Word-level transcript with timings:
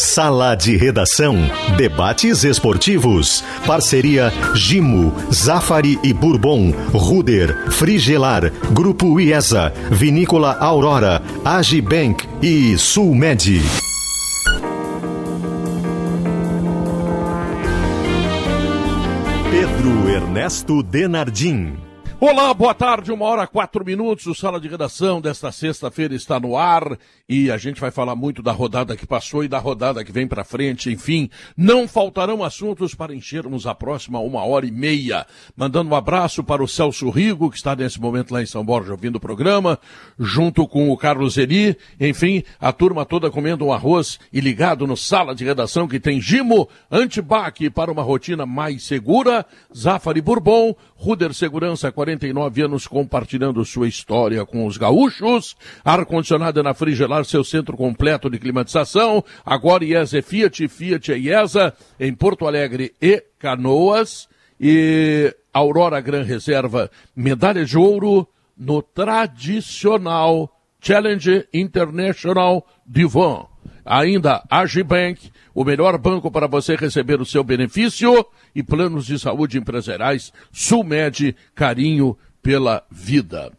Sala 0.00 0.54
de 0.54 0.78
Redação. 0.78 1.36
Debates 1.76 2.42
esportivos. 2.42 3.44
Parceria 3.66 4.32
Gimo, 4.54 5.12
Zafari 5.30 5.98
e 6.02 6.14
Bourbon, 6.14 6.72
Ruder, 6.90 7.70
Frigelar, 7.70 8.50
Grupo 8.72 9.20
IESA, 9.20 9.74
Vinícola 9.90 10.56
Aurora, 10.58 11.22
Agibank 11.44 12.26
e 12.40 12.78
Sulmed. 12.78 13.60
Pedro 19.50 20.08
Ernesto 20.08 20.82
Denardim. 20.82 21.89
Olá, 22.22 22.52
boa 22.52 22.74
tarde, 22.74 23.10
uma 23.10 23.24
hora 23.24 23.46
quatro 23.46 23.82
minutos. 23.82 24.26
O 24.26 24.34
Sala 24.34 24.60
de 24.60 24.68
Redação 24.68 25.22
desta 25.22 25.50
sexta-feira 25.50 26.14
está 26.14 26.38
no 26.38 26.54
ar 26.54 26.98
e 27.26 27.50
a 27.50 27.56
gente 27.56 27.80
vai 27.80 27.90
falar 27.90 28.14
muito 28.14 28.42
da 28.42 28.52
rodada 28.52 28.94
que 28.94 29.06
passou 29.06 29.42
e 29.42 29.48
da 29.48 29.58
rodada 29.58 30.04
que 30.04 30.12
vem 30.12 30.28
para 30.28 30.44
frente. 30.44 30.92
Enfim, 30.92 31.30
não 31.56 31.88
faltarão 31.88 32.44
assuntos 32.44 32.94
para 32.94 33.14
enchermos 33.14 33.66
a 33.66 33.74
próxima 33.74 34.20
uma 34.20 34.44
hora 34.44 34.66
e 34.66 34.70
meia. 34.70 35.26
Mandando 35.56 35.88
um 35.88 35.94
abraço 35.94 36.44
para 36.44 36.62
o 36.62 36.68
Celso 36.68 37.08
Rigo, 37.08 37.50
que 37.50 37.56
está 37.56 37.74
nesse 37.74 37.98
momento 37.98 38.34
lá 38.34 38.42
em 38.42 38.46
São 38.46 38.62
Borja 38.62 38.92
ouvindo 38.92 39.16
o 39.16 39.20
programa, 39.20 39.78
junto 40.18 40.68
com 40.68 40.90
o 40.90 40.98
Carlos 40.98 41.38
Eri. 41.38 41.74
Enfim, 41.98 42.42
a 42.60 42.70
turma 42.70 43.06
toda 43.06 43.30
comendo 43.30 43.64
um 43.64 43.72
arroz 43.72 44.20
e 44.30 44.42
ligado 44.42 44.86
no 44.86 44.94
Sala 44.94 45.34
de 45.34 45.42
Redação 45.42 45.88
que 45.88 45.98
tem 45.98 46.20
Gimo, 46.20 46.68
Antibac 46.90 47.70
para 47.70 47.90
uma 47.90 48.02
rotina 48.02 48.44
mais 48.44 48.82
segura, 48.82 49.46
Zafari 49.74 50.20
Bourbon, 50.20 50.76
Ruder 50.96 51.32
Segurança 51.32 51.90
40 51.90 52.09
49 52.10 52.62
anos 52.62 52.86
compartilhando 52.86 53.64
sua 53.64 53.86
história 53.86 54.44
com 54.44 54.66
os 54.66 54.76
gaúchos. 54.76 55.56
Ar-condicionado 55.84 56.62
na 56.62 56.74
Frigelar, 56.74 57.24
seu 57.24 57.44
centro 57.44 57.76
completo 57.76 58.28
de 58.28 58.38
climatização. 58.38 59.22
Agora 59.44 59.84
IESA 59.84 60.22
Fiat, 60.22 60.66
Fiat 60.68 61.12
e 61.12 61.28
IESA 61.28 61.74
em 61.98 62.12
Porto 62.14 62.46
Alegre 62.46 62.94
e 63.00 63.22
Canoas. 63.38 64.28
E 64.58 65.34
Aurora 65.52 66.00
Gran 66.00 66.22
Reserva, 66.22 66.90
medalha 67.16 67.64
de 67.64 67.78
ouro 67.78 68.28
no 68.56 68.82
tradicional 68.82 70.54
Challenge 70.80 71.46
International 71.52 72.66
Divan. 72.86 73.49
Ainda 73.90 74.44
Agibank, 74.48 75.32
o 75.52 75.64
melhor 75.64 75.98
banco 75.98 76.30
para 76.30 76.46
você 76.46 76.76
receber 76.76 77.20
o 77.20 77.26
seu 77.26 77.42
benefício 77.42 78.24
e 78.54 78.62
planos 78.62 79.04
de 79.04 79.18
saúde 79.18 79.58
empresariais, 79.58 80.32
Sulmed, 80.52 81.34
carinho 81.56 82.16
pela 82.40 82.84
vida. 82.88 83.50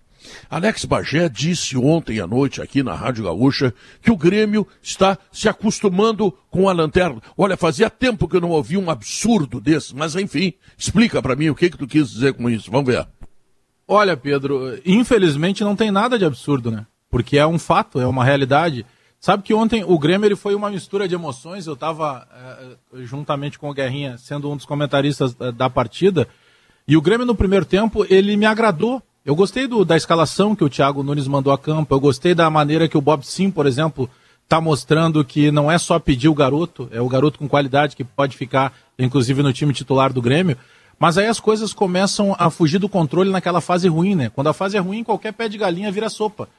Alex 0.49 0.85
Bagé 0.85 1.27
disse 1.27 1.77
ontem 1.77 2.21
à 2.21 2.27
noite 2.27 2.61
aqui 2.61 2.81
na 2.81 2.95
Rádio 2.95 3.25
Gaúcha 3.25 3.73
que 4.01 4.09
o 4.09 4.15
Grêmio 4.15 4.65
está 4.81 5.17
se 5.33 5.49
acostumando 5.49 6.31
com 6.49 6.69
a 6.69 6.71
lanterna. 6.71 7.21
Olha, 7.38 7.57
fazia 7.57 7.89
tempo 7.89 8.25
que 8.25 8.38
eu 8.38 8.41
não 8.41 8.51
ouvi 8.51 8.77
um 8.77 8.89
absurdo 8.89 9.59
desse, 9.59 9.93
mas 9.93 10.16
enfim, 10.16 10.53
explica 10.77 11.21
para 11.21 11.35
mim 11.35 11.49
o 11.49 11.55
que 11.55 11.69
que 11.69 11.77
tu 11.77 11.85
quis 11.85 12.09
dizer 12.09 12.35
com 12.35 12.49
isso. 12.49 12.71
Vamos 12.71 12.93
ver. 12.93 13.05
Olha, 13.85 14.16
Pedro, 14.16 14.79
infelizmente 14.85 15.61
não 15.61 15.75
tem 15.75 15.91
nada 15.91 16.17
de 16.17 16.23
absurdo, 16.23 16.71
né? 16.71 16.85
Porque 17.09 17.38
é 17.38 17.45
um 17.45 17.59
fato, 17.59 17.99
é 17.99 18.07
uma 18.07 18.23
realidade. 18.23 18.85
Sabe 19.22 19.44
que 19.44 19.53
ontem 19.53 19.83
o 19.88 20.00
Grêmio 20.00 20.25
ele 20.25 20.36
foi 20.36 20.55
uma 20.55 20.72
mistura 20.72 21.08
de 21.08 21.14
emoções. 21.14 21.67
Eu 21.67 21.75
estava, 21.75 22.27
é, 22.36 23.03
juntamente 23.03 23.59
com 23.59 23.69
o 23.69 23.73
Guerrinha, 23.73 24.17
sendo 24.17 24.50
um 24.50 24.58
dos 24.58 24.66
comentaristas 24.66 25.36
da, 25.36 25.52
da, 25.52 25.69
partida. 25.69 26.28
E 26.88 26.97
o 26.97 27.02
Grêmio, 27.03 27.23
no 27.23 27.36
primeiro 27.36 27.63
tempo, 27.63 28.03
ele 28.09 28.36
me 28.36 28.47
agradou. 28.47 29.00
Eu 29.23 29.36
gostei 29.36 29.67
do, 29.67 29.86
da 29.86 29.95
escalação 29.95 30.55
que 30.55 30.63
o 30.63 30.69
Thiago 30.69 31.03
Nunes 31.03 31.28
mandou 31.28 31.53
a 31.53 31.58
campo. 31.58 31.94
Eu 31.94 32.00
gostei 32.00 32.33
da 32.33 32.50
maneira 32.50 32.88
que 32.88 32.97
o 32.97 33.02
Bob 33.02 33.23
Sim, 33.23 33.52
por 33.52 33.67
exemplo, 33.67 34.09
está 34.44 34.59
mostrando 34.59 35.23
que 35.23 35.52
não 35.52 35.72
é 35.72 35.78
só 35.78 36.00
pedir 36.00 36.28
o 36.28 36.33
garoto, 36.33 36.89
é 36.91 37.00
o 37.00 37.08
garoto 37.08 37.38
com 37.38 37.47
qualidade 37.47 37.95
que 37.95 38.03
pode 38.03 38.35
ficar, 38.35 38.73
inclusive, 38.97 39.44
no 39.44 39.53
time 39.53 39.72
titular 39.72 40.11
do 40.11 40.19
Grêmio. 40.19 40.58
Mas 40.97 41.19
aí 41.19 41.28
as 41.28 41.39
coisas 41.39 41.73
começam 41.73 42.35
a 42.39 42.50
fugir 42.50 42.80
do 42.80 42.89
controle 42.89 43.30
naquela 43.30 43.62
fase 43.62 43.88
ruim, 43.88 44.16
né? 44.16 44.31
Quando 44.34 44.47
a 44.47 44.53
fase 44.53 44.78
é 44.78 44.79
ruim, 44.79 45.03
qualquer 45.03 45.31
pé 45.31 45.47
de 45.47 45.59
galinha 45.59 45.91
vira 45.91 46.09
sopa. 46.09 46.50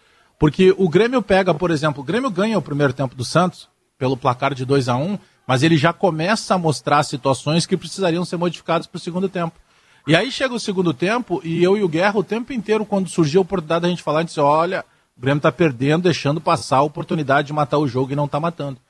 Porque 0.42 0.74
o 0.76 0.88
Grêmio 0.88 1.22
pega, 1.22 1.54
por 1.54 1.70
exemplo, 1.70 2.02
o 2.02 2.04
Grêmio 2.04 2.28
ganha 2.28 2.58
o 2.58 2.62
primeiro 2.62 2.92
tempo 2.92 3.14
do 3.14 3.24
Santos, 3.24 3.68
pelo 3.96 4.16
placar 4.16 4.52
de 4.52 4.64
2 4.64 4.88
a 4.88 4.96
1 4.96 5.12
um, 5.12 5.18
mas 5.46 5.62
ele 5.62 5.76
já 5.76 5.92
começa 5.92 6.56
a 6.56 6.58
mostrar 6.58 7.00
situações 7.04 7.64
que 7.64 7.76
precisariam 7.76 8.24
ser 8.24 8.38
modificadas 8.38 8.88
para 8.88 8.96
o 8.96 9.00
segundo 9.00 9.28
tempo. 9.28 9.56
E 10.04 10.16
aí 10.16 10.32
chega 10.32 10.52
o 10.52 10.58
segundo 10.58 10.92
tempo, 10.92 11.40
e 11.44 11.62
eu 11.62 11.76
e 11.76 11.84
o 11.84 11.88
Guerra, 11.88 12.18
o 12.18 12.24
tempo 12.24 12.52
inteiro, 12.52 12.84
quando 12.84 13.08
surgiu 13.08 13.40
a 13.40 13.42
oportunidade 13.42 13.82
da 13.82 13.88
gente 13.88 14.02
falar, 14.02 14.18
a 14.18 14.22
gente 14.22 14.30
disse, 14.30 14.40
olha, 14.40 14.84
o 15.16 15.20
Grêmio 15.20 15.38
está 15.38 15.52
perdendo, 15.52 16.02
deixando 16.02 16.40
passar 16.40 16.78
a 16.78 16.82
oportunidade 16.82 17.46
de 17.46 17.52
matar 17.52 17.78
o 17.78 17.86
jogo 17.86 18.12
e 18.12 18.16
não 18.16 18.24
está 18.24 18.40
matando. 18.40 18.80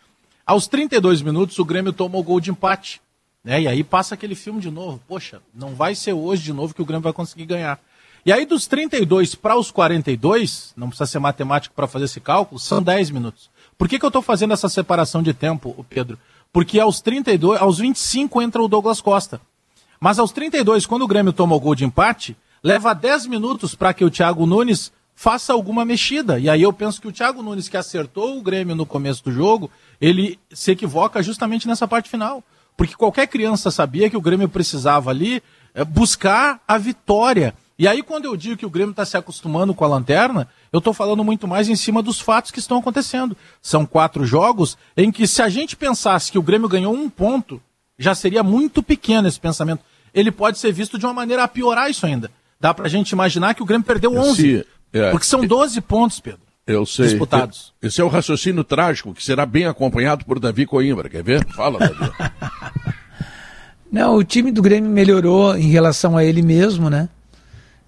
Aos 0.47 0.67
32 0.67 1.21
minutos, 1.21 1.59
o 1.59 1.67
Grêmio 1.67 1.93
toma 1.93 2.17
o 2.17 2.23
gol 2.23 2.41
de 2.41 2.51
empate. 2.51 2.99
Né? 3.45 3.61
E 3.61 3.69
aí 3.69 3.85
passa 3.85 4.15
aquele 4.15 4.35
filme 4.35 4.59
de 4.59 4.71
novo. 4.71 5.03
Poxa, 5.07 5.43
não 5.53 5.75
vai 5.75 5.95
ser 5.95 6.15
hoje 6.15 6.45
de 6.45 6.53
novo 6.55 6.73
que 6.73 6.81
o 6.81 6.87
Grêmio 6.87 7.03
vai 7.03 7.13
conseguir 7.13 7.45
ganhar. 7.45 7.79
E 8.25 8.33
aí, 8.33 8.47
dos 8.47 8.67
32 8.67 9.35
para 9.35 9.57
os 9.57 9.71
42, 9.71 10.73
não 10.77 10.89
precisa 10.89 11.07
ser 11.07 11.19
matemático 11.19 11.75
para 11.75 11.89
fazer 11.89 12.05
esse 12.05 12.21
cálculo, 12.21 12.61
são 12.61 12.81
10 12.81 13.11
minutos. 13.11 13.51
Por 13.77 13.89
que, 13.89 13.99
que 13.99 14.05
eu 14.05 14.09
estou 14.09 14.23
fazendo 14.23 14.53
essa 14.53 14.69
separação 14.69 15.23
de 15.23 15.35
tempo, 15.35 15.85
Pedro? 15.89 16.19
Porque 16.53 16.79
aos 16.79 17.01
32, 17.01 17.61
aos 17.61 17.79
25 17.79 18.41
entra 18.41 18.63
o 18.63 18.69
Douglas 18.69 19.01
Costa. 19.01 19.41
Mas 19.99 20.19
aos 20.19 20.31
32, 20.31 20.87
quando 20.87 21.03
o 21.03 21.09
Grêmio 21.09 21.33
toma 21.33 21.57
o 21.57 21.61
gol 21.61 21.75
de 21.75 21.85
empate, 21.85 22.37
leva 22.63 22.95
10 22.95 23.27
minutos 23.27 23.75
para 23.75 23.93
que 23.93 24.05
o 24.05 24.11
Thiago 24.11 24.47
Nunes 24.47 24.93
faça 25.15 25.53
alguma 25.53 25.85
mexida. 25.85 26.39
E 26.39 26.49
aí 26.49 26.63
eu 26.63 26.73
penso 26.73 27.01
que 27.01 27.09
o 27.09 27.13
Thiago 27.13 27.43
Nunes, 27.43 27.69
que 27.69 27.77
acertou 27.77 28.39
o 28.39 28.43
Grêmio 28.43 28.75
no 28.75 28.87
começo 28.87 29.25
do 29.25 29.33
jogo, 29.33 29.71
ele 30.01 30.39
se 30.51 30.71
equivoca 30.71 31.23
justamente 31.23 31.67
nessa 31.67 31.89
parte 31.89 32.09
final. 32.09 32.43
Porque 32.77 32.95
qualquer 32.95 33.27
criança 33.27 33.71
sabia 33.71 34.09
que 34.09 34.17
o 34.17 34.21
Grêmio 34.21 34.49
precisava 34.49 35.11
ali 35.11 35.43
é, 35.75 35.85
buscar 35.85 36.61
a 36.67 36.79
vitória. 36.79 37.55
E 37.79 37.89
aí, 37.89 38.03
quando 38.03 38.27
eu 38.27 38.37
digo 38.37 38.57
que 38.57 38.67
o 38.67 38.71
Grêmio 38.71 38.91
está 38.91 39.05
se 39.05 39.17
acostumando 39.17 39.75
com 39.75 39.85
a 39.85 39.89
lanterna, 39.89 40.49
eu 40.73 40.79
estou 40.79 40.93
falando 40.93 41.25
muito 41.25 41.49
mais 41.49 41.69
em 41.69 41.77
cima 41.77 42.03
dos 42.03 42.21
fatos 42.21 42.51
que 42.51 42.59
estão 42.59 42.79
acontecendo. 42.79 43.37
São 43.61 43.87
quatro 43.87 44.25
jogos 44.25 44.77
em 44.97 45.11
que, 45.11 45.27
se 45.27 45.43
a 45.43 45.49
gente 45.49 45.77
pensasse 45.77 46.31
que 46.31 46.39
o 46.39 46.43
Grêmio 46.43 46.69
ganhou 46.69 46.95
um 46.95 47.09
ponto, 47.09 47.61
já 47.99 48.15
seria 48.15 48.43
muito 48.43 48.83
pequeno 48.83 49.27
esse 49.27 49.41
pensamento. 49.41 49.83
Ele 50.15 50.31
pode 50.31 50.59
ser 50.59 50.73
visto 50.73 50.99
de 50.99 51.07
uma 51.07 51.15
maneira 51.15 51.45
a 51.45 51.49
piorar 51.49 51.91
isso 51.91 52.05
ainda. 52.07 52.31
Dá 52.61 52.73
para 52.73 52.87
a 52.87 52.89
gente 52.89 53.11
imaginar 53.11 53.55
que 53.55 53.63
o 53.63 53.67
Grêmio 53.67 53.87
perdeu 53.87 54.15
11. 54.17 54.67
é, 54.93 55.11
porque 55.11 55.27
são 55.27 55.45
12 55.45 55.81
pontos, 55.81 56.21
Pedro. 56.21 56.41
Eu 56.67 56.87
sei. 56.87 57.07
Disputados. 57.07 57.73
Esse 57.83 58.01
é 58.01 58.05
o 58.05 58.09
raciocínio 58.09 58.63
trágico 58.63 59.13
que 59.13 59.25
será 59.25 59.45
bem 59.45 59.67
acompanhado 59.67 60.25
por 60.25 60.39
Davi 60.39 60.65
Coimbra. 60.65 61.09
Quer 61.09 61.25
ver? 61.25 61.47
Fala, 61.49 61.79
Davi. 61.79 62.13
Não, 63.91 64.17
o 64.17 64.25
time 64.25 64.51
do 64.51 64.63
Grêmio 64.63 64.91
melhorou 64.91 65.57
em 65.57 65.69
relação 65.69 66.17
a 66.17 66.25
ele 66.25 66.41
mesmo, 66.41 66.89
né? 66.89 67.09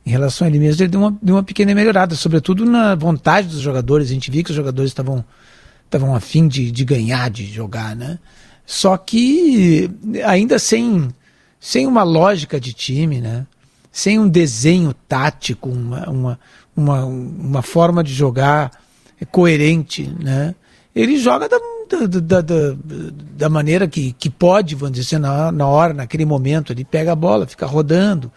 Em 0.07 0.11
relação 0.11 0.47
a 0.47 0.51
ele 0.51 0.59
mesmo, 0.59 0.83
ele 0.83 0.91
deu 0.91 1.01
uma, 1.01 1.19
deu 1.23 1.35
uma 1.37 1.43
pequena 1.43 1.75
melhorada, 1.75 2.15
sobretudo 2.15 2.67
na 2.67 2.95
vontade 2.95 3.49
dos 3.49 3.61
jogadores. 3.61 4.09
A 4.11 4.13
gente 4.13 4.31
viu 4.31 4.45
que 4.45 4.51
os 4.51 4.57
jogadores 4.57 4.91
estavam 4.91 5.25
estavam 5.87 6.15
afim 6.15 6.49
de, 6.49 6.71
de 6.73 6.85
ganhar, 6.85 7.31
de 7.31 7.47
jogar, 7.47 7.95
né? 7.95 8.19
Só 8.67 8.97
que 8.97 9.91
ainda 10.25 10.59
sem, 10.59 11.09
sem 11.61 11.87
uma 11.87 12.03
lógica 12.03 12.59
de 12.59 12.73
time, 12.73 13.21
né? 13.21 13.47
Sem 13.93 14.19
um 14.19 14.29
desenho 14.29 14.93
tático, 15.07 15.69
uma, 15.69 16.11
uma, 16.11 16.41
uma, 16.77 17.05
uma 17.05 17.63
forma 17.63 18.03
de 18.03 18.13
jogar 18.13 18.73
coerente, 19.31 20.11
né? 20.21 20.55
Ele 20.95 21.17
joga 21.19 21.49
da, 21.49 21.59
da, 22.19 22.41
da, 22.41 22.77
da, 23.37 23.49
maneira 23.49 23.87
que, 23.87 24.13
que 24.13 24.31
pode, 24.31 24.75
vamos 24.75 24.95
dizer, 24.95 25.19
na, 25.19 25.51
na 25.51 25.67
hora, 25.67 25.93
naquele 25.93 26.25
momento. 26.25 26.73
Ele 26.73 26.85
pega 26.85 27.13
a 27.13 27.17
bola, 27.17 27.47
fica 27.47 27.67
rodando, 27.67 28.31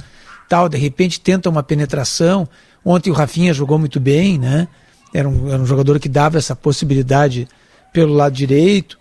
tal, 0.47 0.69
de 0.69 0.77
repente 0.77 1.19
tenta 1.19 1.49
uma 1.49 1.63
penetração. 1.63 2.47
Ontem 2.83 3.09
o 3.09 3.13
Rafinha 3.13 3.53
jogou 3.53 3.77
muito 3.77 3.99
bem, 3.99 4.37
né? 4.37 4.67
Era 5.13 5.27
um, 5.27 5.49
era 5.51 5.61
um 5.61 5.65
jogador 5.65 5.99
que 5.99 6.09
dava 6.09 6.37
essa 6.37 6.55
possibilidade 6.55 7.47
pelo 7.93 8.13
lado 8.13 8.33
direito. 8.33 8.97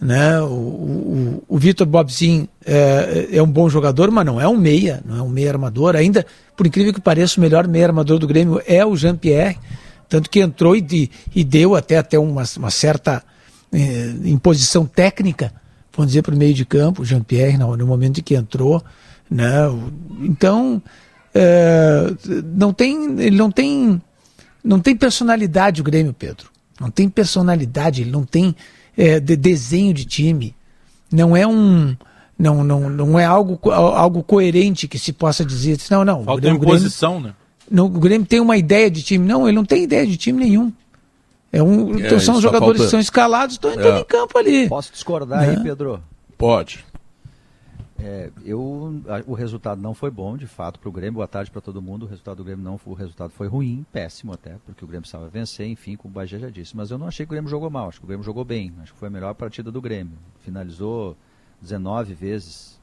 Né? 0.00 0.40
O, 0.40 0.46
o, 0.46 1.44
o 1.46 1.58
Vitor 1.58 1.86
Bobzin 1.86 2.48
é, 2.64 3.28
é, 3.32 3.42
um 3.42 3.46
bom 3.46 3.68
jogador, 3.68 4.10
mas 4.10 4.24
não 4.24 4.40
é 4.40 4.48
um 4.48 4.56
meia, 4.56 5.02
não 5.04 5.16
é 5.16 5.22
um 5.22 5.28
meia 5.28 5.50
armador. 5.50 5.94
Ainda, 5.94 6.24
por 6.56 6.66
incrível 6.66 6.92
que 6.92 7.00
pareça, 7.00 7.38
o 7.38 7.40
melhor 7.42 7.68
meia 7.68 7.86
armador 7.86 8.18
do 8.18 8.26
Grêmio 8.26 8.60
é 8.66 8.84
o 8.84 8.96
Jean-Pierre, 8.96 9.58
tanto 10.08 10.30
que 10.30 10.40
entrou 10.40 10.74
e, 10.74 11.10
e 11.34 11.44
deu 11.44 11.76
até, 11.76 11.98
até 11.98 12.18
uma, 12.18 12.42
uma 12.56 12.70
certa 12.70 13.22
é, 13.72 14.14
imposição 14.24 14.86
técnica, 14.86 15.52
vamos 15.94 16.12
dizer, 16.12 16.22
para 16.22 16.34
o 16.34 16.38
meio 16.38 16.54
de 16.54 16.64
campo, 16.64 17.02
o 17.02 17.04
Jean-Pierre, 17.04 17.58
no 17.58 17.86
momento 17.86 18.20
em 18.20 18.22
que 18.22 18.34
entrou. 18.34 18.82
Né? 19.30 19.52
Então, 20.20 20.82
é, 21.34 22.12
não 22.56 22.72
tem, 22.72 23.20
ele 23.20 23.36
não 23.36 23.50
tem, 23.50 24.02
não 24.62 24.80
tem 24.80 24.96
personalidade 24.96 25.80
o 25.80 25.84
Grêmio, 25.84 26.12
Pedro. 26.12 26.50
Não 26.80 26.90
tem 26.90 27.08
personalidade, 27.08 28.02
ele 28.02 28.10
não 28.10 28.24
tem 28.24 28.56
é, 28.96 29.20
de 29.20 29.36
desenho 29.36 29.94
de 29.94 30.04
time. 30.04 30.54
Não 31.12 31.36
é 31.36 31.46
um, 31.46 31.94
não, 32.38 32.64
não, 32.64 32.88
não 32.88 33.18
é 33.18 33.24
algo, 33.24 33.60
algo 33.70 34.22
coerente 34.22 34.88
que 34.88 34.98
se 34.98 35.12
possa 35.12 35.44
dizer. 35.44 35.78
Não, 35.90 36.04
não. 36.04 36.24
Falta 36.24 36.40
Grêmio, 36.40 36.62
imposição, 36.62 37.20
né? 37.20 37.34
Não, 37.70 37.84
o 37.86 37.90
Grêmio 37.90 38.26
tem 38.26 38.40
uma 38.40 38.56
ideia 38.56 38.90
de 38.90 39.02
time. 39.02 39.26
Não, 39.26 39.46
ele 39.46 39.54
não 39.54 39.64
tem 39.64 39.84
ideia 39.84 40.06
de 40.06 40.16
time 40.16 40.42
nenhum. 40.42 40.72
É 41.52 41.62
um, 41.62 41.98
é, 41.98 42.06
então 42.06 42.18
são 42.18 42.40
jogadores 42.40 42.78
falta... 42.78 42.84
que 42.84 42.90
são 42.90 43.00
escalados, 43.00 43.56
estão 43.56 43.72
entrando 43.72 43.98
é. 43.98 44.00
em 44.00 44.04
campo 44.04 44.38
ali. 44.38 44.68
Posso 44.68 44.92
discordar 44.92 45.40
aí, 45.40 45.56
né? 45.56 45.62
Pedro? 45.62 46.00
Pode. 46.38 46.84
É, 48.02 48.30
eu, 48.44 49.02
a, 49.06 49.30
o 49.30 49.34
resultado 49.34 49.80
não 49.80 49.92
foi 49.92 50.10
bom, 50.10 50.36
de 50.36 50.46
fato, 50.46 50.80
para 50.80 50.88
o 50.88 50.92
Grêmio. 50.92 51.14
Boa 51.14 51.28
tarde 51.28 51.50
para 51.50 51.60
todo 51.60 51.82
mundo. 51.82 52.04
O 52.04 52.08
resultado 52.08 52.38
do 52.38 52.44
Grêmio 52.44 52.64
não 52.64 52.80
o 52.84 52.94
resultado 52.94 53.30
foi 53.30 53.46
ruim, 53.46 53.84
péssimo 53.92 54.32
até, 54.32 54.56
porque 54.64 54.84
o 54.84 54.88
Grêmio 54.88 55.02
precisava 55.02 55.28
vencer, 55.28 55.66
enfim, 55.66 55.96
como 55.96 56.12
o 56.12 56.14
Bagé 56.14 56.38
já 56.38 56.48
disse. 56.48 56.76
Mas 56.76 56.90
eu 56.90 56.98
não 56.98 57.06
achei 57.06 57.26
que 57.26 57.30
o 57.30 57.34
Grêmio 57.34 57.50
jogou 57.50 57.68
mal, 57.68 57.88
acho 57.88 57.98
que 57.98 58.04
o 58.04 58.08
Grêmio 58.08 58.24
jogou 58.24 58.44
bem. 58.44 58.72
Acho 58.80 58.92
que 58.92 58.98
foi 58.98 59.08
a 59.08 59.10
melhor 59.10 59.34
partida 59.34 59.70
do 59.70 59.80
Grêmio. 59.80 60.16
Finalizou 60.40 61.16
19 61.60 62.14
vezes, 62.14 62.80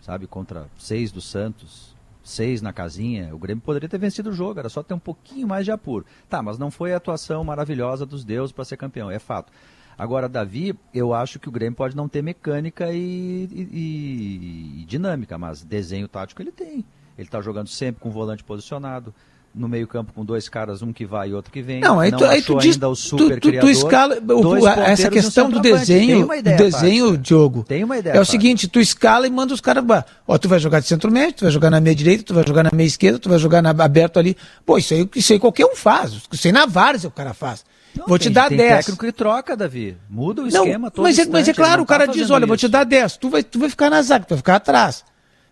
sabe, 0.00 0.26
contra 0.26 0.66
6 0.78 1.12
do 1.12 1.20
Santos, 1.20 1.94
6 2.24 2.60
na 2.60 2.72
casinha. 2.72 3.32
O 3.34 3.38
Grêmio 3.38 3.62
poderia 3.62 3.88
ter 3.88 3.98
vencido 3.98 4.30
o 4.30 4.32
jogo, 4.32 4.58
era 4.58 4.68
só 4.68 4.82
ter 4.82 4.94
um 4.94 4.98
pouquinho 4.98 5.46
mais 5.46 5.64
de 5.64 5.70
apuro. 5.70 6.04
Tá, 6.28 6.42
mas 6.42 6.58
não 6.58 6.72
foi 6.72 6.92
a 6.92 6.96
atuação 6.96 7.44
maravilhosa 7.44 8.04
dos 8.04 8.24
deuses 8.24 8.52
para 8.52 8.64
ser 8.64 8.76
campeão, 8.76 9.10
é 9.10 9.20
fato. 9.20 9.52
Agora, 9.98 10.28
Davi, 10.28 10.74
eu 10.92 11.14
acho 11.14 11.38
que 11.38 11.48
o 11.48 11.52
Grêmio 11.52 11.76
pode 11.76 11.96
não 11.96 12.08
ter 12.08 12.22
mecânica 12.22 12.92
e, 12.92 13.48
e, 13.50 14.80
e 14.82 14.84
dinâmica, 14.86 15.38
mas 15.38 15.62
desenho 15.62 16.06
tático 16.06 16.42
ele 16.42 16.52
tem. 16.52 16.84
Ele 17.16 17.26
está 17.26 17.40
jogando 17.40 17.68
sempre 17.68 18.02
com 18.02 18.10
o 18.10 18.12
volante 18.12 18.44
posicionado, 18.44 19.14
no 19.54 19.68
meio-campo 19.68 20.12
com 20.12 20.22
dois 20.22 20.50
caras, 20.50 20.82
um 20.82 20.92
que 20.92 21.06
vai 21.06 21.30
e 21.30 21.34
outro 21.34 21.50
que 21.50 21.62
vem. 21.62 21.80
Não, 21.80 21.98
aí 21.98 22.10
não 22.10 22.18
tu, 22.18 22.24
aí 22.26 22.42
tu 22.42 22.58
diz, 22.58 22.76
o 22.76 22.94
super 22.94 23.40
tu, 23.40 23.50
tu, 23.50 23.60
tu 23.60 23.70
escala 23.70 24.18
o, 24.20 24.68
essa 24.68 25.08
questão 25.08 25.48
do 25.48 25.60
desenho, 25.60 26.32
ideia, 26.34 26.56
desenho, 26.58 27.16
Diogo. 27.16 27.64
Tem 27.64 27.82
uma 27.82 27.96
ideia. 27.96 28.14
É 28.14 28.20
o 28.20 28.24
seguinte, 28.24 28.68
tu 28.68 28.78
escala 28.78 29.26
e 29.26 29.30
manda 29.30 29.54
os 29.54 29.62
caras, 29.62 29.82
ó, 30.28 30.36
tu 30.36 30.46
vai 30.46 30.58
jogar 30.58 30.80
de 30.80 30.86
centro 30.86 31.10
médio, 31.10 31.36
tu 31.36 31.44
vai 31.44 31.50
jogar 31.50 31.70
na 31.70 31.80
meia 31.80 31.96
direita, 31.96 32.22
tu 32.22 32.34
vai 32.34 32.46
jogar 32.46 32.64
na 32.64 32.70
meia 32.70 32.86
esquerda, 32.86 33.18
tu 33.18 33.30
vai 33.30 33.38
jogar 33.38 33.62
na, 33.62 33.70
aberto 33.70 34.18
ali. 34.18 34.36
Pô, 34.66 34.76
isso 34.76 34.92
aí, 34.92 35.08
isso 35.16 35.32
aí 35.32 35.38
qualquer 35.38 35.64
um 35.64 35.74
faz. 35.74 36.12
Isso 36.30 36.46
aí 36.46 36.52
na 36.52 36.66
várzea 36.66 37.08
o 37.08 37.12
cara 37.12 37.32
faz. 37.32 37.64
Não, 37.96 38.06
vou 38.06 38.18
te 38.18 38.28
dar 38.28 38.48
tem 38.48 38.58
10. 38.58 38.76
técnico 38.76 39.04
que 39.04 39.12
troca, 39.12 39.56
Davi. 39.56 39.96
Muda 40.08 40.42
o 40.42 40.48
esquema 40.48 40.78
não, 40.86 40.90
todo 40.90 41.02
mas, 41.04 41.18
é, 41.18 41.24
mas 41.26 41.48
é 41.48 41.54
claro, 41.54 41.82
o 41.82 41.86
cara 41.86 42.06
tá 42.06 42.12
diz, 42.12 42.30
olha, 42.30 42.42
isso. 42.42 42.48
vou 42.48 42.56
te 42.56 42.68
dar 42.68 42.84
10. 42.84 43.16
Tu 43.16 43.30
vai, 43.30 43.42
tu 43.42 43.58
vai 43.58 43.70
ficar 43.70 43.90
na 43.90 44.02
zaga, 44.02 44.24
tu 44.24 44.30
vai 44.30 44.38
ficar 44.38 44.56
atrás. 44.56 45.04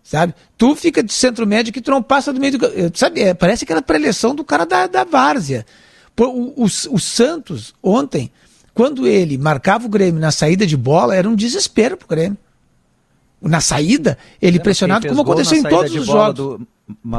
Sabe? 0.03 0.35
Tu 0.55 0.75
fica 0.75 1.01
de 1.01 1.11
centro 1.11 1.47
médio 1.47 1.73
que 1.73 1.81
tu 1.81 1.89
não 1.89 2.03
passa 2.03 2.31
do 2.31 2.39
meio 2.39 2.57
do. 2.57 2.67
Sabe? 2.93 3.21
É, 3.21 3.33
parece 3.33 3.63
aquela 3.63 3.81
preleção 3.81 4.35
do 4.35 4.43
cara 4.43 4.65
da, 4.65 4.85
da 4.85 5.03
várzea. 5.03 5.65
O, 6.19 6.63
o, 6.63 6.65
o, 6.65 6.99
Santos, 6.99 7.73
ontem, 7.81 8.31
quando 8.73 9.07
ele 9.07 9.37
marcava 9.37 9.87
o 9.87 9.89
Grêmio 9.89 10.21
na 10.21 10.31
saída 10.31 10.65
de 10.65 10.77
bola, 10.77 11.15
era 11.15 11.27
um 11.27 11.35
desespero 11.35 11.97
pro 11.97 12.07
Grêmio. 12.07 12.37
Na 13.41 13.59
saída, 13.59 14.17
ele 14.41 14.59
pressionado, 14.59 15.07
como 15.07 15.21
aconteceu 15.21 15.57
em 15.57 15.63
todos 15.63 15.93
os 15.93 16.05
jogos. 16.05 16.35
Do... 16.35 16.67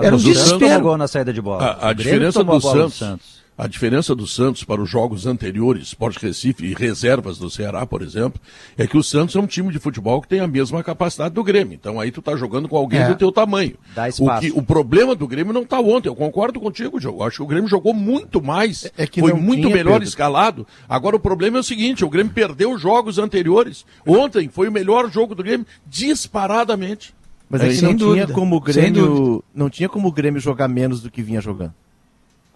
era 0.02 0.14
um 0.14 0.19
desespero. 0.19 0.81
Gol 0.81 0.96
na 0.96 1.08
saída 1.08 1.32
de 1.32 1.43
bola. 1.43 1.76
A, 1.81 1.88
a 1.88 1.93
diferença 1.93 2.43
do 2.43 2.61
Santos, 2.61 2.82
do 2.82 2.90
Santos 2.90 3.36
a 3.58 3.67
diferença 3.67 4.14
do 4.14 4.26
Santos 4.26 4.64
para 4.64 4.82
os 4.82 4.91
jogos 4.91 5.26
anteriores, 5.26 5.88
Sport 5.88 6.19
Recife 6.19 6.67
e 6.67 6.75
reservas 6.75 7.38
do 7.38 7.49
Ceará, 7.49 7.87
por 7.87 8.03
exemplo, 8.03 8.41
é 8.76 8.87
que 8.87 8.99
o 8.99 9.03
Santos 9.03 9.35
é 9.35 9.41
um 9.41 9.47
time 9.47 9.73
de 9.73 9.79
futebol 9.79 10.20
que 10.20 10.29
tem 10.29 10.41
a 10.41 10.47
mesma 10.47 10.82
capacidade 10.82 11.35
do 11.35 11.43
Grêmio. 11.43 11.75
Então 11.75 11.99
aí 11.99 12.11
tu 12.11 12.20
tá 12.20 12.37
jogando 12.37 12.69
com 12.69 12.76
alguém 12.76 13.00
é. 13.00 13.08
do 13.08 13.14
teu 13.17 13.32
tamanho. 13.32 13.76
Dá 13.94 14.08
espaço. 14.08 14.47
O, 14.47 14.53
que, 14.53 14.58
o 14.58 14.62
problema 14.62 15.14
do 15.14 15.26
Grêmio 15.26 15.55
não 15.55 15.64
tá 15.64 15.81
ontem. 15.81 16.08
Eu 16.08 16.14
concordo 16.14 16.61
contigo, 16.61 17.00
Diogo. 17.00 17.25
Acho 17.25 17.38
que 17.38 17.43
o 17.43 17.47
Grêmio 17.47 17.69
jogou 17.69 17.94
muito 17.94 18.43
mais. 18.43 18.85
É, 18.85 19.05
é 19.05 19.06
que 19.06 19.20
foi 19.20 19.32
muito 19.32 19.62
tinha, 19.62 19.75
melhor 19.75 19.94
Pedro. 19.94 20.09
escalado. 20.09 20.67
Agora 20.87 21.17
o 21.17 21.20
problema 21.20 21.56
é 21.56 21.61
o 21.61 21.64
seguinte: 21.64 22.05
o 22.05 22.11
Grêmio 22.11 22.32
perdeu 22.32 22.73
os 22.73 22.81
jogos 22.81 23.19
anteriores. 23.19 23.87
Ontem 24.06 24.49
foi 24.50 24.69
o 24.69 24.73
melhor 24.73 25.11
jogo 25.11 25.35
do 25.35 25.43
Grêmio 25.43 25.67
disparadamente. 25.87 27.14
Mas 27.49 27.62
é, 27.62 27.87
não 27.87 27.94
dúvida. 27.94 28.26
tinha 28.26 28.35
como 28.35 28.56
o 28.56 28.61
Grêmio 28.61 29.44
não 29.55 29.70
tinha 29.70 29.88
como 29.88 30.09
o 30.09 30.12
Grêmio 30.12 30.41
jogar 30.41 30.69
menos 30.69 31.00
do 31.00 31.11
que 31.11 31.23
vinha 31.23 31.41
jogando 31.41 31.73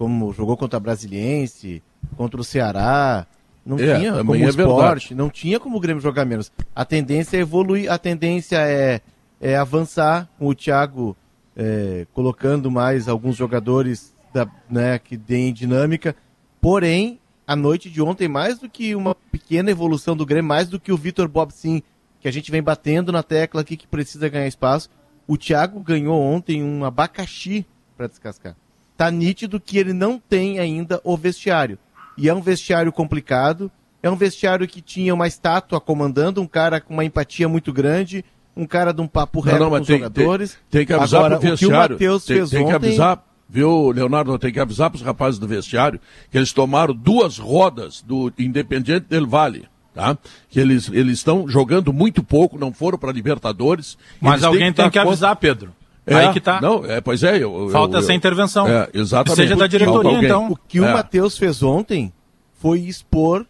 como 0.00 0.32
jogou 0.32 0.56
contra 0.56 0.78
a 0.78 0.80
Brasiliense, 0.80 1.82
contra 2.16 2.40
o 2.40 2.42
Ceará, 2.42 3.26
não 3.66 3.78
é, 3.78 3.98
tinha 3.98 4.12
como 4.14 4.34
é 4.34 4.48
esporte, 4.48 5.14
não 5.14 5.28
tinha 5.28 5.60
como 5.60 5.76
o 5.76 5.80
Grêmio 5.80 6.02
jogar 6.02 6.24
menos. 6.24 6.50
A 6.74 6.86
tendência 6.86 7.36
é 7.36 7.40
evoluir, 7.40 7.92
a 7.92 7.98
tendência 7.98 8.56
é, 8.56 9.02
é 9.38 9.58
avançar 9.58 10.26
com 10.38 10.46
o 10.46 10.54
Thiago 10.54 11.14
é, 11.54 12.06
colocando 12.14 12.70
mais 12.70 13.08
alguns 13.08 13.36
jogadores 13.36 14.16
da, 14.32 14.48
né, 14.70 14.98
que 14.98 15.18
deem 15.18 15.52
dinâmica. 15.52 16.16
Porém, 16.62 17.20
a 17.46 17.54
noite 17.54 17.90
de 17.90 18.00
ontem, 18.00 18.26
mais 18.26 18.58
do 18.58 18.70
que 18.70 18.94
uma 18.94 19.14
pequena 19.14 19.70
evolução 19.70 20.16
do 20.16 20.24
Grêmio, 20.24 20.48
mais 20.48 20.66
do 20.66 20.80
que 20.80 20.90
o 20.90 20.96
Vitor 20.96 21.28
Bob 21.28 21.52
Sim, 21.52 21.82
que 22.20 22.26
a 22.26 22.32
gente 22.32 22.50
vem 22.50 22.62
batendo 22.62 23.12
na 23.12 23.22
tecla 23.22 23.60
aqui 23.60 23.76
que 23.76 23.86
precisa 23.86 24.30
ganhar 24.30 24.46
espaço, 24.46 24.88
o 25.26 25.36
Thiago 25.36 25.78
ganhou 25.80 26.18
ontem 26.18 26.64
um 26.64 26.86
abacaxi 26.86 27.66
para 27.98 28.06
descascar 28.06 28.56
tá 29.00 29.10
nítido 29.10 29.58
que 29.58 29.78
ele 29.78 29.94
não 29.94 30.18
tem 30.18 30.58
ainda 30.58 31.00
o 31.02 31.16
vestiário. 31.16 31.78
E 32.18 32.28
é 32.28 32.34
um 32.34 32.42
vestiário 32.42 32.92
complicado, 32.92 33.72
é 34.02 34.10
um 34.10 34.14
vestiário 34.14 34.68
que 34.68 34.82
tinha 34.82 35.14
uma 35.14 35.26
estátua 35.26 35.80
comandando, 35.80 36.42
um 36.42 36.46
cara 36.46 36.82
com 36.82 36.92
uma 36.92 37.02
empatia 37.02 37.48
muito 37.48 37.72
grande, 37.72 38.22
um 38.54 38.66
cara 38.66 38.92
de 38.92 39.00
um 39.00 39.06
papo 39.06 39.40
reto 39.40 39.70
com 39.70 39.74
os 39.74 39.86
tem, 39.86 39.96
jogadores. 39.96 40.50
Tem, 40.50 40.80
tem, 40.80 40.86
que 40.86 40.92
avisar 40.92 41.20
Agora, 41.20 41.38
pro 41.38 41.48
vestiário. 41.48 41.94
O 41.94 41.98
que 41.98 42.04
o 42.04 42.10
Matheus 42.10 42.26
fez 42.26 42.50
tem 42.50 42.60
ontem... 42.60 42.68
que 42.68 42.76
avisar, 42.76 43.24
viu, 43.48 43.90
Leonardo, 43.90 44.38
tem 44.38 44.52
que 44.52 44.60
avisar 44.60 44.90
para 44.90 44.98
os 44.98 45.02
rapazes 45.02 45.40
do 45.40 45.48
vestiário 45.48 45.98
que 46.30 46.36
eles 46.36 46.52
tomaram 46.52 46.94
duas 46.94 47.38
rodas 47.38 48.04
do 48.06 48.30
Independiente 48.38 49.06
del 49.08 49.26
Valle. 49.26 49.66
Tá? 49.94 50.18
Que 50.50 50.60
eles, 50.60 50.90
eles 50.92 51.18
estão 51.18 51.48
jogando 51.48 51.90
muito 51.90 52.22
pouco, 52.22 52.58
não 52.58 52.70
foram 52.70 52.98
para 52.98 53.10
Libertadores. 53.12 53.96
Mas 54.20 54.44
alguém 54.44 54.64
tem 54.64 54.72
que, 54.72 54.82
tem 54.82 54.90
que 54.90 54.98
avisar, 54.98 55.34
Pedro. 55.36 55.72
É, 56.06 56.14
Aí 56.14 56.32
que 56.32 56.40
tá. 56.40 56.60
Não, 56.60 56.84
é, 56.84 57.00
pois 57.00 57.22
é. 57.22 57.42
Eu, 57.42 57.68
Falta 57.70 57.96
eu, 57.96 58.00
essa 58.00 58.12
intervenção. 58.12 58.66
É, 58.66 58.88
exatamente. 58.94 59.36
Seja 59.36 59.56
da 59.56 59.66
diretoria, 59.66 60.18
então. 60.18 60.50
O 60.50 60.56
que 60.56 60.80
o 60.80 60.84
é. 60.84 60.92
Matheus 60.92 61.36
fez 61.38 61.62
ontem 61.62 62.12
foi 62.58 62.80
expor 62.80 63.46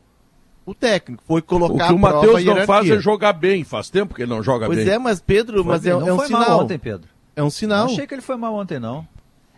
o 0.67 0.75
técnico, 0.75 1.23
foi 1.27 1.43
colocar 1.43 1.85
O 1.85 1.89
que 1.89 1.93
o 1.95 1.99
Matheus 1.99 2.45
não 2.45 2.65
faz 2.65 2.89
é 2.89 2.99
jogar 2.99 3.33
bem. 3.33 3.65
Faz 3.65 3.89
tempo 3.89 4.15
que 4.15 4.23
ele 4.23 4.31
não 4.31 4.43
joga 4.43 4.67
pois 4.67 4.79
bem. 4.79 4.87
Pois 4.87 4.97
é, 4.97 4.99
mas 4.99 5.21
Pedro, 5.21 5.65
mas 5.65 5.87
é, 5.87 5.91
é 5.91 5.97
um 5.97 6.21
sinal. 6.21 6.61
ontem, 6.61 6.79
Pedro. 6.79 7.09
É 7.35 7.43
um 7.43 7.51
sinal. 7.51 7.87
Não 7.87 7.93
achei 7.93 8.07
que 8.07 8.15
ele 8.15 8.23
foi 8.23 8.37
mal 8.37 8.55
ontem, 8.55 8.79
não. 8.79 9.07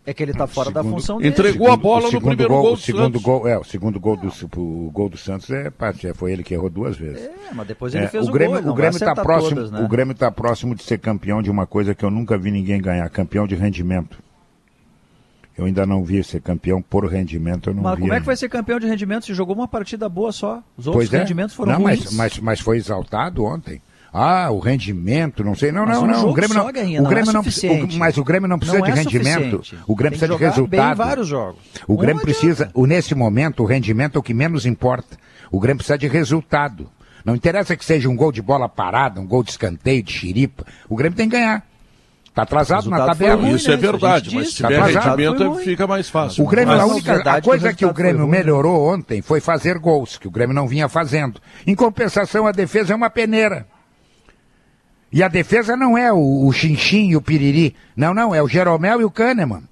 É 0.05 0.13
que 0.13 0.23
ele 0.23 0.33
está 0.33 0.49
fora 0.49 0.71
segundo, 0.71 0.85
da 0.85 0.91
função 0.91 1.19
dele. 1.19 1.31
Entregou 1.31 1.71
a 1.71 1.77
bola 1.77 2.11
no 2.11 2.21
primeiro 2.21 2.53
gol, 2.53 2.63
gol 2.63 2.75
do 2.75 2.81
segundo 2.81 3.05
Santos. 3.05 3.23
Gol, 3.23 3.47
é, 3.47 3.57
o 3.57 3.63
segundo 3.63 4.01
gol 4.01 4.17
do, 4.17 4.33
o 4.57 4.91
gol 4.91 5.09
do 5.09 5.17
Santos 5.17 5.49
é 5.51 5.71
parte, 5.71 6.13
foi 6.15 6.33
ele 6.33 6.43
que 6.43 6.53
errou 6.55 6.69
duas 6.69 6.97
vezes. 6.97 7.23
É, 7.23 7.55
mas 7.55 7.67
depois 7.69 7.95
ele 7.95 8.07
é, 8.07 8.09
fez 8.09 8.29
o 8.29 8.33
Grêmio, 8.33 8.61
gol. 8.61 8.73
O 8.73 8.75
Grêmio 8.75 8.97
está 8.97 9.15
próximo, 9.15 9.55
todas, 9.55 9.71
né? 9.71 9.81
o 9.81 9.89
Grêmio 9.89 10.15
tá 10.15 10.31
próximo 10.31 10.75
de 10.75 10.83
ser 10.83 10.99
campeão 10.99 11.41
de 11.41 11.51
uma 11.51 11.67
coisa 11.67 11.95
que 11.95 12.05
eu 12.05 12.11
nunca 12.11 12.37
vi 12.37 12.51
ninguém 12.51 12.81
ganhar, 12.81 13.09
campeão 13.11 13.47
de 13.47 13.55
rendimento. 13.55 14.19
Eu 15.57 15.67
ainda 15.67 15.87
não 15.87 16.03
vi 16.03 16.25
ser 16.25 16.41
campeão 16.41 16.83
por 16.83 17.07
rendimento, 17.07 17.71
eu 17.71 17.75
não 17.75 17.83
mas 17.83 17.95
vi. 17.95 18.01
como 18.01 18.13
ainda. 18.13 18.17
é 18.17 18.21
que 18.21 18.27
vai 18.27 18.37
ser 18.37 18.49
campeão 18.49 18.81
de 18.81 18.87
rendimento 18.89 19.27
se 19.27 19.35
jogou 19.35 19.55
uma 19.55 19.69
partida 19.69 20.09
boa 20.09 20.33
só? 20.33 20.63
Os 20.77 20.89
outros 20.89 21.09
pois 21.09 21.15
é. 21.15 21.19
rendimentos 21.19 21.55
foram 21.55 21.75
não, 21.75 21.83
ruins. 21.83 22.05
Mas, 22.07 22.15
mas, 22.15 22.39
mas 22.39 22.61
foi 22.61 22.79
exaltado 22.79 23.45
ontem. 23.45 23.81
Ah, 24.13 24.51
o 24.51 24.59
rendimento, 24.59 25.43
não 25.43 25.55
sei. 25.55 25.73
Não, 25.73 25.87
mas 25.87 25.97
não, 25.97 26.07
não. 26.07 26.29
O 26.29 26.35
Grêmio 26.35 26.55
não. 26.55 26.69
O 26.69 26.73
Grêmio 26.73 27.33
não, 27.33 27.41
é 27.41 27.95
o, 27.95 27.99
mas 27.99 28.19
o 28.19 28.25
Grêmio 28.25 28.47
não 28.47 28.59
precisa 28.59 28.79
não 28.79 28.85
de 28.85 28.91
é 28.91 28.95
rendimento. 28.95 29.63
O 29.87 29.97
Grêmio 29.97 30.19
precisa 30.19 30.37
de 30.37 30.45
resultado. 30.45 30.69
Bem 30.69 30.95
vários 30.95 31.29
jogos. 31.29 31.61
O 31.89 31.97
Grêmio 31.97 32.23
precisa, 32.23 32.71
o, 32.75 32.85
nesse 32.85 33.15
momento, 33.15 33.63
o 33.63 33.67
rendimento 33.67 34.17
é 34.17 34.19
o 34.19 34.23
que 34.23 34.35
menos 34.35 34.67
importa. 34.67 35.17
O 35.51 35.59
Grêmio 35.59 35.79
precisa 35.79 35.97
de 35.97 36.09
resultado. 36.09 36.91
Não 37.25 37.35
interessa 37.35 37.75
que 37.75 37.85
seja 37.85 38.09
um 38.09 38.17
gol 38.17 38.33
de 38.33 38.43
bola 38.43 38.69
parada, 38.69 39.19
um 39.21 39.27
gol 39.27 39.43
de 39.43 39.51
escanteio, 39.51 40.03
de 40.03 40.13
xiripa. 40.13 40.67
O 40.89 40.97
Grêmio 40.97 41.17
tem 41.17 41.29
que 41.29 41.37
ganhar. 41.37 41.65
Está 42.33 42.43
atrasado 42.43 42.89
na 42.91 43.05
tabela. 43.05 43.43
Ruim, 43.43 43.55
Isso 43.55 43.71
é 43.71 43.77
né? 43.77 43.79
é 43.79 43.93
verdade, 43.93 44.35
mas 44.35 44.49
se 44.49 44.55
tiver 44.57 44.79
tá 44.79 44.87
rendimento 44.87 45.55
fica 45.57 45.87
mais 45.87 46.09
fácil. 46.09 46.45
O 46.45 46.49
Grêmio, 46.49 46.75
mas, 46.75 46.83
a 46.83 46.87
única 46.87 47.31
a 47.31 47.43
coisa 47.43 47.75
que 47.75 47.85
o 47.85 47.93
Grêmio 47.93 48.27
melhorou 48.27 48.91
ontem 48.93 49.21
foi 49.23 49.41
fazer 49.41 49.79
gols, 49.79 50.17
que 50.17 50.27
o 50.27 50.31
Grêmio 50.31 50.55
não 50.55 50.67
vinha 50.67 50.89
fazendo. 50.89 51.41
Em 51.67 51.75
compensação, 51.75 52.47
a 52.47 52.53
defesa 52.53 52.93
é 52.93 52.97
uma 52.97 53.11
peneira. 53.11 53.67
E 55.13 55.23
a 55.23 55.29
defesa 55.29 55.77
não 55.77 55.97
é 55.97 56.13
o, 56.13 56.47
o 56.47 56.53
Xinxim 56.53 57.11
e 57.11 57.17
o 57.17 57.21
Piriri. 57.21 57.75
Não, 57.95 58.15
não, 58.15 58.35
é 58.35 58.43
o 58.43 58.49
Jeromel 58.49 59.01
e 59.01 59.05
o 59.05 59.11
Kahneman. 59.11 59.63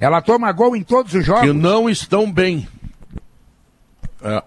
Ela 0.00 0.22
toma 0.22 0.50
gol 0.52 0.74
em 0.74 0.82
todos 0.82 1.12
os 1.12 1.24
jogos. 1.24 1.42
Que 1.42 1.52
não 1.52 1.88
estão 1.88 2.30
bem. 2.32 2.66
É. 4.22 4.42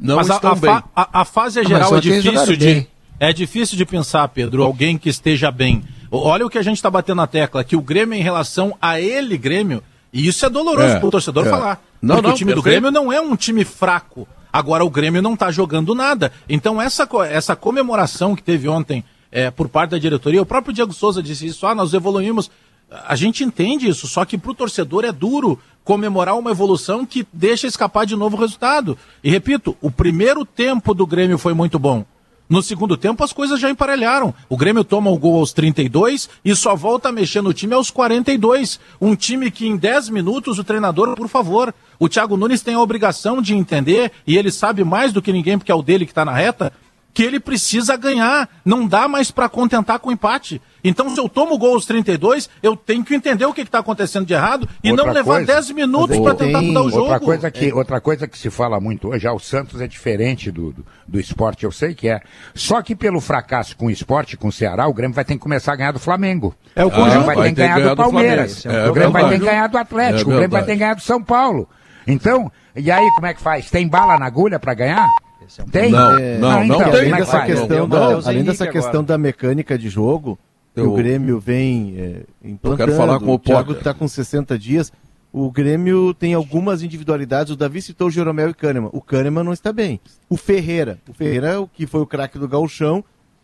Não 0.00 0.16
Mas 0.16 0.28
estão 0.28 0.50
a, 0.50 0.52
a 0.52 0.56
bem. 0.56 0.70
Fa 0.70 0.84
a, 0.94 1.20
a, 1.20 1.24
fase 1.24 1.62
geral 1.64 1.96
é 1.96 2.00
difícil 2.00 2.56
de. 2.56 2.86
É 3.20 3.32
difícil 3.32 3.76
de 3.76 3.84
pensar, 3.84 4.28
Pedro, 4.28 4.62
alguém 4.62 4.96
que 4.96 5.08
esteja 5.08 5.50
bem. 5.50 5.82
Olha 6.10 6.46
o 6.46 6.50
que 6.50 6.56
a 6.56 6.62
gente 6.62 6.76
está 6.76 6.88
batendo 6.88 7.16
na 7.16 7.26
tecla, 7.26 7.64
que 7.64 7.74
o 7.74 7.82
Grêmio 7.82 8.16
em 8.16 8.22
relação 8.22 8.76
a 8.80 9.00
ele, 9.00 9.36
Grêmio, 9.36 9.82
e 10.12 10.26
isso 10.26 10.46
é 10.46 10.48
doloroso 10.48 10.94
é, 10.94 10.98
para 10.98 11.08
o 11.08 11.10
torcedor 11.10 11.46
é. 11.46 11.50
falar. 11.50 11.84
Não, 12.00 12.16
porque 12.16 12.28
não, 12.28 12.34
o 12.34 12.38
time 12.38 12.54
do 12.54 12.62
Grêmio 12.62 12.90
não 12.90 13.12
é 13.12 13.20
um 13.20 13.34
time 13.34 13.64
fraco. 13.64 14.26
Agora 14.52 14.84
o 14.84 14.90
Grêmio 14.90 15.20
não 15.20 15.34
está 15.34 15.50
jogando 15.50 15.94
nada. 15.94 16.32
Então 16.48 16.80
essa, 16.80 17.08
essa 17.28 17.56
comemoração 17.56 18.36
que 18.36 18.42
teve 18.42 18.68
ontem 18.68 19.04
é, 19.30 19.50
por 19.50 19.68
parte 19.68 19.90
da 19.90 19.98
diretoria. 19.98 20.42
O 20.42 20.46
próprio 20.46 20.74
Diego 20.74 20.92
Souza 20.92 21.22
disse 21.22 21.46
isso, 21.46 21.66
ah, 21.66 21.74
nós 21.74 21.94
evoluímos. 21.94 22.50
A 22.90 23.14
gente 23.14 23.44
entende 23.44 23.86
isso, 23.86 24.08
só 24.08 24.24
que 24.24 24.38
para 24.38 24.50
o 24.50 24.54
torcedor 24.54 25.04
é 25.04 25.12
duro 25.12 25.58
comemorar 25.84 26.38
uma 26.38 26.50
evolução 26.50 27.04
que 27.04 27.26
deixa 27.32 27.66
escapar 27.66 28.06
de 28.06 28.16
novo 28.16 28.36
o 28.36 28.40
resultado. 28.40 28.96
E 29.22 29.30
repito, 29.30 29.76
o 29.80 29.90
primeiro 29.90 30.44
tempo 30.44 30.94
do 30.94 31.06
Grêmio 31.06 31.38
foi 31.38 31.52
muito 31.52 31.78
bom. 31.78 32.04
No 32.48 32.62
segundo 32.62 32.96
tempo, 32.96 33.22
as 33.22 33.32
coisas 33.32 33.60
já 33.60 33.68
emparelharam. 33.68 34.34
O 34.48 34.56
Grêmio 34.56 34.82
toma 34.82 35.10
o 35.10 35.18
gol 35.18 35.38
aos 35.38 35.52
32 35.52 36.30
e 36.42 36.56
só 36.56 36.74
volta 36.74 37.10
a 37.10 37.12
mexer 37.12 37.42
no 37.42 37.52
time 37.52 37.74
aos 37.74 37.90
42. 37.90 38.80
Um 38.98 39.14
time 39.14 39.50
que 39.50 39.66
em 39.66 39.76
10 39.76 40.08
minutos 40.08 40.58
o 40.58 40.64
treinador, 40.64 41.14
por 41.14 41.28
favor, 41.28 41.74
o 41.98 42.08
Thiago 42.08 42.38
Nunes 42.38 42.62
tem 42.62 42.74
a 42.74 42.80
obrigação 42.80 43.42
de 43.42 43.54
entender, 43.54 44.12
e 44.26 44.38
ele 44.38 44.50
sabe 44.50 44.82
mais 44.82 45.12
do 45.12 45.20
que 45.20 45.32
ninguém, 45.32 45.58
porque 45.58 45.70
é 45.70 45.74
o 45.74 45.82
dele 45.82 46.06
que 46.06 46.12
está 46.12 46.24
na 46.24 46.32
reta, 46.32 46.72
que 47.18 47.24
ele 47.24 47.40
precisa 47.40 47.96
ganhar. 47.96 48.48
Não 48.64 48.86
dá 48.86 49.08
mais 49.08 49.28
para 49.28 49.48
contentar 49.48 49.98
com 49.98 50.08
o 50.08 50.12
empate. 50.12 50.62
Então, 50.84 51.10
se 51.10 51.18
eu 51.18 51.28
tomo 51.28 51.56
o 51.56 51.58
gol 51.58 51.74
aos 51.74 51.84
32, 51.84 52.48
eu 52.62 52.76
tenho 52.76 53.02
que 53.02 53.12
entender 53.12 53.44
o 53.44 53.52
que 53.52 53.62
está 53.62 53.80
acontecendo 53.80 54.24
de 54.24 54.34
errado 54.34 54.68
e 54.84 54.92
Outra 54.92 55.06
não 55.06 55.12
levar 55.12 55.38
coisa, 55.38 55.52
10 55.54 55.70
minutos 55.72 56.16
para 56.16 56.36
tentar 56.36 56.62
mudar 56.62 56.82
o 56.82 56.88
jogo. 56.88 57.02
Outra 57.02 57.18
coisa, 57.18 57.50
que, 57.50 57.72
outra 57.72 58.00
coisa 58.00 58.28
que 58.28 58.38
se 58.38 58.50
fala 58.50 58.78
muito 58.78 59.08
hoje, 59.08 59.26
ah, 59.26 59.32
o 59.32 59.40
Santos 59.40 59.80
é 59.80 59.88
diferente 59.88 60.52
do, 60.52 60.72
do, 60.72 60.86
do 61.08 61.18
esporte, 61.18 61.64
eu 61.64 61.72
sei 61.72 61.92
que 61.92 62.08
é. 62.08 62.20
Só 62.54 62.80
que 62.82 62.94
pelo 62.94 63.20
fracasso 63.20 63.76
com 63.76 63.86
o 63.86 63.90
esporte, 63.90 64.36
com 64.36 64.46
o 64.46 64.52
Ceará, 64.52 64.86
o 64.86 64.94
Grêmio 64.94 65.16
vai 65.16 65.24
ter 65.24 65.34
que 65.34 65.40
começar 65.40 65.72
a 65.72 65.76
ganhar 65.76 65.90
do 65.90 65.98
Flamengo. 65.98 66.54
É 66.76 66.84
o 66.84 66.86
O 66.86 66.90
Grêmio 66.90 67.04
conjunto. 67.04 67.26
vai 67.26 67.34
vai 67.34 67.44
ter 67.46 67.50
que 67.50 67.56
ganhar 67.56 67.74
ganhado 67.80 67.96
do 67.96 67.96
Palmeiras. 67.96 68.64
É 68.64 68.88
o 68.88 68.92
Grêmio 68.92 69.12
vai 69.12 69.28
ter 69.28 69.40
que 69.40 69.44
ganhar 69.44 69.66
do 69.66 69.76
Atlético. 69.76 70.30
É 70.30 70.34
o 70.34 70.36
Grêmio 70.36 70.50
vai 70.50 70.64
ter 70.64 70.72
que 70.74 70.78
ganhar 70.78 70.94
do 70.94 71.02
São 71.02 71.20
Paulo. 71.20 71.68
Então, 72.06 72.48
e 72.76 72.92
aí 72.92 73.10
como 73.16 73.26
é 73.26 73.34
que 73.34 73.40
faz? 73.40 73.68
Tem 73.68 73.88
bala 73.88 74.16
na 74.16 74.26
agulha 74.26 74.60
para 74.60 74.72
ganhar? 74.72 75.08
Esse 75.48 75.60
é 75.60 75.64
um 75.64 75.68
Tem? 75.68 75.90
Não, 75.90 76.12
É, 76.18 76.38
não, 76.38 76.62
então, 76.64 76.66
não 76.78 76.84
como 76.84 76.96
tem. 76.98 77.10
dessa 77.10 77.40
questão, 77.44 77.88
da, 77.88 78.04
além 78.06 78.44
dessa 78.44 78.64
Henrique 78.64 78.72
questão 78.72 78.90
agora. 79.00 79.02
da 79.06 79.18
mecânica 79.18 79.78
de 79.78 79.88
jogo, 79.88 80.38
que 80.74 80.80
Eu- 80.80 80.92
o 80.92 80.94
Grêmio 80.94 81.40
vem 81.40 81.94
é, 81.98 82.22
implantando, 82.44 82.92
falar 82.94 83.18
com 83.18 83.34
o 83.34 83.38
Thiago 83.38 83.64
Potter. 83.68 83.78
está 83.80 83.94
com 83.94 84.06
60 84.06 84.58
dias, 84.58 84.92
o 85.32 85.50
Grêmio 85.50 86.12
tem 86.14 86.34
algumas 86.34 86.82
individualidades, 86.82 87.52
o 87.52 87.56
Davi 87.56 87.82
citou 87.82 88.08
o 88.08 88.10
Jeromel 88.10 88.48
e 88.48 88.50
o 88.52 88.54
Kahneman, 88.54 88.90
o 88.92 89.00
Kahneman 89.00 89.42
não 89.44 89.52
está 89.52 89.72
bem. 89.72 90.00
O 90.28 90.36
Ferreira, 90.36 90.98
o 91.08 91.12
Ferreira, 91.12 91.60
o 91.60 91.66
que 91.66 91.86
foi 91.86 92.00
o 92.00 92.06
craque 92.06 92.38
do 92.38 92.46
gauchão, 92.46 93.02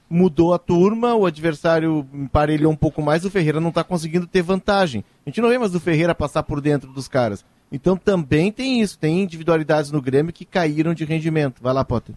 mudou 0.08 0.52
a 0.54 0.58
turma, 0.58 1.14
o 1.14 1.26
adversário 1.26 2.06
emparelhou 2.12 2.70
um 2.70 2.76
pouco 2.76 3.02
mais, 3.02 3.24
o 3.24 3.30
Ferreira 3.30 3.60
não 3.60 3.70
está 3.70 3.82
conseguindo 3.82 4.26
ter 4.26 4.42
vantagem. 4.42 5.02
A 5.26 5.30
gente 5.30 5.40
não 5.40 5.48
vê 5.48 5.58
mais 5.58 5.74
o 5.74 5.80
Ferreira 5.80 6.14
passar 6.14 6.42
por 6.42 6.60
dentro 6.60 6.92
dos 6.92 7.08
caras. 7.08 7.44
Então 7.74 7.96
também 7.96 8.52
tem 8.52 8.80
isso, 8.80 8.96
tem 8.96 9.22
individualidades 9.22 9.90
no 9.90 10.00
Grêmio 10.00 10.32
que 10.32 10.44
caíram 10.44 10.94
de 10.94 11.04
rendimento. 11.04 11.60
Vai 11.60 11.74
lá, 11.74 11.84
Potter. 11.84 12.14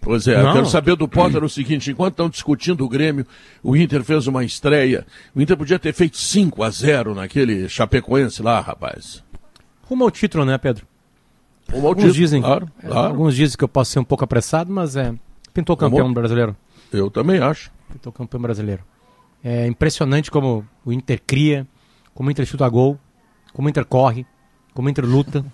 Pois 0.00 0.28
é, 0.28 0.34
eu 0.38 0.44
Não. 0.44 0.52
quero 0.52 0.66
saber 0.66 0.94
do 0.94 1.08
Potter 1.08 1.42
o 1.42 1.48
seguinte: 1.48 1.90
enquanto 1.90 2.12
estão 2.12 2.28
discutindo 2.30 2.84
o 2.84 2.88
Grêmio, 2.88 3.26
o 3.60 3.76
Inter 3.76 4.04
fez 4.04 4.28
uma 4.28 4.44
estreia. 4.44 5.04
O 5.34 5.40
Inter 5.42 5.56
podia 5.56 5.78
ter 5.80 5.92
feito 5.92 6.16
5 6.16 6.62
a 6.62 6.70
0 6.70 7.14
naquele 7.14 7.68
Chapecoense 7.68 8.40
lá, 8.40 8.60
rapaz. 8.60 9.22
Rumo 9.82 10.04
ao 10.04 10.10
título, 10.12 10.44
né, 10.44 10.56
Pedro? 10.58 10.86
Rumo 11.72 11.82
ao 11.82 11.88
Alguns 11.88 12.04
título, 12.04 12.14
dizem, 12.20 12.40
Claro, 12.40 12.70
é, 12.82 12.86
claro. 12.86 13.08
alguns 13.08 13.34
dizem 13.34 13.58
que 13.58 13.64
eu 13.64 13.68
posso 13.68 13.90
ser 13.90 13.98
um 13.98 14.04
pouco 14.04 14.22
apressado, 14.22 14.72
mas 14.72 14.94
é 14.94 15.12
pintou 15.52 15.76
campeão 15.76 16.02
Como? 16.02 16.14
brasileiro. 16.14 16.56
Eu 16.92 17.10
também 17.10 17.40
acho. 17.40 17.70
Pintou 17.92 18.12
campeão 18.12 18.40
brasileiro. 18.40 18.82
É 19.42 19.66
impressionante 19.66 20.30
como 20.30 20.64
o 20.84 20.92
Inter 20.92 21.20
cria, 21.26 21.66
como 22.14 22.28
o 22.28 22.32
Inter 22.32 22.46
chuta 22.46 22.68
gol, 22.68 22.96
como 23.52 23.66
o 23.66 23.70
Inter 23.70 23.84
corre, 23.84 24.24
como 24.74 24.88
o 24.88 24.90
Inter 24.90 25.04
luta. 25.04 25.44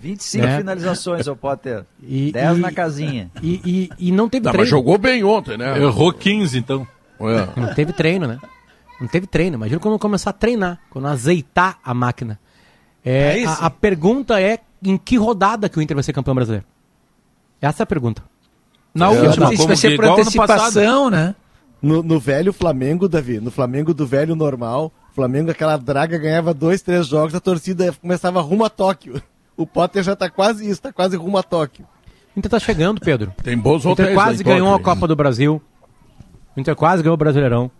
25 0.00 0.46
É. 0.46 0.58
finalizações, 0.58 1.26
ô 1.26 1.34
Potter. 1.34 1.84
E, 2.02 2.30
10 2.32 2.58
e- 2.58 2.60
na 2.60 2.70
casinha. 2.72 3.30
E, 3.42 3.90
e, 3.98 4.08
e 4.08 4.12
não 4.12 4.28
teve 4.28 4.44
Não, 4.44 4.52
treino. 4.52 4.62
mas 4.62 4.68
jogou 4.70 4.96
bem 4.98 5.24
ontem, 5.24 5.56
né? 5.56 5.78
Errou 5.80 6.12
15, 6.12 6.58
então. 6.58 6.86
É. 7.18 7.48
Não 7.60 7.74
teve 7.74 7.92
treino, 7.92 8.26
né? 8.26 8.38
Não 9.00 9.08
teve 9.08 9.26
treino. 9.26 9.56
Imagina 9.56 9.80
quando 9.80 9.98
começar 9.98 10.30
a 10.30 10.32
treinar, 10.34 10.78
quando 10.90 11.06
azeitar 11.08 11.78
a 11.82 11.92
máquina. 11.94 12.38
É, 13.04 13.44
a, 13.44 13.52
a 13.66 13.70
pergunta 13.70 14.40
é 14.40 14.58
em 14.82 14.96
que 14.98 15.16
rodada 15.16 15.68
que 15.68 15.78
o 15.78 15.82
Inter 15.82 15.94
vai 15.96 16.04
ser 16.04 16.12
campeão 16.12 16.34
brasileiro? 16.34 16.64
Essa 17.60 17.82
é 17.82 17.84
a 17.84 17.86
pergunta. 17.86 18.22
Na 18.94 19.06
É, 19.06 19.20
última, 19.20 19.52
Isso 19.52 19.66
vai 19.66 19.76
ser 19.76 19.96
por 19.96 20.04
antecipação, 20.04 21.08
né? 21.10 21.34
No, 21.82 22.02
no 22.02 22.18
velho 22.20 22.52
Flamengo, 22.52 23.08
Davi, 23.08 23.40
no 23.40 23.50
Flamengo 23.50 23.92
do 23.94 24.06
velho 24.06 24.34
normal, 24.36 24.92
Flamengo, 25.16 25.50
aquela 25.50 25.78
draga 25.78 26.18
ganhava 26.18 26.52
dois, 26.52 26.82
três 26.82 27.06
jogos, 27.06 27.34
a 27.34 27.40
torcida 27.40 27.90
começava 28.02 28.40
rumo 28.42 28.64
a 28.66 28.70
Tóquio. 28.70 29.20
O 29.56 29.66
Potter 29.66 30.02
já 30.02 30.14
tá 30.14 30.28
quase 30.28 30.68
isso, 30.68 30.82
tá 30.82 30.92
quase 30.92 31.16
rumo 31.16 31.38
a 31.38 31.42
Tóquio. 31.42 31.86
O 32.34 32.38
Inter 32.38 32.50
tá 32.50 32.58
chegando, 32.58 33.00
Pedro. 33.00 33.32
Tem 33.42 33.56
bons 33.56 33.82
O 33.86 33.90
Inter 33.92 34.12
quase 34.12 34.44
ganhou 34.44 34.68
a 34.68 34.72
Tóquio, 34.72 34.84
Copa 34.84 35.08
do 35.08 35.16
Brasil. 35.16 35.62
O 36.54 36.60
Inter 36.60 36.76
quase 36.76 37.02
ganhou 37.02 37.14
o 37.14 37.16
Brasileirão. 37.16 37.70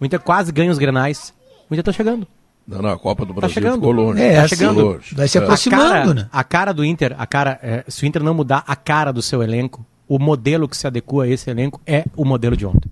O 0.00 0.04
Inter 0.06 0.18
quase 0.18 0.50
ganha 0.50 0.70
os 0.72 0.78
Grenais. 0.78 1.34
O 1.68 1.74
Inter 1.74 1.84
tá 1.84 1.92
chegando. 1.92 2.26
Não, 2.66 2.80
não, 2.80 2.88
a 2.90 2.98
Copa 2.98 3.26
do 3.26 3.34
Brasil 3.34 3.52
chegando. 3.52 3.74
ficou 3.74 3.92
longe. 3.92 4.22
É, 4.22 4.36
Tá 4.36 4.40
assim, 4.44 4.56
chegando. 4.56 4.80
longe. 4.80 5.14
vai 5.14 5.28
se 5.28 5.36
É. 5.36 5.42
aproximando, 5.42 5.82
a 5.84 5.88
cara, 5.92 6.14
né? 6.14 6.28
A 6.32 6.42
cara 6.44 6.72
do 6.72 6.82
Inter, 6.84 7.14
a 7.18 7.26
cara, 7.26 7.60
é, 7.62 7.84
se 7.86 8.02
o 8.02 8.06
Inter 8.06 8.22
não 8.22 8.32
mudar 8.32 8.64
a 8.66 8.74
cara 8.74 9.12
do 9.12 9.20
seu 9.20 9.42
elenco, 9.42 9.84
o 10.08 10.18
modelo 10.18 10.66
que 10.66 10.76
se 10.76 10.86
adequa 10.86 11.24
a 11.24 11.28
esse 11.28 11.50
elenco 11.50 11.78
é 11.86 12.06
o 12.16 12.24
modelo 12.24 12.56
de 12.56 12.64
ontem. 12.64 12.90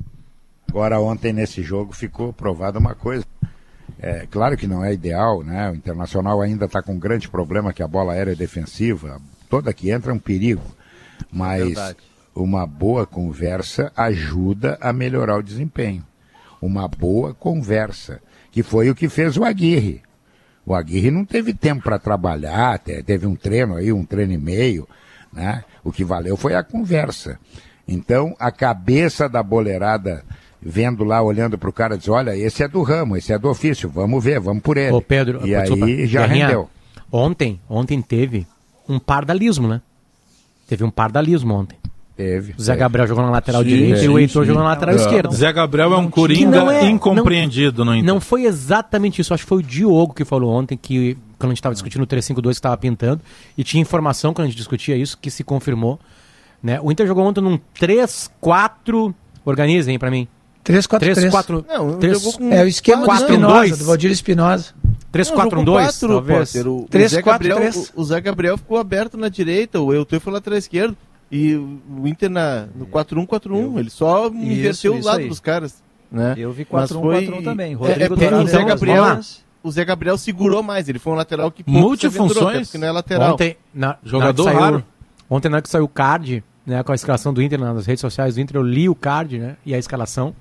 Agora, 0.69 1.01
ontem 1.01 1.33
nesse 1.33 1.63
jogo 1.63 1.93
ficou 1.93 2.33
provada 2.33 2.79
uma 2.79 2.95
coisa. 2.95 3.25
É, 3.99 4.27
claro 4.31 4.57
que 4.57 4.67
não 4.67 4.85
é 4.85 4.93
ideal, 4.93 5.43
né? 5.43 5.71
O 5.71 5.75
Internacional 5.75 6.41
ainda 6.41 6.65
está 6.67 6.83
com 6.83 6.93
um 6.95 6.99
grande 6.99 7.29
problema 7.29 7.73
que 7.73 7.83
a 7.83 7.89
bola 7.89 8.13
aérea 8.13 8.35
defensiva, 8.37 9.21
toda 9.49 9.73
que 9.73 9.91
entra 9.91 10.11
é 10.13 10.15
um 10.15 10.19
perigo. 10.19 10.63
Mas 11.33 11.65
Verdade. 11.65 11.97
uma 12.35 12.67
boa 12.67 13.07
conversa 13.07 13.93
ajuda 13.97 14.77
a 14.81 14.93
melhorar 14.93 15.39
o 15.39 15.43
desempenho. 15.43 16.05
Uma 16.61 16.89
boa 16.89 17.35
conversa, 17.35 18.21
que 18.51 18.63
foi 18.63 18.89
o 18.91 18.95
que 18.95 19.09
fez 19.09 19.37
o 19.37 19.45
Aguirre. 19.45 20.03
O 20.67 20.75
Aguirre 20.75 21.11
não 21.11 21.25
teve 21.25 21.53
tempo 21.53 21.83
para 21.83 21.99
trabalhar, 21.99 22.79
te- 22.79 23.03
teve 23.03 23.27
um 23.27 23.37
treino 23.37 23.77
aí, 23.77 23.93
um 23.93 24.05
treino 24.05 24.33
e 24.33 24.39
meio, 24.39 24.89
né? 25.33 25.63
O 25.83 25.93
que 25.93 26.05
valeu 26.05 26.37
foi 26.37 26.55
a 26.55 26.63
conversa. 26.65 27.39
Então, 27.87 28.35
a 28.39 28.51
cabeça 28.51 29.29
da 29.29 29.43
boleirada 29.43 30.25
vendo 30.65 31.05
lá, 31.05 31.21
olhando 31.23 31.59
para 31.59 31.69
o 31.69 31.73
cara, 31.73 31.99
diz, 31.99 32.09
olha, 32.09 32.37
esse 32.37 32.63
é 32.63 32.69
do 32.69 32.83
ramo, 32.83 33.17
esse 33.17 33.33
é 33.33 33.39
do 33.39 33.49
ofício, 33.51 33.89
vamos 33.89 34.23
ver, 34.25 34.41
vamos 34.41 34.63
por 34.63 34.77
ele. 34.77 34.93
Ô, 34.93 35.03
Pedro, 35.03 35.41
e 35.47 35.51
desculpa, 35.51 35.85
aí 35.85 36.07
já 36.07 36.23
Guerrinha, 36.27 36.47
rendeu. 36.47 36.71
Ontem, 37.13 37.61
ontem 37.69 38.01
teve 38.01 38.47
um 38.89 38.99
pardalismo, 38.99 39.69
né? 39.69 39.81
Teve 40.67 40.83
um 40.85 40.91
pardalismo 40.91 41.55
ontem. 41.55 41.79
Teve. 42.17 42.55
O 42.57 42.63
Zé 42.63 42.73
teve. 42.73 42.81
Gabriel 42.81 43.07
jogou 43.09 43.25
na 43.25 43.31
lateral 43.31 43.63
Sim, 43.63 43.69
direita 43.69 43.99
e 44.05 44.09
o 44.09 44.13
sim, 44.15 44.19
Heitor 44.21 44.43
sim. 44.45 44.47
jogou 44.49 44.63
na 44.63 44.69
lateral 44.71 44.95
É. 44.95 44.99
esquerda. 44.99 45.31
Zé 45.35 45.53
Gabriel 45.53 45.93
é 45.93 45.97
um 45.97 46.09
coringa 46.09 46.59
não 46.61 46.71
é- 46.71 46.85
incompreendido 46.89 47.85
no 47.85 47.93
Inter. 47.95 48.07
Não 48.07 48.21
foi 48.21 48.45
exatamente 48.45 49.21
isso. 49.21 49.35
Acho 49.35 49.43
que 49.43 49.49
foi 49.49 49.59
o 49.59 49.63
Diogo 49.63 50.15
que 50.15 50.25
falou 50.25 50.53
ontem 50.55 50.77
que, 50.81 51.19
quando 51.39 51.51
a 51.51 51.55
gente 51.55 51.59
estava 51.59 51.75
discutindo 51.75 52.03
o 52.03 52.07
352 52.07 52.57
que 52.57 52.59
estava 52.61 52.77
pintando, 52.77 53.21
e 53.59 53.65
tinha 53.65 53.81
informação 53.81 54.33
quando 54.33 54.47
a 54.47 54.49
gente 54.49 54.57
discutia 54.57 54.97
isso, 54.97 55.19
que 55.19 55.29
se 55.31 55.43
confirmou. 55.43 55.99
Né? 56.63 56.79
O 56.81 56.91
Inter 56.93 57.07
jogou 57.07 57.25
ontem 57.27 57.41
num 57.43 57.59
3-4. 57.79 59.13
Organizem 59.45 59.99
para 59.99 60.11
mim. 60.11 60.27
3-4-3. 60.65 61.15
3-4. 61.31 61.65
Não, 61.69 61.99
três- 61.99 62.19
jogou 62.23 62.39
com 62.39 62.53
É 62.53 62.63
o 62.65 62.67
esquema 62.69 63.03
do 63.03 63.07
Quatro, 63.07 63.25
Espinosa, 63.27 63.55
dois. 63.55 63.79
do 63.79 63.85
Valdir 63.85 64.11
Espinosa. 64.11 64.75
3-4-1-2, 65.13 66.01
talvez. 66.01 66.53
Potter. 66.53 66.67
O, 66.69 66.77
o, 66.81 66.89
Três, 66.89 67.13
Zé 67.13 67.23
quatro, 67.23 67.49
Gabriel, 67.49 67.71
três. 67.73 67.93
o, 67.95 68.01
o 68.01 68.05
Zé 68.05 68.21
Gabriel 68.21 68.59
ficou 68.59 68.79
aberto 68.79 69.17
na 69.17 69.29
direita, 69.29 69.81
o 69.81 69.93
Eutor 69.93 70.19
foi 70.21 70.33
lateral 70.33 70.59
esquerdo. 70.59 70.97
E 71.31 71.55
o 71.55 71.81
o 72.03 72.07
Inter 72.09 72.29
na, 72.31 72.67
no 72.77 72.87
4-1-4-1, 72.87 73.79
ele 73.79 73.91
só 73.91 74.27
inverteu 74.29 74.95
o 74.95 74.99
isso 74.99 75.07
lado 75.07 75.21
aí. 75.21 75.29
dos 75.29 75.41
caras. 75.41 75.83
Né? 76.11 76.35
Eu 76.37 76.53
vi 76.53 76.67
Mas 76.71 76.91
4-1, 76.91 77.01
foi- 77.01 77.27
4-1 77.27 77.43
também. 77.45 77.73
É, 77.73 77.75
Rodrigo 77.77 78.03
é 78.03 78.09
Dourado 78.17 78.45
o 78.45 78.47
Zé 78.49 78.65
Gabriel, 78.65 79.21
o 79.63 79.71
Zé 79.71 79.85
Gabriel 79.85 80.19
segurou 80.19 80.63
mais, 80.63 80.89
ele 80.89 80.99
foi 80.99 81.13
um 81.13 81.17
lateral 81.17 81.51
que 81.51 81.65
pouco 81.65 81.81
Multifunções. 81.81 82.69
se 82.69 82.79
não 82.79 82.87
é 82.89 82.93
lateral. 82.93 83.33
Ontem, 83.35 83.57
na, 83.73 83.97
Jogador 84.05 84.45
na 84.45 84.51
saiu, 84.53 84.61
raro. 84.63 84.85
Ontem, 85.31 85.49
na 85.49 85.57
hora 85.57 85.63
que 85.63 85.69
saiu 85.71 85.85
o 85.85 85.89
card, 85.89 86.45
né, 86.67 86.83
com 86.83 86.93
a 86.93 86.95
escalação 86.95 87.33
do 87.33 87.43
Inter 87.43 87.59
nas 87.59 87.87
redes 87.87 88.01
sociais 88.01 88.35
do 88.35 88.41
Inter, 88.41 88.57
eu 88.57 88.63
li 88.63 88.89
o 88.89 88.95
card 88.95 89.39
né, 89.39 89.57
e 89.65 89.75
a 89.75 89.79
escalação. 89.79 90.35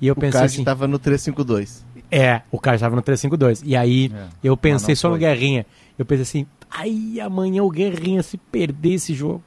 E 0.00 0.06
eu 0.06 0.12
o 0.14 0.16
pensei 0.16 0.40
assim. 0.42 0.64
tava 0.64 0.86
no 0.88 0.98
3-5-2. 0.98 1.82
É, 2.10 2.42
o 2.50 2.58
cara 2.58 2.76
estava 2.76 2.96
no 2.96 3.02
352. 3.02 3.62
E 3.64 3.76
aí 3.76 4.10
É, 4.14 4.26
eu 4.42 4.56
pensei 4.56 4.94
só 4.96 5.10
no. 5.10 5.16
Guerrinha. 5.18 5.66
Eu 5.98 6.04
pensei 6.04 6.22
assim, 6.22 6.46
aí 6.70 7.20
amanhã 7.20 7.62
o 7.62 7.70
Guerrinha 7.70 8.22
se 8.22 8.36
perder 8.38 8.94
esse 8.94 9.12
jogo. 9.14 9.42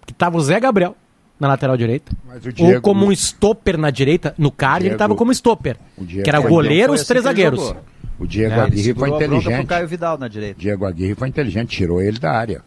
Porque 0.00 0.14
tava 0.14 0.36
o 0.36 0.40
Zé 0.40 0.60
Gabriel 0.60 0.96
na 1.38 1.48
lateral 1.48 1.76
direita. 1.76 2.12
Mas 2.26 2.44
o 2.44 2.48
Ou 2.48 2.52
Diego- 2.52 2.80
como 2.80 3.04
um 3.06 3.12
stopper 3.12 3.76
na 3.76 3.90
direita, 3.90 4.34
no 4.38 4.50
card 4.50 4.84
ele 4.84 4.90
Diego- 4.90 4.98
tava 4.98 5.14
como 5.16 5.32
stopper. 5.32 5.76
o 5.98 6.04
Diego 6.04 6.22
Que 6.22 6.30
era 6.30 6.40
foi- 6.40 6.50
goleiro 6.50 6.86
Foi 6.88 6.94
os 6.94 7.00
assim 7.00 7.08
três 7.08 7.24
ele 7.24 7.30
zagueiros. 7.30 7.60
jogou. 7.60 7.82
O 8.18 8.26
Diego 8.26 8.54
É, 8.54 8.60
Aguirre 8.60 8.94
foi 8.94 9.10
inteligente. 9.10 9.66
Caio 9.66 9.88
Vidal 9.88 10.16
na 10.16 10.28
direita. 10.28 10.58
Diego 10.58 10.86
Aguirre 10.86 11.14
foi 11.14 11.28
inteligente, 11.28 11.68
tirou 11.76 12.00
ele 12.00 12.18
da 12.18 12.30
área. 12.32 12.62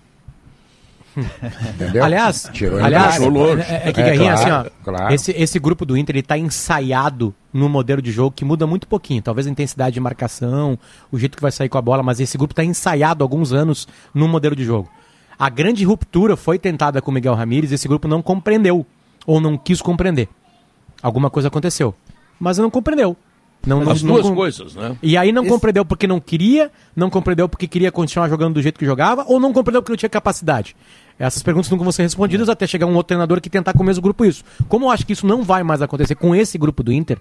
Entendeu? 1.18 2.04
Aliás, 2.04 2.50
tirou 2.54 2.84
aliás 2.84 3.22
área. 3.22 3.64
é, 3.64 3.90
é 3.90 3.94
que 3.94 4.02
É, 4.02 4.04
Guerrinha, 4.04 4.34
claro, 4.34 4.56
assim, 4.56 4.70
ó, 4.70 4.84
claro. 4.84 5.14
esse, 5.14 5.32
esse 5.32 5.60
grupo 5.60 5.86
do 5.86 5.98
Inter 5.98 6.16
ele 6.16 6.24
tá 6.24 6.38
ensaiado 6.38 7.34
num 7.52 7.68
modelo 7.68 8.02
de 8.02 8.12
jogo 8.12 8.32
que 8.32 8.46
muda 8.46 8.68
muito 8.68 8.88
pouquinho. 8.88 9.22
Talvez 9.22 9.48
a 9.48 9.50
intensidade 9.50 9.94
de 9.94 10.00
marcação, 10.00 10.78
o 11.12 11.18
jeito 11.18 11.36
que 11.36 11.42
vai 11.42 11.52
sair 11.52 11.70
com 11.70 11.78
a 11.78 11.82
bola, 11.82 12.04
mas 12.04 12.20
esse 12.20 12.38
grupo 12.38 12.54
tá 12.54 12.64
ensaiado 12.64 13.24
há 13.24 13.26
alguns 13.26 13.52
anos 13.52 13.88
num 14.14 14.28
modelo 14.28 14.56
de 14.56 14.64
jogo. 14.64 14.90
A 15.38 15.50
grande 15.50 15.86
ruptura 15.86 16.36
foi 16.36 16.60
tentada 16.60 17.02
com 17.02 17.12
o 17.12 17.14
Miguel 17.14 17.34
Ramírez, 17.34 17.72
esse 17.72 17.88
grupo 17.88 18.08
não 18.08 18.22
compreendeu, 18.22 18.86
ou 19.26 19.40
não 19.40 19.58
quis 19.58 19.82
compreender. 19.82 20.28
Alguma 21.02 21.30
coisa 21.30 21.48
aconteceu. 21.48 21.96
Mas 22.40 22.58
não 22.58 22.70
compreendeu. 22.70 23.16
Não, 23.66 23.82
não, 23.84 23.92
As 23.92 24.02
não 24.02 24.14
duas 24.16 24.28
com- 24.28 24.36
coisas, 24.36 24.74
né? 24.76 24.96
E 25.04 25.18
aí 25.18 25.32
não 25.34 25.44
Esse- 25.44 25.52
compreendeu 25.52 25.84
porque 25.84 26.08
não 26.08 26.20
queria, 26.20 26.72
não 26.96 27.10
compreendeu 27.10 27.48
porque 27.50 27.68
queria 27.68 27.92
continuar 27.92 28.30
jogando 28.30 28.54
do 28.54 28.62
jeito 28.62 28.80
que 28.80 28.86
jogava, 28.86 29.26
ou 29.28 29.40
não 29.40 29.52
compreendeu 29.52 29.82
porque 29.82 29.92
não 29.92 29.98
tinha 29.98 30.10
capacidade. 30.10 30.76
Essas 31.20 31.44
perguntas 31.44 31.70
nunca 31.70 31.84
vão 31.84 31.92
ser 31.92 32.04
respondidas 32.04 32.48
até 32.48 32.66
chegar 32.66 32.86
um 32.86 32.96
outro 32.96 33.08
treinador 33.10 33.42
que 33.42 33.50
tentar 33.50 33.74
com 33.74 33.84
o 33.84 33.86
mesmo 33.86 34.02
grupo 34.02 34.24
isso. 34.24 34.44
Como 34.70 34.86
eu 34.86 34.90
acho 34.90 35.06
que 35.06 35.12
isso 35.12 35.28
não 35.28 35.44
vai 35.44 35.62
mais 35.64 35.82
acontecer 35.82 36.16
com 36.16 36.34
esse 36.34 36.58
grupo 36.58 36.82
do 36.82 36.94
Inter, 36.94 37.20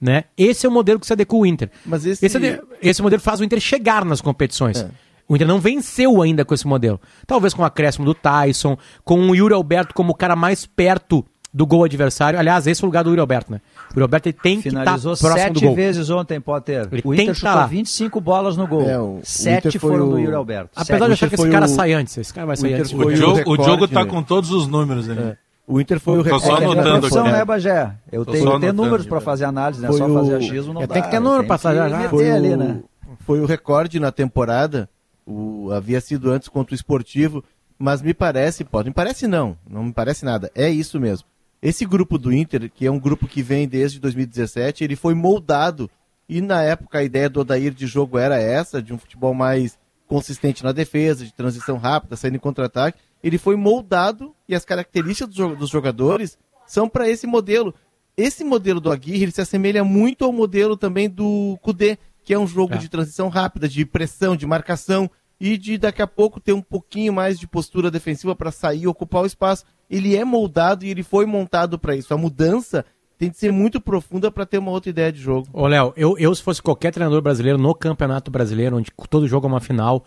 né? 0.00 0.24
Esse 0.36 0.66
é 0.66 0.68
o 0.68 0.72
modelo 0.72 0.98
que 0.98 1.06
se 1.06 1.12
adequa 1.12 1.36
ao 1.36 1.46
Inter. 1.46 1.70
Mas 1.86 2.04
esse- 2.04 2.26
ade- 2.36 2.60
esse 2.82 3.00
modelo 3.00 3.22
faz 3.22 3.38
o 3.40 3.44
Inter 3.44 3.60
chegar 3.60 4.04
nas 4.04 4.20
competições. 4.20 4.80
É. 4.80 4.90
O 5.28 5.36
Inter 5.36 5.46
não 5.46 5.60
venceu 5.60 6.20
ainda 6.20 6.44
com 6.44 6.52
esse 6.54 6.66
modelo. 6.66 7.00
Talvez 7.26 7.54
com 7.54 7.62
o 7.62 7.64
acréscimo 7.64 8.04
do 8.04 8.14
Tyson, 8.14 8.76
com 9.04 9.20
o 9.30 9.34
Yuri 9.36 9.54
Alberto 9.54 9.94
como 9.94 10.10
o 10.10 10.14
cara 10.16 10.34
mais 10.34 10.66
perto 10.66 11.24
do 11.54 11.64
gol 11.66 11.84
adversário. 11.84 12.38
Aliás, 12.38 12.66
esse 12.66 12.82
é 12.82 12.84
o 12.84 12.86
lugar 12.86 13.02
do 13.02 13.10
Yuri 13.10 13.20
Alberto, 13.20 13.50
né? 13.50 13.60
O 13.90 13.92
Yuri 13.94 14.02
Alberto 14.02 14.28
ele 14.28 14.32
tem 14.42 14.60
que 14.60 14.68
estar 14.68 14.80
Finalizou 14.80 15.16
próximo 15.16 15.52
do 15.54 15.60
sete 15.60 15.74
vezes 15.74 16.10
ontem, 16.10 16.40
Potter. 16.40 16.88
Ele 16.92 17.02
o 17.04 17.14
tem 17.14 17.22
Inter 17.24 17.34
que 17.34 17.40
tá 17.40 17.48
chutou 17.50 17.54
lá. 17.62 17.66
25 17.66 18.20
bolas 18.20 18.56
no 18.56 18.66
gol. 18.66 18.82
É, 18.88 18.98
o- 18.98 19.18
o 19.18 19.20
Sete 19.22 19.68
Inter 19.68 19.80
foi 19.80 19.90
foram 19.92 20.08
do 20.10 20.14
o- 20.16 20.18
Yuri 20.18 20.34
Alberto. 20.34 20.70
Apesar 20.76 21.04
O 21.04 21.06
de 21.08 21.12
achar 21.14 21.28
que 21.28 21.34
esse 21.36 21.48
cara 21.50 21.64
o- 21.64 21.68
sai 21.68 21.92
antes. 21.94 22.16
Esse 22.18 22.34
cara 22.34 22.46
vai 22.46 22.54
o 22.56 22.58
sair 22.58 22.74
antes. 22.74 22.92
O 22.92 22.96
Diogo, 22.96 23.32
o 23.32 23.34
recorde, 23.36 23.64
Diogo 23.64 23.88
tá 23.88 24.04
né? 24.04 24.10
com 24.10 24.22
todos 24.22 24.50
os 24.50 24.66
números 24.66 25.08
ali. 25.08 25.20
É. 25.20 25.36
O 25.66 25.80
Inter 25.80 25.98
foi 25.98 26.18
o 26.18 26.22
Tô 26.24 26.38
só 26.38 26.54
recorde. 26.54 26.62
É, 26.62 26.66
anotando 26.66 27.00
profissão, 27.00 27.22
aqui. 27.26 27.32
né, 27.32 27.44
Bagé? 27.44 27.92
Eu 28.12 28.24
Tô 28.24 28.32
tenho 28.32 28.44
só 28.44 28.50
que 28.52 28.60
ter 28.60 28.66
anotando 28.68 28.82
números 28.84 29.06
para 29.06 29.18
né? 29.18 29.24
fazer 29.24 29.44
análise, 29.46 29.80
né? 29.82 29.88
Foi 29.88 29.98
Só 29.98 30.06
o- 30.06 30.14
fazer 30.14 30.34
achismo 30.36 30.72
não 30.74 30.82
É, 30.82 30.86
dá. 30.86 30.94
tem 30.94 31.02
que 31.02 31.10
ter 31.10 31.20
número 31.20 31.44
pra 31.44 31.58
fazer 31.58 31.80
o, 31.80 32.56
né? 32.56 32.80
foi 33.26 33.40
o 33.40 33.46
recorde 33.46 33.98
na 33.98 34.12
temporada. 34.12 34.88
O, 35.26 35.70
havia 35.72 36.00
sido 36.00 36.30
antes 36.30 36.46
contra 36.48 36.72
o 36.72 36.76
esportivo, 36.76 37.42
mas 37.76 38.00
me 38.00 38.14
parece, 38.14 38.62
pode, 38.62 38.88
me 38.90 38.94
parece 38.94 39.26
não, 39.26 39.56
não 39.68 39.82
me 39.84 39.92
parece 39.92 40.24
nada. 40.24 40.50
É 40.54 40.70
isso 40.70 41.00
mesmo. 41.00 41.26
Esse 41.62 41.84
grupo 41.84 42.18
do 42.18 42.32
Inter, 42.32 42.70
que 42.70 42.86
é 42.86 42.90
um 42.90 42.98
grupo 43.00 43.26
que 43.26 43.42
vem 43.42 43.66
desde 43.66 43.98
2017, 43.98 44.84
ele 44.84 44.96
foi 44.96 45.14
moldado. 45.14 45.90
E 46.28 46.40
na 46.40 46.62
época 46.62 46.98
a 46.98 47.04
ideia 47.04 47.28
do 47.30 47.40
Odair 47.40 47.72
de 47.72 47.86
jogo 47.86 48.18
era 48.18 48.38
essa, 48.40 48.82
de 48.82 48.92
um 48.92 48.98
futebol 48.98 49.32
mais 49.34 49.78
consistente 50.06 50.62
na 50.62 50.72
defesa, 50.72 51.24
de 51.24 51.32
transição 51.32 51.76
rápida, 51.78 52.16
saindo 52.16 52.36
em 52.36 52.40
contra-ataque. 52.40 52.98
Ele 53.22 53.38
foi 53.38 53.56
moldado 53.56 54.34
e 54.48 54.54
as 54.54 54.64
características 54.64 55.28
dos 55.28 55.36
jo- 55.36 55.56
dos 55.56 55.70
jogadores 55.70 56.38
são 56.66 56.88
para 56.88 57.08
esse 57.08 57.26
modelo. 57.26 57.74
Esse 58.16 58.44
modelo 58.44 58.80
do 58.80 58.90
Aguirre 58.90 59.22
ele 59.24 59.32
se 59.32 59.40
assemelha 59.40 59.82
muito 59.84 60.24
ao 60.24 60.32
modelo 60.32 60.76
também 60.76 61.08
do 61.08 61.58
Kudê, 61.62 61.98
que 62.24 62.34
é 62.34 62.38
um 62.38 62.46
jogo 62.46 62.74
É. 62.74 62.78
de 62.78 62.88
transição 62.88 63.28
rápida, 63.28 63.68
de 63.68 63.84
pressão, 63.84 64.36
de 64.36 64.46
marcação 64.46 65.10
e 65.40 65.56
de 65.58 65.76
daqui 65.78 66.00
a 66.02 66.06
pouco 66.06 66.40
ter 66.40 66.52
um 66.52 66.62
pouquinho 66.62 67.12
mais 67.12 67.38
de 67.38 67.46
postura 67.46 67.90
defensiva 67.90 68.34
para 68.34 68.50
sair 68.50 68.82
e 68.82 68.86
ocupar 68.86 69.22
o 69.22 69.26
espaço. 69.26 69.64
Ele 69.90 70.16
é 70.16 70.24
moldado 70.24 70.84
e 70.84 70.90
ele 70.90 71.02
foi 71.02 71.26
montado 71.26 71.78
para 71.78 71.94
isso. 71.94 72.12
A 72.12 72.16
mudança 72.16 72.84
tem 73.18 73.30
de 73.30 73.36
ser 73.36 73.52
muito 73.52 73.80
profunda 73.80 74.30
para 74.30 74.44
ter 74.44 74.58
uma 74.58 74.70
outra 74.70 74.90
ideia 74.90 75.10
de 75.10 75.20
jogo. 75.20 75.48
Ô, 75.52 75.66
Léo, 75.66 75.92
eu, 75.96 76.18
eu 76.18 76.34
se 76.34 76.42
fosse 76.42 76.60
qualquer 76.60 76.92
treinador 76.92 77.22
brasileiro 77.22 77.58
no 77.58 77.74
Campeonato 77.74 78.30
Brasileiro, 78.30 78.76
onde 78.76 78.90
todo 79.08 79.26
jogo 79.26 79.46
é 79.46 79.50
uma 79.50 79.60
final, 79.60 80.04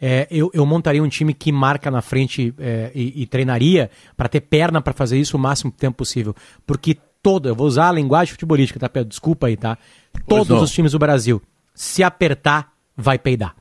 é, 0.00 0.26
eu, 0.30 0.50
eu 0.52 0.66
montaria 0.66 1.02
um 1.02 1.08
time 1.08 1.32
que 1.32 1.50
marca 1.50 1.90
na 1.90 2.02
frente 2.02 2.54
é, 2.58 2.90
e, 2.94 3.22
e 3.22 3.26
treinaria 3.26 3.90
para 4.16 4.28
ter 4.28 4.40
perna 4.40 4.80
para 4.80 4.92
fazer 4.92 5.18
isso 5.18 5.36
o 5.36 5.40
máximo 5.40 5.72
tempo 5.72 5.98
possível. 5.98 6.34
Porque 6.66 6.96
todo, 7.22 7.48
eu 7.48 7.54
vou 7.54 7.66
usar 7.66 7.88
a 7.88 7.92
linguagem 7.92 8.32
futebolística, 8.32 8.80
tá, 8.80 8.88
Pedro? 8.88 9.08
Desculpa 9.08 9.46
aí, 9.46 9.56
tá? 9.56 9.78
Todos 10.26 10.60
os 10.60 10.72
times 10.72 10.92
do 10.92 10.98
Brasil, 10.98 11.40
se 11.74 12.02
apertar, 12.02 12.72
vai 12.96 13.18
peidar. 13.18 13.54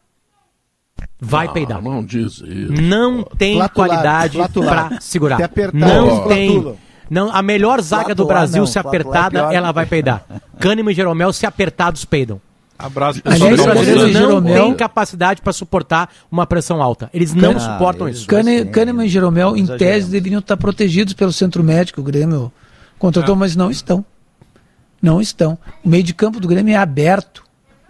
Vai 1.19 1.47
Ah, 1.47 1.51
peidar. 1.51 1.81
Não 1.81 2.03
diz 2.03 2.33
isso. 2.45 2.71
Não 2.81 3.23
tem 3.23 3.59
qualidade 3.69 4.37
pra 4.37 4.99
segurar. 4.99 5.37
Se 5.37 5.43
apertar, 5.43 5.77
não 5.77 6.27
tem. 6.27 6.51
flatulam. 6.51 6.77
Não, 7.09 7.29
a 7.35 7.41
melhor 7.41 7.81
zaga 7.81 8.15
do 8.15 8.25
Brasil, 8.25 8.61
não, 8.61 8.65
se 8.67 8.77
é 8.77 8.81
apertada, 8.81 9.39
pior. 9.41 9.53
ela 9.53 9.71
vai 9.71 9.85
peidar. 9.85 10.23
Kahneman 10.59 10.91
e 10.91 10.95
Jeromel, 10.95 11.33
se 11.33 11.45
apertados, 11.45 12.05
peidam. 12.05 12.39
Abraço, 12.79 13.21
Os 13.23 13.37
brasileiros 13.63 14.09
e 14.09 14.13
não 14.13 14.41
têm 14.41 14.73
capacidade 14.73 15.41
para 15.41 15.53
suportar 15.53 16.09
uma 16.31 16.47
pressão 16.47 16.81
alta. 16.81 17.09
Eles 17.13 17.33
não 17.33 17.51
Ah, 17.57 17.59
suportam 17.59 18.07
eles- 18.07 18.21
isso. 18.21 18.27
Kahneman 18.71 19.05
e 19.05 19.09
Jeromel, 19.09 19.55
em 19.55 19.67
tese, 19.67 20.09
deveriam 20.09 20.39
estar 20.39 20.57
protegidos 20.57 21.13
pelo 21.13 21.31
centro 21.31 21.63
médico. 21.63 22.01
O 22.01 22.03
Grêmio 22.03 22.51
contratou, 22.97 23.35
mas 23.35 23.55
não 23.55 23.69
estão. 23.69 24.03
Não 25.01 25.19
estão. 25.21 25.57
O 25.83 25.89
meio 25.89 26.03
de 26.03 26.13
campo 26.13 26.39
do 26.39 26.47
Grêmio 26.47 26.73
é 26.73 26.77
aberto. 26.77 27.43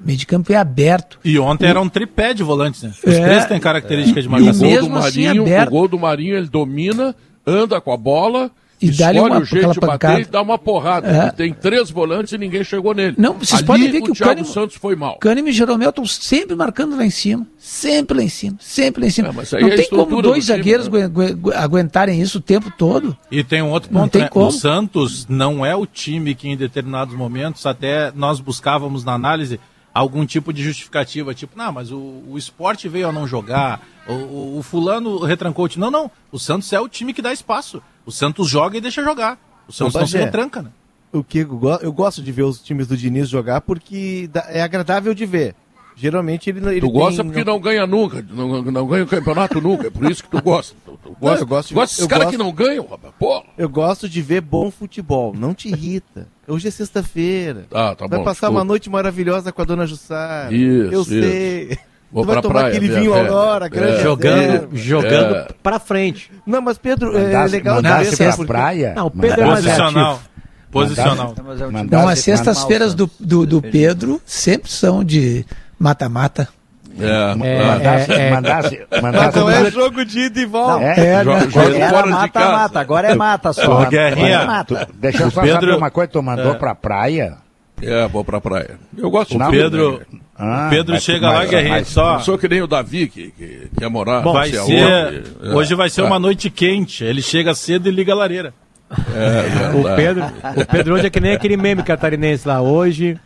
O 0.04 0.06
meio 0.08 0.18
de 0.18 0.26
campo 0.26 0.52
é 0.52 0.56
aberto. 0.56 1.20
E 1.24 1.38
ontem 1.38 1.68
era 1.68 1.80
um 1.80 1.88
tripé 1.90 2.34
de 2.34 2.42
volantes, 2.44 2.82
né? 2.84 2.92
Os 3.06 3.14
É. 3.14 3.24
três 3.24 3.46
têm 3.46 3.60
característica 3.60 4.22
de 4.22 4.28
O 4.28 4.32
marcação. 4.32 4.62
gol 4.62 4.70
mesmo 4.70 4.90
do 4.90 4.98
assim, 4.98 5.26
Marinho, 5.26 5.44
aberto. 5.44 5.68
o 5.68 5.72
gol 5.72 5.88
do 5.88 6.00
Marinho, 6.00 6.36
ele 6.38 6.48
domina, 6.48 7.16
anda 7.46 7.80
com 7.80 7.92
a 7.94 7.98
bola, 7.98 8.50
E 8.82 8.90
escolhe 8.90 9.20
uma- 9.20 9.38
o 9.40 9.46
jeito 9.46 9.74
de 9.74 9.80
bater 9.80 10.22
e 10.22 10.26
dá 10.26 10.42
uma 10.42 10.58
porrada. 10.58 11.08
É. 11.08 11.28
E 11.28 11.32
tem 11.34 11.54
três 11.54 11.92
volantes 11.92 12.34
e 12.34 12.38
ninguém 12.40 12.64
chegou 12.64 12.96
nele. 12.96 13.14
Não, 13.16 13.34
vocês 13.36 13.60
Ali, 13.60 13.68
podem 13.68 13.92
ver 13.92 14.02
que 14.02 14.10
o 14.10 14.12
o 14.12 14.16
Thiago 14.16 14.32
Kahneman- 14.34 14.52
Santos 14.52 14.76
foi 14.76 14.96
mal. 14.96 15.18
Kahneman 15.20 15.52
e 15.52 15.54
Jeromel 15.54 15.90
estão 15.92 16.04
sempre 16.04 16.56
marcando 16.56 16.98
lá 16.98 17.06
em 17.06 17.12
cima. 17.12 17.46
Sempre 17.60 18.18
lá 18.18 18.24
em 18.24 18.30
cima. 18.30 18.58
Sempre 18.60 19.02
lá 19.02 19.08
em 19.08 19.12
cima. 19.12 19.28
É, 19.30 19.62
não 19.62 19.68
é 19.70 19.76
tem 19.76 19.88
como 19.88 20.20
dois 20.20 20.46
do 20.48 20.48
time, 20.48 20.58
zagueiros 20.58 20.88
né? 20.88 21.04
agu- 21.04 21.22
agu- 21.22 21.54
aguentarem 21.54 22.20
isso 22.20 22.40
o 22.40 22.42
tempo 22.42 22.74
todo. 22.76 23.16
E 23.30 23.44
tem 23.44 23.62
um 23.62 23.70
outro 23.70 23.88
ponto, 23.92 24.18
né? 24.18 24.28
O 24.34 24.50
Santos 24.50 25.28
não 25.30 25.64
é 25.64 25.76
o 25.76 25.86
time 25.86 26.34
que 26.34 26.50
em 26.50 26.58
determinados 26.58 27.14
momentos 27.16 27.68
até 27.68 28.12
nós 28.16 28.40
buscávamos 28.40 29.04
na 29.06 29.14
análise 29.14 29.60
algum 29.94 30.26
tipo 30.26 30.52
de 30.54 30.64
justificativa, 30.64 31.34
tipo, 31.34 31.58
não, 31.58 31.72
mas 31.72 31.92
o, 31.92 31.98
o 32.28 32.38
esporte 32.38 32.88
veio 32.88 33.10
a 33.10 33.12
não 33.12 33.28
jogar, 33.28 33.82
o, 34.08 34.14
o- 34.14 34.58
o 34.60 34.64
fulano 34.64 35.20
retrancou 35.20 35.66
o 35.66 35.70
time. 35.70 35.82
Não, 35.84 35.92
não, 35.92 36.12
o 36.32 36.40
Santos 36.40 36.72
é 36.74 36.80
o 36.80 36.88
time 36.88 37.14
que 37.14 37.22
dá 37.22 37.32
espaço. 37.34 37.82
O 38.06 38.12
Santos 38.12 38.48
joga 38.50 38.78
e 38.78 38.82
deixa 38.82 39.04
jogar. 39.04 39.38
O 39.68 39.72
Santos 39.74 39.94
não 39.96 40.08
se 40.08 40.18
retranca, 40.26 40.62
né? 40.62 40.70
O 41.14 41.24
que 41.24 41.40
eu, 41.40 41.60
eu 41.82 41.92
gosto 41.92 42.22
de 42.24 42.32
ver 42.32 42.44
os 42.44 42.62
times 42.62 42.88
do 42.88 42.96
Diniz 42.96 43.28
jogar 43.30 43.60
porque 43.62 44.30
é 44.48 44.62
agradável 44.62 45.14
de 45.14 45.26
ver. 45.26 45.56
Geralmente 45.96 46.50
ele, 46.50 46.60
ele 46.68 46.80
Tu 46.80 46.88
tem- 46.88 46.92
gosta 46.92 47.24
porque 47.24 47.44
não 47.44 47.60
ganha 47.60 47.86
nunca, 47.86 48.26
não, 48.32 48.62
não 48.64 48.88
ganha 48.88 49.04
o 49.04 49.08
campeonato 49.08 49.62
nunca, 49.62 49.88
é 49.88 49.90
por 49.90 50.10
isso 50.10 50.24
que 50.24 50.30
tu 50.30 50.42
gosta. 50.42 50.76
Tu, 50.86 51.00
tu 51.04 51.16
gosta, 51.20 51.44
eu 51.44 51.48
gosto 51.48 51.68
de- 51.70 51.74
gosta 51.76 51.96
desses 51.96 52.08
caras 52.08 52.26
gosto- 52.26 52.38
que 52.38 52.44
não 52.44 52.52
ganham, 52.52 52.88
rapaz. 52.88 53.14
Pô, 53.20 53.44
Eu 53.58 53.70
gosto 53.70 54.10
de 54.10 54.22
ver 54.22 54.42
bom 54.42 54.72
futebol, 54.72 55.34
não 55.38 55.54
te 55.54 55.68
irrita. 55.70 56.28
Hoje 56.48 56.68
é 56.68 56.72
sexta-feira. 56.72 57.66
Ah, 57.72 57.94
tá 57.96 58.08
vai 58.08 58.18
bom, 58.20 58.26
passar 58.26 58.48
desculpa. 58.48 58.58
uma 58.60 58.64
noite 58.64 58.90
maravilhosa 58.90 59.52
com 59.52 59.62
a 59.62 59.66
dona 59.66 59.86
Jussara. 59.86 60.52
Isso, 60.54 60.92
Eu 60.94 61.02
isso. 61.02 61.10
sei. 61.10 61.78
Vou 62.12 62.24
tu 62.24 62.28
vai 62.28 62.42
tomar 62.42 62.54
praia, 62.56 62.68
aquele 62.78 62.88
vinho 62.94 63.14
velha. 63.14 63.30
Aurora, 63.30 63.66
É. 63.68 63.70
grande 63.70 64.02
Jogando, 64.04 64.36
reserva. 64.42 64.68
jogando 64.74 65.36
É. 65.36 65.48
pra 65.64 65.80
frente. 65.80 66.30
Não, 66.46 66.62
mas 66.62 66.78
Pedro, 66.78 67.16
é 67.18 67.24
Mandasse, 67.26 67.52
legal 67.54 67.78
de 67.82 67.88
mandasse 67.88 68.18
pra 68.18 68.32
porque- 68.32 68.46
praia. 68.48 68.94
Não, 68.96 69.06
o 69.08 69.12
Pedro 69.12 69.42
é 69.42 69.46
mais 69.46 69.64
Posicional. 69.66 70.12
ativo. 70.16 70.30
Posicional. 70.72 71.36
É 71.38 71.42
Mandasse- 71.72 71.90
Não, 71.92 72.08
as 72.10 72.14
tem 72.24 72.36
sextas-feiras 72.36 72.94
do, 72.94 73.10
do. 73.20 73.62
Pedro 73.62 74.22
sempre 74.26 74.70
são 74.72 75.04
de 75.04 75.46
mata-mata. 75.82 76.48
é, 77.00 77.06
É, 77.06 77.66
Mandasse, 77.66 78.12
é, 78.12 78.16
é. 78.28 78.32
mandasse, 78.32 78.82
Mas 78.92 79.02
mandasse 79.02 79.40
não 79.40 79.50
é 79.50 79.72
jogo 79.72 80.04
de 80.06 80.20
ida 80.26 80.40
e 80.42 80.46
volta. 80.46 80.84
É, 80.86 81.00
É, 81.00 81.24
né? 81.24 81.32
Era 81.32 81.50
fora 81.50 82.04
de 82.04 82.10
mata-mata, 82.10 82.30
casa. 82.70 82.80
agora 82.80 83.08
é 83.12 83.16
mata 83.16 83.54
só. 83.54 83.86
Guerrinha. 83.86 84.40
Agora 84.40 84.44
é 84.44 84.46
mata. 84.58 84.90
Deixa 84.96 85.24
eu 85.24 85.32
só 85.32 85.42
Pedro- 85.42 85.62
saber 85.62 85.76
uma 85.78 85.90
coisa, 85.92 86.12
tu 86.12 86.22
mandou 86.22 86.56
pra 86.56 86.76
praia? 86.76 87.38
É, 87.82 88.08
vou 88.08 88.24
pra 88.24 88.40
praia. 88.40 88.78
Eu 88.98 89.10
gosto 89.10 89.36
de 89.38 89.50
Pedro? 89.50 90.02
Ah, 90.38 90.66
o 90.68 90.70
Pedro 90.70 90.94
mas- 90.94 91.04
chega 91.04 91.30
lá, 91.30 91.36
mas- 91.40 91.50
Guerrinha, 91.50 91.76
mas- 91.78 91.88
só. 91.88 92.14
Não 92.14 92.20
sou 92.22 92.38
que 92.38 92.48
nem 92.48 92.62
o 92.62 92.68
Davi, 92.68 93.08
que, 93.08 93.32
que 93.32 93.70
quer 93.78 93.90
morar. 93.90 94.24
não 94.24 94.34
vai 94.34 94.50
ser. 94.52 94.60
É. 94.80 95.22
hoje 95.56 95.74
vai 95.74 95.90
ser 95.90 96.02
É, 96.02 96.04
uma 96.04 96.20
noite 96.20 96.50
quente. 96.50 97.04
Ele 97.04 97.22
chega 97.22 97.56
cedo 97.56 97.88
e 97.88 97.92
liga 97.92 98.12
a 98.12 98.16
lareira. 98.16 98.54
É, 99.16 99.76
O. 99.76 99.96
Pedro, 99.96 100.26
o 100.58 100.66
Pedro 100.66 100.94
hoje 100.96 101.08
é 101.08 101.10
que 101.10 101.20
nem 101.20 101.32
aquele 101.34 101.56
meme 101.58 101.82
catarinense 101.82 102.48
lá. 102.48 102.62
Hoje, 102.62 103.18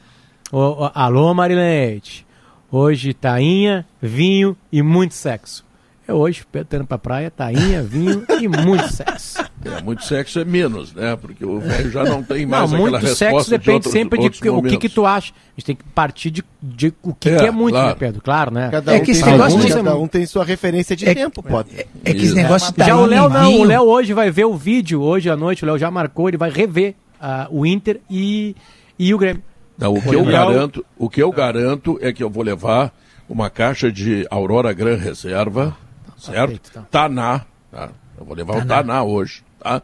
ô, 0.51 0.85
ô, 0.85 0.91
alô 0.93 1.33
Marilete. 1.33 2.24
Hoje, 2.71 3.13
tainha, 3.13 3.85
vinho 4.01 4.55
e 4.71 4.81
muito 4.81 5.13
sexo. 5.13 5.63
É 6.07 6.13
hoje, 6.13 6.43
Pedro 6.51 6.67
tá 6.67 6.77
indo 6.77 6.85
pra 6.85 6.99
praia, 6.99 7.31
tainha, 7.31 7.81
vinho 7.81 8.23
e 8.39 8.47
muito 8.47 8.87
sexo. 8.93 9.43
É, 9.63 9.81
muito 9.81 10.03
sexo 10.03 10.39
é 10.39 10.45
menos, 10.45 10.93
né? 10.93 11.15
Porque 11.15 11.43
o 11.43 11.59
velho 11.59 11.89
já 11.89 12.03
não 12.03 12.21
tem 12.21 12.45
mais 12.45 12.69
Não, 12.69 12.77
aquela 12.77 12.99
muito 12.99 13.07
resposta 13.07 13.25
sexo 13.25 13.45
de 13.45 13.49
depende 13.51 13.71
outros- 13.77 13.91
sempre 13.93 14.19
de 14.19 14.29
que- 14.29 14.49
o 14.49 14.61
que, 14.61 14.77
que 14.77 14.89
tu 14.89 15.03
acha. 15.03 15.31
A 15.33 15.49
gente 15.59 15.65
tem 15.65 15.75
que 15.75 15.83
partir 15.95 16.29
de, 16.29 16.43
de 16.61 16.93
o 17.01 17.11
que, 17.11 17.29
É, 17.29 17.37
que 17.37 17.45
é 17.45 17.51
muito, 17.51 17.73
claro. 17.73 17.87
né, 17.89 17.95
Pedro? 17.97 18.21
Claro, 18.21 18.51
né? 18.53 18.69
Cada 18.71 18.93
É 18.93 18.97
um 18.97 18.99
que 18.99 19.05
tem 19.05 19.11
esse 19.13 19.21
sua- 19.23 19.31
negócio 19.31 19.59
de- 19.59 19.67
cada 19.73 19.95
um 19.97 20.07
tem 20.07 20.25
sua 20.27 20.45
referência 20.45 20.95
de 20.95 21.07
É- 21.09 21.15
tempo, 21.15 21.41
pode. 21.41 21.69
É 22.03 22.13
que 22.13 22.23
esse 22.25 22.35
negócio 22.35 22.71
de 22.71 22.85
Já 22.85 22.95
o 22.95 23.05
Léo 23.07 23.27
não, 23.29 23.61
o 23.61 23.63
Léo 23.63 23.81
hoje 23.83 24.13
vai 24.13 24.29
ver 24.29 24.45
o 24.45 24.55
vídeo, 24.55 25.01
hoje 25.01 25.27
à 25.27 25.35
noite, 25.35 25.63
o 25.63 25.65
Léo 25.65 25.79
já 25.79 25.89
marcou, 25.89 26.27
ele 26.29 26.37
vai 26.37 26.51
rever 26.51 26.93
ah, 27.19 27.47
o 27.49 27.65
Inter 27.65 27.99
e, 28.07 28.55
e 28.99 29.11
o 29.11 29.17
Grêmio. 29.17 29.41
Não, 29.77 29.93
o 29.93 30.01
que 30.01 30.15
eu 30.15 30.23
garanto, 30.25 30.85
o 30.97 31.09
que 31.09 31.21
eu 31.21 31.31
garanto 31.31 31.97
é 32.01 32.13
que 32.13 32.23
eu 32.23 32.29
vou 32.29 32.43
levar 32.43 32.93
uma 33.27 33.49
caixa 33.49 33.91
de 33.91 34.25
Aurora 34.29 34.71
Gran 34.71 34.95
Reserva, 34.97 35.75
certo? 36.17 36.49
feito, 36.49 36.69
então. 36.71 36.87
Taná, 36.89 37.41
tá? 37.71 37.89
Eu 38.17 38.23
vou 38.25 38.35
levar 38.35 38.57
o 38.63 38.65
Taná 38.65 39.03
hoje, 39.03 39.43
tá? 39.59 39.81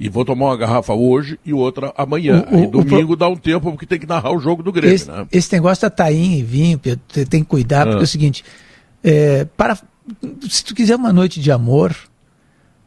E 0.00 0.08
vou 0.08 0.24
tomar 0.24 0.46
uma 0.46 0.56
garrafa 0.56 0.92
hoje 0.94 1.38
e 1.44 1.52
outra 1.52 1.92
amanhã. 1.96 2.44
O- 2.50 2.54
o- 2.54 2.58
Aí 2.58 2.66
o 2.66 2.70
domingo 2.70 3.14
dá 3.16 3.28
um 3.28 3.36
tempo 3.36 3.70
porque 3.70 3.86
tem 3.86 3.98
que 3.98 4.06
narrar 4.06 4.32
o 4.32 4.40
jogo 4.40 4.62
do 4.62 4.72
Grêmio, 4.72 4.94
Esse, 4.94 5.08
né? 5.10 5.26
esse 5.30 5.52
negócio 5.52 5.82
da 5.82 5.90
tainha 5.90 6.38
e 6.38 6.42
vinho, 6.42 6.78
Pedro, 6.78 7.00
você 7.08 7.24
tem 7.26 7.42
que 7.42 7.48
cuidar, 7.48 7.84
porque 7.84 7.98
Ah. 7.98 8.00
é 8.00 8.04
o 8.04 8.06
seguinte, 8.06 8.44
é, 9.04 9.44
para, 9.56 9.78
se 10.48 10.64
tu 10.64 10.74
quiser 10.74 10.96
uma 10.96 11.12
noite 11.12 11.38
de 11.40 11.52
amor, 11.52 11.94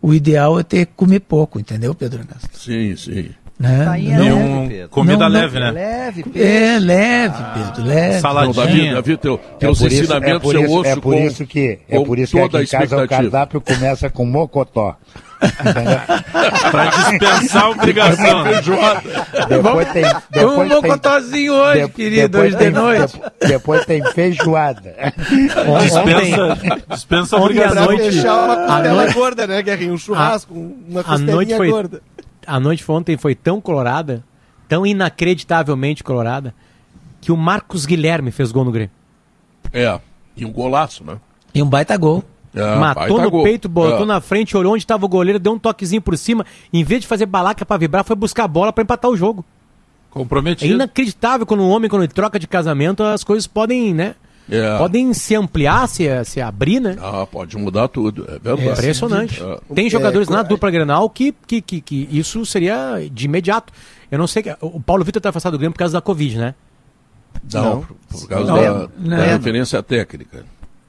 o 0.02 0.14
ideal 0.14 0.60
é 0.60 0.64
ter 0.64 0.88
comer 0.88 1.20
pouco, 1.22 1.60
entendeu, 1.60 1.94
Pedro 1.96 2.22
Ernesto? 2.22 2.50
Sim, 2.58 2.96
sim. 2.96 3.30
Né? 3.60 3.86
Tainha 3.86 4.16
E 4.18 4.20
leve, 4.20 4.34
um 4.34 4.68
Pedro. 4.68 4.90
comida 4.90 5.18
Não, 5.18 5.30
não, 5.30 5.40
leve, 5.42 5.60
né? 5.60 5.72
Leve, 5.72 6.24
Pedro. 6.24 6.48
É 6.48 6.80
leve, 6.80 7.44
Pedro, 7.56 7.84
leve. 7.86 8.14
Não, 8.14 8.22
Saladinha. 8.22 8.54
Davi, 8.66 8.94
Davi, 8.94 9.18
teu, 9.18 9.38
teus 9.60 9.80
por 9.80 9.88
isso- 9.92 10.04
ensinamentos 10.04 10.42
por 10.44 10.56
eu 10.56 10.62
isso- 10.64 10.72
ouço 10.74 10.90
é 10.90 10.96
por 10.96 11.02
com, 11.02 11.14
isso 11.26 11.46
que 11.48 11.80
é 11.90 12.00
por 12.00 12.20
isso 12.20 12.38
que 12.38 12.44
aqui 12.44 12.58
em 12.64 12.68
casa 12.68 13.04
o 13.04 13.08
cardápio 13.08 13.60
começa 13.62 14.10
com 14.12 14.26
mocotó. 14.28 14.96
Pra 16.72 16.86
dispensar 16.88 17.64
a 17.64 17.70
obrigação. 17.70 18.44
Depois 19.48 19.92
tem 19.92 20.06
um 20.06 20.12
depois 20.32 20.70
tem 20.70 20.82
mocotózinho 20.82 21.54
hoje, 21.54 21.82
de- 21.86 21.90
querido, 21.90 22.38
hoje 22.40 22.56
de 22.56 22.70
noite. 22.72 23.14
de- 23.42 23.48
depois 23.48 23.86
tem 23.86 24.04
feijoada. 24.14 24.96
Dispensa, 25.82 26.58
dispensa 26.90 27.38
a 27.38 27.40
obrigação. 27.42 27.86
noite- 27.86 28.04
Fechar 28.12 28.34
uma 28.46 28.54
à 28.54 28.58
costela 28.68 28.94
noite- 29.02 29.14
gorda, 29.14 29.48
né, 29.48 29.62
Guerrinho? 29.62 29.94
Um 29.94 29.98
churrasco, 29.98 30.54
uma 30.90 31.02
a 31.02 31.04
costelinha 31.04 31.36
noite 31.36 31.56
foi- 31.56 31.70
gorda. 31.70 32.02
A 32.48 32.60
noite 32.60 32.84
foi 32.84 32.96
ontem 32.96 33.18
foi 33.18 33.36
tão 33.36 33.60
colorada, 33.60 34.24
tão 34.68 34.86
inacreditavelmente 34.86 36.04
colorada, 36.04 36.56
que 37.20 37.32
o 37.32 37.38
Marcos 37.38 37.86
Guilherme 37.86 38.32
fez 38.32 38.52
gol 38.52 38.64
no 38.64 38.72
Grêmio. 38.72 38.92
É, 39.74 40.00
e 40.36 40.46
um 40.46 40.52
golaço, 40.52 41.04
né? 41.04 41.18
E 41.54 41.62
um 41.62 41.70
baita 41.70 41.96
gol. 41.98 42.24
É, 42.56 42.76
Matou 42.78 43.04
baita 43.04 43.22
no 43.24 43.30
gol. 43.30 43.44
peito, 43.44 43.68
botou 43.70 44.04
É. 44.04 44.06
na 44.06 44.22
frente, 44.22 44.56
olhou 44.56 44.74
onde 44.74 44.84
estava 44.84 45.06
o 45.06 45.10
goleiro, 45.10 45.38
deu 45.40 45.54
um 45.54 45.60
toquezinho 45.60 46.02
por 46.02 46.18
cima. 46.18 46.46
Em 46.72 46.84
vez 46.84 47.02
de 47.02 47.08
fazer 47.08 47.26
balaca 47.26 47.66
pra 47.66 47.78
vibrar, 47.78 48.04
foi 48.04 48.16
buscar 48.16 48.46
a 48.46 48.48
bola 48.48 48.72
pra 48.74 48.82
empatar 48.84 49.12
o 49.12 49.18
jogo. 49.18 49.44
É 50.10 50.14
Comprometido. 50.14 50.74
inacreditável 50.74 51.46
quando 51.46 51.62
um 51.62 51.70
homem, 51.70 51.90
quando 51.90 52.04
ele 52.04 52.12
troca 52.14 52.40
de 52.40 52.48
casamento, 52.48 53.04
as 53.04 53.24
coisas 53.24 53.46
podem, 53.46 53.94
né? 53.94 54.16
É. 54.50 54.78
Podem 54.78 55.14
se 55.14 55.36
ampliar, 55.36 55.88
se, 55.88 56.06
se 56.26 56.40
abrir, 56.40 56.80
né? 56.80 56.96
Ah, 57.02 57.26
pode 57.26 57.58
mudar 57.58 57.88
tudo, 57.90 58.24
é 58.30 58.40
verdade. 58.40 58.70
Impressionante. 58.80 59.44
É. 59.44 59.60
Tem 59.76 59.90
jogadores 59.90 60.30
É, 60.30 60.32
na 60.32 60.44
co- 60.44 60.50
dupla 60.50 60.72
Grenal 60.72 61.10
que, 61.10 61.34
que, 61.46 61.62
que, 61.62 61.82
que 61.82 62.08
isso 62.12 62.46
seria 62.46 62.98
de 63.12 63.26
imediato. 63.26 63.74
Eu 64.10 64.18
não 64.18 64.26
sei. 64.28 64.44
que- 64.44 64.56
O 64.62 64.80
Paulo 64.80 65.04
Vitor 65.04 65.20
está 65.20 65.30
afastado 65.30 65.54
do 65.54 65.58
Grêmio 65.60 65.74
por 65.74 65.80
causa 65.80 65.94
da 65.94 66.02
Covid, 66.02 66.38
né? 66.38 66.56
Não, 67.54 67.64
Não. 67.64 67.82
por, 67.82 67.96
por 68.20 68.28
causa 68.30 68.52
Não. 68.52 68.56
da, 68.62 68.90
Não. 68.98 69.18
da 69.18 69.24
referência 69.26 69.84
técnica. 69.84 70.46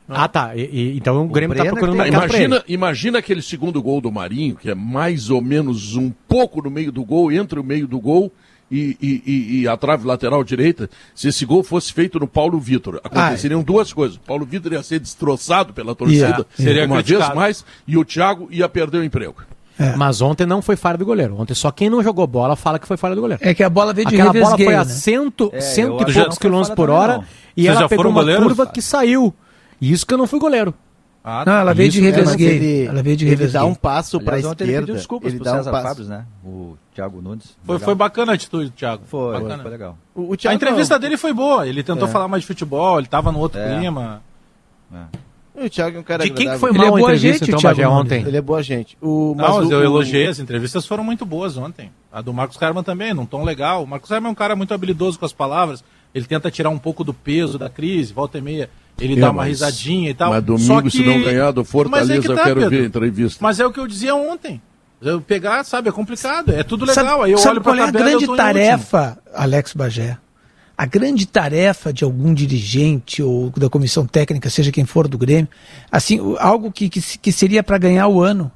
Ah, 0.09 0.27
tá. 0.29 0.57
E- 0.57 0.61
e- 0.73 0.97
então 0.97 1.25
o 1.25 1.29
Grêmio 1.29 1.55
está 1.55 1.64
procurando 1.66 1.97
tem- 1.97 2.11
mercado 2.11 2.31
Imagina, 2.31 2.64
imagina 2.68 3.18
aquele 3.18 3.42
segundo 3.42 3.83
gol 3.83 4.01
do 4.01 4.11
Marinho, 4.11 4.55
que 4.57 4.71
é 4.71 4.75
mais 4.75 5.29
ou 5.31 5.42
menos 5.42 5.97
um 5.97 6.11
pouco 6.29 6.62
no 6.62 6.71
meio 6.71 6.90
do 6.92 7.05
gol, 7.05 7.31
entre 7.33 7.59
o 7.61 7.64
meio 7.64 7.87
do 7.87 7.99
gol 8.01 8.33
e, 8.70 8.96
e- 9.00 9.22
e- 9.26 9.61
e 9.62 9.68
a 9.68 9.76
trave 9.76 10.07
lateral 10.07 10.42
direita. 10.44 10.88
Se 11.14 11.28
esse 11.28 11.44
gol 11.46 11.62
fosse 11.62 11.92
feito 11.92 12.18
no 12.18 12.26
Paulo 12.26 12.59
Vitor, 12.61 13.00
aconteceriam 13.02 13.62
duas 13.62 13.92
coisas. 13.92 14.16
O 14.16 14.20
Paulo 14.20 14.44
Vitor 14.44 14.72
ia 14.72 14.83
ser 14.83 14.98
destroçado 15.00 15.72
pela 15.72 15.94
torcida 15.94 16.46
Ia, 16.59 16.64
seria 16.64 16.85
uma 16.87 16.96
criticado. 16.96 17.24
vez 17.26 17.35
mais 17.37 17.64
e 17.87 17.96
o 17.96 18.04
Thiago 18.04 18.48
ia 18.50 18.68
perder 18.68 18.98
o 18.98 19.04
emprego. 19.04 19.37
Mas 19.96 20.20
ontem 20.20 20.44
não 20.44 20.61
foi 20.61 20.74
falha 20.74 20.98
do 20.98 21.04
goleiro. 21.04 21.40
Ontem 21.40 21.54
só 21.54 21.70
quem 21.70 21.88
não 21.88 22.02
jogou 22.02 22.26
bola 22.26 22.57
fala 22.57 22.81
que 22.81 22.87
foi 22.88 22.96
falha 22.96 23.14
do 23.14 23.20
goleiro. 23.20 23.40
É 23.46 23.54
que 23.54 23.62
a 23.62 23.70
bola 23.70 23.92
veio 23.94 24.09
de 24.09 24.16
Aquela 24.16 24.33
bola 24.33 24.57
foi 24.59 24.74
a 24.74 24.78
né? 24.85 24.90
cento, 24.90 25.50
É, 25.52 25.61
cento 25.61 26.02
eu 26.02 26.09
e 26.11 26.12
poucos 26.14 26.37
quilômetros 26.38 26.74
por 26.74 26.90
hora 26.90 27.18
não. 27.18 27.24
e 27.57 27.62
Vocês 27.62 27.66
ela 27.68 27.81
já 27.83 27.88
pegou 27.88 28.02
foram 28.04 28.11
uma 28.11 28.20
goleiros? 28.22 28.42
curva 28.44 28.66
que 28.66 28.83
saiu. 28.83 29.33
E 29.81 29.92
isso 29.92 30.04
que 30.04 30.12
eu 30.12 30.18
não 30.18 30.26
fui 30.26 30.40
goleiro. 30.40 30.74
Não, 31.46 31.52
ela 31.52 31.74
veio 31.74 31.90
de 31.90 32.04
é, 32.04 32.09
ele- 32.09 32.87
Ela 32.87 33.02
veio 33.02 33.16
de 33.16 33.24
Ele 33.24 33.31
revesgueio. 33.31 33.52
dá 33.62 33.64
um 33.66 33.74
passo 33.74 34.16
ontem 34.16 34.31
ele 34.33 34.46
esquerda. 34.48 34.81
pediu 34.81 34.94
desculpas 34.96 35.28
ele 35.28 35.37
pro 35.38 35.44
dá 35.44 35.52
um 35.52 35.57
César 35.59 35.70
passo. 35.70 35.87
Fábio, 35.88 36.04
né? 36.07 36.24
O 36.44 36.76
Thiago 36.99 37.23
Nunes. 37.23 37.57
Foi, 37.65 37.75
Legal. 37.77 37.85
foi 37.85 37.95
bacana 37.95 38.33
a 38.33 38.35
atitude 38.35 38.71
do 38.71 38.73
Thiago. 38.73 39.03
Foi, 39.07 39.33
Bacana. 39.41 39.63
foi 39.63 39.71
legal. 39.71 39.99
O, 40.15 40.31
o 40.31 40.33
A 40.33 40.37
Thiago 40.37 40.57
entrevista 40.57 40.99
dele 40.99 41.17
foi 41.17 41.33
boa. 41.33 41.67
Ele 41.69 41.83
tentou 41.85 42.09
É. 42.09 42.11
falar 42.11 42.27
mais 42.27 42.43
de 42.43 42.47
futebol, 42.49 42.99
ele 42.99 43.07
tava 43.07 43.31
no 43.31 43.39
outro 43.39 43.61
É. 43.61 43.79
clima. 43.79 44.21
O 45.55 45.69
Thiago 45.69 45.97
é 45.97 46.01
um 46.01 46.03
cara 46.05 46.23
De 46.25 46.31
quem 46.31 46.49
que 46.51 46.59
foi 46.59 46.71
Ele 46.71 46.79
mal 46.79 46.87
é 46.87 46.89
a 46.89 46.93
boa 46.93 47.01
entrevista, 47.03 47.45
gente, 47.45 47.49
então, 47.51 47.61
Thiago 47.61 47.77
Bagé, 47.77 47.89
ontem? 47.89 48.23
Ele 48.25 48.37
é 48.37 48.41
boa 48.41 48.63
gente. 48.63 48.97
O, 49.01 49.35
Não, 49.37 49.59
o- 49.67 49.73
eu 49.73 49.79
o- 49.81 49.83
elogiei, 49.85 50.27
as 50.29 50.39
entrevistas 50.39 50.87
foram 50.87 51.03
muito 51.05 51.27
boas 51.27 51.57
ontem. 51.57 51.91
A 52.13 52.21
do 52.21 52.33
Marcos 52.33 52.61
Herman 52.61 52.83
também, 52.85 53.13
num 53.13 53.27
tom 53.27 53.45
legal. 53.45 53.83
O 53.83 53.87
Marcos 53.87 54.11
Herman 54.11 54.29
é 54.29 54.33
um 54.33 54.37
cara 54.37 54.55
muito 54.57 54.73
habilidoso 54.73 55.19
com 55.19 55.25
as 55.25 55.33
palavras. 55.33 55.83
Ele 56.15 56.25
tenta 56.27 56.51
tirar 56.51 56.71
um 56.71 56.79
pouco 56.79 57.03
do 57.05 57.13
peso 57.13 57.59
da 57.59 57.69
crise, 57.69 58.13
volta 58.13 58.39
e 58.39 58.41
meia. 58.41 58.71
Ele 59.01 59.15
É, 59.15 59.17
dá 59.21 59.27
uma 59.31 59.35
mas- 59.43 59.49
risadinha 59.49 60.11
e 60.11 60.15
tal. 60.15 60.31
Mas 60.31 60.43
domingo, 60.45 60.67
Só 60.67 60.81
que- 60.83 60.91
se 60.91 61.05
não 61.05 61.23
ganhar 61.23 61.51
do 61.53 61.61
Mas 61.61 61.71
Fortaleza, 61.71 62.15
é 62.15 62.21
que 62.21 62.29
eu 62.29 62.35
tá, 62.37 62.43
quero 62.45 62.55
Pedro. 62.61 62.71
ver 62.71 62.83
a 62.83 62.87
entrevista. 62.87 63.39
Mas 63.43 63.61
é 63.61 63.67
o 63.67 63.73
que 63.73 63.79
eu 63.81 63.87
dizia 63.87 64.15
ontem. 64.15 64.61
Eu 65.01 65.21
pegar, 65.21 65.65
sabe, 65.65 65.89
é 65.89 65.93
complicado. 65.93 66.53
É 66.53 66.63
tudo 66.63 66.87
Sabe- 66.87 67.01
legal. 67.01 67.23
Aí 67.23 67.33
eu 67.33 67.39
sabe 67.39 67.57
olho 67.57 67.63
qual 67.63 67.77
é 67.77 67.83
a 67.83 67.87
tabela 67.87 68.11
grande 68.11 68.37
tarefa, 68.37 69.19
Alex 69.33 69.73
Bagé? 69.75 70.19
A 70.77 70.87
grande 70.87 71.27
tarefa 71.27 71.93
de 71.93 72.05
algum 72.05 72.33
dirigente 72.33 73.23
ou 73.23 73.51
da 73.51 73.69
comissão 73.69 74.07
técnica, 74.07 74.49
seja 74.49 74.71
quem 74.71 74.85
for 74.85 75.09
do 75.09 75.19
Grêmio, 75.19 75.49
assim, 75.91 76.37
algo 76.39 76.71
que, 76.71 76.89
que, 76.89 77.01
que 77.01 77.33
seria 77.33 77.63
para 77.63 77.79
ganhar 77.79 78.07
o 78.09 78.23
ano. 78.23 78.51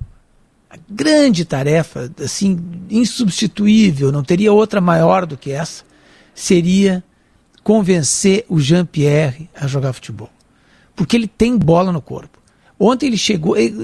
A 0.70 0.76
grande 0.88 1.44
tarefa, 1.44 2.10
assim, 2.22 2.58
insubstituível, 2.88 4.10
não 4.12 4.22
teria 4.22 4.52
outra 4.52 4.80
maior 4.80 5.26
do 5.26 5.36
que 5.36 5.50
essa, 5.50 5.84
seria 6.34 7.02
convencer 7.62 8.44
o 8.48 8.58
Jean-Pierre 8.58 9.48
a 9.54 9.66
jogar 9.66 9.92
futebol. 9.92 10.30
Porque 10.94 11.16
ele 11.16 11.28
tem 11.28 11.56
bola 11.56 11.92
no 11.92 12.00
corpo. 12.00 12.41
Ontem 12.78 13.06
ele 13.06 13.16
chegou, 13.16 13.56
ele, 13.56 13.74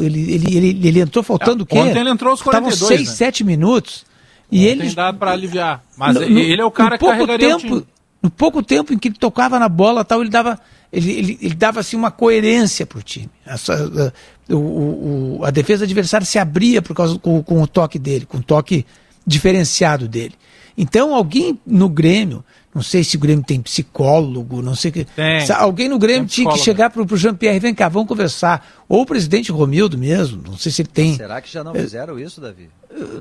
ele, 0.00 0.56
ele, 0.56 0.88
ele, 0.88 1.00
entrou 1.00 1.22
faltando 1.22 1.60
É, 1.60 1.62
o 1.64 1.66
quê? 1.66 1.78
ontem 1.78 1.98
ele 2.00 2.10
entrou 2.10 2.30
aos 2.30 2.40
Estavam 2.40 2.62
42, 2.70 2.98
6, 2.98 3.08
né? 3.10 3.14
7 3.14 3.44
minutos. 3.44 4.04
E 4.50 4.66
ele 4.66 4.88
dado 4.94 5.18
pra 5.18 5.32
aliviar. 5.32 5.82
Mas 5.96 6.14
no- 6.14 6.22
ele 6.22 6.60
é 6.60 6.64
o 6.64 6.70
cara 6.70 6.96
que 6.98 7.04
carregaria 7.04 7.56
o 7.56 7.60
tempo, 7.60 7.74
time. 7.76 7.86
No 8.22 8.30
pouco 8.30 8.62
tempo 8.62 8.92
em 8.92 8.98
que 8.98 9.08
ele 9.08 9.16
tocava 9.18 9.58
na 9.58 9.68
bola, 9.68 10.04
tal, 10.04 10.20
ele 10.20 10.30
dava, 10.30 10.58
ele, 10.92 11.10
ele, 11.10 11.38
ele 11.42 11.54
dava 11.54 11.80
assim 11.80 11.96
uma 11.96 12.10
coerência 12.10 12.86
para 12.86 12.98
o 12.98 13.02
time. 13.02 13.30
A, 13.46 13.54
a- 13.54 14.12
o- 14.50 14.56
o- 14.56 15.38
o- 15.40 15.44
a 15.44 15.50
defesa 15.50 15.84
adversária 15.84 16.24
se 16.26 16.38
abria 16.38 16.80
por 16.82 16.94
causa 16.94 17.18
com, 17.18 17.42
com 17.42 17.60
o 17.62 17.66
toque 17.66 17.98
dele, 17.98 18.24
com 18.26 18.38
o 18.38 18.42
toque 18.42 18.84
diferenciado 19.26 20.06
dele. 20.06 20.34
Então 20.76 21.14
alguém 21.14 21.58
no 21.66 21.88
Grêmio, 21.88 22.44
não 22.74 22.82
sei 22.82 23.04
se 23.04 23.16
o 23.16 23.20
Grêmio 23.20 23.44
tem 23.44 23.60
psicólogo, 23.60 24.62
não 24.62 24.74
sei 24.74 24.90
que, 24.90 25.04
Tem. 25.04 25.44
alguém 25.52 25.88
no 25.88 25.98
Grêmio 25.98 26.20
Tem 26.22 26.44
tinha 26.44 26.52
que 26.52 26.58
chegar 26.58 26.88
para 26.90 27.02
o 27.02 27.16
Jean-Pierre, 27.16 27.58
vem 27.58 27.74
cá, 27.74 27.88
vamos 27.88 28.08
conversar. 28.08 28.66
Ou 28.88 29.02
o 29.02 29.06
presidente 29.06 29.52
Romildo 29.52 29.98
mesmo, 29.98 30.42
não 30.46 30.56
sei 30.56 30.72
se 30.72 30.82
ele 30.82 30.88
tem. 30.92 31.14
Será 31.16 31.40
que 31.40 31.52
já 31.52 31.62
não 31.62 31.74
fizeram 31.74 32.18
isso, 32.18 32.40
Davi? 32.40 32.68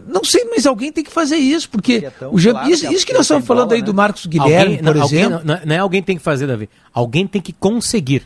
Não 0.08 0.24
sei, 0.24 0.46
mas 0.46 0.66
alguém 0.66 0.92
tem 0.92 1.04
que 1.04 1.12
fazer 1.12 1.38
isso, 1.38 1.70
porque 1.70 2.02
Porque 2.02 2.24
é 2.26 2.28
o 2.28 2.38
Jean- 2.38 2.52
claro 2.54 2.70
isso, 2.70 2.88
que 2.88 2.94
isso 2.94 3.06
que 3.06 3.14
nós 3.14 3.22
estamos 3.24 3.46
falando 3.48 3.66
bola, 3.68 3.76
aí 3.76 3.82
né? 3.82 3.86
do 3.86 3.94
Marcos 3.94 4.26
Guilherme, 4.26 4.78
por 4.78 4.96
não, 4.96 5.02
alguém- 5.04 5.20
exemplo, 5.20 5.42
não, 5.46 5.60
não 5.66 5.76
é 5.76 5.78
alguém 5.80 6.04
tem 6.04 6.18
que 6.18 6.24
fazer, 6.24 6.48
Davi. 6.48 6.70
Alguém 6.94 7.26
tem 7.28 7.42
que 7.42 7.54
conseguir. 7.54 8.24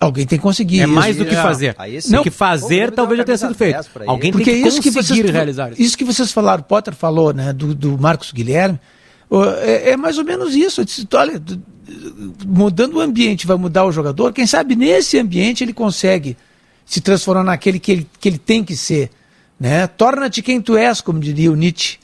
alguém 0.00 0.26
tem 0.26 0.38
que 0.38 0.42
conseguir 0.42 0.80
é 0.80 0.84
isso. 0.84 0.92
mais 0.92 1.16
do 1.16 1.24
que 1.24 1.34
é. 1.34 1.40
fazer. 1.42 1.76
Não, 1.78 2.16
Não. 2.16 2.22
que 2.22 2.30
Pô, 2.30 2.36
fazer 2.36 2.88
o 2.88 2.92
talvez 2.92 3.18
já 3.18 3.24
tenha 3.24 3.38
sido 3.38 3.54
feito. 3.54 3.74
10 3.74 3.88
pra 3.88 4.04
Alguém 4.06 4.32
Porque 4.32 4.50
tem 4.50 4.62
que 4.62 4.68
isso 4.68 4.82
que 4.82 4.90
conseguir 4.92 5.20
vocês, 5.22 5.30
realizar 5.34 5.72
isso. 5.72 5.80
isso 5.82 5.96
que 5.98 6.04
vocês 6.04 6.32
falaram, 6.32 6.62
Potter 6.62 6.94
falou, 6.94 7.32
né, 7.32 7.52
do, 7.52 7.74
do 7.74 7.96
Marcos 7.98 8.32
Guilherme, 8.32 8.78
é, 9.62 9.90
é 9.90 9.96
mais 9.96 10.18
ou 10.18 10.24
menos 10.24 10.54
isso. 10.54 10.80
Eu 10.80 10.84
disse, 10.84 11.06
olha, 11.14 11.40
mudando 12.46 12.94
o 12.96 13.00
ambiente 13.00 13.46
vai 13.46 13.56
mudar 13.56 13.84
o 13.84 13.92
jogador, 13.92 14.32
quem 14.32 14.46
sabe 14.46 14.74
nesse 14.76 15.18
ambiente 15.18 15.62
ele 15.64 15.72
consegue 15.72 16.36
se 16.84 17.00
transformar 17.00 17.44
naquele 17.44 17.78
que 17.78 17.92
ele, 17.92 18.06
que 18.20 18.28
ele 18.28 18.38
tem 18.38 18.64
que 18.64 18.76
ser. 18.76 19.10
Né? 19.58 19.86
Torna-te 19.86 20.42
quem 20.42 20.60
tu 20.60 20.76
és, 20.76 21.00
como 21.00 21.20
diria 21.20 21.50
o 21.50 21.54
Nietzsche. 21.54 21.98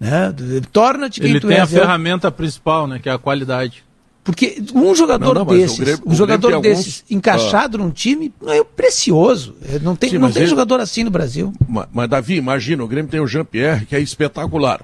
Né? 0.00 0.34
Torna-te 0.72 1.20
quem 1.20 1.30
Ele 1.30 1.40
tu 1.40 1.48
tem 1.48 1.58
a 1.58 1.60
és. 1.60 1.72
Eu- 1.72 1.80
ferramenta 1.80 2.30
principal, 2.30 2.86
né? 2.88 2.98
Que 2.98 3.08
é 3.08 3.12
a 3.12 3.18
qualidade. 3.18 3.84
Porque 4.24 4.62
um 4.74 4.94
jogador 4.94 5.34
Não, 5.34 5.44
não, 5.44 5.52
desses, 5.56 5.78
Grêmio- 5.78 6.02
um 6.06 6.14
jogador 6.14 6.52
tem 6.52 6.60
desses 6.62 6.86
alguns- 6.86 7.04
Ah. 7.10 7.14
encaixado 7.14 7.76
num 7.78 7.90
time 7.90 8.32
é 8.46 8.62
precioso. 8.64 9.54
É, 9.68 9.78
Não 9.80 9.94
tem, 9.96 10.10
Sim, 10.10 10.18
não 10.18 10.30
tem 10.30 10.42
ele- 10.42 10.50
jogador 10.50 10.80
assim 10.80 11.02
no 11.04 11.10
Brasil. 11.10 11.52
Mas, 11.68 11.86
mas, 11.92 12.08
Davi, 12.08 12.36
imagina, 12.36 12.82
o 12.84 12.88
Grêmio 12.88 13.10
tem 13.10 13.20
o 13.20 13.26
Jean-Pierre, 13.26 13.84
que 13.84 13.94
é 13.96 14.00
espetacular. 14.00 14.80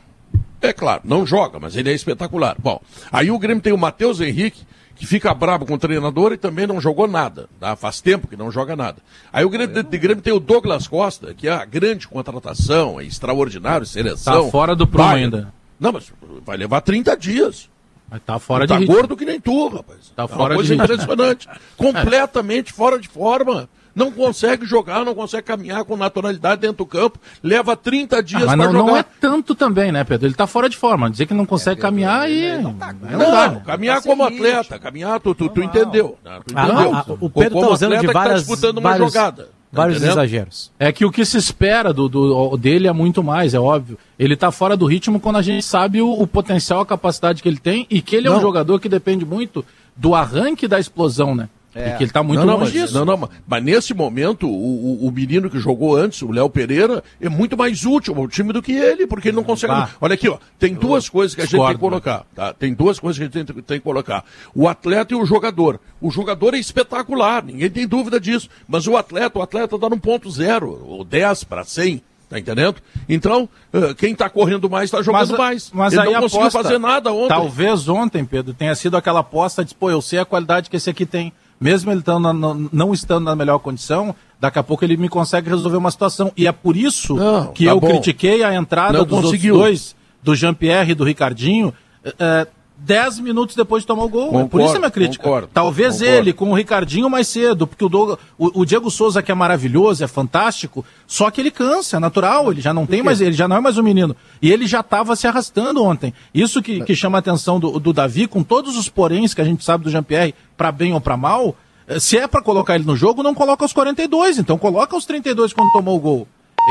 É 0.60 0.72
claro, 0.72 1.02
não 1.04 1.24
joga, 1.26 1.58
mas 1.60 1.76
ele 1.76 1.90
é 1.90 1.94
espetacular. 1.94 2.56
Bom, 2.58 2.80
aí 3.12 3.30
o 3.30 3.38
Grêmio 3.38 3.62
tem 3.62 3.72
o 3.72 3.78
Matheus 3.78 4.20
Henrique, 4.20 4.66
que 4.96 5.06
fica 5.06 5.32
brabo 5.32 5.64
com 5.64 5.74
o 5.74 5.78
treinador 5.78 6.32
e 6.32 6.36
também 6.36 6.66
não 6.66 6.80
jogou 6.80 7.06
nada. 7.06 7.48
Tá? 7.60 7.76
Faz 7.76 8.00
tempo 8.00 8.26
que 8.26 8.36
não 8.36 8.50
joga 8.50 8.74
nada. 8.74 8.96
Aí 9.32 9.44
o 9.44 9.48
Grêmio, 9.50 9.82
de 9.82 9.98
Grêmio 9.98 10.22
tem 10.22 10.32
o 10.32 10.40
Douglas 10.40 10.88
Costa, 10.88 11.32
que 11.32 11.46
é 11.46 11.52
a 11.52 11.64
grande 11.64 12.08
contratação, 12.08 12.98
é 13.00 13.04
extraordinário, 13.04 13.86
seleção. 13.86 14.46
Tá 14.46 14.50
fora 14.50 14.74
do 14.74 14.86
prumo 14.86 15.08
ainda. 15.08 15.52
Não, 15.78 15.92
mas 15.92 16.12
vai 16.44 16.56
levar 16.56 16.80
30 16.80 17.16
dias. 17.16 17.68
Mas 18.10 18.20
tá 18.22 18.38
fora 18.38 18.66
de 18.66 18.72
tá 18.72 18.78
ritmo. 18.78 18.94
gordo 18.94 19.16
que 19.16 19.24
nem 19.24 19.38
tu, 19.40 19.68
rapaz. 19.68 20.12
Tá 20.16 20.22
É 20.22 20.26
uma 20.26 20.28
fora 20.28 20.54
de 20.54 20.54
coisa 20.56 20.74
ritmo. 20.74 20.84
impressionante. 20.84 21.48
Completamente 21.76 22.72
fora 22.72 22.98
de 22.98 23.06
forma. 23.08 23.68
Não 23.98 24.12
consegue 24.12 24.64
jogar, 24.64 25.04
não 25.04 25.14
consegue 25.14 25.42
caminhar 25.42 25.84
com 25.84 25.96
naturalidade 25.96 26.60
dentro 26.60 26.76
do 26.78 26.86
campo. 26.86 27.18
Leva 27.42 27.76
30 27.76 28.22
dias 28.22 28.42
Ah, 28.44 28.46
mas 28.46 28.56
para 28.56 28.66
não, 28.66 28.72
jogar. 28.80 28.86
não 28.92 28.96
é 28.96 29.04
tanto 29.20 29.54
também, 29.54 29.90
né, 29.90 30.04
Pedro? 30.04 30.26
Ele 30.28 30.34
tá 30.34 30.46
fora 30.46 30.68
de 30.68 30.76
forma. 30.76 31.10
Dizer 31.10 31.26
que 31.26 31.34
não 31.34 31.44
consegue 31.44 31.80
caminhar 31.80 32.20
aí. 32.22 32.56
Não, 32.62 32.72
Não, 32.72 32.78
dá. 32.78 33.48
né? 33.50 33.62
caminhar 33.66 33.96
Tá 33.96 34.02
como 34.08 34.24
ritmo. 34.28 34.46
atleta, 34.46 34.78
caminhar, 34.78 35.18
tu, 35.20 35.34
tu, 35.34 35.48
tu 35.48 35.62
entendeu. 35.62 36.16
né? 36.24 36.38
Tu 36.46 36.54
Ah, 36.56 36.64
entendeu. 36.66 36.94
ah, 36.94 37.04
o 37.20 37.28
Pedro 37.30 37.50
como 37.54 37.66
tá 37.66 37.72
usando 37.72 37.92
atleta 37.94 38.00
de 38.00 38.06
que 38.06 38.12
tá 38.12 38.18
várias, 38.20 38.40
disputando 38.46 38.78
uma 38.78 38.90
vários, 38.90 39.12
jogada. 39.12 39.42
tá 39.44 39.48
vários 39.72 39.96
entendendo? 39.98 40.12
exageros. 40.18 40.70
É 40.78 40.92
que 40.92 41.04
o 41.04 41.10
que 41.10 41.24
se 41.24 41.36
espera 41.36 41.92
do, 41.92 42.08
do- 42.08 42.56
dele 42.56 42.86
é 42.86 42.92
muito 42.92 43.22
mais, 43.22 43.52
é 43.52 43.58
óbvio. 43.58 43.98
Ele 44.18 44.36
tá 44.36 44.50
fora 44.52 44.76
do 44.76 44.86
ritmo 44.86 45.18
quando 45.18 45.36
a 45.36 45.42
gente 45.42 45.64
sabe 45.64 46.00
o, 46.00 46.10
o 46.12 46.26
potencial, 46.26 46.80
a 46.80 46.86
capacidade 46.86 47.42
que 47.42 47.48
ele 47.48 47.58
tem 47.58 47.86
e 47.90 48.00
que 48.00 48.14
ele 48.14 48.28
é 48.28 48.30
um 48.30 48.34
Não. 48.34 48.40
jogador 48.40 48.78
que 48.78 48.88
depende 48.88 49.24
muito 49.24 49.64
do 49.96 50.14
arranque 50.14 50.66
e 50.66 50.68
da 50.68 50.78
explosão, 50.78 51.34
né? 51.34 51.48
É. 51.74 51.92
que 51.92 52.02
ele 52.02 52.10
está 52.10 52.22
muito 52.22 52.40
não, 52.40 52.46
não, 52.46 52.58
longe 52.58 52.72
mas, 52.72 52.82
disso. 52.82 52.94
Não, 52.94 53.04
não, 53.04 53.30
mas 53.46 53.62
nesse 53.62 53.92
momento, 53.92 54.48
o, 54.48 55.04
o, 55.04 55.08
o 55.08 55.12
menino 55.12 55.50
que 55.50 55.58
jogou 55.58 55.96
antes, 55.96 56.22
o 56.22 56.30
Léo 56.30 56.48
Pereira, 56.48 57.04
é 57.20 57.28
muito 57.28 57.56
mais 57.56 57.84
útil 57.84 58.16
ao 58.16 58.26
time 58.26 58.52
do 58.52 58.62
que 58.62 58.72
ele, 58.72 59.06
porque 59.06 59.28
ele 59.28 59.36
não 59.36 59.44
consegue. 59.44 59.72
Olha 60.00 60.14
aqui, 60.14 60.28
ó, 60.28 60.38
tem 60.58 60.74
duas 60.74 61.08
coisas 61.08 61.34
que 61.34 61.42
a 61.42 61.44
gente 61.44 61.60
tem 61.60 61.68
que 61.68 61.78
colocar. 61.78 62.24
Tá? 62.34 62.52
Tem 62.52 62.72
duas 62.72 62.98
coisas 62.98 63.18
que 63.18 63.24
a 63.24 63.26
gente 63.26 63.52
tem, 63.52 63.62
tem 63.62 63.78
que 63.78 63.84
colocar. 63.84 64.24
O 64.54 64.66
atleta 64.66 65.14
e 65.14 65.16
o 65.16 65.26
jogador. 65.26 65.78
O 66.00 66.10
jogador 66.10 66.54
é 66.54 66.58
espetacular, 66.58 67.44
ninguém 67.44 67.70
tem 67.70 67.86
dúvida 67.86 68.18
disso. 68.18 68.48
Mas 68.66 68.86
o 68.86 68.96
atleta, 68.96 69.38
o 69.38 69.42
atleta 69.42 69.78
dá 69.78 69.88
num 69.88 69.98
ponto 69.98 70.30
zero, 70.30 70.80
ou 70.84 71.04
10 71.04 71.44
para 71.44 71.64
100. 71.64 72.02
Tá 72.28 72.38
entendendo? 72.38 72.76
Então, 73.08 73.48
eh, 73.72 73.94
quem 73.94 74.14
tá 74.14 74.28
correndo 74.28 74.68
mais 74.68 74.90
tá 74.90 75.00
jogando 75.00 75.30
Mas, 75.30 75.38
mais. 75.38 75.70
mas 75.72 75.92
ele 75.94 76.02
aí 76.02 76.12
não 76.12 76.20
conseguiu 76.22 76.46
aposta, 76.46 76.62
fazer 76.62 76.78
nada 76.78 77.10
ontem. 77.10 77.28
Talvez 77.28 77.88
ontem, 77.88 78.22
Pedro, 78.22 78.52
tenha 78.52 78.74
sido 78.74 78.98
aquela 78.98 79.20
aposta 79.20 79.64
de, 79.64 79.74
pô, 79.74 79.90
eu 79.90 80.02
sei 80.02 80.18
a 80.18 80.26
qualidade 80.26 80.68
que 80.68 80.76
esse 80.76 80.90
aqui 80.90 81.06
tem 81.06 81.32
mesmo 81.60 81.90
ele 81.90 82.02
na, 82.06 82.32
não 82.72 82.92
estando 82.92 83.24
na 83.24 83.34
melhor 83.34 83.58
condição, 83.58 84.14
daqui 84.40 84.58
a 84.58 84.62
pouco 84.62 84.84
ele 84.84 84.96
me 84.96 85.08
consegue 85.08 85.48
resolver 85.48 85.76
uma 85.76 85.90
situação. 85.90 86.32
E 86.36 86.46
é 86.46 86.52
por 86.52 86.76
isso 86.76 87.14
não, 87.14 87.52
que 87.52 87.64
tá 87.64 87.70
eu 87.70 87.80
bom. 87.80 87.88
critiquei 87.88 88.42
a 88.42 88.54
entrada 88.54 88.98
não 88.98 89.04
dos 89.04 89.22
conseguiu. 89.22 89.56
dois, 89.56 89.96
do 90.22 90.34
Jean-Pierre 90.34 90.92
e 90.92 90.94
do 90.94 91.04
Ricardinho, 91.04 91.72
é, 92.18 92.46
10 92.80 93.18
minutos 93.20 93.56
depois 93.56 93.82
de 93.82 93.86
tomar 93.86 94.04
o 94.04 94.08
gol. 94.08 94.26
Concordo, 94.26 94.48
Por 94.48 94.60
isso 94.60 94.76
é 94.76 94.78
minha 94.78 94.90
crítica. 94.90 95.24
Concordo, 95.24 95.50
Talvez 95.52 95.98
concordo. 95.98 96.14
ele, 96.14 96.32
com 96.32 96.50
o 96.50 96.54
Ricardinho 96.54 97.10
mais 97.10 97.26
cedo, 97.26 97.66
porque 97.66 97.84
o, 97.84 98.18
o, 98.38 98.60
o, 98.60 98.64
Diego 98.64 98.90
Souza, 98.90 99.22
que 99.22 99.32
é 99.32 99.34
maravilhoso, 99.34 100.04
é 100.04 100.06
fantástico, 100.06 100.84
só 101.06 101.30
que 101.30 101.40
ele 101.40 101.50
cansa, 101.50 101.96
é 101.96 102.00
natural, 102.00 102.52
ele 102.52 102.60
já 102.60 102.72
não 102.72 102.86
tem 102.86 103.02
mais, 103.02 103.20
ele 103.20 103.32
já 103.32 103.48
não 103.48 103.56
é 103.56 103.60
mais 103.60 103.76
um 103.76 103.82
menino. 103.82 104.14
E 104.40 104.50
ele 104.52 104.66
já 104.66 104.80
estava 104.80 105.16
se 105.16 105.26
arrastando 105.26 105.82
ontem. 105.82 106.14
Isso 106.32 106.62
que, 106.62 106.82
que 106.84 106.94
chama 106.94 107.18
a 107.18 107.20
atenção 107.20 107.58
do, 107.58 107.80
do 107.80 107.92
Davi, 107.92 108.26
com 108.26 108.42
todos 108.42 108.76
os 108.76 108.88
poréns 108.88 109.34
que 109.34 109.40
a 109.40 109.44
gente 109.44 109.64
sabe 109.64 109.84
do 109.84 109.90
Jean-Pierre, 109.90 110.34
para 110.56 110.70
bem 110.70 110.92
ou 110.94 111.00
para 111.00 111.16
mal, 111.16 111.56
eh, 111.86 111.98
se 111.98 112.16
é 112.16 112.28
para 112.28 112.42
colocar 112.42 112.76
ele 112.76 112.84
no 112.84 112.96
jogo, 112.96 113.22
não 113.22 113.34
coloca 113.34 113.64
os 113.64 113.72
42, 113.72 114.38
então 114.38 114.56
coloca 114.56 114.96
os 114.96 115.04
32 115.04 115.52
quando 115.52 115.72
tomou 115.72 115.96
o 115.96 116.00
gol. 116.00 116.28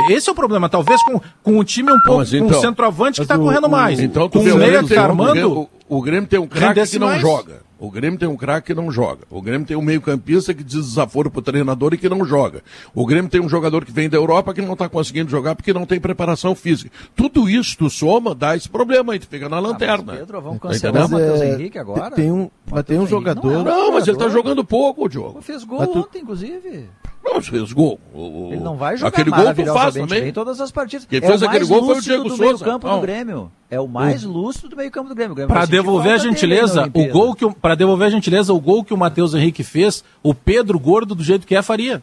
Esse 0.10 0.30
é 0.30 0.32
o 0.32 0.36
problema, 0.36 0.70
talvez 0.70 1.02
com, 1.04 1.20
com 1.44 1.60
o 1.60 1.64
time 1.64 1.92
um 1.92 2.00
pouco, 2.02 2.20
mas 2.20 2.30
com 2.32 2.38
então- 2.38 2.58
um 2.58 2.62
centroavante 2.62 3.16
que 3.20 3.24
está 3.24 3.36
o- 3.36 3.40
correndo 3.42 3.66
o- 3.68 3.70
mais. 3.72 4.00
Então, 4.00 4.30
com 4.30 4.40
o 4.40 4.42
o 4.42 4.44
meia 4.46 4.58
Grêmio 4.58 4.88
tem- 4.88 4.98
armando, 4.98 5.70
O, 5.90 5.98
o 5.98 6.02
Grêmio 6.02 6.28
tem 6.30 6.40
um 6.40 6.48
craque 6.48 6.86
que 6.88 7.00
não 7.00 7.08
mais. 7.08 7.22
joga. 7.22 7.68
O 7.80 7.92
Grêmio 7.92 8.18
tem 8.18 8.28
um 8.28 8.36
craque 8.36 8.68
que 8.68 8.74
não 8.74 8.90
joga. 8.92 9.20
O 9.30 9.40
Grêmio 9.40 9.68
tem 9.68 9.78
um 9.78 9.84
meio-campista 9.84 10.52
que 10.52 10.64
diz 10.64 10.84
desaforo 10.84 11.30
pro 11.30 11.44
treinador 11.44 11.94
e 11.94 11.98
que 11.98 12.10
não 12.10 12.26
joga. 12.26 12.64
O 12.96 13.06
Grêmio 13.06 13.30
tem 13.30 13.40
um 13.40 13.48
jogador 13.48 13.86
que 13.86 13.92
vem 13.92 14.10
da 14.10 14.18
Europa 14.18 14.52
que 14.52 14.64
não 14.64 14.74
está 14.74 14.90
conseguindo 14.90 15.30
jogar 15.30 15.54
porque 15.54 15.72
não 15.72 15.86
tem 15.86 16.00
preparação 16.00 16.56
física. 16.56 16.90
Tudo 17.16 17.48
isso 17.48 17.78
tu 17.78 17.88
soma, 17.88 18.34
dá 18.34 18.56
esse 18.56 18.68
problema 18.68 19.14
aí, 19.14 19.20
tu 19.20 19.28
fica 19.28 19.48
na 19.48 19.60
lanterna. 19.60 20.14
Pedro, 20.14 20.42
vamos 20.42 20.60
Tá 20.60 20.70
cancelar 20.70 21.06
o 21.06 21.10
Matheus 21.12 21.40
é, 21.42 21.54
Henrique 21.54 21.78
agora? 21.78 22.16
tem 22.16 22.32
um- 22.32 22.50
mas 22.72 22.84
tem 22.84 22.98
um 22.98 23.06
jogador- 23.06 23.44
Não, 23.52 23.60
é 23.60 23.62
um 23.62 23.64
Não, 23.64 23.92
mas 23.94 24.08
ele 24.08 24.18
tá 24.18 24.28
jogando 24.28 24.66
pouco, 24.66 25.06
o 25.06 25.08
Diogo. 25.08 25.40
Fez 25.44 25.64
gol 25.64 25.86
tu- 25.86 26.00
ontem, 26.00 26.24
inclusive. 26.24 26.90
Não, 27.34 27.42
fez 27.42 27.74
gol. 27.74 28.00
O- 28.14 28.20
o- 28.48 28.54
Ele 28.54 28.62
não 28.64 28.76
vai 28.78 28.96
jogar 28.98 29.10
Aquele 29.10 29.30
gol 29.30 29.74
faz 29.74 29.94
também. 29.96 30.22
bem 30.22 30.30
em 30.30 30.34
todas 30.34 30.62
as 30.62 30.72
partidas. 30.72 31.06
Quem 31.06 31.18
é 31.20 31.22
fez 31.22 31.42
o 31.42 31.46
aquele 31.46 31.66
mais 31.66 31.70
gol 31.70 31.80
foi 31.80 31.88
o 31.88 31.96
lúcido 31.96 32.06
Diego 32.14 32.24
do 32.24 32.30
Souza. 32.30 32.44
meio-campo 32.44 32.88
Não. 32.88 32.96
do 32.96 33.02
Grêmio. 33.02 33.52
É 33.70 33.80
o 33.80 33.88
mais 33.88 34.24
lúcido 34.24 34.70
do 34.70 34.76
meio-campo 34.78 35.10
do 35.10 35.16
Grêmio. 35.16 35.34
O 35.34 35.36
Grêmio 35.36 35.54
Para 35.54 35.66
devolver 35.66 36.14
a 36.14 36.18
gentileza, 36.18 36.90
o 36.94 37.08
gol 37.12 37.36
que 37.36 37.50
para 37.56 37.76
devolver 37.76 38.08
a 38.08 38.10
gentileza, 38.10 38.54
o 38.54 38.60
gol 38.60 38.84
que 38.84 38.94
o 38.94 38.98
Matheus 38.98 39.34
Henrique 39.34 39.64
fez, 39.64 40.04
o 40.24 40.34
Pedro 40.34 40.80
Gordo 40.80 41.14
do 41.14 41.24
jeito 41.24 41.46
que 41.46 41.56
é 41.56 41.62
faria. 41.62 42.02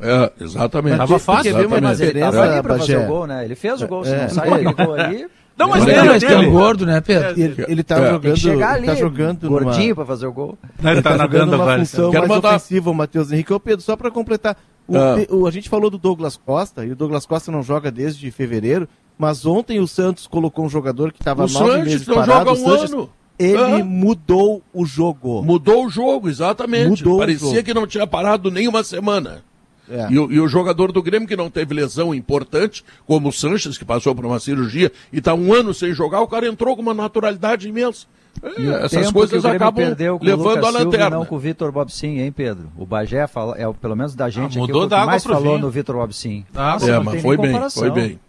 É, 0.00 0.32
exatamente. 0.40 0.96
Tava 0.98 1.18
fácil. 1.18 1.66
Uma 1.66 1.80
Mas 1.80 2.00
ele 2.00 2.20
tava 2.20 2.42
ali 2.42 2.62
pra 2.62 2.78
fazer 2.78 2.98
o 2.98 3.06
gol, 3.06 3.26
né? 3.26 3.44
Ele 3.44 3.54
fez 3.54 3.80
o 3.82 3.88
gol, 3.88 4.04
se 4.04 4.12
É. 4.12 4.22
não 4.22 4.28
sai 4.28 4.48
aquele 4.52 4.72
gol 4.74 4.94
ali... 4.94 5.26
Não, 5.56 5.68
mas 5.68 5.84
dele. 5.84 6.34
um 6.48 6.52
gordo, 6.52 6.84
né, 6.84 7.00
Pedro? 7.00 7.30
Ele, 7.40 7.64
ele 7.66 7.82
tá 7.82 7.96
É. 7.98 8.10
jogando, 8.10 8.36
chegar 8.36 8.74
ali, 8.74 8.86
tá 8.86 8.94
jogando 8.94 9.48
gordinho 9.48 9.84
numa, 9.88 9.94
pra 9.94 10.04
fazer 10.04 10.26
o 10.26 10.32
gol. 10.32 10.58
Ele 10.78 10.90
ele 10.90 11.02
tá 11.02 11.10
tá, 11.10 11.16
jogando 11.16 11.38
nadando, 11.46 11.56
uma 11.56 11.64
velho. 11.66 11.78
função 11.86 12.10
Quero 12.10 12.28
mais 12.28 12.42
mandar- 12.42 12.56
ofensiva, 12.56 12.90
o 12.90 12.94
Matheus 12.94 13.32
Henrique. 13.32 13.52
Ô 13.54 13.58
Pedro, 13.60 13.82
só 13.82 13.96
pra 13.96 14.10
completar, 14.10 14.56
o, 14.86 14.96
Ah. 14.96 15.16
O- 15.30 15.46
a 15.46 15.50
gente 15.50 15.68
falou 15.68 15.88
do 15.88 15.96
Douglas 15.98 16.36
Costa, 16.36 16.84
e 16.84 16.90
o 16.92 16.96
Douglas 16.96 17.24
Costa 17.24 17.50
não 17.50 17.62
joga 17.62 17.90
desde 17.90 18.30
fevereiro, 18.30 18.86
mas 19.18 19.46
ontem 19.46 19.80
o 19.80 19.86
Santos 19.88 20.26
colocou 20.26 20.66
um 20.66 20.68
jogador 20.68 21.10
que 21.10 21.20
estava 21.22 21.44
O 21.44 21.48
nove 21.48 21.70
Sanches 21.70 21.84
meses 21.92 22.06
não 22.06 22.14
parado, 22.16 22.32
joga 22.38 22.50
o 22.50 22.52
um 22.52 22.56
Sanches, 22.56 22.92
ano. 22.92 23.10
Ele 23.38 23.58
Ah. 23.80 23.84
mudou 23.84 24.62
o 24.72 24.84
jogo. 24.86 25.42
Mudou 25.42 25.86
o 25.86 25.88
jogo, 25.90 26.28
exatamente. 26.28 27.02
Mudou 27.02 27.16
o 27.16 27.18
Parecia 27.18 27.48
jogo. 27.50 27.62
que 27.62 27.74
não 27.74 27.86
tinha 27.86 28.06
parado 28.06 28.50
nem 28.50 28.66
uma 28.68 28.82
semana. 28.84 29.42
É. 29.90 30.08
E, 30.10 30.18
o, 30.18 30.32
e 30.32 30.40
o 30.40 30.48
jogador 30.48 30.90
do 30.92 31.02
Grêmio 31.02 31.28
que 31.28 31.36
não 31.36 31.48
teve 31.50 31.72
lesão 31.74 32.14
importante, 32.14 32.84
como 33.06 33.28
o 33.28 33.32
Sanches, 33.32 33.78
que 33.78 33.84
passou 33.84 34.14
por 34.14 34.24
uma 34.26 34.38
cirurgia 34.40 34.90
e 35.12 35.18
está 35.18 35.34
um 35.34 35.52
ano 35.52 35.72
sem 35.74 35.92
jogar, 35.92 36.20
o 36.20 36.26
cara 36.28 36.46
entrou 36.48 36.74
com 36.76 36.82
uma 36.82 36.94
naturalidade 36.94 37.68
imensa. 37.68 38.06
É, 38.42 38.60
E 38.60 38.68
essas 38.68 39.10
coisas 39.10 39.42
acabam 39.46 39.82
perdeu 39.86 40.18
com 40.18 40.24
o 40.24 40.28
levando 40.28 40.42
Lucas 40.48 40.58
a 40.58 40.66
Silva 40.66 40.80
e 40.80 40.84
lanterna. 40.84 41.16
não 41.16 41.24
com 41.24 41.36
o 41.36 41.38
Vitor 41.38 41.72
Bobsin, 41.72 42.18
hein, 42.18 42.30
Pedro? 42.30 42.70
O 42.76 42.84
Bagé 42.84 43.26
fala, 43.26 43.54
é 43.58 43.64
pelo 43.72 43.96
menos 43.96 44.14
da 44.14 44.28
gente 44.28 44.42
Ah, 44.42 44.46
aqui, 44.48 44.58
mudou 44.58 44.82
o 44.82 44.84
que 44.84 44.90
da 44.90 44.96
água 44.98 45.06
mais 45.12 45.24
falou 45.24 45.42
vinho. 45.54 45.58
no 45.60 45.70
Vitor 45.70 45.96
Bobsin. 45.96 46.44
Ah, 46.54 46.76
é, 46.82 46.86
não 46.86 47.04
mas 47.04 47.22
foi 47.22 47.36
bem, 47.38 47.52
foi 47.70 47.90
bem. 47.90 48.20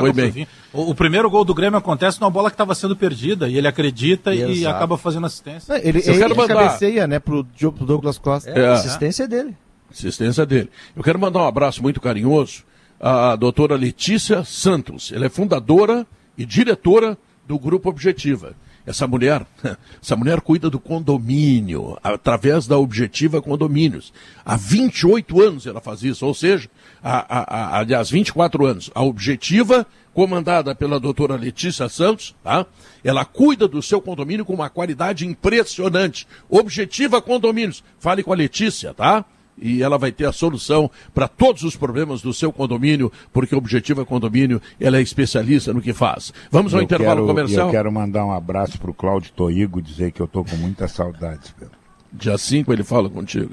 Foi 0.00 0.12
bem. 0.12 0.46
O, 0.70 0.90
o 0.90 0.94
primeiro 0.94 1.30
gol 1.30 1.46
do 1.46 1.54
Grêmio 1.54 1.78
acontece 1.78 2.20
numa 2.20 2.28
bola 2.30 2.50
que 2.50 2.54
estava 2.54 2.74
sendo 2.74 2.94
perdida 2.94 3.48
e 3.48 3.56
ele 3.56 3.66
acredita 3.66 4.34
e 4.34 4.42
Exato. 4.42 4.76
acaba 4.76 4.98
fazendo 4.98 5.24
assistência. 5.26 5.72
É, 5.72 5.88
Ele, 5.88 6.02
ele 6.04 6.34
mandar- 6.34 6.48
cabeceia, 6.54 7.06
né, 7.06 7.18
pro, 7.18 7.42
pro 7.72 7.86
Douglas 7.86 8.18
Costa. 8.18 8.50
É, 8.50 8.60
É. 8.60 8.66
a 8.68 8.72
assistência 8.74 9.26
dele. 9.26 9.56
Assistência 9.94 10.44
dele. 10.44 10.70
Eu 10.94 11.02
quero 11.02 11.18
mandar 11.18 11.40
um 11.40 11.46
abraço 11.46 11.82
muito 11.82 12.00
carinhoso 12.00 12.64
à 13.00 13.36
doutora 13.36 13.76
Letícia 13.76 14.44
Santos. 14.44 15.12
Ela 15.12 15.26
é 15.26 15.28
fundadora 15.28 16.06
e 16.36 16.44
diretora 16.44 17.16
do 17.46 17.58
Grupo 17.58 17.88
Objetiva. 17.88 18.54
Essa 18.86 19.06
mulher, 19.06 19.46
essa 20.02 20.14
mulher 20.14 20.40
cuida 20.42 20.68
do 20.68 20.78
condomínio, 20.78 21.98
através 22.02 22.66
da 22.66 22.76
Objetiva 22.76 23.40
Condomínios. 23.40 24.12
Há 24.44 24.56
28 24.56 25.40
anos 25.40 25.66
ela 25.66 25.80
faz 25.80 26.02
isso, 26.02 26.26
ou 26.26 26.34
seja, 26.34 26.68
há, 27.02 27.18
há, 27.18 27.42
há, 27.42 27.78
aliás, 27.78 28.10
24 28.10 28.66
anos. 28.66 28.90
A 28.94 29.02
Objetiva, 29.02 29.86
comandada 30.12 30.74
pela 30.74 31.00
doutora 31.00 31.34
Letícia 31.36 31.88
Santos, 31.88 32.34
tá? 32.44 32.66
ela 33.02 33.24
cuida 33.24 33.66
do 33.66 33.82
seu 33.82 34.02
condomínio 34.02 34.44
com 34.44 34.52
uma 34.52 34.68
qualidade 34.68 35.26
impressionante. 35.26 36.26
Objetiva 36.48 37.22
Condomínios. 37.22 37.82
Fale 37.98 38.22
com 38.22 38.32
a 38.32 38.36
Letícia, 38.36 38.92
tá? 38.92 39.24
E 39.60 39.82
ela 39.82 39.96
vai 39.98 40.10
ter 40.12 40.26
a 40.26 40.32
solução 40.32 40.90
para 41.14 41.28
todos 41.28 41.62
os 41.62 41.76
problemas 41.76 42.20
do 42.22 42.32
seu 42.34 42.52
condomínio, 42.52 43.10
porque 43.32 43.54
a 43.54 43.58
Objetiva 43.58 44.04
Condomínio 44.04 44.60
ela 44.80 44.96
é 44.98 45.00
especialista 45.02 45.72
no 45.72 45.80
que 45.80 45.92
faz. 45.92 46.32
Vamos 46.50 46.74
ao 46.74 46.80
Eu 46.80 46.84
intervalo 46.84 47.16
quero- 47.22 47.26
comercial. 47.26 47.66
Eu 47.68 47.72
quero 47.72 47.92
mandar 47.92 48.24
um 48.24 48.32
abraço 48.32 48.78
pro 48.78 48.92
Cláudio 48.94 49.32
Toigo, 49.32 49.80
dizer 49.80 50.10
que 50.12 50.20
eu 50.20 50.26
tô 50.26 50.44
com 50.44 50.56
muita 50.56 50.88
saudade, 50.88 51.54
Pedro. 51.58 51.74
Dia 52.16 52.38
5 52.38 52.72
ele 52.72 52.84
fala 52.84 53.10
contigo. 53.10 53.50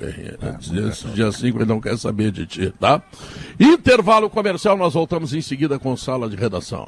Dia- 0.59 0.91
Dia 1.15 1.31
5 1.31 1.57
ele 1.57 1.65
não 1.65 1.81
quer 1.81 1.97
saber 1.97 2.31
de 2.31 2.45
ti, 2.45 2.71
tá? 2.79 3.01
Intervalo 3.59 4.29
comercial, 4.29 4.77
nós 4.77 4.93
voltamos 4.93 5.33
em 5.33 5.41
seguida 5.41 5.79
com 5.79 5.95
sala 5.97 6.29
de 6.29 6.35
redação. 6.35 6.87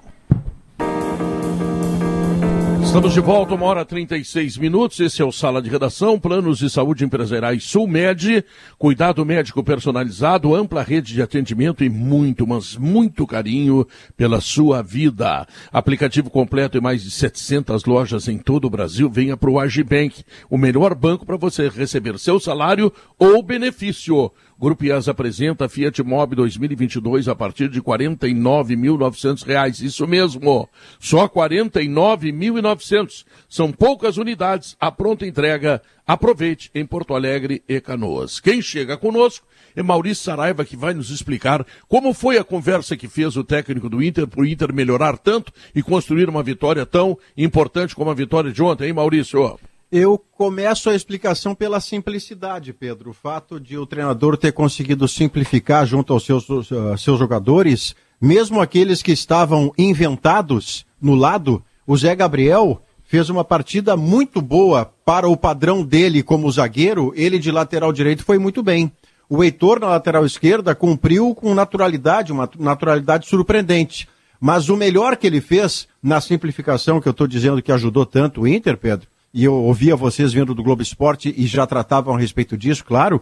Estamos 2.93 3.15
de 3.15 3.21
volta, 3.21 3.55
uma 3.55 3.65
hora 3.65 3.81
e 3.81 3.85
36 3.85 4.55
minutos. 4.55 4.99
Esse 4.99 5.19
é 5.19 5.25
o 5.25 5.31
Sala 5.31 5.63
de 5.63 5.67
Redação, 5.67 6.19
Planos 6.19 6.59
de 6.59 6.69
Saúde 6.69 7.03
Empresariais 7.03 7.63
Sulmed, 7.63 8.45
cuidado 8.77 9.25
médico 9.25 9.63
personalizado, 9.63 10.53
ampla 10.53 10.83
rede 10.83 11.11
de 11.11 11.19
atendimento 11.19 11.83
e 11.83 11.89
muito, 11.89 12.45
mas 12.45 12.77
muito 12.77 13.25
carinho 13.25 13.87
pela 14.15 14.39
sua 14.39 14.83
vida. 14.83 15.47
Aplicativo 15.71 16.29
completo 16.29 16.77
em 16.77 16.81
mais 16.81 17.01
de 17.01 17.09
700 17.09 17.83
lojas 17.85 18.27
em 18.27 18.37
todo 18.37 18.65
o 18.65 18.69
Brasil. 18.69 19.09
Venha 19.09 19.35
para 19.35 19.49
o 19.49 19.59
Agibank, 19.59 20.23
o 20.47 20.55
melhor 20.55 20.93
banco 20.93 21.25
para 21.25 21.35
você 21.35 21.69
receber 21.69 22.19
seu 22.19 22.39
salário 22.39 22.93
ou 23.17 23.41
benefício. 23.41 24.31
Grupo 24.63 24.85
IAS 24.85 25.09
apresenta 25.09 25.67
Fiat 25.67 26.01
Mobi 26.01 26.37
2022 26.37 27.27
a 27.27 27.35
partir 27.35 27.67
de 27.67 27.81
49.900 27.81 29.45
reais. 29.45 29.81
Isso 29.81 30.07
mesmo, 30.07 30.69
só 31.01 31.23
R$ 31.23 31.31
49.900. 31.31 33.25
São 33.49 33.73
poucas 33.73 34.15
unidades, 34.15 34.77
a 34.79 34.89
pronta 34.89 35.27
entrega. 35.27 35.81
Aproveite 36.07 36.71
em 36.73 36.85
Porto 36.85 37.13
Alegre 37.13 37.61
e 37.67 37.81
Canoas. 37.81 38.39
Quem 38.39 38.61
chega 38.61 38.95
conosco 38.95 39.45
é 39.75 39.83
Maurício 39.83 40.23
Saraiva, 40.23 40.63
que 40.63 40.77
vai 40.77 40.93
nos 40.93 41.09
explicar 41.09 41.65
como 41.89 42.13
foi 42.13 42.37
a 42.37 42.43
conversa 42.45 42.95
que 42.95 43.09
fez 43.09 43.35
o 43.35 43.43
técnico 43.43 43.89
do 43.89 44.01
Inter 44.01 44.25
para 44.25 44.39
o 44.39 44.45
Inter 44.45 44.73
melhorar 44.73 45.17
tanto 45.17 45.51
e 45.75 45.83
construir 45.83 46.29
uma 46.29 46.41
vitória 46.41 46.85
tão 46.85 47.17
importante 47.35 47.93
como 47.93 48.11
a 48.11 48.13
vitória 48.13 48.49
de 48.49 48.63
ontem, 48.63 48.87
hein, 48.87 48.93
Maurício? 48.93 49.59
Eu 49.95 50.17
começo 50.17 50.89
a 50.89 50.95
explicação 50.95 51.53
pela 51.53 51.79
simplicidade, 51.79 52.73
Pedro. 52.73 53.11
O 53.11 53.13
fato 53.13 53.59
de 53.59 53.77
o 53.77 53.85
treinador 53.85 54.35
ter 54.35 54.51
conseguido 54.51 55.07
simplificar 55.07 55.85
junto 55.85 56.11
aos 56.11 56.25
seus, 56.25 56.49
uh, 56.49 56.97
seus 56.97 57.19
jogadores, 57.19 57.95
mesmo 58.19 58.59
aqueles 58.59 59.03
que 59.03 59.11
estavam 59.11 59.71
inventados 59.77 60.83
no 60.99 61.13
lado, 61.13 61.63
o 61.85 61.95
Zé 61.95 62.15
Gabriel 62.15 62.81
fez 63.03 63.29
uma 63.29 63.43
partida 63.43 63.95
muito 63.95 64.41
boa 64.41 64.83
para 64.83 65.29
o 65.29 65.37
padrão 65.37 65.83
dele 65.83 66.23
como 66.23 66.51
zagueiro. 66.51 67.13
Ele 67.15 67.37
de 67.37 67.51
lateral 67.51 67.93
direito 67.93 68.25
foi 68.25 68.39
muito 68.39 68.63
bem. 68.63 68.91
O 69.29 69.43
Heitor 69.43 69.79
na 69.79 69.89
lateral 69.89 70.25
esquerda 70.25 70.73
cumpriu 70.73 71.35
com 71.35 71.53
naturalidade, 71.53 72.31
uma 72.31 72.49
naturalidade 72.57 73.27
surpreendente. 73.27 74.09
Mas 74.41 74.69
o 74.69 74.75
melhor 74.75 75.15
que 75.17 75.27
ele 75.27 75.39
fez 75.39 75.87
na 76.01 76.19
simplificação 76.19 76.99
que 76.99 77.07
eu 77.07 77.11
estou 77.11 77.27
dizendo 77.27 77.61
que 77.61 77.71
ajudou 77.71 78.07
tanto 78.07 78.41
o 78.41 78.47
Inter, 78.47 78.75
Pedro, 78.75 79.12
e 79.33 79.43
eu 79.43 79.53
ouvia 79.53 79.95
vocês 79.95 80.31
vindo 80.31 80.53
do 80.53 80.63
Globo 80.63 80.81
Esporte 80.81 81.33
e 81.35 81.47
já 81.47 81.65
tratavam 81.65 82.15
a 82.15 82.19
respeito 82.19 82.57
disso, 82.57 82.85
claro, 82.85 83.21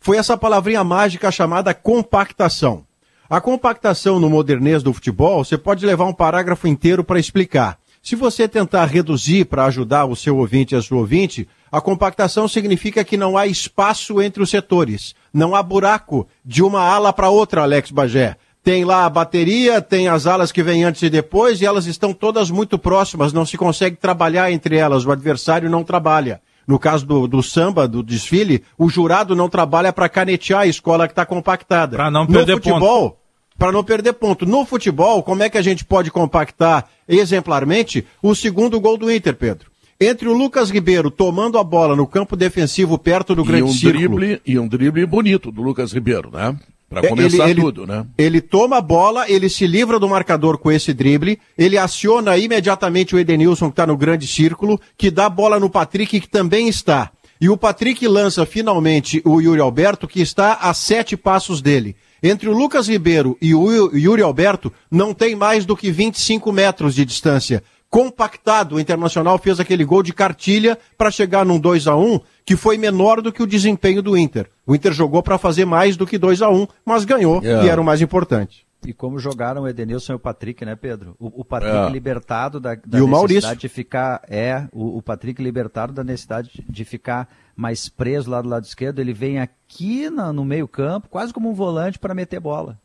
foi 0.00 0.16
essa 0.16 0.36
palavrinha 0.36 0.82
mágica 0.82 1.30
chamada 1.30 1.72
compactação. 1.72 2.84
A 3.30 3.40
compactação 3.40 4.18
no 4.18 4.28
modernês 4.28 4.82
do 4.82 4.92
futebol, 4.92 5.44
você 5.44 5.56
pode 5.56 5.86
levar 5.86 6.04
um 6.04 6.12
parágrafo 6.12 6.66
inteiro 6.66 7.04
para 7.04 7.20
explicar. 7.20 7.78
Se 8.02 8.16
você 8.16 8.48
tentar 8.48 8.86
reduzir 8.86 9.44
para 9.44 9.64
ajudar 9.66 10.06
o 10.06 10.16
seu 10.16 10.36
ouvinte 10.36 10.74
e 10.74 10.76
a 10.76 10.82
sua 10.82 10.98
ouvinte, 10.98 11.48
a 11.70 11.80
compactação 11.80 12.48
significa 12.48 13.04
que 13.04 13.16
não 13.16 13.38
há 13.38 13.46
espaço 13.46 14.20
entre 14.20 14.42
os 14.42 14.50
setores. 14.50 15.14
Não 15.32 15.54
há 15.54 15.62
buraco 15.62 16.26
de 16.44 16.64
uma 16.64 16.80
ala 16.80 17.12
para 17.12 17.30
outra, 17.30 17.62
Alex 17.62 17.92
Bagé. 17.92 18.36
Tem 18.64 18.84
lá 18.84 19.04
a 19.04 19.10
bateria, 19.10 19.80
tem 19.80 20.06
as 20.06 20.26
alas 20.26 20.52
que 20.52 20.62
vêm 20.62 20.84
antes 20.84 21.02
e 21.02 21.10
depois, 21.10 21.60
e 21.60 21.66
elas 21.66 21.86
estão 21.86 22.12
todas 22.12 22.48
muito 22.48 22.78
próximas, 22.78 23.32
não 23.32 23.44
se 23.44 23.58
consegue 23.58 23.96
trabalhar 23.96 24.52
entre 24.52 24.76
elas, 24.76 25.04
o 25.04 25.10
adversário 25.10 25.68
não 25.68 25.82
trabalha. 25.82 26.40
No 26.64 26.78
caso 26.78 27.04
do, 27.04 27.26
do 27.26 27.42
samba, 27.42 27.88
do 27.88 28.04
desfile, 28.04 28.62
o 28.78 28.88
jurado 28.88 29.34
não 29.34 29.48
trabalha 29.48 29.92
para 29.92 30.08
canetear 30.08 30.60
a 30.60 30.66
escola 30.66 31.08
que 31.08 31.12
está 31.12 31.26
compactada. 31.26 31.96
Para 31.96 32.10
não 32.10 32.24
perder 32.24 32.54
no 32.54 32.62
futebol, 32.62 33.10
ponto. 33.10 33.16
Para 33.58 33.72
não 33.72 33.84
perder 33.84 34.12
ponto. 34.12 34.46
No 34.46 34.64
futebol, 34.64 35.22
como 35.24 35.42
é 35.42 35.50
que 35.50 35.58
a 35.58 35.62
gente 35.62 35.84
pode 35.84 36.10
compactar 36.10 36.88
exemplarmente 37.08 38.06
o 38.22 38.32
segundo 38.34 38.80
gol 38.80 38.96
do 38.96 39.12
Inter, 39.12 39.34
Pedro? 39.34 39.72
Entre 40.00 40.28
o 40.28 40.32
Lucas 40.32 40.70
Ribeiro 40.70 41.10
tomando 41.10 41.58
a 41.58 41.64
bola 41.64 41.94
no 41.94 42.06
campo 42.06 42.36
defensivo 42.36 42.98
perto 42.98 43.34
do 43.34 43.42
E 43.42 43.46
grande 43.46 43.64
um, 43.64 43.72
círculo. 43.72 44.16
drible, 44.16 44.40
e 44.46 44.58
um 44.58 44.66
drible 44.66 45.06
bonito 45.06 45.50
do 45.50 45.62
Lucas 45.62 45.92
Ribeiro, 45.92 46.30
né? 46.32 46.56
Para 46.92 47.08
começar 47.08 47.48
ele, 47.48 47.60
tudo, 47.60 47.86
né? 47.86 48.06
Ele 48.18 48.40
toma 48.40 48.78
a 48.78 48.80
bola, 48.80 49.30
ele 49.30 49.48
se 49.48 49.66
livra 49.66 49.98
do 49.98 50.08
marcador 50.08 50.58
com 50.58 50.70
esse 50.70 50.92
drible, 50.92 51.38
ele 51.56 51.78
aciona 51.78 52.36
imediatamente 52.36 53.16
o 53.16 53.18
Edenilson, 53.18 53.66
que 53.66 53.72
está 53.72 53.86
no 53.86 53.96
grande 53.96 54.26
círculo, 54.26 54.80
que 54.96 55.10
dá 55.10 55.26
a 55.26 55.30
bola 55.30 55.58
no 55.58 55.70
Patrick, 55.70 56.20
que 56.20 56.28
também 56.28 56.68
está. 56.68 57.10
E 57.40 57.48
o 57.48 57.56
Patrick 57.56 58.06
lança 58.06 58.46
finalmente 58.46 59.20
o 59.24 59.40
Yuri 59.40 59.60
Alberto, 59.60 60.06
que 60.06 60.20
está 60.20 60.54
a 60.54 60.72
sete 60.72 61.16
passos 61.16 61.60
dele. 61.60 61.96
Entre 62.22 62.48
o 62.48 62.56
Lucas 62.56 62.86
Ribeiro 62.86 63.36
e 63.42 63.52
o 63.52 63.96
Yuri 63.96 64.22
Alberto, 64.22 64.72
não 64.88 65.12
tem 65.12 65.34
mais 65.34 65.64
do 65.66 65.76
que 65.76 65.90
25 65.90 66.52
metros 66.52 66.94
de 66.94 67.04
distância. 67.04 67.64
Compactado, 67.90 68.76
o 68.76 68.80
Internacional 68.80 69.38
fez 69.38 69.58
aquele 69.58 69.84
gol 69.84 70.04
de 70.04 70.12
cartilha 70.12 70.78
para 70.96 71.10
chegar 71.10 71.44
num 71.44 71.58
2 71.58 71.88
a 71.88 71.96
1 71.96 72.20
que 72.44 72.54
foi 72.54 72.78
menor 72.78 73.20
do 73.20 73.32
que 73.32 73.42
o 73.42 73.46
desempenho 73.46 74.00
do 74.00 74.16
Inter. 74.16 74.48
O 74.66 74.74
Inter 74.74 74.92
jogou 74.92 75.22
para 75.22 75.38
fazer 75.38 75.64
mais 75.64 75.96
do 75.96 76.06
que 76.06 76.16
2 76.18 76.40
a 76.42 76.48
1 76.50 76.66
mas 76.84 77.04
ganhou 77.04 77.42
Yeah. 77.42 77.64
e 77.66 77.68
era 77.68 77.80
o 77.80 77.84
mais 77.84 78.00
importante. 78.00 78.66
E 78.84 78.92
como 78.92 79.16
jogaram 79.18 79.62
o 79.62 79.68
Edenilson 79.68 80.12
e 80.14 80.16
o 80.16 80.18
Patrick, 80.18 80.64
né, 80.64 80.74
Pedro? 80.74 81.14
O, 81.18 81.42
o 81.42 81.44
Patrick 81.44 81.76
É. 81.76 81.88
libertado 81.88 82.58
da, 82.58 82.74
da 82.74 82.98
E 82.98 83.00
o 83.00 83.06
necessidade 83.06 83.10
Maurício. 83.10 83.56
de 83.56 83.68
ficar. 83.68 84.20
É, 84.28 84.66
o, 84.72 84.98
o 84.98 85.02
Patrick 85.02 85.40
libertado 85.40 85.92
da 85.92 86.02
necessidade 86.02 86.50
de- 86.52 86.64
de 86.68 86.84
ficar 86.84 87.28
mais 87.54 87.88
preso 87.88 88.28
lá 88.28 88.42
do 88.42 88.48
lado 88.48 88.64
esquerdo. 88.64 88.98
Ele 88.98 89.12
vem 89.12 89.38
aqui 89.38 90.10
na- 90.10 90.32
no 90.32 90.44
meio-campo, 90.44 91.08
quase 91.08 91.32
como 91.32 91.48
um 91.48 91.54
volante 91.54 91.96
para 91.98 92.12
meter 92.14 92.40
bola. 92.40 92.76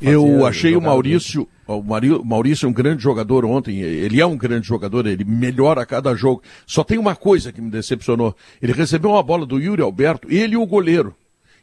Eu 0.00 0.44
achei 0.44 0.76
o 0.76 0.80
Maurício, 0.80 1.48
o 1.66 1.82
Maurício 2.24 2.66
é 2.66 2.68
um 2.68 2.72
grande 2.72 3.02
jogador 3.02 3.44
ontem. 3.44 3.78
Ele 3.80 4.20
é 4.20 4.26
um 4.26 4.36
grande 4.36 4.66
jogador, 4.66 5.06
ele 5.06 5.24
melhora 5.24 5.82
a 5.82 5.86
cada 5.86 6.14
jogo. 6.14 6.42
Só 6.66 6.84
tem 6.84 6.98
uma 6.98 7.16
coisa 7.16 7.52
que 7.52 7.60
me 7.60 7.70
decepcionou. 7.70 8.36
Ele 8.60 8.72
recebeu 8.72 9.10
uma 9.12 9.22
bola 9.22 9.46
do 9.46 9.58
Yuri 9.58 9.80
Alberto, 9.82 10.28
ele 10.30 10.54
e 10.54 10.56
o 10.58 10.66
goleiro. 10.66 11.14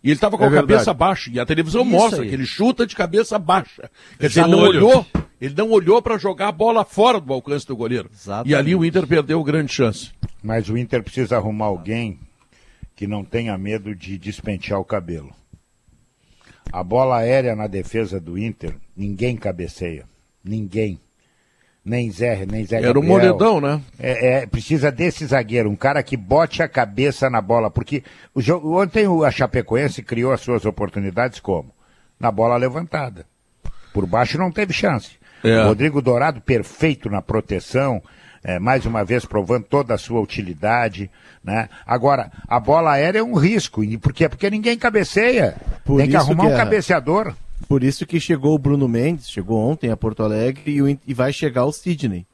E 0.04 0.08
ele 0.10 0.16
estava 0.16 0.38
com 0.38 0.44
É 0.44 0.48
a 0.48 0.50
verdade. 0.50 0.74
cabeça 0.74 0.94
baixa. 0.94 1.30
E 1.32 1.40
a 1.40 1.46
televisão 1.46 1.82
Isso 1.84 1.92
mostra 1.92 2.24
aí. 2.24 2.30
que 2.30 2.36
ele 2.36 2.46
chuta 2.46 2.86
de 2.86 2.96
cabeça 2.96 3.40
baixa. 3.40 3.90
Quer 4.20 4.28
dizer, 4.28 4.42
Já 4.42 4.48
ele 4.48 4.52
não 4.52 4.60
olho. 4.64 4.86
olhou, 4.88 5.06
ele 5.40 5.54
não 5.56 5.70
olhou 5.72 6.02
para 6.02 6.18
jogar 6.18 6.50
a 6.50 6.52
bola 6.52 6.84
fora 6.84 7.22
do 7.22 7.32
alcance 7.32 7.66
do 7.66 7.76
goleiro. 7.76 8.10
Exatamente. 8.14 8.50
E 8.52 8.56
ali 8.56 8.76
o 8.76 8.84
Inter 8.84 9.08
perdeu 9.08 9.42
grande 9.44 9.72
chance. 9.72 10.10
Mas 10.44 10.68
o 10.68 10.78
Inter 10.78 11.02
precisa 11.04 11.38
arrumar 11.38 11.66
alguém 11.68 12.20
que 12.98 13.08
não 13.08 13.24
tenha 13.24 13.58
medo 13.58 13.96
de 13.96 14.18
despentear 14.18 14.78
o 14.80 14.84
cabelo. 14.84 15.32
A 16.74 16.84
bola 16.84 17.18
aérea 17.18 17.56
na 17.56 17.68
defesa 17.68 18.20
do 18.20 18.36
Inter, 18.38 18.76
ninguém 18.98 19.38
cabeceia. 19.38 20.06
Ninguém. 20.44 21.00
Nem 21.86 22.10
Zé, 22.10 22.46
nem 22.50 22.66
Zé 22.66 22.78
Era 22.78 22.92
o 22.98 23.02
Gabriel. 23.02 23.10
Moledão, 23.36 23.62
né? 23.62 23.80
É, 24.00 24.38
é, 24.38 24.46
precisa 24.48 24.92
desse 24.92 25.24
zagueiro, 25.26 25.70
um 25.70 25.76
cara 25.76 26.02
que 26.02 26.18
bote 26.18 26.64
a 26.64 26.68
cabeça 26.68 27.30
na 27.30 27.42
bola, 27.42 27.70
porque 27.70 28.02
o 28.34 28.42
jogo, 28.42 28.82
ontem 28.82 29.06
o- 29.08 29.24
a 29.24 29.30
Chapecoense 29.30 30.02
criou 30.02 30.32
as 30.32 30.42
suas 30.42 30.66
oportunidades 30.66 31.40
como? 31.40 31.72
Na 32.20 32.32
bola 32.32 32.56
levantada. 32.58 33.26
Por 33.94 34.08
baixo 34.08 34.38
não 34.40 34.50
teve 34.52 34.74
chance. 34.74 35.12
É. 35.44 35.62
O 35.62 35.68
Rodrigo 35.68 36.02
Dourado, 36.02 36.40
perfeito 36.42 37.10
na 37.10 37.22
proteção, 37.22 38.02
é, 38.44 38.60
mais 38.60 38.86
uma 38.86 39.04
vez 39.04 39.26
provando 39.26 39.66
toda 39.66 39.94
a 39.94 39.98
sua 39.98 40.20
utilidade. 40.22 41.10
Né? 41.44 41.70
Agora, 41.86 42.32
a 42.48 42.60
bola 42.60 42.94
aérea 42.94 43.20
é 43.20 43.24
um 43.24 43.36
risco, 43.36 43.84
e 43.84 43.98
por 43.98 44.14
quê? 44.14 44.30
Porque 44.30 44.50
ninguém 44.50 44.78
cabeceia. 44.78 45.56
Por 45.84 45.98
Tem 45.98 46.10
que 46.10 46.16
arrumar 46.16 46.46
que 46.46 46.50
um 46.50 46.54
é- 46.54 46.58
cabeceador. 46.58 47.34
Por 47.68 47.84
isso 47.84 48.06
que 48.06 48.20
chegou 48.20 48.54
o 48.54 48.60
Bruno 48.60 48.88
Mendes, 48.88 49.30
chegou 49.30 49.58
ontem 49.58 49.90
a 49.90 49.98
Porto 49.98 50.24
Alegre 50.24 50.64
e, 50.70 50.82
o 50.82 50.88
e 50.88 51.14
vai 51.14 51.32
chegar 51.32 51.66
o 51.66 51.72
Sidney. 51.72 52.26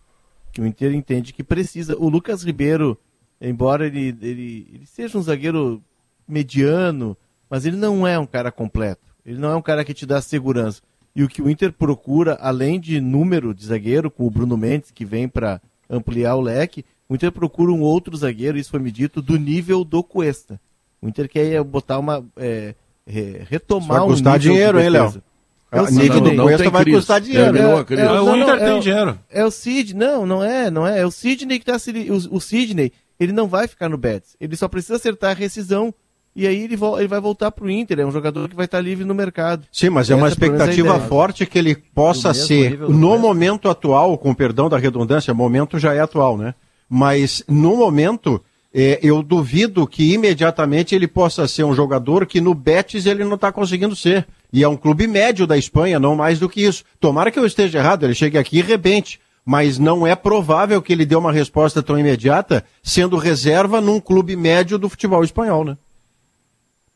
Que 0.52 0.62
o 0.62 0.66
Inter 0.66 0.94
entende 0.94 1.32
que 1.32 1.44
precisa. 1.44 1.96
O 1.98 2.10
Lucas 2.10 2.44
Ribeiro, 2.44 2.98
embora 3.40 3.86
ele, 3.86 4.18
ele, 4.22 4.68
ele 4.74 4.86
seja 4.88 5.18
um 5.18 5.22
zagueiro 5.22 5.82
mediano, 6.28 7.16
mas 7.50 7.66
ele 7.66 7.78
não 7.78 8.08
é 8.08 8.18
um 8.18 8.26
cara 8.26 8.52
completo. 8.52 9.02
Ele 9.26 9.38
não 9.38 9.52
é 9.52 9.56
um 9.56 9.62
cara 9.62 9.86
que 9.86 9.94
te 9.94 10.06
dá 10.06 10.20
segurança. 10.22 10.82
E 11.20 11.24
o 11.24 11.28
que 11.28 11.42
o 11.42 11.50
Inter 11.50 11.74
procura, 11.74 12.38
além 12.40 12.80
de 12.80 13.02
número 13.02 13.54
de 13.54 13.66
zagueiro, 13.66 14.10
com 14.10 14.26
o 14.26 14.32
Bruno 14.32 14.56
Mendes, 14.56 14.90
que 14.90 15.04
vem 15.04 15.28
para 15.28 15.60
ampliar 15.90 16.36
o 16.38 16.42
leque, 16.42 16.86
o 17.10 17.14
Inter 17.16 17.30
procura 17.30 17.74
um 17.74 17.82
outro 17.82 18.16
zagueiro, 18.16 18.58
isso 18.58 18.70
foi 18.70 18.80
me 18.80 18.90
dito, 18.90 19.22
do 19.22 19.38
nível 19.38 19.84
do 19.84 20.02
Cuesta. 20.02 20.58
O 21.02 21.10
Inter 21.10 21.28
quer 21.28 21.62
botar 21.62 22.00
uma. 22.00 22.24
é, 22.38 22.74
re- 23.06 23.42
retomar 23.50 23.98
Vai 23.98 24.02
um 24.02 24.08
custar 24.08 24.38
nível 24.40 24.40
de 24.40 24.48
dinheiro, 24.58 24.80
hein, 24.80 24.90
Léo? 24.90 25.24
É 25.72 25.82
o 25.82 25.86
Ah, 25.86 25.92
nível 25.92 26.14
Sidney. 26.14 26.36
do 26.38 26.44
Cuesta 26.44 26.70
vai 26.70 26.84
crise. 26.84 26.98
custar 26.98 27.20
dinheiro. 27.22 27.58
É, 27.58 27.84
crise. 27.84 28.02
é, 28.02 28.06
o 28.12 28.14
não, 28.16 28.26
não, 28.26 28.38
Inter 28.38 28.56
é 28.56 28.58
tem 28.66 28.78
o- 28.78 28.80
dinheiro. 28.80 29.20
É 29.30 29.46
o 29.46 29.52
Sidney, 29.52 30.08
não, 30.08 30.26
não 30.26 30.42
é, 30.42 30.72
não 30.72 30.88
é. 30.88 31.00
É 31.02 31.06
o 31.06 31.12
Sidney 31.12 31.60
que 31.60 31.66
tá 31.66 31.78
se. 31.78 31.92
O, 32.10 32.38
o 32.38 32.40
Sidney, 32.40 32.94
ele 33.20 33.34
não 33.34 33.46
vai 33.48 33.68
ficar 33.68 33.90
no 33.90 33.98
Betis. 33.98 34.38
Ele 34.40 34.56
só 34.56 34.70
precisa 34.70 34.96
acertar 34.96 35.32
a 35.32 35.34
rescisão. 35.34 35.94
E 36.36 36.48
aí 36.48 36.64
ele, 36.64 36.78
ele 36.98 37.08
vai 37.08 37.20
voltar 37.20 37.52
pro 37.52 37.70
Inter. 37.70 38.00
É 38.00 38.06
um 38.06 38.12
jogador 38.12 38.48
que 38.48 38.56
vai 38.56 38.66
estar 38.66 38.80
livre 38.80 39.04
no 39.04 39.14
mercado. 39.14 39.66
Sim, 39.72 39.90
mas 39.90 40.10
é 40.10 40.16
uma 40.16 40.28
Essa, 40.28 40.36
é 40.36 40.36
expectativa 40.36 40.88
ideia. 40.96 41.08
forte 41.08 41.46
que 41.46 41.58
ele 41.58 41.76
possa 41.76 42.30
mesmo 42.30 42.46
ser, 42.48 42.80
no 42.80 43.10
Cuesta. 43.10 43.18
momento 43.20 43.70
atual, 43.70 44.18
com 44.18 44.34
perdão 44.34 44.70
da 44.70 44.78
redundância, 44.78 45.34
momento 45.34 45.78
já 45.80 45.94
é 45.94 46.00
atual, 46.00 46.38
né? 46.38 46.54
Mas 46.90 47.44
no 47.48 47.76
momento, 47.76 48.42
eh, 48.74 49.00
eu 49.04 49.22
duvido 49.22 49.86
que 49.86 50.14
imediatamente 50.14 50.96
ele 50.96 51.08
possa 51.08 51.48
ser 51.48 51.64
um 51.64 51.74
jogador 51.74 52.26
que 52.26 52.40
no 52.40 52.54
Betis 52.54 53.06
ele 53.06 53.24
não 53.24 53.36
está 53.36 53.52
conseguindo 53.52 53.96
ser. 53.96 54.26
E 54.52 54.64
é 54.64 54.68
um 54.68 54.78
clube 54.78 55.08
médio 55.08 55.46
da 55.46 55.58
Espanha, 55.58 56.00
não 56.00 56.16
mais 56.16 56.40
do 56.40 56.50
que 56.50 56.62
isso. 56.64 56.84
Tomara 57.00 57.32
que 57.32 57.38
eu 57.38 57.46
esteja 57.46 57.80
errado, 57.80 58.04
ele 58.06 58.16
chegue 58.16 58.38
aqui 58.38 58.60
e 58.60 58.62
rebente. 58.62 59.20
Mas 59.46 59.80
não 59.80 60.06
é 60.06 60.16
provável 60.16 60.82
que 60.82 60.94
ele 60.94 61.06
dê 61.06 61.16
uma 61.16 61.32
resposta 61.32 61.82
tão 61.82 61.98
imediata, 61.98 62.64
sendo 62.84 63.18
reserva 63.18 63.82
num 63.82 64.00
clube 64.00 64.36
médio 64.36 64.78
do 64.78 64.90
futebol 64.90 65.24
espanhol, 65.24 65.66
né? 65.66 65.78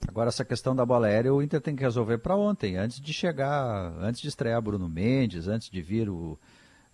Agora, 0.08 0.30
essa 0.30 0.46
questão 0.46 0.76
da 0.76 0.86
bola 0.86 1.08
aérea, 1.08 1.34
o 1.34 1.42
Inter 1.42 1.60
tem 1.62 1.76
que 1.76 1.84
resolver 1.84 2.18
para 2.20 2.36
ontem, 2.36 2.76
antes 2.78 3.00
de 3.00 3.12
chegar, 3.14 3.94
antes 4.00 4.22
de 4.22 4.28
estrear 4.28 4.62
Bruno 4.62 4.88
Mendes, 4.88 5.48
antes 5.48 5.70
de 5.70 5.82
vir 5.82 6.08
o, 6.10 6.38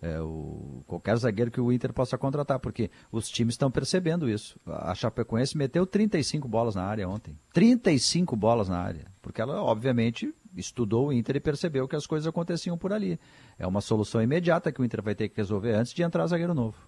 é, 0.00 0.18
o- 0.20 0.82
qualquer 0.86 1.16
zagueiro 1.18 1.50
que 1.50 1.60
o 1.60 1.70
Inter 1.70 1.92
possa 1.92 2.16
contratar, 2.16 2.58
porque 2.58 2.90
os 3.12 3.28
times 3.28 3.54
estão 3.54 3.70
percebendo 3.70 4.28
isso. 4.28 4.58
A 4.66 4.94
Chapecoense 4.94 5.56
meteu 5.56 5.84
35 5.86 6.48
bolas 6.48 6.74
na 6.74 6.84
área 6.84 7.08
ontem. 7.08 7.38
35 7.52 8.34
bolas 8.36 8.68
na 8.68 8.78
área. 8.78 9.06
Porque 9.20 9.40
ela, 9.42 9.62
obviamente, 9.62 10.32
estudou 10.56 11.08
o 11.08 11.12
Inter 11.12 11.36
e 11.36 11.40
percebeu 11.40 11.86
que 11.86 11.96
as 11.96 12.06
coisas 12.06 12.26
aconteciam 12.26 12.78
por 12.78 12.92
ali. 12.92 13.20
É 13.58 13.66
uma 13.66 13.82
solução 13.82 14.22
imediata 14.22 14.72
que 14.72 14.80
o 14.80 14.84
Inter 14.84 15.02
vai 15.02 15.14
ter 15.14 15.28
que 15.28 15.36
resolver 15.36 15.74
antes 15.74 15.92
de 15.92 16.02
entrar 16.02 16.26
zagueiro 16.26 16.54
novo. 16.54 16.78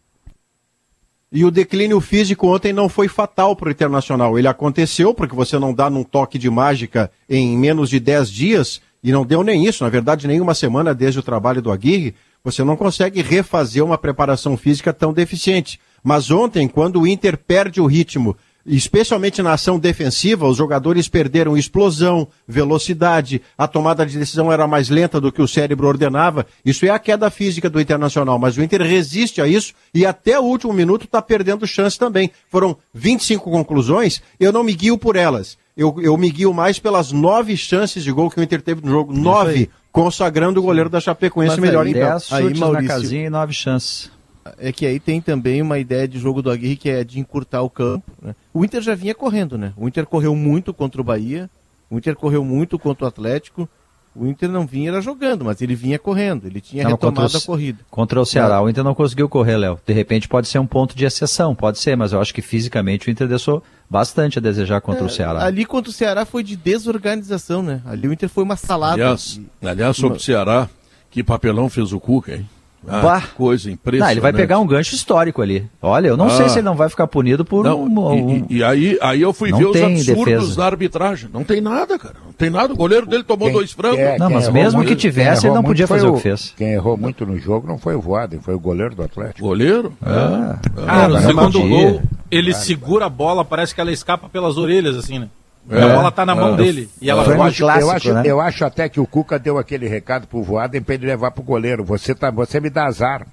E 1.32 1.46
o 1.46 1.50
declínio 1.50 1.98
físico 1.98 2.46
ontem 2.46 2.74
não 2.74 2.90
foi 2.90 3.08
fatal 3.08 3.56
para 3.56 3.68
o 3.68 3.72
Internacional. 3.72 4.38
Ele 4.38 4.46
aconteceu 4.46 5.14
porque 5.14 5.34
você 5.34 5.58
não 5.58 5.72
dá 5.72 5.88
num 5.88 6.04
toque 6.04 6.38
de 6.38 6.50
mágica 6.50 7.10
em 7.28 7.56
menos 7.56 7.88
de 7.88 7.98
10 7.98 8.30
dias, 8.30 8.82
e 9.02 9.10
não 9.10 9.24
deu 9.24 9.42
nem 9.42 9.66
isso, 9.66 9.82
na 9.82 9.90
verdade, 9.90 10.28
nem 10.28 10.40
uma 10.40 10.54
semana 10.54 10.94
desde 10.94 11.18
o 11.18 11.22
trabalho 11.22 11.62
do 11.62 11.72
Aguirre, 11.72 12.14
você 12.44 12.62
não 12.62 12.76
consegue 12.76 13.22
refazer 13.22 13.82
uma 13.82 13.96
preparação 13.96 14.56
física 14.56 14.92
tão 14.92 15.12
deficiente. 15.12 15.80
Mas 16.04 16.30
ontem, 16.30 16.68
quando 16.68 17.00
o 17.00 17.06
Inter 17.06 17.36
perde 17.38 17.80
o 17.80 17.86
ritmo, 17.86 18.36
especialmente 18.66 19.42
na 19.42 19.52
ação 19.52 19.78
defensiva, 19.78 20.46
os 20.46 20.56
jogadores 20.56 21.08
perderam 21.08 21.56
explosão, 21.56 22.28
velocidade, 22.46 23.42
a 23.56 23.66
tomada 23.66 24.04
de 24.06 24.18
decisão 24.18 24.52
era 24.52 24.66
mais 24.66 24.88
lenta 24.88 25.20
do 25.20 25.32
que 25.32 25.42
o 25.42 25.48
cérebro 25.48 25.86
ordenava. 25.88 26.46
Isso 26.64 26.86
é 26.86 26.90
a 26.90 26.98
queda 26.98 27.30
física 27.30 27.68
do 27.68 27.80
Internacional, 27.80 28.38
mas 28.38 28.56
o 28.56 28.62
Inter 28.62 28.82
resiste 28.82 29.40
a 29.40 29.46
isso 29.46 29.72
e 29.94 30.06
até 30.06 30.38
o 30.38 30.44
último 30.44 30.72
minuto 30.72 31.04
está 31.04 31.20
perdendo 31.20 31.66
chance 31.66 31.98
também. 31.98 32.30
Foram 32.50 32.76
25 32.94 33.50
conclusões, 33.50 34.22
eu 34.38 34.52
não 34.52 34.62
me 34.62 34.72
guio 34.74 34.96
por 34.96 35.16
elas. 35.16 35.56
Eu, 35.76 35.96
eu 36.02 36.16
me 36.18 36.30
guio 36.30 36.52
mais 36.52 36.78
pelas 36.78 37.12
nove 37.12 37.56
chances 37.56 38.04
de 38.04 38.12
gol 38.12 38.30
que 38.30 38.38
o 38.38 38.42
Inter 38.42 38.60
teve 38.60 38.82
no 38.84 38.90
jogo. 38.90 39.12
Nove, 39.12 39.70
consagrando 39.90 40.60
o 40.60 40.62
goleiro 40.62 40.90
da 40.90 41.00
Chapecoense 41.00 41.58
Mas 41.58 41.60
melhor 41.60 41.86
aí, 41.86 41.92
em 41.92 41.94
campo. 41.94 42.10
10 42.10 42.32
Aí, 42.32 42.42
chutes 42.42 42.60
na 42.60 42.66
Maurício- 42.66 42.88
casinha 42.88 43.26
e 43.26 43.30
9 43.30 43.52
chances. 43.54 44.10
É 44.58 44.72
que 44.72 44.84
aí 44.86 44.98
tem 45.00 45.20
também 45.20 45.62
uma 45.62 45.78
ideia 45.78 46.06
de 46.08 46.18
jogo 46.18 46.42
do 46.42 46.50
Aguirre 46.50 46.76
que 46.76 46.88
é 46.90 47.04
de 47.04 47.18
encurtar 47.20 47.62
o 47.62 47.70
campo. 47.70 48.10
Né? 48.20 48.34
O 48.52 48.64
Inter 48.64 48.80
já 48.82 48.94
vinha 48.94 49.14
correndo, 49.14 49.56
né? 49.58 49.72
O 49.76 49.86
Inter 49.88 50.06
correu 50.06 50.34
muito 50.34 50.72
contra 50.74 51.00
o 51.00 51.04
Bahia, 51.04 51.48
o 51.90 51.96
Inter 51.98 52.16
correu 52.16 52.44
muito 52.44 52.78
contra 52.78 53.04
o 53.04 53.08
Atlético. 53.08 53.68
O 54.14 54.26
Inter 54.26 54.50
não 54.50 54.66
vinha 54.66 54.90
era 54.90 55.00
jogando, 55.00 55.42
mas 55.42 55.62
ele 55.62 55.74
vinha 55.74 55.98
correndo, 55.98 56.46
ele 56.46 56.60
tinha 56.60 56.84
Não, 56.84 56.90
retomado 56.90 57.32
o- 57.34 57.38
a 57.38 57.40
corrida. 57.40 57.78
Contra 57.90 58.20
o 58.20 58.26
Ceará, 58.26 58.60
o 58.60 58.68
Inter 58.68 58.84
não 58.84 58.94
conseguiu 58.94 59.26
correr, 59.26 59.56
Léo. 59.56 59.80
De 59.86 59.92
repente 59.94 60.28
pode 60.28 60.48
ser 60.48 60.58
um 60.58 60.66
ponto 60.66 60.94
de 60.94 61.06
exceção, 61.06 61.54
pode 61.54 61.78
ser, 61.78 61.96
mas 61.96 62.12
eu 62.12 62.20
acho 62.20 62.34
que 62.34 62.42
fisicamente 62.42 63.08
o 63.08 63.10
Inter 63.10 63.26
deixou 63.26 63.62
bastante 63.88 64.38
a 64.38 64.42
desejar 64.42 64.82
contra 64.82 65.02
o 65.04 65.08
Ceará. 65.08 65.40
É, 65.40 65.44
Ali 65.44 65.64
contra 65.64 65.88
o 65.90 65.94
Ceará 65.94 66.26
foi 66.26 66.42
de 66.42 66.56
desorganização, 66.56 67.62
né? 67.62 67.80
Ali 67.86 68.06
o 68.06 68.12
Inter 68.12 68.28
foi 68.28 68.44
uma 68.44 68.56
salada. 68.56 68.94
Aliás, 68.94 69.40
aliás 69.62 69.96
sobre 69.96 70.18
o 70.18 70.20
Ceará, 70.20 70.68
que 71.10 71.24
papelão 71.24 71.70
fez 71.70 71.90
o 71.92 71.98
Cuca, 71.98 72.34
hein? 72.34 72.48
Ah, 72.88 73.22
coisa 73.36 73.70
impressionante. 73.70 74.08
Não, 74.08 74.12
ele 74.12 74.20
vai 74.20 74.32
pegar 74.32 74.58
um 74.58 74.66
gancho 74.66 74.94
histórico 74.94 75.40
ali. 75.40 75.66
Olha, 75.80 76.08
eu 76.08 76.16
não 76.16 76.26
Ah. 76.26 76.30
sei 76.30 76.48
se 76.48 76.58
ele 76.58 76.64
não 76.64 76.74
vai 76.74 76.88
ficar 76.88 77.06
punido 77.06 77.44
por 77.44 77.64
Não, 77.64 77.82
um, 77.84 77.88
e- 78.14 78.22
um- 78.22 78.46
e, 78.50 78.56
e 78.58 78.64
aí, 78.64 78.98
aí 79.00 79.22
eu 79.22 79.32
fui 79.32 79.50
Não 79.50 79.58
ver 79.58 79.66
os 79.66 79.76
absurdos 79.82 80.24
defesa. 80.24 80.56
da 80.56 80.64
arbitragem. 80.66 81.30
Não 81.32 81.44
tem 81.44 81.60
nada, 81.60 81.98
cara. 81.98 82.16
Não 82.26 82.32
tem 82.32 82.50
nada. 82.50 82.72
O 82.72 82.76
goleiro 82.76 83.06
dele 83.06 83.22
tomou 83.22 83.48
Quem- 83.48 83.56
dois 83.56 83.72
frangos. 83.72 83.98
é, 84.00 84.18
Não, 84.18 84.28
mas 84.28 84.48
mesmo 84.48 84.84
que 84.84 84.96
tivesse, 84.96 85.46
ele 85.46 85.54
não 85.54 85.62
podia 85.62 85.86
fazer 85.86 86.06
o 86.06 86.14
que 86.14 86.20
fez. 86.22 86.52
Quem 86.56 86.72
errou 86.72 86.96
muito 86.96 87.24
no 87.24 87.38
jogo 87.38 87.66
não 87.68 87.78
foi 87.78 87.94
o 87.94 88.00
Voaden, 88.00 88.40
foi 88.40 88.54
o 88.54 88.60
goleiro 88.60 88.94
do 88.94 89.02
Atlético. 89.02 89.40
Goleiro? 89.46 89.92
Ah, 90.04 90.58
Cara, 90.86 91.08
no 91.08 91.14
não 91.14 91.20
segundo 91.22 91.60
podia. 91.60 91.90
gol, 91.90 92.02
ele 92.30 92.52
segura 92.54 93.06
a 93.06 93.08
bola, 93.08 93.44
parece 93.44 93.74
que 93.74 93.80
ela 93.80 93.92
escapa 93.92 94.28
pelas 94.28 94.56
orelhas, 94.56 94.96
assim, 94.96 95.18
né? 95.18 95.28
É. 95.70 95.82
A 95.82 95.94
bola 95.94 96.10
tá 96.10 96.26
na 96.26 96.34
mão 96.34 96.54
É. 96.54 96.56
dele. 96.56 96.88
E 97.00 97.08
ela 97.08 97.24
Foi 97.24 97.34
Eu 97.34 97.36
no 97.38 97.42
pode. 97.44 97.54
acho, 97.54 97.62
eu, 97.62 97.66
clássico, 97.68 97.92
acho, 97.92 98.12
né? 98.14 98.22
eu 98.26 98.40
acho 98.40 98.64
até 98.64 98.88
que 98.88 98.98
o 99.00 99.06
Cuca 99.06 99.38
deu 99.38 99.58
aquele 99.58 99.86
recado 99.86 100.26
pro 100.26 100.42
Voaden 100.42 100.82
para 100.82 100.94
ele 100.94 101.06
levar 101.06 101.30
pro 101.30 101.42
goleiro. 101.42 101.84
Você, 101.84 102.14
tá, 102.14 102.30
você 102.30 102.60
me 102.60 102.68
dá 102.70 102.86
azar. 102.86 103.26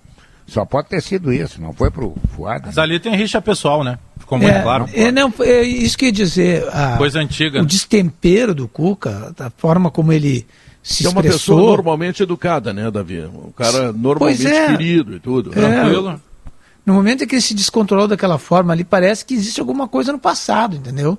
Só 0.47 0.65
pode 0.65 0.89
ter 0.89 0.99
sido 1.01 1.31
isso, 1.31 1.61
não 1.61 1.71
foi 1.73 1.91
pro 1.91 2.15
Voaden. 2.35 2.63
Mas 2.67 2.77
ali 2.79 2.99
tem 2.99 3.15
rixa 3.15 3.39
pessoal, 3.41 3.83
né? 3.83 3.99
Ficou 4.19 4.37
muito 4.37 4.51
É, 4.51 4.61
claro. 4.61 4.89
é, 4.93 5.11
não, 5.11 5.31
é 5.41 5.61
isso 5.61 5.95
que 5.97 6.05
eu 6.05 6.07
ia 6.07 6.13
dizer. 6.13 6.67
a- 6.71 6.97
Coisa 6.97 7.19
antiga. 7.19 7.61
O 7.61 7.65
destempero 7.65 8.55
do 8.55 8.67
Cuca, 8.67 9.31
da 9.37 9.51
forma 9.51 9.91
como 9.91 10.11
ele 10.11 10.45
se 10.81 11.05
é 11.05 11.09
uma 11.09 11.21
pessoa 11.21 11.61
normalmente 11.61 12.23
educada, 12.23 12.73
né, 12.73 12.89
Davi? 12.89 13.21
Um 13.21 13.51
cara 13.51 13.91
normalmente 13.91 14.47
é. 14.47 14.67
querido 14.67 15.15
e 15.15 15.19
tudo. 15.19 15.51
É. 15.51 15.53
Tranquilo. 15.53 16.19
No 16.85 16.93
momento 16.95 17.23
em 17.23 17.27
que 17.27 17.35
ele 17.35 17.41
se 17.41 17.53
descontrolou 17.53 18.07
daquela 18.07 18.39
forma 18.39 18.73
ali, 18.73 18.83
parece 18.83 19.23
que 19.23 19.35
existe 19.35 19.59
alguma 19.59 19.87
coisa 19.87 20.11
no 20.11 20.17
passado, 20.17 20.75
entendeu? 20.75 21.17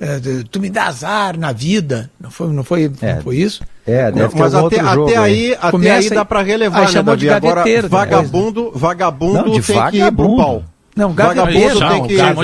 É, 0.00 0.18
tu 0.50 0.60
me 0.60 0.68
dá 0.68 0.86
azar 0.86 1.38
na 1.38 1.52
vida. 1.52 2.10
Não 2.20 2.30
foi, 2.30 2.48
não 2.48 2.64
foi, 2.64 2.90
É. 3.00 3.14
não 3.14 3.22
foi 3.22 3.36
isso? 3.36 3.62
É, 3.86 4.10
deve 4.10 4.36
Mas 4.36 4.54
até, 4.54 4.64
outro 4.64 4.86
jogo 4.86 5.08
até 5.10 5.16
aí, 5.18 5.52
até 5.54 5.70
Começa 5.70 5.94
aí 5.98 6.10
dá 6.10 6.20
aí- 6.20 6.26
pra 6.26 6.40
aí 6.40 6.46
relevar, 6.46 6.80
né, 6.80 6.86
de 6.86 7.02
Davi? 7.02 7.30
Agora, 7.30 7.54
gaveteiro 7.56 7.82
né? 7.84 7.88
vagabundo, 7.88 8.72
vagabundo 8.74 9.34
Não, 9.34 9.44
de 9.44 9.62
tem 9.62 9.90
que 9.90 9.96
ir 9.98 10.12
pro 10.12 10.26
vagabundo. 10.28 10.36
pau. 10.36 10.64
Não, 10.96 11.08
Vagabundo 11.12 11.46
gaveteiro. 11.46 11.80
Não, 11.80 11.88
tem 11.88 12.02
que, 12.06 12.16
gaveteiro. 12.16 12.34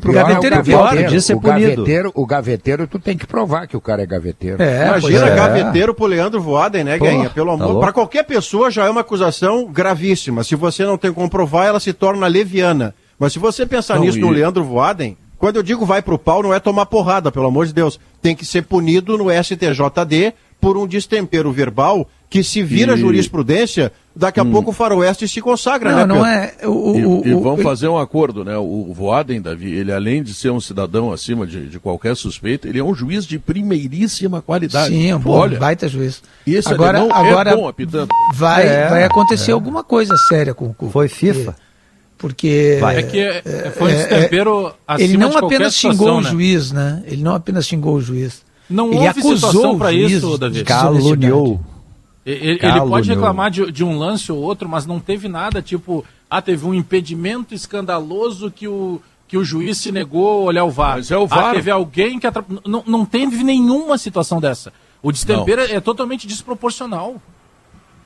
pro 0.00 0.12
pior 0.12 0.24
gaveteiro 0.24 0.56
é 0.56 0.58
o 0.58 0.64
pior, 0.64 0.84
gaveteiro. 0.84 1.20
ser 1.20 1.34
o 1.34 1.40
gaveteiro, 1.40 2.12
o 2.14 2.26
gaveteiro, 2.26 2.86
tu 2.88 2.98
tem 2.98 3.16
que 3.16 3.26
provar 3.28 3.66
que 3.68 3.76
o 3.76 3.80
cara 3.80 4.02
é 4.02 4.06
gaveteiro. 4.06 4.60
É, 4.62 4.86
Imagina, 4.88 5.26
é. 5.28 5.34
gaveteiro 5.36 5.94
pro 5.94 6.06
Leandro 6.06 6.40
Voaden, 6.40 6.82
né, 6.84 6.98
Pô, 6.98 7.04
Guinha? 7.04 7.30
Pelo 7.30 7.46
tá 7.48 7.52
amor. 7.54 7.66
louco. 7.66 7.80
pra 7.80 7.92
qualquer 7.92 8.24
pessoa 8.24 8.70
já 8.72 8.86
é 8.86 8.90
uma 8.90 9.02
acusação 9.02 9.66
gravíssima. 9.72 10.42
Se 10.42 10.56
você 10.56 10.84
não 10.84 10.98
tem 10.98 11.12
como 11.12 11.30
provar, 11.30 11.66
ela 11.66 11.78
se 11.80 11.92
torna 11.92 12.26
leviana. 12.26 12.92
Mas 13.18 13.32
se 13.32 13.38
você 13.38 13.64
pensar 13.64 13.94
Não, 13.96 14.02
nisso 14.02 14.18
e- 14.18 14.20
no 14.20 14.30
Leandro 14.30 14.64
Voaden, 14.64 15.16
quando 15.38 15.56
eu 15.56 15.62
digo 15.62 15.86
vai 15.86 16.02
pro 16.02 16.18
pau, 16.18 16.42
não 16.42 16.52
é 16.52 16.60
tomar 16.60 16.86
porrada, 16.86 17.30
pelo 17.32 17.46
amor 17.46 17.66
de 17.66 17.72
Deus. 17.72 17.98
Tem 18.20 18.34
que 18.34 18.44
ser 18.44 18.62
punido 18.62 19.16
no 19.16 19.26
STJD 19.30 20.34
por 20.60 20.76
um 20.76 20.86
destempero 20.86 21.52
verbal 21.52 22.08
que 22.28 22.42
se 22.42 22.62
vira 22.62 22.94
E- 22.94 22.98
jurisprudência, 22.98 23.90
daqui 24.14 24.38
a 24.40 24.44
pouco 24.44 24.70
o 24.70 24.72
faroeste 24.74 25.26
se 25.26 25.40
consagra, 25.40 25.94
né, 25.94 26.04
Não, 26.04 26.16
não 26.16 26.26
é. 26.26 26.52
O, 26.64 26.68
o, 26.92 27.22
E, 27.24 27.28
e 27.30 27.34
o- 27.34 27.40
vão 27.40 27.54
o- 27.54 27.58
fazer 27.62 27.88
um 27.88 27.96
acordo, 27.96 28.44
né? 28.44 28.54
O 28.58 28.92
Voaden, 28.92 29.40
Davi, 29.40 29.72
ele 29.72 29.92
além 29.92 30.22
de 30.22 30.34
ser 30.34 30.50
um 30.50 30.60
cidadão 30.60 31.10
acima 31.12 31.46
de, 31.46 31.68
de 31.68 31.78
qualquer 31.78 32.14
suspeita, 32.16 32.68
ele 32.68 32.80
é 32.80 32.84
um 32.84 32.92
juiz 32.94 33.24
de 33.24 33.38
primeiríssima 33.38 34.42
qualidade. 34.42 34.88
Sim, 34.94 35.08
é 35.10 35.16
um 35.16 35.20
bom, 35.20 35.30
Olha, 35.38 35.58
baita 35.58 35.88
juiz. 35.88 36.20
esse 36.46 36.68
agora, 36.70 36.98
alemão 36.98 37.16
agora 37.16 37.50
é 37.50 37.56
bom 37.56 37.68
apitando. 37.68 38.08
vai, 38.34 38.66
É, 38.66 38.88
vai 38.88 39.04
acontecer 39.04 39.52
alguma 39.52 39.82
coisa 39.84 40.14
séria 40.28 40.52
com 40.52 40.74
o. 40.78 40.90
Foi 40.90 41.08
FIFA. 41.08 41.56
Porque. 42.18 42.78
Vai. 42.80 42.96
É 42.98 43.02
que 43.04 43.18
é- 43.20 43.70
foi 43.76 43.92
um 43.92 43.94
é- 43.94 43.96
destempero 43.96 44.74
acima 44.86 45.08
Ele 45.08 45.16
não 45.16 45.38
apenas 45.38 45.74
situação, 45.74 45.92
xingou 45.92 46.18
o 46.18 46.20
né? 46.20 46.30
juiz, 46.30 46.72
né? 46.72 47.02
Ele 47.06 47.22
não 47.22 47.34
apenas 47.34 47.66
xingou 47.66 47.94
o 47.94 48.00
juiz. 48.00 48.44
Não 48.68 48.88
ele 48.88 48.96
houve 48.96 49.08
acusou 49.20 49.76
o 49.76 49.78
juiz 49.90 50.12
isso, 50.12 50.36
Davi. 50.36 50.64
Caluniou. 50.64 51.60
Ele, 52.26 52.50
ele 52.50 52.58
Caluniou. 52.58 52.88
pode 52.90 53.08
reclamar 53.08 53.50
de, 53.50 53.72
de 53.72 53.82
um 53.84 53.96
lance 53.96 54.30
ou 54.30 54.38
outro, 54.38 54.68
mas 54.68 54.84
não 54.84 55.00
teve 55.00 55.28
nada, 55.28 55.62
tipo, 55.62 56.04
ah, 56.28 56.42
teve 56.42 56.66
um 56.66 56.74
impedimento 56.74 57.54
escandaloso 57.54 58.50
que 58.50 58.68
o, 58.68 59.00
que 59.26 59.38
o 59.38 59.44
juiz 59.44 59.78
se 59.78 59.90
negou 59.90 60.28
a 60.28 60.44
olhar 60.44 60.64
o 60.64 60.70
VAR. 60.70 60.96
Mas 60.96 61.10
é 61.10 61.16
o 61.16 61.22
Ah, 61.24 61.26
VAR. 61.26 61.54
teve 61.54 61.70
alguém 61.70 62.18
que 62.18 62.26
não, 62.66 62.82
não 62.86 63.04
teve 63.06 63.42
nenhuma 63.42 63.96
situação 63.96 64.40
dessa. 64.40 64.72
O 65.02 65.10
destempero 65.12 65.62
é 65.62 65.80
totalmente 65.80 66.26
desproporcional. 66.26 67.22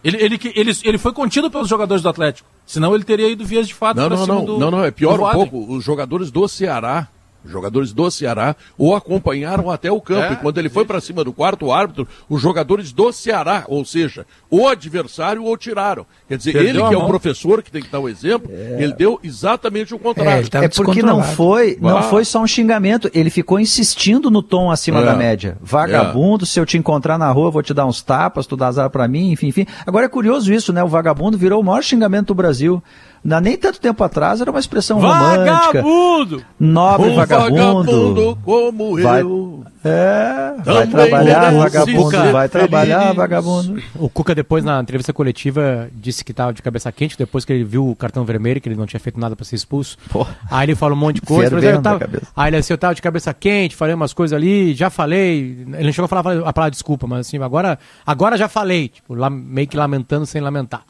Ele, 0.04 0.16
ele, 0.22 0.40
ele, 0.54 0.72
ele 0.84 0.98
foi 0.98 1.12
contido 1.12 1.50
pelos 1.50 1.68
jogadores 1.68 2.02
do 2.02 2.08
Atlético. 2.08 2.48
Senão 2.66 2.94
ele 2.94 3.04
teria 3.04 3.28
ido 3.28 3.44
vias 3.44 3.68
de 3.68 3.74
fato 3.74 3.96
Não, 3.96 4.06
pra 4.08 4.16
não, 4.16 4.24
cima 4.24 4.34
não, 4.36 4.44
do 4.44 4.58
não, 4.58 4.70
não, 4.70 4.84
é 4.84 4.90
pior 4.90 5.20
um 5.20 5.30
pouco. 5.32 5.74
Os 5.74 5.84
jogadores 5.84 6.30
do 6.30 6.46
Ceará, 6.48 7.08
jogadores 7.44 7.92
do 7.92 8.10
Ceará, 8.10 8.54
o 8.78 8.94
acompanharam 8.94 9.70
até 9.70 9.90
o 9.90 10.00
campo. 10.00 10.22
É, 10.22 10.32
e 10.32 10.36
quando 10.36 10.58
ele 10.58 10.68
foi 10.68 10.84
para 10.84 11.00
cima 11.00 11.24
do 11.24 11.32
quarto 11.32 11.72
árbitro, 11.72 12.06
os 12.28 12.40
jogadores 12.40 12.92
do 12.92 13.12
Ceará, 13.12 13.64
ou 13.68 13.84
seja, 13.84 14.26
o 14.50 14.68
adversário 14.68 15.44
o 15.44 15.56
tiraram. 15.56 16.06
Quer 16.28 16.36
dizer, 16.38 16.52
Perdeu 16.52 16.70
ele 16.70 16.88
que 16.88 16.94
é 16.94 16.98
o 16.98 17.06
professor 17.06 17.62
que 17.62 17.70
tem 17.70 17.82
que 17.82 17.88
dar 17.90 18.00
o 18.00 18.08
exemplo, 18.08 18.50
ele 18.52 18.92
deu 18.92 19.18
exatamente 19.22 19.92
o 19.94 19.96
É, 19.96 20.00
contrário. 20.00 20.40
ele 20.42 20.48
tava 20.48 20.64
É 20.64 20.68
porque 20.68 21.02
não 21.02 21.22
foi, 21.22 21.76
não 21.80 21.98
Ah. 21.98 22.02
foi 22.02 22.24
só 22.24 22.40
um 22.42 22.46
xingamento, 22.46 23.10
ele 23.14 23.30
ficou 23.30 23.58
insistindo 23.60 24.30
no 24.30 24.42
tom 24.42 24.70
acima 24.70 25.00
É. 25.00 25.04
da 25.04 25.14
média. 25.14 25.56
Vagabundo, 25.60 26.46
se 26.46 26.58
eu 26.60 26.66
te 26.66 26.78
encontrar 26.78 27.18
na 27.18 27.30
rua, 27.30 27.48
eu 27.48 27.52
vou 27.52 27.62
te 27.62 27.74
dar 27.74 27.86
uns 27.86 28.02
tapas, 28.02 28.46
tu 28.46 28.56
dá 28.56 28.68
azar 28.68 28.88
pra 28.90 29.06
mim, 29.08 29.32
enfim, 29.32 29.48
enfim. 29.48 29.66
Agora 29.86 30.06
é 30.06 30.08
curioso 30.08 30.52
isso, 30.52 30.72
né? 30.72 30.82
O 30.82 30.88
vagabundo 30.88 31.36
virou 31.36 31.60
o 31.60 31.64
maior 31.64 31.82
xingamento 31.82 32.28
do 32.28 32.34
Brasil. 32.34 32.82
Na, 33.24 33.40
nem 33.40 33.56
tanto 33.56 33.80
tempo 33.80 34.02
atrás 34.02 34.40
era 34.40 34.50
uma 34.50 34.58
expressão 34.58 34.98
romântica. 35.00 35.80
Vagabundo! 35.82 36.44
Nobre 36.58 37.10
um 37.10 37.14
vagabundo. 37.14 38.38
como 38.44 39.00
Vai- 39.00 39.22
eu. 39.22 39.62
É, 39.84 40.54
vai 40.64 40.86
trabalhar, 40.86 41.52
vagabundo, 41.52 42.32
vai 42.32 42.48
trabalhar, 42.48 43.00
feliz. 43.00 43.16
vagabundo. 43.16 43.82
O 43.96 44.08
Cuca 44.08 44.32
depois 44.32 44.62
na 44.62 44.80
entrevista 44.80 45.12
coletiva 45.12 45.88
disse 45.92 46.24
que 46.24 46.30
estava 46.30 46.52
de 46.52 46.62
cabeça 46.62 46.90
quente 46.92 47.18
depois 47.18 47.44
que 47.44 47.52
ele 47.52 47.64
viu 47.64 47.88
o 47.88 47.96
cartão 47.96 48.24
vermelho, 48.24 48.60
que 48.60 48.68
ele 48.68 48.76
não 48.76 48.86
tinha 48.86 49.00
feito 49.00 49.18
nada 49.18 49.34
para 49.34 49.44
ser 49.44 49.56
expulso. 49.56 49.98
Pô. 50.08 50.24
Aí 50.48 50.66
ele 50.66 50.76
falou 50.76 50.96
um 50.96 51.00
monte 51.00 51.16
de 51.16 51.22
coisa. 51.22 51.50
mas 51.50 51.64
Fervendo 51.64 51.78
eu 51.78 51.98
tava, 51.98 52.08
aí 52.36 52.50
ele 52.50 52.56
assim, 52.58 52.72
eu 52.72 52.78
tava 52.78 52.94
de 52.94 53.02
cabeça 53.02 53.34
quente, 53.34 53.74
falei 53.74 53.92
umas 53.94 54.12
coisas 54.12 54.36
ali, 54.36 54.72
já 54.72 54.88
falei. 54.88 55.64
Ele 55.74 55.84
não 55.84 55.92
chegou 55.92 56.04
a 56.04 56.08
falar 56.08 56.20
a 56.48 56.52
palavra 56.52 56.70
desculpa, 56.70 57.08
mas 57.08 57.26
assim, 57.26 57.42
agora, 57.42 57.76
agora 58.06 58.36
já 58.36 58.48
falei, 58.48 58.88
tipo, 58.88 59.14
lá, 59.16 59.28
meio 59.28 59.66
que 59.66 59.76
lamentando 59.76 60.26
sem 60.26 60.40
lamentar. 60.40 60.82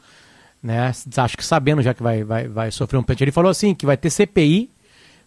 Né? 0.63 0.93
Acho 1.17 1.35
que 1.37 1.45
sabendo 1.45 1.81
já 1.81 1.93
que 1.93 2.01
vai, 2.01 2.23
vai, 2.23 2.47
vai 2.47 2.71
sofrer 2.71 2.97
um 2.97 3.03
pênalti. 3.03 3.21
Ele 3.23 3.31
falou 3.31 3.51
assim, 3.51 3.75
que 3.75 3.85
vai 3.85 3.97
ter 3.97 4.09
CPI, 4.09 4.69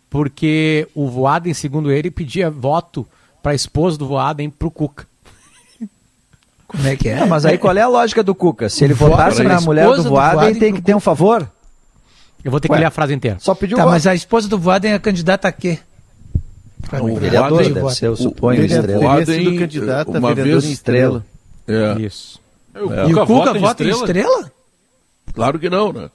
porque 0.09 0.89
o 0.95 1.09
Voaden, 1.09 1.53
segundo 1.53 1.93
ele, 1.93 2.11
pedia 2.11 2.51
voto 2.51 3.07
para 3.43 3.53
a 3.53 3.55
esposa 3.55 3.99
do 3.99 4.07
Voaden 4.09 4.49
pro 4.49 4.70
Cuca. 4.70 5.07
Como 6.66 6.87
é 6.89 6.97
que 6.97 7.09
é? 7.09 7.20
Ah, 7.20 7.26
mas 7.26 7.45
aí 7.45 7.59
qual 7.59 7.76
é 7.76 7.82
a 7.82 7.87
lógica 7.89 8.22
do 8.22 8.34
Cuca? 8.34 8.68
Se 8.68 8.82
ele 8.84 8.95
Voto 8.95 9.11
votasse 9.12 9.43
na 9.43 9.61
mulher 9.61 9.87
do 9.95 10.03
Voaden, 10.05 10.55
tem 10.55 10.74
que 10.74 10.82
ter 10.82 10.95
um 10.97 11.01
favor? 11.01 11.49
Eu 12.43 12.51
vou 12.51 12.59
ter 12.61 12.68
que 12.68 12.72
Ué. 12.74 12.80
ler 12.80 12.87
a 12.87 12.91
frase 12.91 13.12
inteira. 13.14 13.37
Só 13.41 13.55
pediu 13.55 13.76
Tá, 13.76 13.84
voto. 13.84 13.93
mas 13.93 14.07
a 14.07 14.14
esposa 14.14 14.49
do 14.49 14.59
Voaden 14.59 14.93
é 14.95 14.99
candidata 14.99 15.47
a 15.49 15.53
quê? 15.53 15.78
Pra 16.89 17.03
O. 17.03 17.14
Vereador, 17.16 17.62
deve 17.62 17.91
ser, 17.95 18.07
eu 18.07 18.12
o- 18.12 18.16
suponho, 18.16 18.62
o- 18.62 18.64
estrela. 18.64 18.87
o- 18.87 19.18
sido 19.24 19.34
Voaden, 19.34 19.59
candidato 19.59 20.09
a 20.16 20.18
uma 20.18 20.28
vereador 20.34 20.61
vez- 20.61 20.64
em 20.64 20.72
Estrela. 20.72 21.24
É, 21.68 22.01
Isso. 22.01 22.41
O 22.74 22.78
E 23.09 23.14
o 23.14 23.26
Cuca 23.26 23.55
vota 23.55 23.82
em 23.84 23.89
estrela? 23.91 24.51
Claro 25.37 25.59
que 25.59 25.70
não, 25.70 25.93
né? 25.93 26.11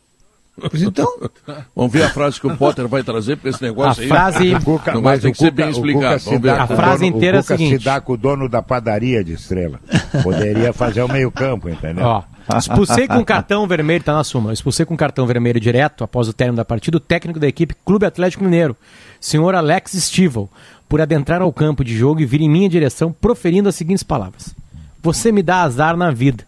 Pois 0.69 0.81
então. 0.83 1.07
Vamos 1.73 1.91
ver 1.93 2.03
a 2.03 2.09
frase 2.09 2.39
que 2.39 2.45
o 2.45 2.57
Potter 2.57 2.85
vai 2.87 3.01
trazer 3.03 3.37
para 3.37 3.49
esse 3.49 3.63
negócio 3.63 4.01
A 4.01 4.03
aí. 4.03 4.09
frase- 4.09 4.53
O 4.55 4.61
Cuca, 4.61 4.93
Não, 4.93 5.01
tem 5.01 5.31
o 5.31 5.33
que 5.33 5.37
ser 5.37 5.49
bem 5.51 5.67
o 5.67 5.69
explicado. 5.71 6.21
Vamos 6.25 6.41
ver. 6.41 6.49
A 6.49 6.65
o 6.65 6.67
frase 6.67 7.05
dono- 7.05 7.15
inteira 7.17 7.37
é 7.37 7.39
a 7.39 7.41
o 7.41 7.43
seguinte. 7.43 7.77
se 7.79 7.85
dá 7.85 8.01
com 8.01 8.13
o 8.13 8.17
dono 8.17 8.49
da 8.49 8.61
padaria 8.61 9.23
de 9.23 9.33
estrela. 9.33 9.79
Poderia 10.21 10.73
fazer 10.73 11.01
o 11.01 11.07
meio 11.07 11.31
campo, 11.31 11.69
entendeu? 11.69 12.03
Ó, 12.05 12.23
expulsei 12.57 13.07
com 13.07 13.23
cartão 13.23 13.65
vermelho, 13.65 14.03
tá 14.03 14.13
na 14.13 14.23
súmula. 14.25 14.53
Expulsei 14.53 14.85
com 14.85 14.95
cartão 14.97 15.25
vermelho 15.25 15.59
direto 15.59 16.03
após 16.03 16.27
o 16.27 16.33
término 16.33 16.57
da 16.57 16.65
partida 16.65 16.97
o 16.97 16.99
técnico 16.99 17.39
da 17.39 17.47
equipe 17.47 17.73
Clube 17.85 18.05
Atlético 18.05 18.43
Mineiro, 18.43 18.75
senhor 19.21 19.55
Alex 19.55 19.93
Stival, 19.93 20.49
por 20.89 20.99
adentrar 20.99 21.41
ao 21.41 21.51
campo 21.53 21.83
de 21.83 21.95
jogo 21.97 22.19
e 22.19 22.25
vir 22.25 22.41
em 22.41 22.49
minha 22.49 22.67
direção 22.67 23.11
proferindo 23.13 23.69
as 23.69 23.75
seguintes 23.75 24.03
palavras: 24.03 24.53
Você 25.01 25.31
me 25.31 25.41
dá 25.41 25.61
azar 25.61 25.95
na 25.95 26.11
vida. 26.11 26.43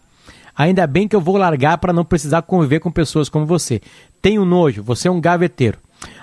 Ainda 0.56 0.86
bem 0.86 1.08
que 1.08 1.16
eu 1.16 1.20
vou 1.20 1.36
largar 1.36 1.78
para 1.78 1.92
não 1.92 2.04
precisar 2.04 2.42
conviver 2.42 2.80
com 2.80 2.90
pessoas 2.90 3.28
como 3.28 3.44
você. 3.44 3.80
Tenho 4.22 4.44
nojo, 4.44 4.82
você 4.82 5.08
é 5.08 5.10
um 5.10 5.20
gaveteiro. 5.20 5.78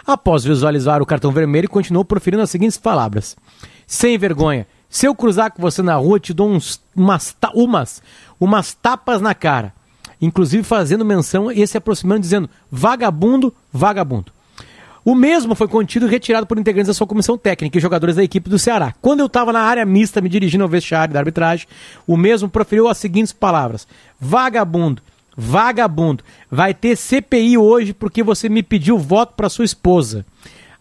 Após 0.05 0.43
visualizar 0.43 1.01
o 1.01 1.05
cartão 1.05 1.31
vermelho, 1.31 1.69
continuou 1.69 2.05
proferindo 2.05 2.43
as 2.43 2.49
seguintes 2.49 2.77
palavras: 2.77 3.35
Sem 3.85 4.17
vergonha, 4.17 4.67
se 4.89 5.05
eu 5.05 5.15
cruzar 5.15 5.51
com 5.51 5.61
você 5.61 5.81
na 5.81 5.95
rua, 5.95 6.19
te 6.19 6.33
dou 6.33 6.49
uns, 6.49 6.81
umas, 6.95 7.35
umas, 7.53 8.01
umas 8.39 8.73
tapas 8.73 9.21
na 9.21 9.33
cara. 9.33 9.73
inclusive 10.21 10.63
fazendo 10.63 11.03
menção 11.03 11.51
e 11.51 11.65
se 11.65 11.77
aproximando, 11.77 12.21
dizendo 12.21 12.49
vagabundo, 12.69 13.53
vagabundo. 13.71 14.31
O 15.03 15.15
mesmo 15.15 15.55
foi 15.55 15.67
contido 15.67 16.05
e 16.05 16.09
retirado 16.09 16.45
por 16.45 16.59
integrantes 16.59 16.87
da 16.87 16.93
sua 16.93 17.07
comissão 17.07 17.37
técnica 17.37 17.77
e 17.77 17.81
jogadores 17.81 18.15
da 18.15 18.23
equipe 18.23 18.49
do 18.49 18.59
Ceará. 18.59 18.93
Quando 19.01 19.21
eu 19.21 19.25
estava 19.25 19.51
na 19.51 19.61
área 19.61 19.83
mista 19.83 20.21
me 20.21 20.29
dirigindo 20.29 20.63
ao 20.63 20.69
vestiário 20.69 21.13
da 21.13 21.19
arbitragem, 21.19 21.67
o 22.05 22.15
mesmo 22.15 22.47
proferiu 22.47 22.87
as 22.87 22.99
seguintes 22.99 23.33
palavras: 23.33 23.87
Vagabundo, 24.19 25.01
vagabundo, 25.35 26.23
vai 26.49 26.73
ter 26.73 26.95
CPI 26.95 27.57
hoje 27.57 27.93
porque 27.93 28.21
você 28.21 28.47
me 28.47 28.61
pediu 28.61 28.97
voto 28.97 29.33
para 29.35 29.49
sua 29.49 29.65
esposa. 29.65 30.23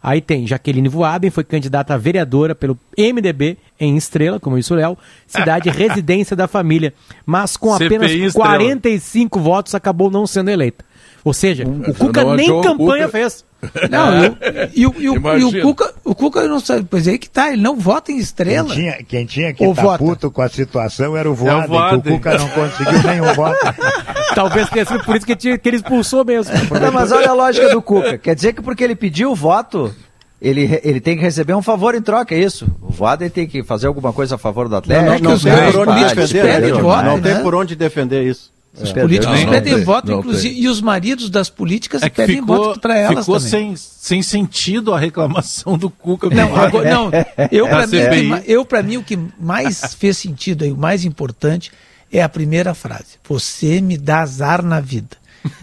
Aí 0.02 0.20
tem 0.20 0.46
Jaqueline 0.46 0.88
Voaden, 0.88 1.30
foi 1.30 1.44
candidata 1.44 1.92
a 1.92 1.98
vereadora 1.98 2.54
pelo 2.54 2.78
MDB 2.96 3.58
em 3.78 3.96
Estrela, 3.98 4.40
como 4.40 4.56
disse 4.56 4.72
o 4.72 4.76
Léo, 4.76 4.96
cidade 5.26 5.68
residência 5.70 6.34
da 6.34 6.48
família, 6.48 6.94
mas 7.24 7.56
com 7.56 7.72
CPI 7.72 7.86
apenas 7.86 8.10
Estrela. 8.10 8.48
45 8.48 9.40
votos 9.40 9.74
acabou 9.74 10.10
não 10.10 10.26
sendo 10.26 10.50
eleita. 10.50 10.84
Ou 11.22 11.34
seja, 11.34 11.64
o 11.66 11.94
Cuca 11.94 12.24
não 12.24 12.34
nem 12.34 12.62
campanha 12.62 13.06
Cuca. 13.06 13.18
fez. 13.18 13.44
Não, 13.90 14.24
e 14.24 14.28
o- 14.28 14.36
e, 14.72 14.86
o- 14.86 14.94
e 15.00 15.08
o- 15.10 15.38
e 15.38 15.44
o 15.44 15.62
Cuca, 15.62 15.94
o 16.04 16.14
Cuca 16.14 16.48
não 16.48 16.60
sabe, 16.60 16.86
pois 16.88 17.06
é 17.06 17.10
aí 17.12 17.18
que 17.18 17.28
tá, 17.28 17.52
ele 17.52 17.60
não 17.60 17.76
vota 17.76 18.10
em 18.10 18.16
estrela. 18.18 18.68
Quem 18.68 18.76
tinha, 18.76 18.92
quem 19.04 19.26
tinha 19.26 19.52
que 19.52 19.62
estar 19.64 19.82
vota. 19.82 19.98
puto 19.98 20.30
com 20.30 20.40
a 20.40 20.48
situação 20.48 21.16
era 21.16 21.30
o 21.30 21.34
Voaden, 21.34 21.62
que 21.62 21.66
o 21.66 21.74
Voaden. 21.78 22.12
Cuca 22.14 22.38
não 22.38 22.48
conseguiu 22.48 23.02
nenhum 23.02 23.34
voto. 23.34 23.58
Talvez 24.34 24.68
tenha 24.70 24.84
sido 24.84 25.04
por 25.04 25.16
isso 25.16 25.26
que, 25.26 25.36
tinha- 25.36 25.58
que 25.58 25.68
ele 25.68 25.76
expulsou 25.76 26.24
mesmo. 26.24 26.54
Não, 26.80 26.92
mas 26.92 27.12
olha 27.12 27.30
a 27.30 27.34
lógica 27.34 27.68
do 27.68 27.82
Cuca. 27.82 28.16
Quer 28.16 28.34
dizer 28.34 28.52
que 28.54 28.62
porque 28.62 28.82
ele 28.82 28.94
pediu 28.96 29.32
o 29.32 29.34
voto, 29.34 29.94
ele, 30.40 30.80
ele 30.82 31.00
tem 31.00 31.16
que 31.16 31.22
receber 31.22 31.52
um 31.54 31.60
favor 31.62 31.94
em 31.94 32.00
troca, 32.00 32.34
é 32.34 32.38
isso? 32.38 32.66
O 32.80 32.90
Voaden 32.90 33.28
tem 33.28 33.46
que 33.46 33.62
fazer 33.62 33.86
alguma 33.88 34.12
coisa 34.12 34.36
a 34.36 34.38
favor 34.38 34.68
do 34.68 34.76
Atlético? 34.76 35.06
É 35.06 35.18
Não 35.18 35.38
tem 35.38 35.72
por 35.72 35.88
onde 35.88 36.14
defender, 36.14 36.60
né? 36.72 36.80
voto, 36.80 37.04
não 37.04 37.20
tem 37.20 37.34
né? 37.34 37.40
por 37.40 37.54
onde 37.54 37.76
defender 37.76 38.22
isso. 38.22 38.50
Os 38.72 38.92
políticos 38.92 39.36
Não, 39.36 39.44
não 39.46 39.52
pedem 39.52 39.74
tem, 39.74 39.84
voto, 39.84 40.10
não 40.10 40.18
inclusive, 40.20 40.54
e 40.60 40.68
os 40.68 40.80
maridos 40.80 41.28
das 41.28 41.50
políticas 41.50 42.02
É 42.02 42.08
que 42.08 42.16
pedem 42.16 42.36
ficou, 42.36 42.56
voto 42.56 42.80
para 42.80 42.96
elas 42.96 43.24
ficou 43.24 43.40
também. 43.40 43.50
sem, 43.50 43.76
sem 43.76 44.22
sentido 44.22 44.94
a 44.94 44.98
reclamação 44.98 45.76
do 45.76 45.90
Cuca. 45.90 46.30
Não, 46.30 46.54
agora, 46.54 46.88
não, 46.88 47.10
eu 47.50 47.66
É 47.66 47.70
para 47.70 47.86
mim, 47.88 48.42
eu 48.46 48.64
para 48.64 48.82
mim 48.82 48.96
o 48.98 49.02
que 49.02 49.18
mais 49.38 49.94
fez 49.98 50.18
sentido 50.18 50.64
aí, 50.64 50.70
o 50.70 50.76
mais 50.76 51.04
importante 51.04 51.72
é 52.12 52.22
a 52.22 52.28
primeira 52.28 52.72
frase. 52.72 53.18
Você 53.28 53.80
me 53.80 53.98
dá 53.98 54.20
azar 54.20 54.64
na 54.64 54.80
vida. 54.80 55.16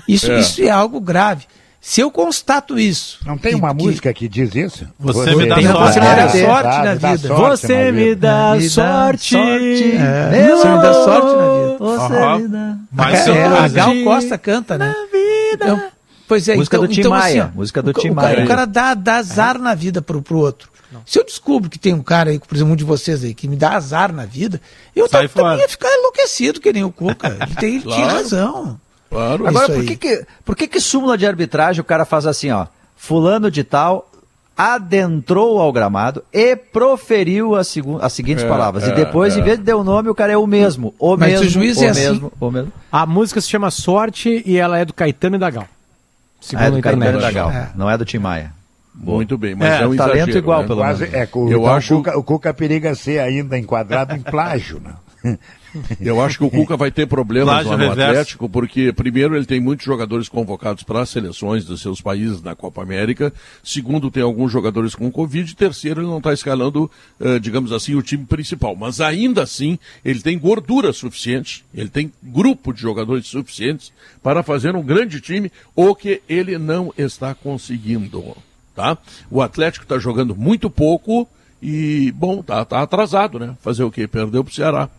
Isso 0.08 0.32
É. 0.32 0.40
isso 0.40 0.62
é 0.62 0.70
algo 0.70 1.00
grave. 1.00 1.46
Se 1.80 2.02
eu 2.02 2.12
constato 2.12 2.78
isso, 2.78 3.20
Não 3.26 3.38
tem 3.38 3.52
que- 3.54 3.58
uma 3.58 3.74
que- 3.74 3.82
música 3.84 4.14
que 4.14 4.28
diz 4.28 4.54
isso? 4.54 4.86
Você 5.00 5.36
me 5.36 5.48
dá 5.48 5.62
Não, 5.62 5.72
sorte. 5.72 5.94
você 5.94 6.00
me 6.02 6.06
dá 6.06 6.12
É, 6.24 6.28
sorte 6.46 6.64
dá- 6.64 6.84
na 6.84 6.96
dá 6.96 7.16
vida. 7.16 7.28
sorte 7.30 7.62
Você 7.62 7.78
na 7.86 7.92
me 7.92 8.04
vida. 8.04 8.28
dá 8.28 8.60
sorte. 8.70 9.36
É, 9.38 10.48
você 10.56 10.68
me 10.70 10.82
dá 10.82 10.94
sorte 10.94 11.36
na 11.36 11.48
vida. 11.48 11.78
Você 11.80 12.40
me 12.42 12.48
dá. 12.50 12.78
Mas 12.92 13.28
É, 13.28 13.46
a 13.46 13.68
Gal 13.70 13.94
Costa 14.04 14.38
canta, 14.38 14.78
né? 14.78 14.94
Então, 15.54 15.82
pois 16.28 16.48
é, 16.50 16.56
Música 16.56 16.76
então, 16.78 16.88
do 16.88 16.94
Tim 16.94 17.00
então, 17.00 17.12
Maia, 17.12 17.44
assim, 17.46 17.54
música 17.56 17.82
do 17.82 17.92
o, 17.92 17.94
Tim 17.94 18.10
o 18.10 18.16
cara, 18.16 18.28
Maia. 18.34 18.44
o 18.44 18.48
cara 18.48 18.66
dá, 18.66 18.94
dá 18.94 19.16
azar 19.18 19.58
na 19.58 19.74
vida 19.74 20.02
pro, 20.02 20.22
pro 20.22 20.40
outro. 20.40 20.70
Se 21.06 21.20
eu 21.20 21.24
descubro 21.24 21.70
que 21.70 21.78
tem 21.78 21.94
um 21.94 22.02
cara 22.02 22.32
aí, 22.32 22.40
por 22.40 22.56
exemplo, 22.56 22.74
um 22.74 22.76
de 22.76 22.84
vocês 22.84 23.24
aí, 23.24 23.34
que 23.34 23.48
me 23.48 23.56
dá 23.56 23.72
azar 23.76 24.12
na 24.12 24.26
vida, 24.26 24.60
eu 24.96 25.08
Sai 25.08 25.28
também 25.28 25.44
fora. 25.52 25.62
ia 25.62 25.70
ficar 25.70 25.90
enlouquecido 25.90 26.60
que 26.60 26.72
nem 26.74 26.84
o 26.84 26.92
Cuca. 26.92 27.38
Ele, 27.42 27.56
tem, 27.56 27.76
ele 27.76 27.82
tinha 27.86 28.08
razão. 28.08 28.80
Claro. 29.10 29.48
Agora, 29.48 29.66
Isso 29.66 29.74
por 29.74 29.82
aí. 29.82 29.88
que 29.88 29.96
que, 29.96 30.26
por 30.44 30.56
que 30.56 30.68
que 30.68 30.80
súmula 30.80 31.18
de 31.18 31.26
arbitragem 31.26 31.82
o 31.82 31.84
cara 31.86 32.06
faz 32.06 32.26
assim, 32.26 32.52
ó? 32.52 32.68
Fulano 32.96 33.50
de 33.52 33.64
tal 33.64 34.10
adentrou 34.56 35.60
ao 35.62 35.72
gramado 35.72 36.24
e 36.34 36.56
proferiu 36.56 37.56
as, 37.56 37.74
as 38.02 38.14
seguintes 38.14 38.44
É, 38.44 38.48
palavras. 38.48 38.84
é, 38.86 38.90
e 38.90 38.96
depois, 38.96 39.36
é. 39.38 39.40
em 39.40 39.44
vez 39.44 39.58
de 39.60 39.64
dar 39.64 39.78
o 39.78 39.84
nome, 39.84 40.10
o 40.10 40.16
cara 40.16 40.34
é 40.34 40.38
o 40.38 40.48
mesmo. 40.48 40.94
O 40.98 41.16
Mas 41.16 41.32
mesmo, 41.34 41.46
o 41.46 41.50
juiz 41.50 41.78
o 41.78 41.84
é 41.86 41.90
assim. 41.90 42.00
mesmo, 42.10 42.34
o 42.40 42.52
mesmo. 42.52 42.74
A 42.92 43.06
música 43.06 43.40
se 43.40 43.48
chama 43.50 43.70
Sorte 43.70 44.42
e 44.46 44.58
ela 44.58 44.78
é 44.80 44.84
do 44.86 44.94
Caetano 44.94 45.36
e 45.36 45.40
da 45.40 45.50
Gal. 45.50 45.68
Segundo 46.42 46.66
é 46.66 46.72
do 46.72 46.82
Caetano 46.82 47.04
internet. 47.04 47.22
da 47.22 47.32
Gal, 47.32 47.52
É. 47.52 47.70
não 47.76 47.90
é 47.90 47.98
do 47.98 48.04
Tim 48.06 48.18
Maia. 48.18 48.52
Muito 48.96 49.38
bem, 49.38 49.54
mas 49.54 49.68
É, 49.74 49.84
é, 49.84 49.88
um 49.88 49.96
talento 49.96 50.16
exagero, 50.16 50.38
igual, 50.40 50.62
né? 50.62 50.68
pelo 50.68 50.80
Quase, 50.80 51.02
menos. 51.04 51.14
é, 51.16 51.30
o, 51.32 51.50
Eu 51.52 51.60
então 51.60 51.74
acho- 51.76 51.94
o, 51.94 51.98
Cuca, 51.98 52.18
o 52.18 52.24
Cuca 52.24 52.54
periga 52.54 52.96
ser 52.96 53.20
ainda 53.20 53.56
enquadrado 53.60 54.16
em 54.16 54.22
plágio, 54.22 54.82
né? 54.84 54.94
Eu 56.00 56.22
acho 56.22 56.38
que 56.38 56.44
o 56.44 56.50
Cuca 56.50 56.78
vai 56.78 56.92
ter 56.92 57.08
problemas 57.08 57.66
lá 57.66 57.78
no. 57.78 57.92
Atlético, 57.92 58.50
porque, 58.50 58.92
primeiro, 58.92 59.36
ele 59.36 59.46
tem 59.46 59.60
muitos 59.60 59.86
jogadores 59.86 60.30
convocados 60.30 60.84
para 60.84 61.02
as 61.02 61.10
seleções 61.10 61.66
dos 61.66 61.82
seus 61.82 62.02
países 62.02 62.42
na 62.42 62.56
Copa 62.56 62.82
América. 62.82 63.34
Segundo, 63.64 64.12
tem 64.12 64.24
alguns 64.24 64.52
jogadores 64.52 64.96
com 64.96 65.12
Covid. 65.12 65.56
Terceiro, 65.56 66.02
ele 66.02 66.08
não 66.08 66.18
está 66.18 66.34
escalando, 66.34 66.90
eh, 67.20 67.40
digamos 67.40 67.72
assim, 67.72 67.96
o 67.96 68.02
time 68.02 68.26
principal. 68.26 68.76
Mas 68.76 69.02
ainda 69.02 69.44
assim, 69.44 69.80
ele 70.04 70.22
tem 70.22 70.38
gordura 70.38 70.94
suficiente, 70.94 71.64
ele 71.74 71.90
tem 71.90 72.12
grupo 72.22 72.74
de 72.74 72.82
jogadores 72.82 73.28
suficientes 73.28 73.92
para 74.22 74.44
fazer 74.44 74.76
um 74.76 74.84
grande 74.84 75.22
time, 75.22 75.52
o 75.76 75.96
que 75.96 76.22
ele 76.28 76.58
não 76.58 76.94
está 76.98 77.34
conseguindo. 77.34 78.36
Tá? 78.76 78.98
O 79.32 79.42
Atlético 79.42 79.84
está 79.84 79.98
jogando 79.98 80.36
muito 80.36 80.70
pouco 80.70 81.28
e, 81.62 82.12
bom, 82.16 82.44
tá, 82.44 82.64
tá 82.64 82.82
atrasado, 82.82 83.40
né? 83.40 83.56
Fazer 83.62 83.84
o 83.84 83.92
quê? 83.92 84.08
Perdeu 84.08 84.44
para 84.44 84.52
o 84.52 84.54
Ceará. 84.54 84.90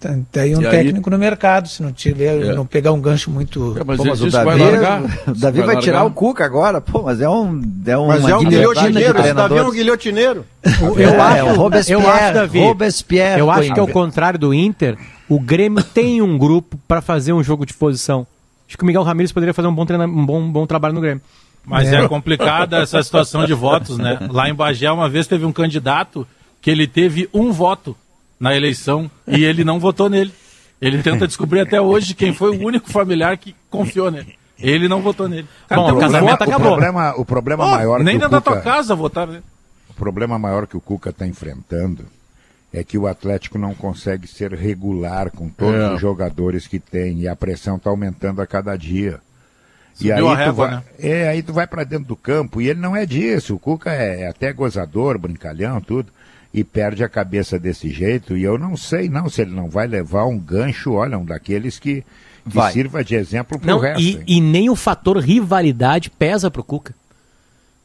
Tem, 0.00 0.26
tem 0.30 0.56
um 0.56 0.62
E 0.62 0.66
aí? 0.66 0.70
técnico 0.70 1.10
no 1.10 1.18
mercado, 1.18 1.66
se 1.68 1.82
não 1.82 1.92
tiver, 1.92 2.40
É. 2.40 2.54
não 2.54 2.64
pegar 2.64 2.92
um 2.92 3.00
gancho 3.00 3.30
muito. 3.32 3.76
É, 3.76 3.82
mas 3.84 3.96
Pô, 3.96 4.04
mas 4.04 4.20
o 4.22 4.30
Davi, 4.30 4.44
vai 4.44 4.56
largar. 4.58 5.02
o 5.26 5.34
Davi 5.34 5.58
vai, 5.58 5.74
Vai 5.74 5.82
tirar 5.82 6.04
o 6.04 6.10
Cuca 6.12 6.44
agora. 6.44 6.80
Pô, 6.80 7.02
mas 7.02 7.20
é 7.20 7.28
um 7.28 7.60
é 7.84 7.96
uma 7.96 8.06
Mas 8.14 8.28
é 8.28 8.36
um 8.36 8.44
guilhotineiro, 8.44 9.18
esse 9.18 9.34
Davi 9.34 9.56
é 9.56 9.62
um 9.62 9.70
guilhotineiro. 9.72 10.46
Eu 10.96 11.08
É, 11.08 11.16
acho, 11.20 11.46
o 11.46 11.54
Robespierre, 11.56 12.02
eu 12.04 12.10
acho, 12.10 12.34
Davi, 12.34 12.60
Robespierre 12.60 13.40
eu 13.40 13.50
acho 13.50 13.72
que 13.74 13.80
ao 13.80 13.86
Coimbra. 13.86 13.92
contrário 13.92 14.38
do 14.38 14.54
Inter, 14.54 14.96
o 15.28 15.40
Grêmio 15.40 15.82
tem 15.82 16.22
um 16.22 16.38
grupo 16.38 16.78
para 16.86 17.00
fazer 17.00 17.32
um 17.32 17.42
jogo 17.42 17.66
de 17.66 17.74
posição. 17.74 18.24
Acho 18.68 18.76
que 18.78 18.84
o 18.84 18.86
Miguel 18.86 19.02
Ramírez 19.02 19.32
poderia 19.32 19.52
fazer 19.54 19.66
um 19.66 19.74
bom, 19.74 19.84
treina, 19.84 20.06
um 20.06 20.24
bom, 20.24 20.38
um 20.40 20.52
bom 20.52 20.64
trabalho 20.66 20.94
no 20.94 21.00
Grêmio. 21.00 21.22
Mas 21.66 21.92
é. 21.92 22.06
complicada 22.06 22.78
essa 22.78 23.02
situação 23.02 23.44
de 23.44 23.52
votos, 23.52 23.98
né? 23.98 24.18
Lá 24.30 24.48
em 24.48 24.54
Bagé, 24.54 24.90
uma 24.92 25.08
vez 25.08 25.26
teve 25.26 25.44
um 25.44 25.52
candidato 25.52 26.26
que 26.62 26.70
ele 26.70 26.86
teve 26.86 27.28
um 27.34 27.50
voto 27.50 27.96
na 28.38 28.54
eleição 28.56 29.10
e 29.26 29.44
ele 29.44 29.64
não 29.64 29.78
votou 29.80 30.08
nele. 30.08 30.32
Ele 30.80 31.02
tenta 31.02 31.26
descobrir 31.26 31.60
até 31.60 31.80
hoje 31.80 32.14
quem 32.14 32.32
foi 32.32 32.56
o 32.56 32.64
único 32.64 32.90
familiar 32.90 33.36
que 33.36 33.54
confiou 33.68 34.10
nele. 34.10 34.36
Ele 34.58 34.88
não 34.88 35.00
votou 35.02 35.28
nele. 35.28 35.46
Cara, 35.68 35.80
Bom, 35.82 35.92
o 35.96 36.00
casamento 36.00 36.30
voto- 36.30 36.40
o 36.40 36.48
acabou. 36.48 36.66
problema, 36.72 37.14
o 37.16 37.24
problema 37.24 37.64
Ó, 37.64 37.70
maior 37.70 37.98
nem 38.02 38.14
que 38.14 38.20
dentro 38.20 38.28
o 38.28 38.30
da 38.30 38.40
tua 38.40 38.56
Cuca, 38.56 38.64
casa 38.64 38.94
votaram 38.94 39.32
nele. 39.32 39.44
o 39.88 39.94
problema 39.94 40.38
maior 40.38 40.66
que 40.66 40.76
o 40.76 40.80
Cuca 40.80 41.10
está 41.10 41.26
enfrentando 41.26 42.04
é 42.72 42.84
que 42.84 42.98
o 42.98 43.06
Atlético 43.06 43.56
não 43.58 43.74
consegue 43.74 44.26
ser 44.28 44.52
regular 44.52 45.30
com 45.30 45.48
todos 45.48 45.74
É. 45.74 45.94
os 45.94 46.00
jogadores 46.00 46.66
que 46.66 46.78
tem 46.78 47.20
e 47.20 47.28
a 47.28 47.34
pressão 47.34 47.76
está 47.76 47.90
aumentando 47.90 48.40
a 48.42 48.46
cada 48.46 48.76
dia. 48.76 49.20
e 50.00 50.12
aí 50.12 50.18
a 50.20 50.22
tu 50.22 50.34
régua, 50.34 50.52
vai, 50.68 50.76
né? 50.76 50.82
é, 51.00 51.28
aí 51.28 51.42
tu 51.42 51.52
vai 51.52 51.66
para 51.66 51.82
dentro 51.82 52.06
do 52.06 52.14
campo 52.14 52.60
e 52.60 52.68
ele 52.68 52.78
não 52.78 52.94
é 52.94 53.04
disso. 53.04 53.56
O 53.56 53.58
Cuca 53.58 53.90
é, 53.92 54.20
é 54.22 54.28
até 54.28 54.52
gozador, 54.52 55.18
brincalhão, 55.18 55.80
tudo. 55.80 56.12
E 56.52 56.64
perde 56.64 57.04
a 57.04 57.08
cabeça 57.08 57.58
desse 57.58 57.90
jeito. 57.90 58.36
E 58.36 58.42
eu 58.42 58.56
não 58.58 58.76
sei 58.76 59.08
não 59.08 59.28
se 59.28 59.42
ele 59.42 59.54
não 59.54 59.68
vai 59.68 59.86
levar 59.86 60.24
um 60.26 60.38
gancho, 60.38 60.92
olha, 60.92 61.18
um 61.18 61.24
daqueles 61.24 61.78
que, 61.78 62.02
que 62.48 62.54
Vai. 62.54 62.72
sirva 62.72 63.04
de 63.04 63.14
exemplo 63.14 63.58
pro 63.58 63.68
Não, 63.68 63.78
resto. 63.78 64.00
e, 64.02 64.22
e 64.26 64.40
nem 64.40 64.70
o 64.70 64.74
fator 64.76 65.18
rivalidade 65.18 66.08
pesa 66.10 66.50
pro 66.50 66.64
Cuca. 66.64 66.94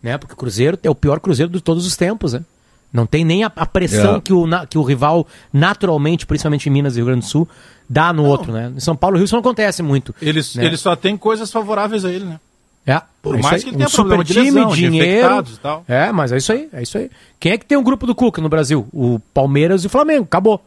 Né? 0.01 0.17
Porque 0.17 0.33
o 0.33 0.37
Cruzeiro 0.37 0.77
é 0.81 0.89
o 0.89 0.95
pior 0.95 1.19
Cruzeiro 1.19 1.51
de 1.51 1.61
todos 1.61 1.85
os 1.85 1.95
tempos, 1.97 2.33
né? 2.33 2.43
Não 2.91 3.05
tem 3.05 3.25
nem 3.25 3.43
a, 3.43 3.51
a 3.55 3.65
pressão 3.65 4.17
É. 4.17 4.21
que, 4.21 4.31
o, 4.31 4.45
na- 4.45 4.65
que 4.67 4.77
o 4.77 4.83
rival, 4.83 5.25
naturalmente, 5.51 6.25
principalmente 6.25 6.69
em 6.69 6.71
Minas 6.71 6.93
e 6.93 6.97
Rio 6.97 7.05
Grande 7.07 7.21
do 7.21 7.25
Sul, 7.25 7.47
dá 7.89 8.13
no 8.13 8.23
outro, 8.23 8.51
né? 8.53 8.71
Em 8.75 8.79
São 8.79 8.95
Paulo 8.95 9.15
e 9.15 9.19
Rio 9.19 9.25
isso 9.25 9.33
não 9.35 9.39
acontece 9.41 9.81
muito. 9.81 10.13
Ele, 10.21 10.39
né? 10.55 10.65
ele 10.65 10.77
só 10.77 10.95
tem 10.95 11.17
coisas 11.17 11.51
favoráveis 11.51 12.05
a 12.05 12.11
ele, 12.11 12.25
né? 12.25 12.39
É, 12.85 13.01
Por 13.21 13.37
é 13.37 13.41
mais 13.41 13.55
aí. 13.55 13.61
que 13.63 13.69
ele 13.69 13.77
tenha 13.77 13.87
um 13.87 13.91
problema 13.91 14.23
super 14.25 14.33
de 14.43 14.45
time, 14.47 14.59
lesão, 14.59 14.69
de 14.75 14.81
dinheiro. 14.81 15.07
infectados 15.11 15.55
e 15.55 15.59
tal. 15.59 15.85
É, 15.87 16.11
mas 16.11 16.31
é 16.33 16.37
isso 16.37 16.51
aí, 16.51 16.69
é 16.73 16.81
isso 16.83 16.97
aí. 16.97 17.09
Quem 17.39 17.51
é 17.53 17.57
que 17.57 17.65
tem 17.65 17.77
um 17.77 17.83
grupo 17.83 18.05
do 18.05 18.13
Cuca 18.13 18.41
no 18.41 18.49
Brasil? 18.49 18.87
O 18.93 19.19
Palmeiras 19.33 19.83
e 19.83 19.87
o 19.87 19.89
Flamengo, 19.89 20.23
acabou. 20.25 20.61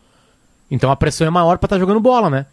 Então 0.70 0.90
a 0.90 0.96
pressão 0.96 1.26
é 1.26 1.30
maior 1.30 1.58
pra 1.58 1.66
estar 1.66 1.78
jogando 1.78 2.00
bola, 2.00 2.30
né? 2.30 2.46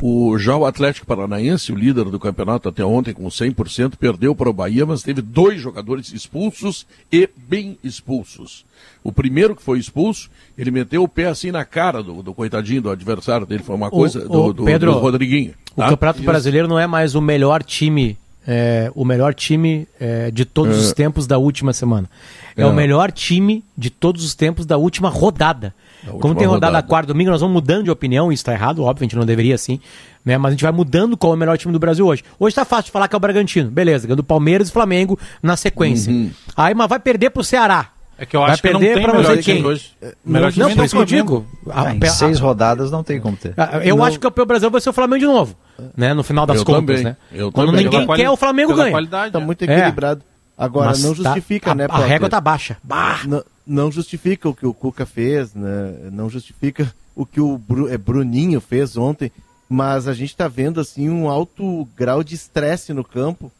O, 0.00 0.36
já 0.38 0.56
o 0.56 0.64
Atlético 0.64 1.06
Paranaense, 1.06 1.70
o 1.70 1.76
líder 1.76 2.04
do 2.06 2.18
campeonato 2.18 2.68
até 2.68 2.84
ontem 2.84 3.12
com 3.12 3.24
100%, 3.28 3.94
perdeu 3.96 4.34
para 4.34 4.48
o 4.48 4.52
Bahia, 4.52 4.84
mas 4.86 5.02
teve 5.02 5.20
dois 5.22 5.60
jogadores 5.60 6.12
expulsos 6.12 6.86
e 7.12 7.28
bem 7.36 7.78
expulsos. 7.84 8.64
O 9.04 9.12
primeiro 9.12 9.54
que 9.54 9.62
foi 9.62 9.78
expulso, 9.78 10.28
ele 10.56 10.70
meteu 10.72 11.02
o 11.04 11.08
pé 11.08 11.26
assim 11.26 11.52
na 11.52 11.64
cara 11.64 12.02
do, 12.02 12.22
do 12.22 12.34
coitadinho 12.34 12.82
do 12.82 12.90
adversário 12.90 13.46
dele, 13.46 13.62
foi 13.62 13.76
uma 13.76 13.90
coisa 13.90 14.26
do, 14.26 14.42
o 14.46 14.52
do- 14.52 14.64
Pedro, 14.64 14.92
do 14.92 14.98
Rodriguinho. 14.98 15.54
O 15.76 15.80
tá? 15.82 15.88
Campeonato 15.90 16.18
Isso. 16.20 16.26
Brasileiro 16.26 16.66
não 16.66 16.78
é 16.78 16.86
mais 16.86 17.14
o 17.14 17.20
melhor 17.20 17.62
time, 17.62 18.16
é, 18.46 18.90
o 18.94 19.04
melhor 19.04 19.34
time 19.34 19.86
é, 20.00 20.30
de 20.30 20.44
todos 20.44 20.78
os 20.78 20.92
tempos 20.92 21.26
da 21.26 21.38
última 21.38 21.72
semana. 21.72 22.08
É, 22.56 22.62
É. 22.62 22.66
o 22.66 22.72
melhor 22.72 23.10
time 23.12 23.64
de 23.76 23.88
todos 23.90 24.24
os 24.24 24.34
tempos 24.34 24.66
da 24.66 24.76
última 24.76 25.08
rodada. 25.08 25.74
Da 26.02 26.10
Como 26.10 26.16
última 26.16 26.34
tem 26.36 26.46
rodada, 26.48 26.66
rodada. 26.78 26.86
quarta 26.88 27.06
domingo, 27.12 27.30
nós 27.30 27.40
vamos 27.40 27.54
mudando 27.54 27.84
de 27.84 27.90
opinião, 27.90 28.32
isso 28.32 28.40
está 28.40 28.52
errado, 28.52 28.82
óbvio, 28.82 29.04
a 29.04 29.06
gente 29.06 29.16
não 29.16 29.24
deveria 29.24 29.54
assim, 29.54 29.78
né? 30.24 30.36
Mas 30.36 30.48
a 30.48 30.50
gente 30.52 30.62
vai 30.64 30.72
mudando 30.72 31.16
qual 31.16 31.32
é 31.32 31.36
o 31.36 31.38
melhor 31.38 31.56
time 31.56 31.72
do 31.72 31.78
Brasil 31.78 32.04
hoje. 32.04 32.24
Hoje 32.40 32.56
tá 32.56 32.64
fácil 32.64 32.86
de 32.86 32.90
falar 32.90 33.06
que 33.06 33.14
é 33.14 33.16
o 33.16 33.20
Bragantino, 33.20 33.70
beleza, 33.70 34.06
ganhou 34.08 34.16
do 34.16 34.24
Palmeiras 34.24 34.68
e 34.68 34.72
Flamengo 34.72 35.16
na 35.40 35.56
sequência. 35.56 36.12
Uhum. 36.12 36.30
Aí, 36.56 36.74
mas 36.74 36.88
vai 36.88 36.98
perder 36.98 37.30
pro 37.30 37.44
Ceará. 37.44 37.91
É 38.18 38.26
que 38.26 38.36
eu 38.36 38.40
Vai 38.40 38.50
acho 38.52 38.62
que 38.62 38.70
não 38.72 38.78
tem 38.78 38.92
pra 39.02 39.12
melhor 39.14 39.36
você 39.36 39.42
quem? 39.42 39.64
hoje. 39.64 39.90
Não, 40.00 40.10
Melhor 40.24 40.52
não, 40.56 40.68
do 40.70 40.76
por 40.76 40.84
isso 40.84 40.94
que 40.94 41.00
eu 41.02 41.04
digo. 41.06 41.46
A- 41.68 41.88
Ah, 41.88 41.94
em 41.94 41.98
a- 42.04 42.06
seis 42.10 42.38
rodadas 42.38 42.90
não 42.90 43.02
tem 43.02 43.20
como 43.20 43.36
ter. 43.36 43.54
a- 43.56 43.78
Eu 43.84 43.96
Não. 43.96 44.04
acho 44.04 44.18
que 44.20 44.26
o 44.26 44.30
campeão 44.30 44.46
brasileiro 44.46 44.70
vai 44.72 44.80
ser 44.80 44.90
o 44.90 44.92
Flamengo 44.92 45.20
de 45.20 45.26
novo. 45.26 45.56
Né? 45.96 46.14
No 46.14 46.22
final 46.22 46.46
das 46.46 46.58
Eu 46.58 46.64
contas, 46.64 46.80
também, 47.00 47.02
né? 47.04 47.16
eu 47.32 47.50
Quando 47.50 47.70
também. 47.70 47.84
ninguém 47.84 48.06
quer, 48.06 48.30
o 48.30 48.36
Flamengo 48.36 48.74
ganha. 48.74 48.90
qualidade, 48.92 49.32
Tá 49.32 49.40
é. 49.40 49.44
muito 49.44 49.62
É. 49.62 49.74
equilibrado. 49.76 50.22
Agora, 50.56 50.90
Mas 50.90 51.02
não 51.02 51.14
tá- 51.14 51.22
justifica, 51.34 51.72
a, 51.72 51.74
né, 51.74 51.84
A 51.86 51.88
Potter? 51.88 52.06
régua 52.06 52.28
tá 52.28 52.40
baixa. 52.40 52.76
Bah! 52.84 53.20
Não, 53.26 53.42
não 53.66 53.90
justifica 53.90 54.48
o 54.48 54.54
que 54.54 54.66
o 54.66 54.74
Cuca 54.74 55.04
fez, 55.06 55.54
né? 55.54 55.94
Não 56.12 56.28
justifica 56.30 56.92
o 57.16 57.26
que 57.26 57.40
o 57.40 57.58
Bru- 57.58 57.88
é, 57.88 57.96
Bruninho 57.98 58.60
fez 58.60 58.96
ontem. 58.96 59.32
Mas 59.68 60.06
a 60.06 60.12
gente 60.12 60.36
tá 60.36 60.46
vendo, 60.46 60.78
assim, 60.80 61.08
um 61.08 61.28
alto 61.30 61.88
grau 61.96 62.22
de 62.22 62.34
estresse 62.34 62.92
no 62.92 63.02
campo. 63.02 63.50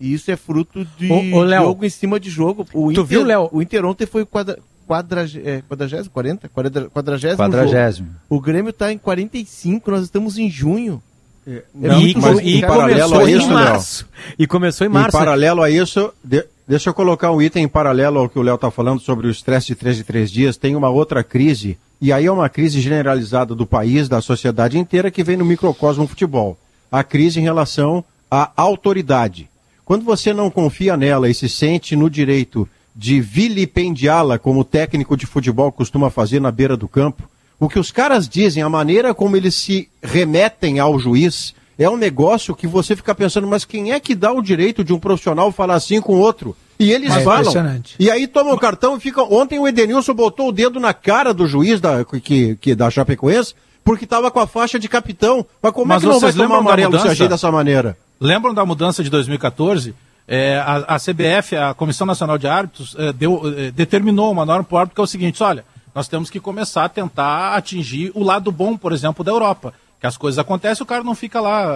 E 0.00 0.12
isso 0.14 0.30
é 0.30 0.36
fruto 0.36 0.86
de 0.96 1.10
Ô, 1.10 1.38
ô, 1.38 1.42
Léo, 1.42 1.64
jogo 1.64 1.84
em 1.84 1.88
cima 1.90 2.20
de 2.20 2.30
jogo. 2.30 2.66
O 2.72 2.92
tu 2.92 3.04
viu, 3.04 3.24
Léo? 3.24 3.48
O 3.52 3.60
Inter 3.60 3.84
ontem 3.84 4.06
foi 4.06 4.24
quadra, 4.24 4.58
quadrag, 4.86 5.40
é, 5.44 5.62
quadragésimo, 5.68 6.10
40? 6.10 6.48
Quadra, 6.48 6.88
quadragésimo 6.88 7.38
Quadragésimo. 7.38 8.06
jogo. 8.08 8.18
O 8.28 8.40
Grêmio 8.40 8.72
tá 8.72 8.92
em 8.92 8.98
45, 8.98 9.90
nós 9.90 10.04
estamos 10.04 10.38
em 10.38 10.48
junho. 10.50 11.02
É 11.46 11.62
e, 11.74 11.82
mas 11.82 12.12
com- 12.14 12.20
jogo, 12.20 12.40
e 12.42 12.60
paralelo 12.60 13.10
começou 13.12 13.18
a 13.20 13.30
isso, 13.30 13.40
em 13.46 13.54
Léo? 13.54 13.54
março. 13.64 14.08
E 14.38 14.46
começou 14.46 14.86
em 14.86 14.90
março. 14.90 15.08
Em 15.16 15.18
paralelo 15.18 15.62
a 15.62 15.70
isso, 15.70 16.12
de- 16.22 16.44
deixa 16.66 16.90
eu 16.90 16.94
colocar 16.94 17.32
um 17.32 17.40
item 17.42 17.64
em 17.64 17.68
paralelo 17.68 18.18
ao 18.18 18.28
que 18.28 18.38
o 18.38 18.42
Léo 18.42 18.54
está 18.56 18.70
falando 18.70 19.00
sobre 19.00 19.26
o 19.26 19.30
estresse 19.30 19.68
de 19.68 19.74
três 19.74 19.96
de 19.96 20.04
três 20.04 20.30
dias. 20.30 20.56
Tem 20.58 20.76
uma 20.76 20.90
outra 20.90 21.24
crise, 21.24 21.78
e 22.00 22.12
aí 22.12 22.26
é 22.26 22.30
uma 22.30 22.48
crise 22.50 22.80
generalizada 22.80 23.54
do 23.54 23.66
país, 23.66 24.08
da 24.08 24.20
sociedade 24.20 24.78
inteira, 24.78 25.10
que 25.10 25.24
vem 25.24 25.36
no 25.38 25.44
microcosmo 25.44 26.06
futebol. 26.06 26.56
A 26.92 27.02
crise 27.02 27.40
em 27.40 27.42
relação 27.42 28.04
à 28.30 28.50
autoridade. 28.56 29.48
Quando 29.88 30.04
você 30.04 30.34
não 30.34 30.50
confia 30.50 30.98
nela 30.98 31.30
e 31.30 31.34
se 31.34 31.48
sente 31.48 31.96
no 31.96 32.10
direito 32.10 32.68
de 32.94 33.22
vilipendiá-la, 33.22 34.38
como 34.38 34.60
o 34.60 34.64
técnico 34.64 35.16
de 35.16 35.24
futebol 35.24 35.72
costuma 35.72 36.10
fazer 36.10 36.42
na 36.42 36.50
beira 36.50 36.76
do 36.76 36.86
campo, 36.86 37.22
o 37.58 37.70
que 37.70 37.78
os 37.78 37.90
caras 37.90 38.28
dizem, 38.28 38.62
a 38.62 38.68
maneira 38.68 39.14
como 39.14 39.34
eles 39.34 39.54
se 39.54 39.88
remetem 40.02 40.78
ao 40.78 40.98
juiz, 40.98 41.54
é 41.78 41.88
um 41.88 41.96
negócio 41.96 42.54
que 42.54 42.66
você 42.66 42.94
fica 42.94 43.14
pensando, 43.14 43.46
mas 43.46 43.64
quem 43.64 43.92
é 43.92 43.98
que 43.98 44.14
dá 44.14 44.30
o 44.30 44.42
direito 44.42 44.84
de 44.84 44.92
um 44.92 44.98
profissional 44.98 45.50
falar 45.50 45.76
assim 45.76 46.02
com 46.02 46.18
outro? 46.20 46.54
E 46.78 46.92
eles 46.92 47.08
É 47.16 47.20
falam. 47.22 47.40
impressionante. 47.40 47.94
E 47.98 48.10
aí 48.10 48.26
toma 48.26 48.52
o 48.52 48.58
cartão 48.58 48.98
e 48.98 49.00
fica. 49.00 49.22
Ontem 49.22 49.58
o 49.58 49.66
Edenilson 49.66 50.12
botou 50.12 50.50
o 50.50 50.52
dedo 50.52 50.78
na 50.78 50.92
cara 50.92 51.32
do 51.32 51.46
juiz 51.46 51.80
da, 51.80 52.04
que, 52.04 52.56
que, 52.56 52.74
da 52.74 52.90
Chapecoense, 52.90 53.54
porque 53.82 54.04
estava 54.04 54.30
com 54.30 54.38
a 54.38 54.46
faixa 54.46 54.78
de 54.78 54.86
capitão. 54.86 55.46
Mas 55.62 55.72
como 55.72 55.86
Mas 55.86 56.02
é 56.02 56.06
que 56.06 56.12
não 56.12 56.20
vai 56.20 56.30
vocês 56.30 56.46
tomar 56.46 56.58
amarelo 56.58 57.00
se 57.00 57.08
agir 57.08 57.26
dessa 57.26 57.50
maneira? 57.50 57.96
Lembram 58.20 58.52
da 58.54 58.64
mudança 58.66 59.02
de 59.02 59.10
2014? 59.10 59.94
É, 60.26 60.58
a, 60.58 60.96
a 60.96 60.98
CBF, 60.98 61.56
a 61.56 61.72
Comissão 61.72 62.06
Nacional 62.06 62.36
de 62.36 62.46
Árbitros, 62.46 62.94
é, 62.98 63.12
deu, 63.12 63.42
é, 63.56 63.70
determinou 63.70 64.30
uma 64.30 64.44
norma 64.44 64.64
para 64.64 64.74
o 64.74 64.78
árbitro 64.78 64.94
que 64.96 65.00
é 65.00 65.04
o 65.04 65.06
seguinte: 65.06 65.42
olha, 65.42 65.64
nós 65.94 66.06
temos 66.08 66.28
que 66.28 66.38
começar 66.38 66.84
a 66.84 66.88
tentar 66.88 67.54
atingir 67.54 68.12
o 68.14 68.22
lado 68.22 68.52
bom, 68.52 68.76
por 68.76 68.92
exemplo, 68.92 69.24
da 69.24 69.32
Europa. 69.32 69.72
Que 70.00 70.06
as 70.06 70.16
coisas 70.16 70.38
acontecem, 70.38 70.82
o 70.82 70.86
cara 70.86 71.02
não 71.02 71.14
fica 71.14 71.40
lá 71.40 71.74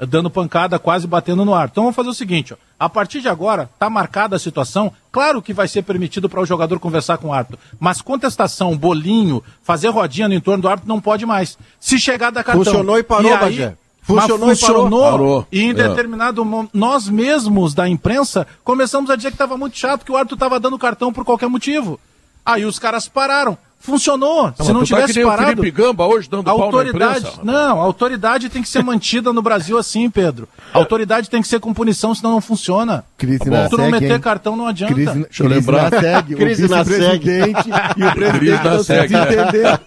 é, 0.00 0.06
dando 0.06 0.28
pancada, 0.30 0.76
quase 0.78 1.06
batendo 1.06 1.44
no 1.44 1.54
ar. 1.54 1.68
Então 1.70 1.84
vamos 1.84 1.94
fazer 1.94 2.08
o 2.08 2.14
seguinte: 2.14 2.54
ó, 2.54 2.56
a 2.78 2.88
partir 2.88 3.20
de 3.20 3.28
agora, 3.28 3.68
está 3.74 3.90
marcada 3.90 4.34
a 4.34 4.38
situação. 4.38 4.90
Claro 5.12 5.42
que 5.42 5.52
vai 5.52 5.68
ser 5.68 5.82
permitido 5.82 6.28
para 6.28 6.40
o 6.40 6.46
jogador 6.46 6.80
conversar 6.80 7.18
com 7.18 7.28
o 7.28 7.32
árbitro, 7.34 7.58
mas 7.78 8.00
contestação, 8.00 8.76
bolinho, 8.76 9.42
fazer 9.62 9.88
rodinha 9.90 10.26
no 10.26 10.34
entorno 10.34 10.62
do 10.62 10.68
árbitro 10.68 10.88
não 10.88 11.00
pode 11.02 11.26
mais. 11.26 11.58
Se 11.78 11.98
chegar 12.00 12.30
da 12.30 12.42
cartão. 12.42 12.64
Funcionou 12.64 12.98
e 12.98 13.02
parou, 13.02 13.30
aí- 13.34 13.38
Bagé. 13.40 13.76
Mas 14.08 14.22
Funcionou 14.24 14.52
e 14.52 14.56
parou. 14.58 14.82
funcionou. 14.90 15.46
E 15.52 15.60
em 15.62 15.70
É. 15.70 15.74
determinado 15.74 16.44
momento, 16.44 16.70
nós 16.74 17.08
mesmos 17.08 17.74
da 17.74 17.88
imprensa 17.88 18.46
começamos 18.64 19.08
a 19.10 19.16
dizer 19.16 19.28
que 19.30 19.34
estava 19.34 19.56
muito 19.56 19.76
chato, 19.78 20.04
que 20.04 20.10
o 20.10 20.16
árbitro 20.16 20.34
estava 20.34 20.58
dando 20.58 20.78
cartão 20.78 21.12
por 21.12 21.24
qualquer 21.24 21.48
motivo. 21.48 21.98
Aí 22.44 22.64
os 22.64 22.78
caras 22.78 23.06
pararam. 23.08 23.56
Funcionou. 23.82 24.52
Se 24.60 24.74
não 24.74 24.80
tá 24.80 24.86
tivesse 24.86 25.12
que 25.14 25.18
nem 25.20 25.24
o 25.24 25.28
parado. 25.30 25.48
Felipe 25.56 25.70
Gamba 25.70 26.06
hoje 26.06 26.28
dando 26.28 26.42
A 26.42 26.44
pau 26.52 26.58
na 26.58 26.64
autoridade, 26.66 27.30
não, 27.42 27.80
a 27.80 27.84
autoridade 27.84 28.50
tem 28.50 28.60
que 28.60 28.68
ser 28.68 28.84
mantida 28.84 29.32
no 29.32 29.40
Brasil 29.40 29.78
assim, 29.78 30.10
Pedro. 30.10 30.46
A 30.74 30.76
autoridade 30.76 31.30
tem 31.30 31.40
que 31.40 31.48
ser 31.48 31.60
com 31.60 31.72
punição, 31.72 32.14
senão 32.14 32.32
não 32.32 32.40
funciona. 32.42 33.04
Crise 33.16 33.38
Tá 33.38 33.46
na 33.50 33.68
tu 33.70 33.78
não 33.78 33.84
SEG, 33.86 33.92
meter 33.92 34.14
hein? 34.16 34.20
cartão 34.20 34.54
não 34.54 34.66
adianta. 34.66 34.92
Crise, 34.92 35.12
Deixa 35.12 35.42
eu 35.44 35.48
crise 35.48 35.60
lembrar. 35.70 35.90
na 35.90 35.98
SEG, 35.98 36.34
Crise 36.34 36.64
o 36.66 36.68
na 36.68 36.82
vice-presidente 36.82 37.68
e 37.96 38.04
o 38.04 38.12
Crise 38.12 38.30
presidente 38.32 38.64
não 38.64 38.84
se 38.84 38.92
entender. 38.92 39.80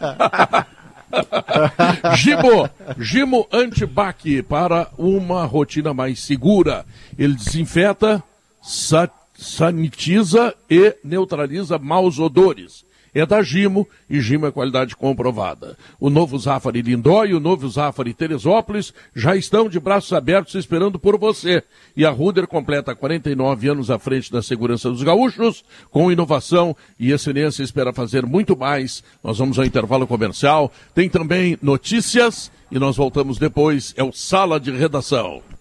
Gimo, 2.18 2.70
Gimo 3.00 3.48
Antibac 3.52 4.42
para 4.44 4.90
uma 4.98 5.46
rotina 5.46 5.94
mais 5.94 6.20
segura. 6.20 6.86
Ele 7.18 7.34
desinfeta, 7.36 8.24
sa- 8.62 9.10
sanitiza 9.38 10.54
e 10.70 10.96
neutraliza 11.04 11.78
maus 11.78 12.20
odores. 12.20 12.86
É 13.14 13.26
da 13.26 13.44
Gimo 13.44 13.88
e 14.10 14.20
Gimo 14.20 14.48
é 14.48 14.52
qualidade 14.52 14.96
comprovada. 14.96 15.78
O 16.00 16.10
novo 16.10 16.38
Zafari 16.40 16.82
Lindó 16.82 17.26
e 17.26 17.34
o 17.34 17.40
novo 17.40 17.70
Zafari 17.70 18.14
Teresópolis 18.14 18.94
já 19.16 19.36
estão 19.36 19.70
de 19.70 19.80
braços 19.80 20.14
abertos 20.14 20.56
esperando 20.56 20.98
por 20.98 21.18
você. 21.18 21.64
E 21.96 22.06
a 22.06 22.10
Ruder 22.10 22.48
completa 22.48 22.96
49 22.96 23.70
anos 23.70 23.92
à 23.92 24.00
frente 24.00 24.32
da 24.32 24.42
segurança 24.42 24.90
dos 24.90 25.04
gaúchos, 25.04 25.64
com 25.92 26.12
inovação 26.12 26.76
e 27.00 27.12
excelência 27.12 27.62
espera 27.62 27.94
fazer 27.94 28.26
muito 28.26 28.58
mais. 28.58 29.04
Nós 29.24 29.38
vamos 29.38 29.60
ao 29.60 29.66
intervalo 29.66 30.08
comercial. 30.08 30.72
Tem 30.96 31.08
também 31.08 31.58
notícias 31.62 32.52
e 32.72 32.80
nós 32.80 32.98
voltamos 32.98 33.38
depois. 33.38 33.94
É 33.96 34.04
o 34.04 34.12
Sala 34.12 34.60
de 34.60 34.72
Redação. 34.72 35.53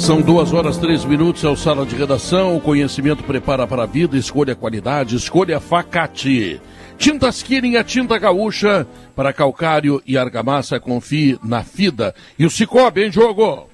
São 0.00 0.22
duas 0.22 0.52
horas, 0.52 0.78
três 0.78 1.04
minutos, 1.04 1.44
é 1.44 1.48
o 1.48 1.54
Sala 1.56 1.84
de 1.84 1.94
Redação. 1.94 2.56
O 2.56 2.60
conhecimento 2.60 3.22
prepara 3.22 3.66
para 3.66 3.82
a 3.82 3.86
vida, 3.86 4.16
escolha 4.16 4.54
a 4.54 4.56
qualidade, 4.56 5.14
escolha 5.14 5.60
Facate. 5.60 6.60
Tintas 6.96 7.42
Killing, 7.42 7.76
a 7.76 7.84
tinta 7.84 8.18
gaúcha. 8.18 8.86
Para 9.14 9.32
calcário 9.32 10.02
e 10.06 10.16
argamassa, 10.16 10.80
confie 10.80 11.38
na 11.44 11.62
FIDA. 11.62 12.14
E 12.38 12.46
o 12.46 12.50
Cicobi 12.50 13.06
em 13.06 13.12
jogo. 13.12 13.68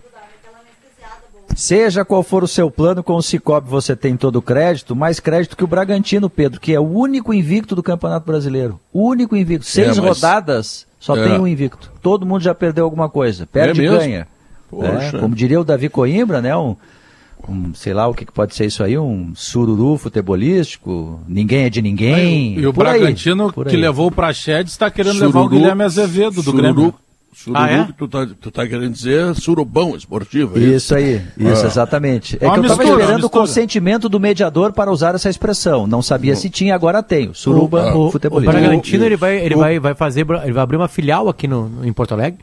Seja 1.55 2.05
qual 2.05 2.23
for 2.25 2.43
o 2.43 2.49
seu 2.49 2.71
plano, 2.71 3.03
com 3.05 3.15
o 3.15 3.23
Cicobi 3.23 3.71
você 3.71 3.95
tem 3.95 4.17
todo 4.17 4.37
o 4.37 4.43
crédito, 4.43 4.97
mais 4.97 5.21
crédito 5.21 5.57
que 5.57 5.65
o 5.65 5.69
Bragantino, 5.69 6.29
Pedro, 6.29 6.61
que 6.61 6.75
é 6.75 6.81
o 6.81 6.83
único 6.87 7.33
invicto 7.33 7.75
do 7.77 7.83
Campeonato 7.85 8.27
Brasileiro. 8.27 8.81
O 8.93 9.09
único 9.09 9.37
invicto. 9.37 9.65
Seis 9.65 9.97
É, 9.97 10.01
mas- 10.01 10.17
rodadas, 10.21 10.87
só 10.99 11.17
É. 11.17 11.29
tem 11.29 11.39
um 11.41 11.47
invicto. 11.47 11.91
Todo 12.03 12.27
mundo 12.27 12.43
já 12.43 12.55
perdeu 12.55 12.85
alguma 12.85 13.09
coisa. 13.09 13.47
Perde 13.47 13.81
É 13.81 13.85
e 13.85 13.89
ganha. 13.89 14.29
Poxa. 14.71 15.17
É, 15.17 15.21
como 15.21 15.35
diria 15.35 15.61
o 15.61 15.65
Davi 15.65 15.89
Coimbra, 15.89 16.41
né? 16.43 16.57
Um, 16.57 16.77
um, 17.49 17.73
sei 17.75 17.95
lá 17.95 18.07
o 18.09 18.15
que, 18.15 18.25
que 18.25 18.33
pode 18.33 18.55
ser 18.55 18.67
isso 18.67 18.83
aí, 18.83 18.99
um 18.99 19.33
sururu 19.35 19.97
futebolístico, 19.97 21.21
ninguém 21.29 21.65
é 21.65 21.71
de 21.71 21.81
ninguém. 21.83 22.59
E 22.59 22.67
o 22.67 22.73
por 22.73 22.87
aí, 22.87 23.01
Bragantino, 23.01 23.53
por 23.53 23.67
que 23.67 23.77
aí. 23.77 23.81
levou 23.83 24.09
o 24.09 24.11
Praxedes, 24.11 24.73
está 24.73 24.91
querendo 24.91 25.15
levar 25.21 25.29
o 25.29 25.33
Sururu- 25.45 25.49
Guilherme 25.51 25.85
Azevedo 25.85 26.37
do 26.37 26.43
sururu- 26.43 26.63
Grêmio. 26.63 26.95
Sururu, 27.35 27.61
Ah, 27.63 27.71
é? 27.71 27.85
que 27.85 27.93
tu 27.93 28.09
tá, 28.09 28.27
tu 28.41 28.51
tá 28.51 28.67
querendo 28.67 28.91
dizer 28.91 29.35
surubão 29.35 29.95
esportivo. 29.95 30.57
é 30.57 30.61
isso? 30.63 30.75
Isso 30.77 30.95
aí, 30.95 31.23
isso, 31.39 31.65
Ah. 31.65 31.67
exatamente. 31.67 32.39
É 32.41 32.47
Uma 32.47 32.55
que 32.55 32.61
eu 32.61 32.65
estava 32.73 32.83
esperando 32.85 33.25
o 33.25 33.31
consentimento 33.31 34.09
do 34.09 34.19
mediador 34.19 34.73
para 34.73 34.91
usar 34.91 35.15
essa 35.15 35.29
expressão. 35.29 35.87
Não 35.87 36.01
sabia 36.01 36.35
se 36.35 36.49
tinha, 36.49 36.75
agora 36.75 37.03
tenho. 37.03 37.35
Suruba 37.35 37.95
O, 37.95 38.07
o 38.07 38.11
futebolista. 38.11 38.51
Bragantino 38.53 39.03
O- 39.03 39.07
ele 39.07 39.17
vai, 39.17 39.37
ele 39.37 39.55
o- 39.55 39.59
vai, 39.59 39.79
vai 39.79 39.95
fazer, 39.95 40.21
ele 40.43 40.53
vai 40.53 40.63
abrir 40.63 40.79
uma 40.79 40.89
filial 40.89 41.29
aqui 41.29 41.47
no, 41.47 41.69
no- 41.69 41.87
em 41.87 41.93
Porto 41.93 42.13
Alegre, 42.13 42.41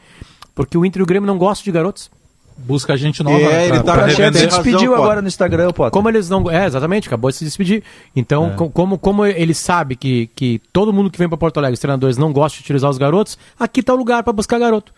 porque 0.55 0.77
o 0.77 0.85
Inter 0.85 0.99
e 0.99 1.03
o 1.03 1.05
Grêmio 1.05 1.27
não 1.27 1.37
gostam 1.37 1.63
de 1.65 1.71
garotos. 1.71 2.09
Busca 2.55 2.95
gente 2.95 3.23
nova. 3.23 3.35
É, 3.39 3.63
ele 3.67 3.71
pra- 3.79 3.83
tá 3.83 3.93
pra 3.93 4.09
se 4.11 4.21
razão, 4.21 4.47
despediu 4.47 4.79
Potter. 4.91 4.93
agora 4.93 5.21
no 5.23 5.27
Instagram, 5.27 5.71
Potter. 5.71 5.91
Como 5.91 6.07
eles 6.07 6.29
não, 6.29 6.51
é 6.51 6.67
exatamente, 6.67 7.07
acabou 7.07 7.31
de 7.31 7.37
se 7.37 7.43
despedir. 7.45 7.83
Então, 8.15 8.51
É. 8.51 8.55
co- 8.55 8.69
como 8.69 8.97
como 8.99 9.25
ele 9.25 9.55
sabe 9.55 9.95
que, 9.95 10.27
que 10.35 10.61
todo 10.71 10.93
mundo 10.93 11.09
que 11.09 11.17
vem 11.17 11.27
para 11.27 11.35
Porto 11.37 11.57
Alegre, 11.57 11.73
os 11.73 11.79
treinadores 11.79 12.15
não 12.15 12.31
gostam 12.31 12.59
de 12.59 12.63
utilizar 12.65 12.91
os 12.91 12.99
garotos, 12.99 13.39
aqui 13.59 13.81
tá 13.81 13.91
o 13.93 13.97
lugar 13.97 14.21
para 14.21 14.31
buscar 14.33 14.59
garoto. 14.59 14.93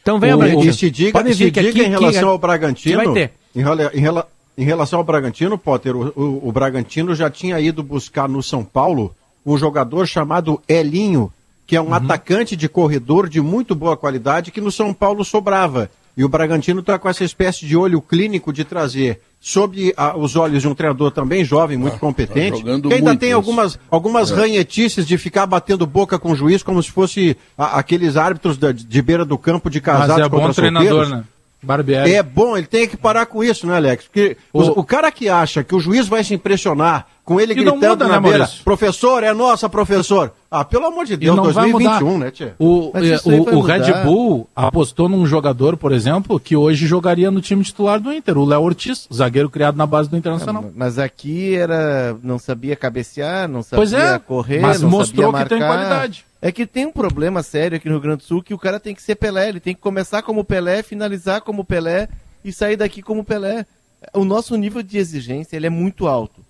Então 0.00 0.16
O- 0.16 0.20
Bragantino. 0.20 0.64
E 0.64 0.72
se 0.72 0.90
diga, 0.90 1.12
Podem 1.18 1.32
se 1.32 1.50
que 1.50 1.60
diga 1.60 1.70
aqui- 1.70 1.82
em 1.82 1.90
relação 1.90 2.20
que- 2.22 2.28
ao 2.28 2.38
Bragantino. 2.38 3.00
que 3.00 3.04
vai 3.04 3.12
ter. 3.14 3.32
Em, 3.54 3.62
rela- 3.62 3.90
em 3.92 4.62
em 4.62 4.64
relação 4.64 4.98
ao 5.00 5.04
Bragantino, 5.04 5.56
Potter, 5.58 5.96
o, 5.96 6.12
o- 6.14 6.48
o 6.48 6.52
Bragantino 6.52 7.14
já 7.16 7.28
tinha 7.30 7.58
ido 7.58 7.82
buscar 7.82 8.28
no 8.28 8.42
São 8.42 8.62
Paulo 8.62 9.12
um 9.44 9.56
jogador 9.58 10.06
chamado 10.06 10.60
Elinho, 10.68 11.32
que 11.66 11.76
é 11.76 11.80
Uhum. 11.80 11.88
um 11.90 11.94
atacante 11.94 12.54
de 12.56 12.68
corredor 12.68 13.28
de 13.28 13.40
muito 13.40 13.74
boa 13.74 13.96
qualidade 13.96 14.50
que 14.50 14.60
no 14.60 14.70
São 14.72 14.92
Paulo 14.92 15.24
sobrava. 15.24 15.90
E 16.14 16.22
o 16.24 16.28
Bragantino 16.28 16.80
está 16.80 16.98
com 16.98 17.08
essa 17.08 17.24
espécie 17.24 17.64
de 17.64 17.74
olho 17.74 17.98
clínico 18.02 18.52
de 18.52 18.64
trazer, 18.64 19.22
sob 19.40 19.94
a- 19.96 20.14
os 20.14 20.36
olhos 20.36 20.60
de 20.60 20.68
um 20.68 20.74
treinador 20.74 21.10
também 21.10 21.42
jovem, 21.42 21.78
muito 21.78 21.98
competente, 21.98 22.58
jogando 22.58 22.88
que 22.88 22.94
ainda 22.94 23.06
muito 23.10 23.20
tem 23.20 23.30
isso. 23.30 23.36
algumas, 23.36 23.78
algumas 23.90 24.30
ranhetices 24.30 25.06
de 25.06 25.16
ficar 25.16 25.46
batendo 25.46 25.86
boca 25.86 26.18
com 26.18 26.32
o 26.32 26.36
juiz 26.36 26.62
como 26.62 26.82
se 26.82 26.90
fosse 26.90 27.34
a- 27.56 27.78
aqueles 27.78 28.18
árbitros 28.18 28.58
da- 28.58 28.72
de 28.72 29.02
beira 29.02 29.24
do 29.24 29.38
campo 29.38 29.70
de 29.70 29.78
Mas 29.78 29.84
casados 29.86 30.26
é 30.26 30.28
bom 30.28 30.52
treinador, 30.52 30.88
solteiros. 30.90 31.10
né? 31.10 31.24
Barbieri. 31.64 32.12
É 32.12 32.22
bom, 32.24 32.56
ele 32.58 32.66
tem 32.66 32.88
que 32.88 32.96
parar 32.96 33.24
com 33.24 33.42
isso, 33.42 33.66
né, 33.68 33.76
Alex? 33.76 34.04
Porque 34.04 34.36
os- 34.52 34.68
o, 34.68 34.82
cara 34.82 35.10
que 35.12 35.28
acha 35.28 35.62
que 35.62 35.74
o 35.74 35.80
juiz 35.80 36.08
vai 36.08 36.22
se 36.24 36.34
impressionar 36.34 37.06
com 37.24 37.40
ele 37.40 37.52
E 37.52 37.64
não 37.64 37.78
gritando 37.78 37.90
muda, 37.90 38.08
na 38.08 38.14
né, 38.14 38.20
beira, 38.20 38.38
Maurício? 38.38 38.64
professor, 38.64 39.22
é 39.22 39.32
nossa, 39.32 39.68
professor. 39.68 40.32
Ah, 40.50 40.64
pelo 40.64 40.86
amor 40.86 41.06
de 41.06 41.16
Deus, 41.16 41.36
não 41.36 41.44
vai 41.52 41.70
mudar. 41.70 42.00
2021, 42.00 42.18
né, 42.18 42.30
Tchê? 42.30 42.52
O, 42.58 42.92
é, 42.94 43.28
o, 43.28 43.56
o 43.56 43.60
Red. 43.60 44.04
Bull 44.04 44.48
apostou 44.54 45.08
num 45.08 45.24
jogador, 45.24 45.76
por 45.76 45.92
exemplo, 45.92 46.38
que 46.38 46.56
hoje 46.56 46.86
jogaria 46.86 47.30
no 47.30 47.40
time 47.40 47.62
titular 47.64 48.00
do 48.00 48.12
Inter, 48.12 48.36
o 48.36 48.44
Léo 48.44 48.60
Ortiz, 48.60 49.08
zagueiro 49.12 49.48
criado 49.48 49.76
na 49.76 49.86
base 49.86 50.10
do 50.10 50.16
Internacional. 50.16 50.70
Mas 50.74 50.98
aqui 50.98 51.54
era. 51.54 52.16
Não 52.22 52.38
sabia 52.38 52.74
cabecear, 52.76 53.48
não 53.48 53.62
sabia 53.62 53.76
Pois 53.78 53.92
é, 53.92 54.18
correr, 54.18 54.60
mas 54.60 54.82
não 54.82 54.90
mostrou 54.90 55.30
sabia 55.30 55.44
que 55.44 55.48
tem 55.48 55.58
marcar. 55.60 55.76
qualidade. 55.76 56.24
É 56.42 56.50
que 56.50 56.66
tem 56.66 56.86
um 56.86 56.92
problema 56.92 57.40
sério 57.42 57.76
aqui 57.76 57.86
no 57.88 57.94
Rio 57.94 58.02
Grande 58.02 58.18
do 58.18 58.24
Sul 58.24 58.42
que 58.42 58.52
o 58.52 58.58
cara 58.58 58.80
tem 58.80 58.94
que 58.94 59.00
ser 59.02 59.14
Pelé. 59.14 59.48
Ele 59.48 59.60
tem 59.60 59.74
que 59.76 59.80
começar 59.80 60.22
como 60.22 60.42
Pelé, 60.44 60.82
finalizar 60.82 61.40
como 61.40 61.64
Pelé 61.64 62.08
e 62.44 62.52
sair 62.52 62.76
daqui 62.76 63.00
como 63.00 63.22
Pelé. 63.24 63.64
O 64.12 64.24
nosso 64.24 64.56
nível 64.56 64.82
de 64.82 64.98
exigência 64.98 65.56
ele 65.56 65.68
é 65.68 65.70
muito 65.70 66.08
alto. 66.08 66.41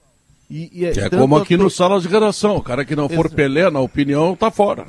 E, 0.54 0.70
e 0.72 0.84
É 0.84 0.92
tanto 0.92 1.16
como 1.16 1.36
aqui 1.36 1.56
no 1.56 1.70
Sala 1.70 1.98
de 1.98 2.06
Redação. 2.08 2.56
O 2.56 2.62
cara 2.62 2.84
que 2.84 2.94
não 2.94 3.08
for 3.08 3.24
Exa- 3.24 3.34
Pelé, 3.34 3.70
na 3.70 3.80
opinião, 3.80 4.36
tá 4.36 4.50
fora. 4.50 4.84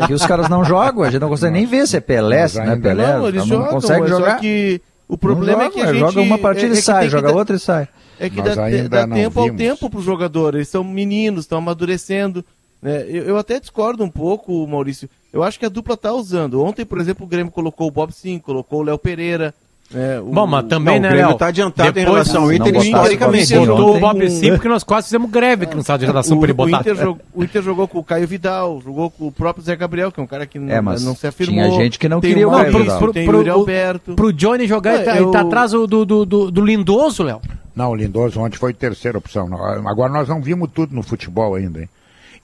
Aqui 0.00 0.14
os 0.14 0.24
caras 0.24 0.48
não 0.48 0.64
jogam, 0.64 1.02
a 1.02 1.10
gente 1.10 1.20
não 1.20 1.28
consegue 1.28 1.52
nem 1.52 1.66
ver 1.66 1.86
se 1.86 1.98
é 1.98 2.00
Pelé, 2.00 2.48
se 2.48 2.56
não 2.58 2.72
é 2.72 2.76
Pelé. 2.76 3.06
Não, 3.18 3.28
eles 3.28 3.40
não 3.46 3.56
jogam, 3.58 3.68
consegue 3.68 4.00
mas 4.00 4.10
jogar. 4.10 4.30
só 4.36 4.38
que 4.38 4.80
o 5.06 5.18
problema 5.18 5.64
é 5.64 5.64
joga, 5.66 5.74
que 5.74 5.80
a 5.82 5.92
gente... 5.92 5.98
joga 6.00 6.20
uma 6.22 6.38
partida 6.38 6.72
é- 6.72 6.76
é 6.76 6.78
e 6.78 6.82
sai, 6.82 7.08
joga 7.10 7.32
outra 7.32 7.56
e 7.56 7.58
sai. 7.58 7.86
É 8.18 8.30
que 8.30 8.36
Nós 8.38 8.56
dá, 8.56 9.06
dá 9.06 9.14
tempo 9.14 9.38
ao 9.38 9.44
vimos. 9.46 9.58
tempo 9.60 9.90
para 9.90 9.98
os 9.98 10.04
jogadores. 10.04 10.56
Eles 10.56 10.68
são 10.68 10.82
meninos, 10.82 11.44
estão 11.44 11.58
amadurecendo. 11.58 12.42
né? 12.82 13.04
Eu, 13.08 13.24
eu 13.24 13.36
até 13.38 13.60
discordo 13.60 14.02
um 14.02 14.10
pouco, 14.10 14.66
Maurício. 14.66 15.08
Eu 15.32 15.42
acho 15.42 15.58
que 15.58 15.66
a 15.66 15.68
dupla 15.68 15.96
tá 15.98 16.12
usando. 16.12 16.62
Ontem, 16.64 16.84
por 16.86 16.98
exemplo, 16.98 17.26
o 17.26 17.28
Grêmio 17.28 17.52
colocou 17.52 17.86
o 17.86 17.90
Bob 17.90 18.10
Sim, 18.12 18.38
colocou 18.38 18.80
o 18.80 18.82
Léo 18.82 18.98
Pereira. 18.98 19.54
Né? 19.90 20.20
O- 20.20 20.24
Bom, 20.32 20.46
mas 20.46 20.66
também, 20.66 20.94
Não, 20.96 21.02
né, 21.02 21.08
o 21.08 21.10
Grêmio 21.12 21.28
Léo? 21.28 21.38
tá 21.38 21.46
adiantado 21.46 21.88
em 21.90 21.92
Depois- 21.92 22.12
relação 22.28 22.42
ao 22.44 22.52
Inter 22.52 22.72
não 22.74 22.82
historicamente. 22.82 23.24
o 23.24 23.28
Bob 23.28 23.46
Sim 23.46 23.66
Botou 23.66 23.86
o 23.86 23.90
ontem, 23.90 24.00
Bob 24.00 24.30
Sim 24.30 24.50
porque 24.52 24.68
nós 24.68 24.84
quase 24.84 25.06
fizemos 25.06 25.30
greve 25.30 25.64
aqui 25.64 25.74
no 25.74 25.82
sala 25.82 25.98
de 25.98 26.06
redação 26.06 26.36
o, 26.36 26.40
para 26.40 26.46
ele 26.46 26.52
o 26.52 26.56
botar. 26.56 26.80
Inter 26.80 26.94
jogou, 26.96 27.18
o 27.34 27.44
Inter 27.44 27.62
jogou 27.62 27.88
com 27.88 27.98
o 27.98 28.04
Caio 28.04 28.28
Vidal, 28.28 28.80
jogou 28.82 29.10
com 29.10 29.26
o 29.28 29.32
próprio 29.32 29.64
Zé 29.64 29.74
Gabriel, 29.76 30.12
que 30.12 30.20
é 30.20 30.22
um 30.22 30.26
cara 30.26 30.46
que 30.46 30.58
não, 30.58 30.72
É, 30.72 30.80
mas 30.80 31.02
não 31.04 31.14
se 31.16 31.26
afirmou. 31.26 31.64
tinha 31.64 31.70
gente 31.82 31.98
que 31.98 32.08
não 32.08 32.20
Tem 32.20 32.30
queria 32.30 32.48
o 32.48 32.52
o 32.52 32.54
Caio 32.54 32.66
Vidal. 32.78 33.12
tem 33.12 33.26
Pro- 33.26 33.40
o 33.40 33.42
pro- 33.44 33.52
Alberto. 33.52 34.14
Pro 34.14 34.32
Johnny 34.32 34.66
jogar, 34.66 34.94
ele, 34.96 35.04
tá, 35.04 35.16
É, 35.16 35.20
ele 35.22 35.30
tá 35.30 35.40
eu- 35.40 35.46
atrás 35.46 35.70
do, 35.72 35.86
do, 35.86 36.04
do, 36.04 36.26
do- 36.26 36.50
do 36.50 36.64
Lindoso, 36.64 37.22
Léo. 37.22 37.40
Não, 37.74 37.90
o 37.90 37.94
Lindoso 37.94 38.40
ontem 38.40 38.56
foi 38.58 38.74
terceira 38.74 39.16
opção. 39.18 39.48
Agora 39.86 40.12
nós 40.12 40.28
não 40.28 40.42
vimos 40.42 40.68
tudo 40.74 40.94
no 40.94 41.02
futebol 41.02 41.54
ainda. 41.54 41.80
Hein? 41.80 41.88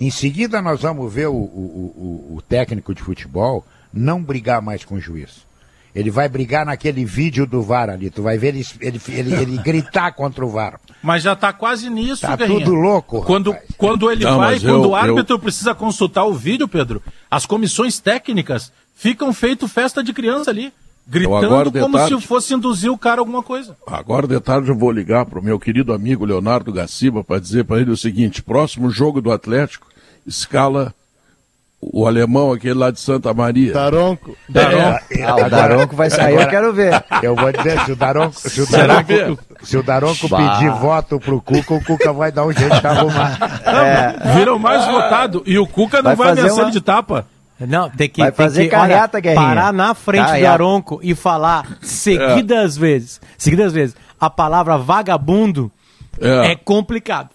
Em 0.01 0.11
seguida 0.11 0.63
nós 0.63 0.83
vamos 0.83 1.13
ver 1.13 1.27
o, 1.27 1.33
o- 1.35 2.29
o- 2.33 2.37
o 2.37 2.43
técnico 2.43 2.95
de 2.95 3.03
futebol 3.03 3.65
não 3.93 4.23
brigar 4.23 4.63
mais 4.63 4.85
com 4.85 4.95
o 4.95 5.01
juiz. 5.01 5.45
Ele 5.95 6.11
vai 6.11 6.29
brigar 6.29 6.67
naquele 6.67 7.05
vídeo 7.05 7.47
do 7.47 7.63
VAR 7.63 7.89
ali. 7.89 8.11
Tu 8.11 8.21
vai 8.21 8.37
ver 8.37 8.49
ele, 8.49 8.67
ele, 8.81 9.01
ele, 9.09 9.35
ele 9.35 9.59
gritar 9.63 10.13
contra 10.13 10.45
o 10.45 10.49
VAR. 10.51 10.81
Mas 11.03 11.23
já 11.23 11.37
tá 11.37 11.53
quase 11.53 11.89
nisso, 11.89 12.23
Tá 12.23 12.35
Guerrinha. 12.35 12.65
tudo 12.65 12.75
louco, 12.75 13.23
Quando, 13.23 13.53
rapaz. 13.53 13.69
quando 13.79 14.11
ele 14.11 14.25
Não, 14.25 14.39
vai, 14.39 14.59
quando 14.59 14.85
eu- 14.85 14.91
o 14.91 14.97
árbitro 14.97 15.39
precisa 15.39 15.75
consultar 15.75 16.25
o 16.25 16.35
vídeo, 16.35 16.67
Pedro, 16.67 17.01
as 17.31 17.47
comissões 17.47 18.01
técnicas 18.01 18.73
ficam 18.97 19.33
feito 19.33 19.69
festa 19.69 20.03
de 20.03 20.13
criança 20.13 20.51
ali, 20.51 20.73
gritando 21.07 21.71
como 21.73 21.97
tarde- 21.99 22.15
se 22.21 22.27
fosse 22.27 22.55
induzir 22.55 22.91
o 22.91 22.99
cara 22.99 23.21
a 23.21 23.23
alguma 23.23 23.43
coisa. 23.43 23.77
Agora 23.87 24.27
de 24.27 24.41
tarde 24.41 24.71
eu 24.71 24.77
vou 24.77 24.91
ligar 24.91 25.25
pro 25.27 25.43
meu 25.43 25.61
querido 25.61 25.93
amigo 25.93 26.25
Leonardo 26.25 26.73
Gaciba 26.73 27.23
para 27.23 27.39
dizer 27.41 27.65
para 27.67 27.81
ele 27.81 27.91
o 27.91 27.97
seguinte: 27.97 28.43
próximo 28.43 28.91
jogo 28.91 29.21
do 29.21 29.31
Atlético, 29.31 29.87
escala 30.27 30.93
o 31.93 32.07
alemão 32.07 32.53
aquele 32.53 32.75
lá 32.79 32.91
de 32.91 33.01
Santa 33.01 33.33
Maria. 33.35 33.73
Daronco. 33.73 34.37
É, 34.55 35.23
Ah, 35.25 35.37
o 35.47 35.51
Daronco 35.51 35.95
vai 35.97 36.11
sair, 36.11 36.41
eu 36.41 36.49
quero 36.49 36.73
ver. 36.73 37.05
Eu 37.23 37.35
vou 37.37 37.51
dizer, 37.53 37.81
se 37.85 37.93
o 37.93 37.97
Daronco, 37.97 38.35
se 38.41 38.61
o 38.61 38.67
Será 38.67 39.03
Daronco, 39.03 39.43
se 39.63 39.77
o 39.77 39.83
Daronco 39.83 40.29
pedir 40.29 40.71
voto 40.71 41.19
pro 41.21 41.41
Cuca, 41.41 41.75
o 41.75 41.85
Cuca 41.85 42.13
vai 42.13 42.31
dar 42.33 42.45
um 42.47 42.53
jeito 42.53 42.81
de 42.81 42.87
arrumar. 42.87 43.39
Vira 44.37 44.55
o 44.55 44.59
mais 44.59 44.85
votado. 44.87 45.43
E 45.47 45.59
o 45.59 45.67
Cuca 45.67 46.03
não 46.03 46.13
É. 46.13 46.15
Vai 46.17 46.29
vai, 46.35 46.39
ameaçar 46.39 46.65
uma- 46.65 46.71
de 46.71 46.81
tapa. 46.81 47.27
Não, 47.61 47.89
tem 47.89 48.09
que, 48.09 48.21
Vai 48.21 48.33
tem 48.33 48.45
fazer 48.47 48.65
que 48.65 48.69
carreata, 48.71 49.21
Guerrinha. 49.21 49.41
parar 49.47 49.73
na 49.73 49.95
frente 49.95 50.23
do 50.25 50.27
Carreata. 50.27 50.53
Aronco 50.53 51.01
e 51.03 51.15
falar 51.15 51.79
seguidas 51.81 52.77
vezes, 52.77 53.21
seguidas 53.39 53.73
vezes, 53.73 53.95
a 54.21 54.29
palavra 54.29 54.77
vagabundo 54.77 55.71
É. 56.21 56.53
é, 56.53 56.57
complicado. 56.57 57.31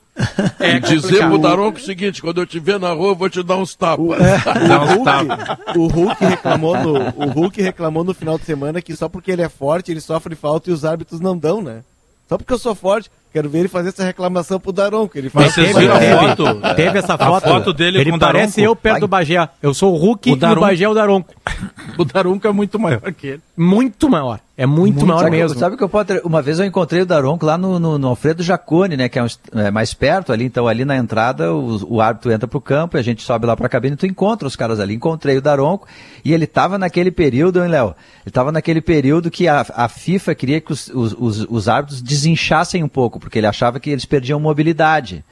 E 0.60 0.80
dizer 0.80 1.26
pro 1.28 1.38
Daronco 1.38 1.78
o 1.78 1.82
seguinte: 1.82 2.22
quando 2.22 2.42
eu 2.42 2.46
te 2.46 2.60
ver 2.60 2.80
na 2.80 2.92
rua, 2.92 3.10
eu 3.10 3.16
vou 3.16 3.30
te 3.30 3.42
dar 3.44 3.58
uns 3.58 3.76
tapas. 3.76 4.06
Dá 4.68 4.82
uns 4.84 5.04
tapas. 5.04 5.58
O 5.76 5.88
Hulk 5.88 6.26
reclamou 6.26 6.78
no, 6.78 6.94
o 7.16 7.30
Hulk 7.30 7.62
reclamou 7.62 8.04
no 8.04 8.14
final 8.14 8.38
de 8.38 8.46
semana 8.46 8.82
que 8.82 8.96
só 8.96 9.08
porque 9.10 9.32
ele 9.32 9.42
é 9.42 9.50
forte, 9.50 9.92
ele 9.92 10.02
sofre 10.02 10.36
falta 10.36 10.70
e 10.70 10.74
os 10.74 10.84
árbitros 10.86 11.20
não 11.20 11.38
dão, 11.38 11.62
né? 11.62 11.82
Só 12.28 12.38
porque 12.38 12.54
eu 12.54 12.60
sou 12.60 12.76
forte, 12.76 13.10
quero 13.34 13.50
ver 13.50 13.60
ele 13.60 13.68
fazer 13.68 13.90
essa 13.90 14.04
reclamação 14.04 14.60
pro 14.60 14.72
Daronco. 14.72 15.18
Ele 15.18 15.32
Mas 15.34 15.52
vocês 15.52 15.72
"Pô, 15.72 15.80
viram 15.80 15.96
a 15.96 16.04
é, 16.04 16.16
foto? 16.16 16.76
Teve 16.76 17.00
essa 17.00 17.16
A 17.16 17.18
foto. 17.18 17.48
foto 17.48 17.74
dele 17.74 17.98
ele 18.00 18.12
com 18.12 18.18
o 18.18 18.20
parece 18.20 18.58
Daronco. 18.58 18.72
eu 18.72 18.76
perto 18.76 18.94
Vai. 18.94 19.00
do 19.02 19.08
Bagé. 19.08 19.50
Eu 19.64 19.74
sou 19.74 19.96
o 19.96 19.98
Hulk 19.98 20.30
O 20.30 20.34
e 20.34 20.36
o. 20.36 20.60
Bagé 20.60 20.86
é 20.86 20.90
o 20.90 20.94
Daronco. 20.94 21.34
O 21.98 22.06
Daronco 22.06 22.48
é 22.48 22.52
muito 22.52 22.80
maior 22.80 23.12
que 23.12 23.28
ele. 23.28 23.42
Muito 23.58 24.08
maior. 24.10 24.40
É 24.62 24.66
muito, 24.66 25.06
maior 25.06 25.20
sabe, 25.24 25.38
mesmo. 25.38 25.58
Sabe 25.58 25.78
que 25.78 25.84
eu 25.84 25.88
posso, 25.88 26.08
uma 26.26 26.42
vez 26.42 26.60
eu 26.60 26.66
encontrei 26.66 27.02
o 27.02 27.06
Daronco 27.06 27.46
lá 27.46 27.58
no, 27.58 27.80
no- 27.80 27.98
no 27.98 28.08
Alfredo 28.10 28.44
Jacone, 28.44 28.98
né, 28.98 29.08
que 29.08 29.18
é, 29.18 29.24
um 29.24 29.28
é 29.58 29.72
mais 29.72 29.94
perto 29.94 30.34
ali, 30.34 30.44
então 30.44 30.68
ali 30.68 30.84
na 30.84 30.98
entrada 30.98 31.54
o, 31.54 31.96
o 31.96 32.02
árbitro 32.02 32.30
entra 32.30 32.46
pro 32.46 32.60
campo 32.60 32.98
e 32.98 33.00
a 33.00 33.02
gente 33.02 33.24
sobe 33.24 33.46
lá 33.46 33.56
pra 33.56 33.70
cabine 33.70 33.94
e 33.94 33.98
tu 33.98 34.06
encontra 34.06 34.46
os 34.46 34.58
caras 34.58 34.82
ali. 34.82 34.96
Encontrei 34.96 35.38
o 35.38 35.42
Daronco 35.42 35.88
e 36.26 36.34
ele 36.34 36.46
tava 36.46 36.78
naquele 36.78 37.10
período, 37.10 37.64
hein, 37.64 37.70
Léo? 37.70 37.96
Ele 38.26 38.34
tava 38.34 38.52
naquele 38.52 38.82
período 38.82 39.32
que 39.32 39.48
a, 39.48 39.66
a 39.76 39.88
FIFA 39.88 40.36
queria 40.36 40.60
que 40.60 40.74
os, 40.74 40.90
os, 40.90 41.16
os, 41.18 41.48
os 41.50 41.70
árbitros 41.70 42.02
desinchassem 42.02 42.84
um 42.84 42.90
pouco, 42.90 43.18
porque 43.18 43.38
ele 43.38 43.48
achava 43.48 43.80
que 43.80 43.90
eles 43.90 44.04
perdiam 44.04 44.42
mobilidade. 44.42 45.24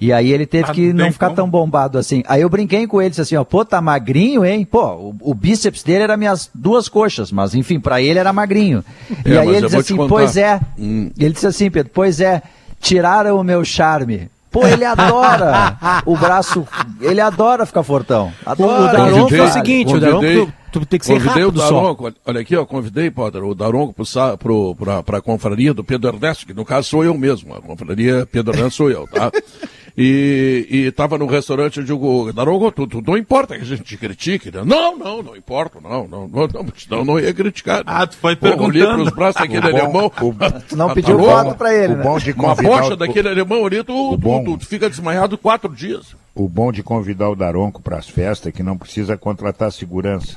E 0.00 0.12
aí 0.12 0.32
ele 0.32 0.46
teve 0.46 0.70
Ah, 0.70 0.74
que 0.74 0.92
não 0.92 1.10
ficar 1.12 1.26
como. 1.26 1.36
tão 1.36 1.48
bombado 1.50 1.98
assim. 1.98 2.22
Aí 2.26 2.42
eu 2.42 2.48
brinquei 2.48 2.86
com 2.86 3.00
ele, 3.00 3.10
disse 3.10 3.20
assim, 3.22 3.36
ó, 3.36 3.44
pô, 3.44 3.64
tá 3.64 3.80
magrinho, 3.80 4.44
hein? 4.44 4.64
Pô, 4.64 4.82
o, 4.84 5.16
o 5.20 5.34
bíceps 5.34 5.82
dele 5.82 6.02
era 6.04 6.16
minhas 6.16 6.50
duas 6.54 6.88
coxas, 6.88 7.30
mas 7.32 7.54
enfim, 7.54 7.78
pra 7.80 8.00
ele 8.02 8.18
era 8.18 8.32
magrinho. 8.32 8.84
E 9.24 9.32
É, 9.32 9.38
aí 9.38 9.46
mas 9.46 9.56
ele 9.56 9.66
disse 9.66 9.76
assim, 9.76 9.96
pois 10.08 10.36
é. 10.36 10.60
Hum. 10.78 11.10
Ele 11.18 11.32
disse 11.32 11.46
assim, 11.46 11.70
Pedro, 11.70 11.90
pois 11.94 12.20
é, 12.20 12.42
tiraram 12.80 13.38
o 13.38 13.44
meu 13.44 13.64
charme. 13.64 14.28
Pô, 14.50 14.64
ele 14.68 14.84
adora 14.84 15.76
o 16.06 16.16
braço, 16.16 16.64
ele 17.00 17.20
adora 17.20 17.66
ficar 17.66 17.82
fortão. 17.82 18.32
O 18.46 18.50
Adora. 18.50 18.92
Daronco 18.92 19.14
é 19.16 19.18
o 19.18 19.22
Convidei- 19.22 19.48
seguinte, 19.48 19.88
o 19.88 20.00
convidei- 20.00 20.34
Daronco 20.36 20.52
tu, 20.70 20.80
tu 20.80 20.86
tem 20.86 20.98
que 21.00 21.06
ser 21.06 21.12
convidei 21.14 21.42
rápido 21.42 21.56
o 21.56 21.60
só. 21.60 21.70
Daronco, 21.80 22.04
olha- 22.04 22.14
olha 22.24 22.40
aqui, 22.40 22.56
ó, 22.56 22.64
convidei, 22.64 23.10
Potter, 23.10 23.42
o 23.42 23.52
Daronco 23.52 23.92
pro, 23.92 24.06
sa- 24.06 24.36
pro, 24.36 24.76
pra, 24.76 25.02
pra 25.02 25.20
confraria 25.20 25.74
do 25.74 25.82
Pedro 25.82 26.08
Ernesto, 26.14 26.46
que 26.46 26.54
no 26.54 26.64
caso 26.64 26.88
sou 26.88 27.04
eu 27.04 27.14
mesmo, 27.18 27.52
a 27.52 27.60
confraria 27.60 28.28
Pedro 28.30 28.54
Ernesto 28.54 28.76
sou 28.76 28.90
eu, 28.92 29.08
tá? 29.08 29.32
E, 29.96 30.66
e 30.68 30.90
tava 30.92 31.16
no 31.16 31.26
restaurante, 31.26 31.78
eu 31.78 31.84
digo, 31.84 32.32
Daronco, 32.32 32.72
tu, 32.72 32.84
tu 32.86 33.00
não 33.06 33.16
importa 33.16 33.54
que 33.54 33.62
a 33.62 33.64
gente 33.64 33.84
te 33.84 33.96
critique, 33.96 34.50
né? 34.50 34.62
Não, 34.64 34.98
não, 34.98 35.22
não 35.22 35.36
importa, 35.36 35.78
não, 35.80 36.08
não, 36.08 36.26
não, 36.26 36.48
não, 36.48 36.66
senão 36.76 37.04
não 37.04 37.20
ia 37.20 37.32
criticar. 37.32 37.84
Ah, 37.86 38.04
tu 38.04 38.16
foi 38.16 38.34
Pô, 38.34 38.46
olhei 38.48 38.56
perguntando. 38.82 39.02
pros 39.04 39.14
braços 39.14 39.40
daquele 39.40 39.64
O 39.66 39.70
alemão. 39.78 40.12
o- 40.20 40.34
Não 40.76 40.88
Tá 40.88 40.94
pediu 40.94 41.18
foto 41.20 41.54
pra 41.54 41.72
ele, 41.72 41.94
o 41.94 41.96
né? 41.98 42.02
bom 42.02 42.18
de 42.18 42.32
Uma 42.32 42.42
convidar 42.56 42.68
bocha 42.68 42.94
o- 42.94 42.96
daquele 42.96 43.28
alemão 43.28 43.64
ali, 43.64 43.84
tu, 43.84 44.10
tu, 44.10 44.18
bom. 44.18 44.42
tu, 44.44 44.58
tu 44.58 44.66
fica 44.66 44.90
desmaiado 44.90 45.38
quatro 45.38 45.72
dias. 45.72 46.16
O 46.34 46.48
bom 46.48 46.72
de 46.72 46.82
convidar 46.82 47.30
o 47.30 47.36
Daronco 47.36 47.80
para 47.80 47.96
as 47.96 48.08
festas 48.08 48.48
é 48.48 48.52
que 48.52 48.64
não 48.64 48.76
precisa 48.76 49.16
contratar 49.16 49.70
segurança. 49.70 50.36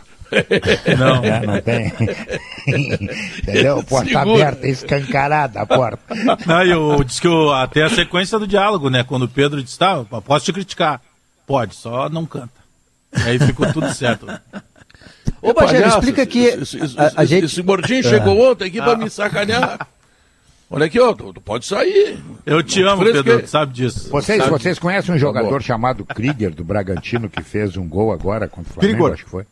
Não. 0.97 1.23
É, 1.23 1.45
não 1.45 1.61
tem. 1.61 1.93
Entendeu? 3.41 3.84
Porta 3.84 4.07
Segura. 4.09 4.32
aberta, 4.49 4.67
escancarada 4.67 5.61
a 5.61 5.65
porta. 5.65 5.99
Não, 6.45 6.63
eu 6.63 7.03
disse 7.03 7.21
que 7.21 7.28
eu, 7.28 7.51
até 7.53 7.84
a 7.84 7.89
sequência 7.89 8.38
do 8.39 8.47
diálogo, 8.47 8.89
né? 8.89 9.03
Quando 9.03 9.23
o 9.23 9.30
Pedro 9.30 9.61
disse, 9.63 9.78
tá, 9.78 10.03
posso 10.25 10.45
te 10.45 10.53
criticar. 10.53 11.01
Pode, 11.45 11.75
só 11.75 12.09
não 12.09 12.25
canta. 12.25 12.49
E 13.17 13.21
aí 13.30 13.39
ficou 13.39 13.71
tudo 13.71 13.89
certo. 13.93 14.28
Ô, 15.41 15.53
Bagé, 15.53 15.80
Palhaço, 15.80 15.97
explica 15.99 16.25
que 16.25 16.39
Esse, 16.45 16.78
esse- 16.84 16.99
a, 16.99 17.03
a 17.15 17.23
esse- 17.23 17.25
gente... 17.28 17.45
esse 17.45 17.61
gordinho 17.61 18.03
chegou 18.03 18.51
ontem 18.51 18.65
aqui 18.65 18.82
pra 18.82 18.95
me 18.97 19.09
sacanear. 19.09 19.88
Olha 20.69 20.86
aqui, 20.88 20.99
ó, 20.99 21.13
tu, 21.13 21.32
tu 21.32 21.39
pode 21.39 21.65
sair. 21.65 22.19
Eu 22.45 22.61
te 22.61 22.82
Não 22.82 22.91
amo, 22.91 23.03
Pedro, 23.05 23.41
tu 23.41 23.47
sabe 23.47 23.71
disso. 23.71 24.09
Vocês, 24.09 24.39
Sabe 24.39 24.51
vocês 24.51 24.78
conhecem 24.78 25.15
um 25.15 25.17
jogador 25.17 25.49
bom. 25.49 25.59
chamado 25.61 26.03
Krieger, 26.03 26.53
do 26.53 26.65
Bragantino, 26.65 27.30
que 27.30 27.41
fez 27.41 27.78
um 27.78 27.88
gol 27.88 28.11
agora 28.11 28.49
contra 28.49 28.71
o 28.71 28.73
Flamengo, 28.73 29.07
acho 29.07 29.23
que 29.23 29.30
foi. 29.32 29.45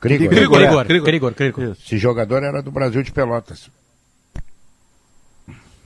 Grigor, 0.00 0.28
Grigor, 0.28 0.60
é, 0.60 0.84
Grigor. 0.84 1.04
Grigor, 1.04 1.34
Grigor. 1.34 1.76
Esse 1.84 1.98
jogador 1.98 2.42
era 2.42 2.62
do 2.62 2.70
Brasil 2.70 3.02
de 3.02 3.10
Pelotas. 3.10 3.68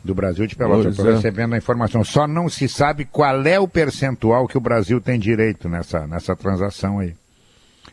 Do 0.05 0.15
Brasil 0.15 0.47
de 0.47 0.57
Pelotas. 0.57 0.85
Pois 0.85 0.99
Eu 0.99 1.03
estou 1.05 1.11
é. 1.11 1.15
recebendo 1.17 1.55
a 1.55 1.59
informação. 1.59 2.05
Só 2.05 2.27
não 2.27 2.49
se 2.49 2.69
sabe 2.69 3.05
qual 3.05 3.41
é 3.47 3.59
o 3.59 3.69
percentual 3.69 4.49
que 4.49 4.59
o 4.59 4.61
Brasil 4.61 5.01
tem 5.01 5.19
direito 5.19 5.69
nessa, 5.69 6.07
nessa 6.07 6.35
transação 6.35 6.99
aí. 6.99 7.15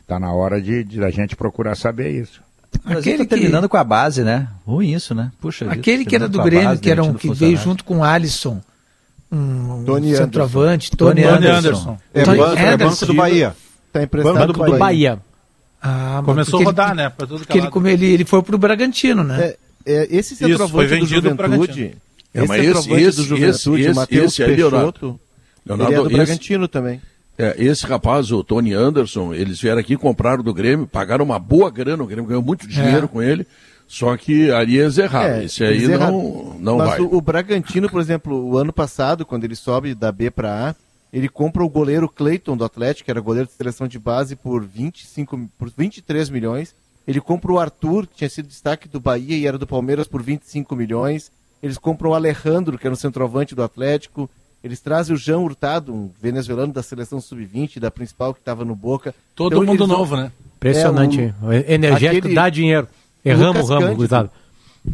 Está 0.00 0.18
na 0.18 0.32
hora 0.32 0.60
de, 0.60 0.82
de 0.82 1.02
a 1.04 1.10
gente 1.10 1.36
procurar 1.36 1.76
saber 1.76 2.10
isso. 2.10 2.42
Aquele 2.84 3.18
tá 3.18 3.24
que- 3.24 3.40
terminando 3.40 3.68
com 3.68 3.76
a 3.76 3.84
base, 3.84 4.22
né? 4.22 4.48
Ruim 4.66 4.92
isso, 4.92 5.14
né? 5.14 5.30
Puxa 5.40 5.64
vida, 5.64 5.76
Aquele 5.80 6.04
que 6.04 6.14
era 6.16 6.28
do 6.28 6.42
Grêmio, 6.42 6.68
base, 6.68 6.80
que, 6.80 6.90
era 6.90 7.02
um, 7.02 7.14
que 7.14 7.32
veio 7.32 7.56
junto 7.56 7.84
com 7.84 7.98
o 7.98 8.04
Alisson, 8.04 8.60
um 9.30 9.84
Tony 9.84 10.14
centroavante, 10.14 10.90
Tony 10.92 11.22
Tony, 11.22 11.34
Tony 11.34 11.46
Anderson. 11.46 11.58
Anderson. 11.68 11.98
É, 12.12 12.22
Tony 12.24 12.38
banco, 12.38 12.52
é 12.52 12.62
banco 12.64 12.84
Anderson. 12.84 13.06
do 13.06 13.14
Bahia. 13.14 13.56
Tá 13.92 14.02
emprestado 14.02 14.52
Banco 14.52 14.70
do 14.70 14.78
Bahia. 14.78 15.18
Ah, 15.82 16.16
mas 16.16 16.26
Começou 16.26 16.60
a 16.60 16.64
rodar, 16.64 16.88
ele, 16.88 16.96
né? 17.02 17.08
Pra 17.08 17.26
tudo 17.26 17.40
que 17.40 17.46
Porque 17.46 17.58
é 17.58 17.62
ele, 17.62 17.70
come- 17.70 17.92
ele, 17.92 18.06
ele 18.06 18.24
foi 18.24 18.42
pro 18.42 18.58
Bragantino, 18.58 19.24
né? 19.24 19.40
É, 19.40 19.58
é, 19.86 20.08
esse 20.10 20.36
foi 20.36 20.48
centroavante 20.48 20.88
do 20.88 20.96
vendido 21.06 21.36
pro 21.36 21.46
Juventude. 21.50 21.96
É, 22.34 22.40
mas 22.46 22.50
esse- 22.50 22.66
centroavante 22.66 23.02
esse- 23.08 23.16
do 23.16 23.24
Juventude, 23.24 23.82
esse- 23.82 23.94
Matheus 23.94 24.38
esse. 24.38 24.44
Peixoto, 24.44 25.20
Leonardo, 25.66 25.92
ele 25.92 25.94
é 25.94 26.02
do 26.02 26.06
esse- 26.08 26.16
Bragantino 26.16 26.68
também. 26.68 27.00
É, 27.38 27.54
esse 27.58 27.86
rapaz, 27.86 28.30
o 28.30 28.44
Tony 28.44 28.74
Anderson, 28.74 29.32
eles 29.32 29.58
vieram 29.58 29.80
aqui, 29.80 29.96
compraram 29.96 30.42
do 30.42 30.52
Grêmio, 30.52 30.86
pagaram 30.86 31.24
uma 31.24 31.38
boa 31.38 31.70
grana, 31.70 32.02
o 32.02 32.06
Grêmio 32.06 32.26
ganhou 32.26 32.42
muito 32.42 32.68
dinheiro 32.68 33.06
É. 33.06 33.08
com 33.08 33.22
ele, 33.22 33.46
só 33.88 34.14
que 34.18 34.50
ali 34.50 34.76
eles 34.76 34.98
erraram. 34.98 35.36
É, 35.36 35.44
esse 35.44 35.64
aí 35.64 35.76
eles 35.84 35.98
não, 35.98 36.56
não 36.60 36.76
Mas 36.76 36.90
vai. 36.90 37.00
O, 37.00 37.14
o 37.16 37.20
Bragantino, 37.22 37.88
por 37.88 38.02
exemplo, 38.02 38.36
o 38.50 38.58
ano 38.58 38.74
passado, 38.74 39.24
quando 39.24 39.44
ele 39.44 39.56
sobe 39.56 39.94
da 39.94 40.12
B 40.12 40.30
para 40.30 40.68
A, 40.68 40.74
ele 41.12 41.28
compra 41.28 41.62
o 41.64 41.68
goleiro 41.68 42.08
Cleiton 42.08 42.56
do 42.56 42.64
Atlético, 42.64 43.06
que 43.06 43.10
era 43.10 43.20
goleiro 43.20 43.48
de 43.48 43.54
seleção 43.54 43.88
de 43.88 43.98
base, 43.98 44.36
por 44.36 44.64
25, 44.64 45.48
por 45.58 45.70
23 45.76 46.30
milhões. 46.30 46.74
Ele 47.06 47.20
compra 47.20 47.50
o 47.52 47.58
Arthur, 47.58 48.06
que 48.06 48.16
tinha 48.18 48.30
sido 48.30 48.46
destaque 48.46 48.86
do 48.88 49.00
Bahia 49.00 49.36
e 49.36 49.46
era 49.46 49.58
do 49.58 49.66
Palmeiras, 49.66 50.06
por 50.06 50.22
25 50.22 50.76
milhões. 50.76 51.32
Eles 51.62 51.76
compram 51.78 52.10
o 52.10 52.14
Alejandro, 52.14 52.78
que 52.78 52.86
era 52.86 52.92
um 52.92 52.96
centroavante 52.96 53.54
do 53.54 53.62
Atlético. 53.62 54.30
Eles 54.62 54.80
trazem 54.80 55.14
o 55.14 55.18
Jean 55.18 55.38
Hurtado, 55.38 55.92
um 55.92 56.10
venezuelano 56.20 56.72
da 56.72 56.82
seleção 56.82 57.20
sub-20, 57.20 57.78
da 57.80 57.90
principal 57.90 58.32
que 58.34 58.40
estava 58.40 58.64
no 58.64 58.76
Boca. 58.76 59.14
Todo 59.34 59.54
Então, 59.54 59.64
mundo 59.64 59.86
novo, 59.86 60.16
né? 60.16 60.30
Impressionante. 60.56 61.20
É, 61.20 61.34
o- 61.46 61.52
Energético 61.52 62.18
aquele- 62.18 62.34
dá 62.34 62.48
dinheiro. 62.50 62.86
Erramos 63.24 63.46
Lucas 63.56 63.70
o 63.70 63.72
ramo, 63.74 63.86
Cândido. 63.86 64.30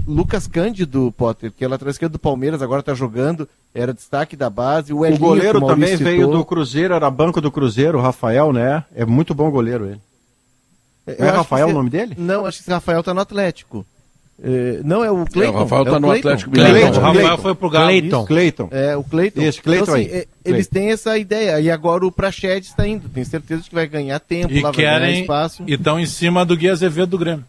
Lucas 0.07 0.47
Cândido, 0.49 1.13
Potter, 1.17 1.53
que 1.53 1.65
é 1.65 1.69
lateral 1.69 1.91
esquerdo 1.93 2.13
do 2.13 2.19
Palmeiras, 2.19 2.61
agora 2.61 2.81
está 2.81 2.93
jogando, 2.93 3.49
era 3.75 3.95
destaque 3.95 4.35
da 4.37 4.51
base. 4.51 4.93
O, 4.93 4.99
O 4.99 5.07
Elinho, 5.07 5.21
goleiro 5.21 5.59
que 5.61 5.65
o 5.65 5.69
também 5.69 5.97
veio 5.97 6.23
citou. 6.27 6.33
do 6.39 6.45
Cruzeiro, 6.45 6.93
era 6.95 7.09
banco 7.11 7.41
do 7.41 7.51
Cruzeiro, 7.53 7.99
o 7.99 8.01
Rafael, 8.03 8.53
né? 8.53 8.85
É 8.95 9.05
muito 9.05 9.33
bom 9.35 9.49
goleiro 9.51 9.87
ele. 9.87 10.01
Eu 11.07 11.17
Não 11.21 11.27
é 11.29 11.31
Rafael 11.31 11.67
o 11.67 11.69
esse- 11.69 11.77
nome 11.77 11.91
dele? 11.91 12.15
Não, 12.19 12.45
acho 12.47 12.59
que 12.59 12.63
esse 12.65 12.71
Rafael 12.71 13.01
tá 13.03 13.15
no 13.15 13.21
Atlético. 13.21 13.87
É, 14.43 14.81
não, 14.85 15.03
é 15.05 15.11
o 15.11 15.25
Cleiton. 15.25 15.55
o 15.55 15.59
Rafael 15.61 15.85
tá 15.85 15.91
é 15.93 15.95
o 15.95 16.01
no 16.01 16.09
Cleiton. 16.09 16.29
Atlético 16.29 16.51
Cleiton, 16.51 16.73
Mineiro. 16.75 16.89
o 16.89 17.01
Rafael 17.01 17.15
Cleiton. 17.25 17.43
foi 17.43 17.55
pro 17.55 17.71
Galo. 17.71 17.87
Cleiton. 17.87 18.27
Cleiton. 18.27 18.69
É, 18.73 18.97
o 18.97 19.05
Cleiton. 19.05 19.41
Isso, 19.41 19.63
Cleiton 19.63 19.83
então, 19.85 19.95
assim, 19.95 20.05
aí. 20.05 20.17
é, 20.19 20.27
eles 20.45 20.67
têm 20.67 20.91
essa 20.91 21.17
ideia. 21.17 21.59
E 21.61 21.71
agora 21.71 22.05
o 22.05 22.13
Praxedes 22.13 22.69
está 22.71 22.87
indo. 22.87 23.09
Tenho 23.09 23.25
certeza 23.25 23.63
de 23.63 23.69
que 23.71 23.75
vai 23.75 23.87
ganhar 23.87 24.19
tempo 24.21 24.53
E 24.53 24.61
lá, 24.61 24.73
vai 24.73 24.85
ganhar 24.85 25.01
querem. 25.01 25.21
espaço. 25.23 25.63
E 25.67 25.73
estão 25.75 25.99
em 25.99 26.05
cima 26.07 26.45
do 26.45 26.55
Gui 26.57 26.69
Azevedo 26.69 27.11
do 27.11 27.19
Grêmio. 27.19 27.45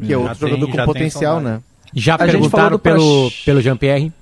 Que 0.00 0.12
é 0.12 0.16
outro 0.16 0.34
Já 0.34 0.40
tem- 0.40 0.48
jogador 0.50 0.66
já 0.66 0.70
com 0.86 0.92
tem 0.92 1.02
potencial, 1.02 1.40
né? 1.40 1.60
Já 1.94 2.14
A 2.14 2.18
perguntaram 2.18 2.78
pelo, 2.78 3.26
Prax- 3.28 3.44
pelo 3.44 3.60
Jean-Pierre. 3.60 4.12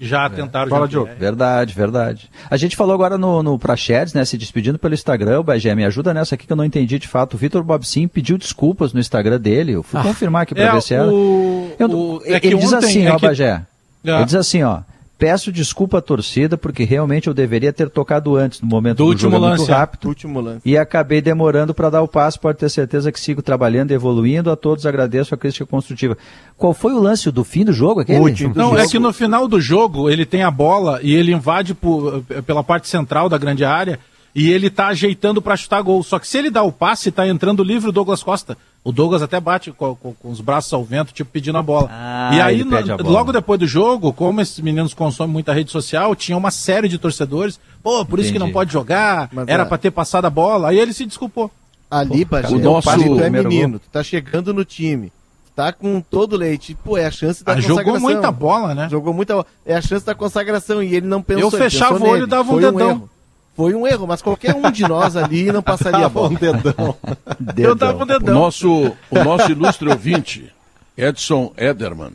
Já 0.00 0.28
tentaram. 0.28 0.68
Fala, 0.68 0.86
já- 0.86 0.90
Diogo. 0.90 1.10
Verdade, 1.18 1.72
verdade. 1.72 2.30
A 2.50 2.56
gente 2.56 2.74
falou 2.76 2.94
agora 2.94 3.16
no, 3.16 3.42
no 3.42 3.58
Prachedes, 3.58 4.12
né, 4.12 4.24
se 4.24 4.36
despedindo 4.36 4.78
pelo 4.78 4.92
Instagram, 4.92 5.40
o 5.40 5.44
Bagé, 5.44 5.74
me 5.74 5.84
ajuda 5.84 6.12
nessa 6.12 6.34
aqui 6.34 6.46
que 6.46 6.52
eu 6.52 6.56
não 6.56 6.64
entendi 6.64 6.98
de 6.98 7.06
fato. 7.06 7.34
O 7.34 7.38
Vitor 7.38 7.62
Bobsin 7.62 8.08
pediu 8.08 8.36
desculpas 8.36 8.92
no 8.92 8.98
Instagram 9.00 9.40
dele, 9.40 9.72
eu 9.72 9.82
fui 9.82 10.02
confirmar 10.02 10.42
aqui 10.42 10.54
pra 10.54 10.64
É, 10.64 10.72
ver 10.72 10.82
se 10.82 10.94
era. 10.94 11.06
o- 11.06 11.72
Eu- 11.78 11.90
o- 11.90 12.22
é 12.24 12.30
ele 12.32 12.40
que 12.40 12.54
diz 12.56 12.72
ontem- 12.72 12.86
assim, 12.86 13.06
é 13.06 13.12
ó, 13.12 13.16
que- 13.18 13.26
Bagé, 13.26 13.52
Ah. 13.52 13.66
ele 14.16 14.24
diz 14.24 14.34
assim, 14.34 14.62
ó, 14.64 14.80
peço 15.24 15.50
desculpa 15.50 15.98
à 15.98 16.02
torcida 16.02 16.58
porque 16.58 16.84
realmente 16.84 17.28
eu 17.28 17.34
deveria 17.34 17.72
ter 17.72 17.88
tocado 17.88 18.36
antes, 18.36 18.60
no 18.60 18.68
momento 18.68 18.98
Do 18.98 19.04
do, 19.14 19.18
jogo 19.18 19.34
último 19.34 19.36
é 19.36 19.48
muito 19.48 19.60
lance, 19.60 19.70
é. 19.72 19.74
rápido. 19.74 20.06
Último 20.08 20.38
lance. 20.40 20.60
E 20.66 20.76
acabei 20.76 21.22
demorando 21.22 21.72
para 21.72 21.88
dar 21.88 22.02
o 22.02 22.08
passo, 22.08 22.38
pode 22.38 22.58
ter 22.58 22.68
certeza 22.68 23.10
que 23.10 23.18
sigo 23.18 23.40
trabalhando 23.40 23.90
e 23.90 23.94
evoluindo. 23.94 24.50
A 24.50 24.56
todos 24.56 24.84
agradeço 24.84 25.34
a 25.34 25.38
crítica 25.38 25.64
construtiva. 25.64 26.14
Qual 26.58 26.74
foi 26.74 26.92
o 26.92 27.00
lance 27.00 27.30
do 27.30 27.42
fim 27.42 27.64
do 27.64 27.72
jogo 27.72 28.00
aquele? 28.00 28.18
Último. 28.18 28.52
Não, 28.54 28.70
do 28.70 28.76
é 28.76 28.80
jogo. 28.80 28.90
que 28.90 28.98
no 28.98 29.12
final 29.14 29.48
do 29.48 29.58
jogo 29.60 30.10
ele 30.10 30.26
tem 30.26 30.42
a 30.42 30.50
bola 30.50 31.00
e 31.02 31.14
ele 31.14 31.32
invade 31.32 31.72
por- 31.72 32.22
pela 32.46 32.62
parte 32.62 32.86
central 32.86 33.28
da 33.30 33.38
grande 33.38 33.64
área 33.64 33.98
e 34.34 34.50
ele 34.50 34.68
tá 34.68 34.88
ajeitando 34.88 35.40
para 35.40 35.56
chutar 35.56 35.80
gol. 35.82 36.02
Só 36.02 36.18
que 36.18 36.26
se 36.26 36.36
ele 36.38 36.50
dá 36.50 36.62
o 36.62 36.72
passe, 36.72 37.10
tá 37.12 37.26
entrando 37.28 37.62
livre 37.62 37.88
o 37.88 37.92
Douglas 37.92 38.22
Costa. 38.22 38.56
O 38.82 38.92
Douglas 38.92 39.22
até 39.22 39.40
bate 39.40 39.70
com, 39.72 39.94
com- 39.94 40.12
com 40.12 40.30
os 40.30 40.40
braços 40.40 40.72
ao 40.72 40.84
vento, 40.84 41.12
tipo 41.12 41.30
pedindo 41.30 41.56
a 41.56 41.62
bola. 41.62 41.88
Ah, 41.90 42.30
e 42.34 42.40
aí, 42.40 42.64
bola. 42.64 42.96
logo 43.02 43.32
depois 43.32 43.58
do 43.58 43.66
jogo, 43.66 44.12
como 44.12 44.40
esses 44.40 44.58
meninos 44.60 44.92
consomem 44.92 45.32
muita 45.32 45.52
rede 45.54 45.70
social, 45.70 46.14
tinha 46.14 46.36
uma 46.36 46.50
série 46.50 46.88
de 46.88 46.98
torcedores. 46.98 47.58
Pô, 47.82 48.04
por 48.04 48.18
isso 48.18 48.30
que 48.30 48.36
Entendi. 48.36 48.50
não 48.50 48.52
pode 48.52 48.72
jogar, 48.72 49.28
Mas, 49.32 49.48
era 49.48 49.62
é. 49.62 49.66
para 49.66 49.78
ter 49.78 49.90
passado 49.90 50.26
a 50.26 50.30
bola. 50.30 50.68
Aí 50.68 50.78
ele 50.78 50.92
se 50.92 51.06
desculpou. 51.06 51.50
Ali, 51.90 52.24
Bagé, 52.24 52.48
o 52.54 52.58
nosso- 52.58 52.90
tu 52.98 53.20
é 53.20 53.30
menino, 53.30 53.78
tu 53.78 53.88
tá 53.90 54.02
chegando 54.02 54.52
no 54.52 54.64
time, 54.64 55.12
tá 55.54 55.72
com 55.72 56.00
todo 56.00 56.36
leite, 56.36 56.76
pô, 56.84 56.98
é 56.98 57.06
a 57.06 57.10
chance 57.10 57.44
da 57.44 57.52
Ah, 57.52 57.60
jogou 57.60 57.76
consagração. 57.84 58.00
muita 58.10 58.30
bola, 58.32 58.74
né? 58.74 58.88
Jogou 58.90 59.14
muita 59.14 59.34
bola. 59.34 59.46
É 59.64 59.76
a 59.76 59.80
chance 59.80 60.04
da 60.04 60.14
consagração 60.14 60.82
e 60.82 60.94
ele 60.94 61.06
não 61.06 61.22
pensou. 61.22 61.44
Eu 61.44 61.50
fechava 61.52 61.92
pensou 61.94 62.08
o 62.08 62.10
olho 62.10 62.24
e 62.24 62.26
dava 62.26 62.48
um 62.50 62.52
Foi 62.60 62.62
dedão. 62.70 62.90
erro. 62.90 63.10
Foi 63.56 63.74
um 63.74 63.86
erro, 63.86 64.06
mas 64.06 64.20
qualquer 64.20 64.54
um 64.54 64.70
de 64.70 64.82
nós 64.88 65.16
ali 65.16 65.52
não 65.52 65.62
passaria 65.62 66.06
a 66.06 66.08
bola. 66.08 66.30
um 66.30 66.34
dedão. 66.34 66.96
Eu 67.56 67.74
dava 67.74 67.98
um 67.98 68.02
O 68.02 68.06
dedão. 68.06 68.34
nosso, 68.34 68.68
o 69.10 69.24
nosso 69.24 69.50
ilustre 69.52 69.88
ouvinte, 69.88 70.52
Edson 70.98 71.52
Ederman, 71.56 72.12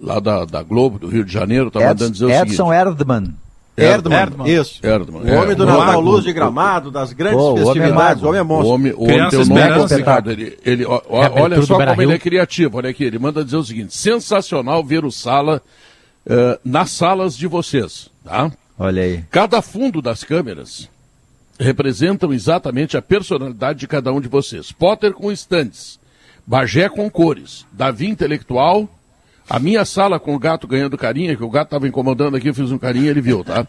lá 0.00 0.18
da, 0.20 0.44
da 0.44 0.62
Globo, 0.62 0.98
do 0.98 1.08
Rio 1.08 1.24
de 1.24 1.32
Janeiro, 1.32 1.70
tá 1.70 1.80
mandando 1.80 2.10
dizer 2.10 2.24
o 2.26 2.30
Edson 2.30 2.68
seguinte. 2.68 2.72
Erdman. 2.74 3.34
Erdman. 3.74 4.18
Erdman. 4.18 4.48
Isso. 4.48 4.80
Erdman, 4.86 5.22
O 5.22 5.28
é, 5.28 5.40
homem 5.40 5.56
do 5.56 5.62
o 5.62 5.66
Natal, 5.66 6.00
luz 6.00 6.24
de 6.24 6.30
o- 6.30 6.34
gramado, 6.34 6.90
das 6.90 7.12
grandes 7.14 7.40
o 7.40 7.56
é 7.56 7.64
festividades. 7.64 8.22
O 8.22 8.26
homem 8.28 8.38
é 8.38 8.42
O 8.42 8.46
monstro. 8.46 8.68
homem, 8.74 8.92
o 8.92 9.02
homem 9.04 9.28
tem 9.30 9.38
um 9.40 9.44
nome 9.46 9.60
Esperança, 9.60 9.88
complicado. 9.88 10.30
Ele, 10.30 10.58
ele, 10.64 10.84
ó, 10.84 11.00
ó, 11.08 11.40
olha 11.42 11.62
só 11.62 11.78
como 11.78 12.02
ele 12.02 12.12
é 12.12 12.18
criativo. 12.18 12.76
Olha 12.76 12.90
aqui, 12.90 13.02
ele 13.04 13.18
manda 13.18 13.42
dizer 13.44 13.56
o 13.56 13.64
seguinte: 13.64 13.94
sensacional 13.96 14.84
ver 14.84 15.04
o 15.06 15.10
Sala 15.10 15.62
eh, 16.26 16.58
nas 16.62 16.90
salas 16.90 17.34
de 17.36 17.46
vocês. 17.46 18.10
Tá? 18.24 18.50
Olha 18.84 19.02
aí. 19.02 19.24
Cada 19.30 19.62
fundo 19.62 20.02
das 20.02 20.24
câmeras 20.24 20.88
representam 21.58 22.32
exatamente 22.32 22.96
a 22.96 23.02
personalidade 23.02 23.78
de 23.78 23.86
cada 23.86 24.12
um 24.12 24.20
de 24.20 24.26
vocês. 24.26 24.72
Potter 24.72 25.12
com 25.12 25.30
estantes, 25.30 26.00
Bagé 26.44 26.88
com 26.88 27.08
cores, 27.08 27.64
Davi 27.70 28.08
intelectual, 28.08 28.88
a 29.48 29.60
minha 29.60 29.84
sala 29.84 30.18
com 30.18 30.34
o 30.34 30.38
gato 30.38 30.66
ganhando 30.66 30.98
carinha, 30.98 31.36
que 31.36 31.44
o 31.44 31.48
gato 31.50 31.66
estava 31.68 31.86
incomodando 31.86 32.36
aqui, 32.36 32.48
eu 32.48 32.54
fiz 32.54 32.72
um 32.72 32.78
carinha, 32.78 33.10
ele 33.10 33.20
viu, 33.20 33.44
tá? 33.44 33.64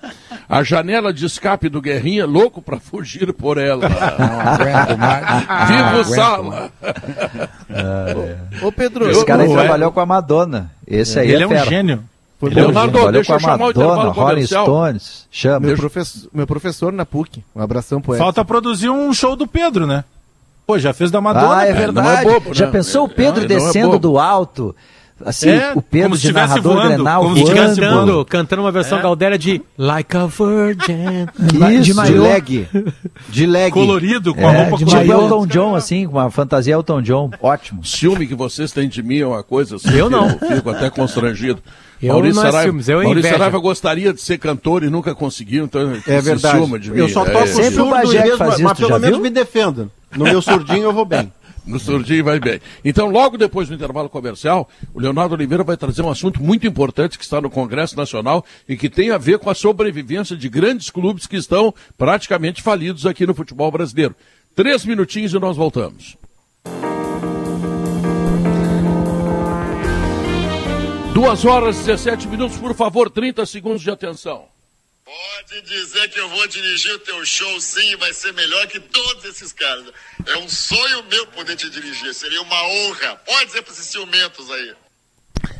A 0.49 0.63
janela 0.63 1.13
de 1.13 1.25
escape 1.27 1.69
do 1.69 1.79
Guerrinha, 1.79 2.25
louco 2.25 2.59
para 2.59 2.79
fugir 2.81 3.31
por 3.33 3.59
ela. 3.59 3.85
aguento 3.85 4.97
mais. 4.97 5.25
Viva 5.69 5.83
o 5.83 6.01
aguento 6.01 6.15
Sala! 6.15 6.71
Ô, 8.63 8.71
Pedro, 8.71 9.11
Esse 9.11 9.25
cara 9.25 9.43
aí 9.43 9.51
trabalhou 9.51 9.91
com 9.91 9.99
a 9.99 10.05
Madonna. 10.07 10.71
Esse 10.87 11.19
aí 11.19 11.29
Ele 11.31 11.43
é 11.43 11.43
é 11.43 11.47
um 11.47 11.49
fera. 11.49 11.65
gênio. 11.65 12.03
Foi 12.43 12.51
Ele 12.51 12.59
é 12.59 12.63
Leonardo, 12.63 12.85
gente. 12.87 12.93
Trabalhou 12.93 13.11
deixa 13.13 13.27
com 13.27 13.33
eu 13.33 13.37
a 13.37 13.39
chamar 13.39 13.55
o 13.55 13.59
Madonna, 13.67 13.85
intervalo 13.85 14.11
Rolling 14.11 14.29
comercial. 14.33 14.65
Stones. 14.65 15.27
Chama. 15.31 15.67
meu, 15.67 15.75
professor, 15.77 16.29
meu 16.33 16.47
professor 16.47 16.91
na 16.93 17.05
PUC. 17.05 17.43
Um 17.55 17.61
abração 17.61 18.01
pro. 18.01 18.15
Falta 18.15 18.43
produzir 18.43 18.89
um 18.89 19.13
show 19.13 19.35
do 19.35 19.47
Pedro, 19.47 19.87
né? 19.87 20.03
Pô, 20.67 20.77
já 20.79 20.93
fez 20.93 21.09
da 21.11 21.21
Madonna. 21.21 21.57
Ah, 21.57 21.65
é 21.65 21.71
não 21.71 21.77
é 21.77 21.79
verdade. 21.79 22.25
bobo, 22.29 22.53
Já 22.53 22.65
né? 22.65 22.71
pensou 22.71 23.05
o 23.05 23.09
Pedro 23.09 23.43
É, 23.43 23.47
não 23.47 23.55
é 23.55 23.59
descendo 23.59 23.97
do 23.99 24.17
alto? 24.19 24.75
Assim, 25.25 25.49
É, 25.49 25.71
o 25.75 25.81
Pedro 25.81 26.07
como 26.09 26.15
se 26.15 26.21
de 26.23 26.27
estivesse 26.27 26.47
narrador 26.49 26.73
voando, 26.73 26.87
Grenal 26.95 27.23
como 27.23 27.35
voando. 27.35 27.55
Cantando, 27.55 28.25
cantando 28.25 28.61
uma 28.63 28.71
versão 28.71 29.01
Galdéria 29.01 29.37
de 29.37 29.61
Like 29.77 30.17
a 30.17 30.25
Virgin. 30.25 31.27
Isso. 31.71 31.81
de 31.81 31.81
De 31.83 31.93
maiô. 31.93 32.23
leg. 32.23 32.67
De 33.29 33.45
leg. 33.45 33.71
Colorido, 33.71 34.33
com 34.35 34.45
a 34.45 34.51
É, 34.51 34.57
roupa 34.63 34.77
tipo 34.77 34.89
colorida. 34.91 35.13
Elton 35.13 35.47
John, 35.47 35.75
assim, 35.75 36.05
com 36.07 36.13
uma 36.17 36.29
fantasia 36.31 36.73
Elton 36.73 37.01
John. 37.01 37.29
Ótimo. 37.41 37.81
O 37.81 37.85
ciúme 37.85 38.27
que 38.27 38.35
vocês 38.35 38.71
têm 38.73 38.89
de 38.89 39.01
mim 39.03 39.19
é 39.19 39.27
uma 39.27 39.43
coisa 39.43 39.75
assim, 39.77 39.93
Eu 39.95 40.09
não. 40.09 40.29
eu 40.29 40.55
fico 40.55 40.69
até 40.69 40.89
constrangido. 40.89 41.61
Eu 42.07 42.21
não 42.33 42.45
é 42.45 42.63
ciúmes, 42.63 42.89
eu 42.89 42.99
é 42.99 43.03
Maurício 43.03 43.19
inveja. 43.19 43.37
Saraiva 43.37 43.59
gostaria 43.59 44.13
de 44.13 44.21
ser 44.21 44.37
cantor 44.37 44.83
e 44.83 44.89
nunca 44.89 45.15
conseguiu, 45.15 45.65
então 45.65 45.93
É 46.07 46.21
verdade. 46.21 46.57
ciúma 46.57 46.77
de 46.79 46.91
mim. 46.91 46.97
Eu 46.99 47.09
só 47.09 47.25
É, 47.25 47.29
toco 47.31 47.47
Sempre 47.47 47.67
o 47.67 47.71
surdo 47.71 47.89
Bagé 47.91 48.17
que 48.17 48.23
mesmo, 48.23 48.37
faz 48.37 48.53
isso, 48.53 48.63
mas 48.63 48.77
tu 48.77 48.87
pelo 48.87 48.99
menos 48.99 49.15
viu? 49.17 49.23
me 49.23 49.29
defendo. 49.29 49.91
No 50.15 50.25
meu 50.25 50.41
surdinho 50.41 50.83
eu 50.83 50.93
vou 50.93 51.05
bem. 51.05 51.31
No 51.65 51.79
surdinho 51.79 52.25
vai 52.25 52.41
bem. 52.41 52.59
Então, 52.83 53.09
logo 53.09 53.37
depois 53.37 53.69
do 53.69 53.73
intervalo 53.73 54.09
comercial, 54.09 54.69
o 54.93 54.99
Leonardo 54.99 55.33
Oliveira 55.33 55.63
vai 55.63 55.77
trazer 55.77 56.01
um 56.01 56.09
assunto 56.11 56.43
muito 56.43 56.67
importante 56.67 57.17
que 57.17 57.23
está 57.23 57.39
no 57.39 57.49
Congresso 57.49 57.95
Nacional 57.95 58.43
e 58.67 58.75
que 58.75 58.89
tem 58.89 59.11
a 59.11 59.17
ver 59.17 59.39
com 59.39 59.49
a 59.49 59.55
sobrevivência 59.55 60.35
de 60.35 60.49
grandes 60.49 60.89
clubes 60.89 61.25
que 61.25 61.37
estão 61.37 61.73
praticamente 61.97 62.61
falidos 62.61 63.05
aqui 63.05 63.25
no 63.25 63.33
futebol 63.33 63.71
brasileiro. 63.71 64.13
Três 64.53 64.83
minutinhos 64.83 65.33
e 65.33 65.39
nós 65.39 65.55
voltamos. 65.55 66.17
Duas 71.23 71.45
horas 71.45 71.77
e 71.77 71.83
17 71.85 72.27
minutos, 72.27 72.57
por 72.57 72.75
favor, 72.75 73.09
30 73.09 73.45
segundos 73.45 73.81
de 73.81 73.89
atenção. 73.89 74.43
Pode 75.05 75.61
dizer 75.61 76.09
que 76.09 76.19
eu 76.19 76.27
vou 76.27 76.45
dirigir 76.49 76.93
o 76.95 76.99
teu 76.99 77.25
show 77.25 77.61
sim, 77.61 77.95
vai 77.95 78.11
ser 78.13 78.33
melhor 78.33 78.67
que 78.67 78.77
todos 78.77 79.23
esses 79.23 79.53
caras. 79.53 79.85
É 80.27 80.37
um 80.39 80.49
sonho 80.49 81.01
meu 81.09 81.25
poder 81.27 81.55
te 81.55 81.69
dirigir, 81.69 82.13
seria 82.13 82.41
uma 82.41 82.61
honra. 82.65 83.15
Pode 83.25 83.45
dizer 83.45 83.61
para 83.61 83.71
esses 83.71 83.85
ciumentos 83.85 84.51
aí. 84.51 84.73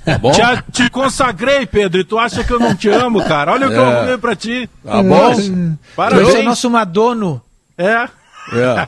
Tá 0.03 0.17
bom? 0.17 0.33
Já 0.33 0.61
te 0.61 0.89
consagrei, 0.89 1.65
Pedro, 1.65 2.01
e 2.01 2.03
tu 2.03 2.19
acha 2.19 2.43
que 2.43 2.51
eu 2.51 2.59
não 2.59 2.75
te 2.75 2.89
amo, 2.89 3.23
cara? 3.23 3.53
Olha 3.53 3.67
o 3.67 3.69
que 3.71 3.77
eu 3.77 3.85
É. 3.85 3.95
arrumei 3.99 4.17
pra 4.17 4.35
ti. 4.35 4.69
Tá 4.83 5.01
bom? 5.01 5.33
Você 5.33 5.49
é 5.49 5.77
Parabéns. 5.95 6.43
nosso 6.43 6.69
Madono. 6.69 7.41
É. 7.77 8.09
É. 8.51 8.87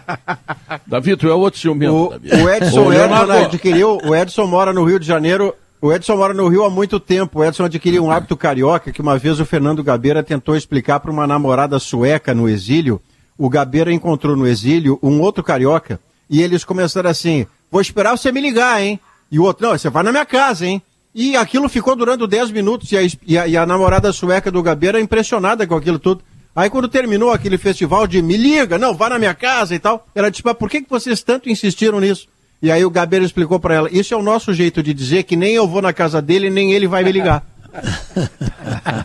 Davi, 0.86 1.16
tu 1.16 1.30
é 1.30 1.34
outro 1.34 1.58
ciumento, 1.58 1.94
O, 1.96 2.10
Davi. 2.20 2.44
o 2.44 2.50
Edson 2.50 2.82
Ô, 2.84 2.90
Leonardo, 2.90 3.32
Erdman 3.32 3.46
adquiriu. 3.46 3.98
O 4.04 4.14
Edson 4.14 4.46
mora 4.46 4.74
no 4.74 4.84
Rio 4.84 5.00
de 5.00 5.08
Janeiro. 5.08 5.56
O 5.86 5.94
Edson 5.94 6.18
mora 6.18 6.34
no 6.34 6.48
Rio 6.48 6.64
há 6.64 6.70
muito 6.72 7.00
tempo. 7.00 7.38
O 7.40 7.46
Edson 7.46 7.66
adquiriu 7.66 8.04
um 8.04 8.10
hábito 8.10 8.36
carioca 8.36 8.92
que 8.92 9.02
uma 9.04 9.20
vez 9.20 9.40
o 9.40 9.46
Fernando 9.46 9.84
Gabeira 9.84 10.24
tentou 10.24 10.56
explicar 10.56 11.00
para 11.00 11.12
uma 11.12 11.28
namorada 11.28 11.78
sueca 11.78 12.34
no 12.34 12.50
exílio. 12.50 13.00
O 13.38 13.48
Gabeira 13.52 13.94
encontrou 13.94 14.36
no 14.36 14.48
exílio 14.48 14.98
um 15.04 15.22
outro 15.22 15.44
carioca 15.44 16.00
e 16.28 16.42
eles 16.42 16.64
começaram 16.64 17.08
assim: 17.08 17.46
Vou 17.72 17.80
esperar 17.82 18.18
você 18.18 18.32
me 18.32 18.42
ligar, 18.42 18.82
hein? 18.82 19.00
E 19.32 19.38
o 19.38 19.44
outro, 19.44 19.68
não, 19.68 19.78
você 19.78 19.88
vai 19.88 20.02
na 20.02 20.12
minha 20.12 20.26
casa, 20.26 20.66
hein? 20.66 20.82
E 21.14 21.38
aquilo 21.38 21.70
ficou 21.70 21.96
durando 21.96 22.26
10 22.26 22.50
minutos 22.50 22.92
e 22.92 22.98
a, 22.98 23.02
e 23.04 23.38
a- 23.38 23.48
e 23.48 23.56
a 23.56 23.64
namorada 23.64 24.12
sueca 24.12 24.50
do 24.50 24.64
Gabeira 24.64 25.00
impressionada 25.00 25.68
com 25.68 25.76
aquilo 25.76 26.00
tudo. 26.00 26.24
Aí 26.56 26.68
quando 26.68 26.88
terminou 26.88 27.32
aquele 27.32 27.60
festival 27.60 28.08
de 28.08 28.24
me 28.24 28.36
liga, 28.38 28.80
não, 28.80 28.96
vá 28.96 29.08
na 29.10 29.20
minha 29.20 29.36
casa 29.36 29.76
e 29.76 29.80
tal, 29.80 30.08
ela 30.16 30.32
disse, 30.32 30.42
mas 30.44 30.58
por 30.58 30.68
que, 30.68 30.82
que 30.82 30.90
vocês 30.90 31.22
tanto 31.22 31.48
insistiram 31.48 32.00
nisso? 32.00 32.28
E 32.62 32.72
aí 32.72 32.84
o 32.86 32.90
Gabeira 32.90 33.26
explicou 33.26 33.60
para 33.60 33.76
ela, 33.76 33.90
isso 33.92 34.14
é 34.14 34.18
o 34.18 34.24
nosso 34.24 34.54
jeito 34.54 34.82
de 34.82 34.94
dizer 34.94 35.24
que 35.24 35.36
nem 35.36 35.54
eu 35.56 35.68
vou 35.68 35.82
na 35.82 35.92
casa 35.94 36.22
dele, 36.22 36.50
nem 36.50 36.72
ele 36.74 36.88
vai 36.88 37.04
me 37.04 37.12
ligar. 37.12 37.44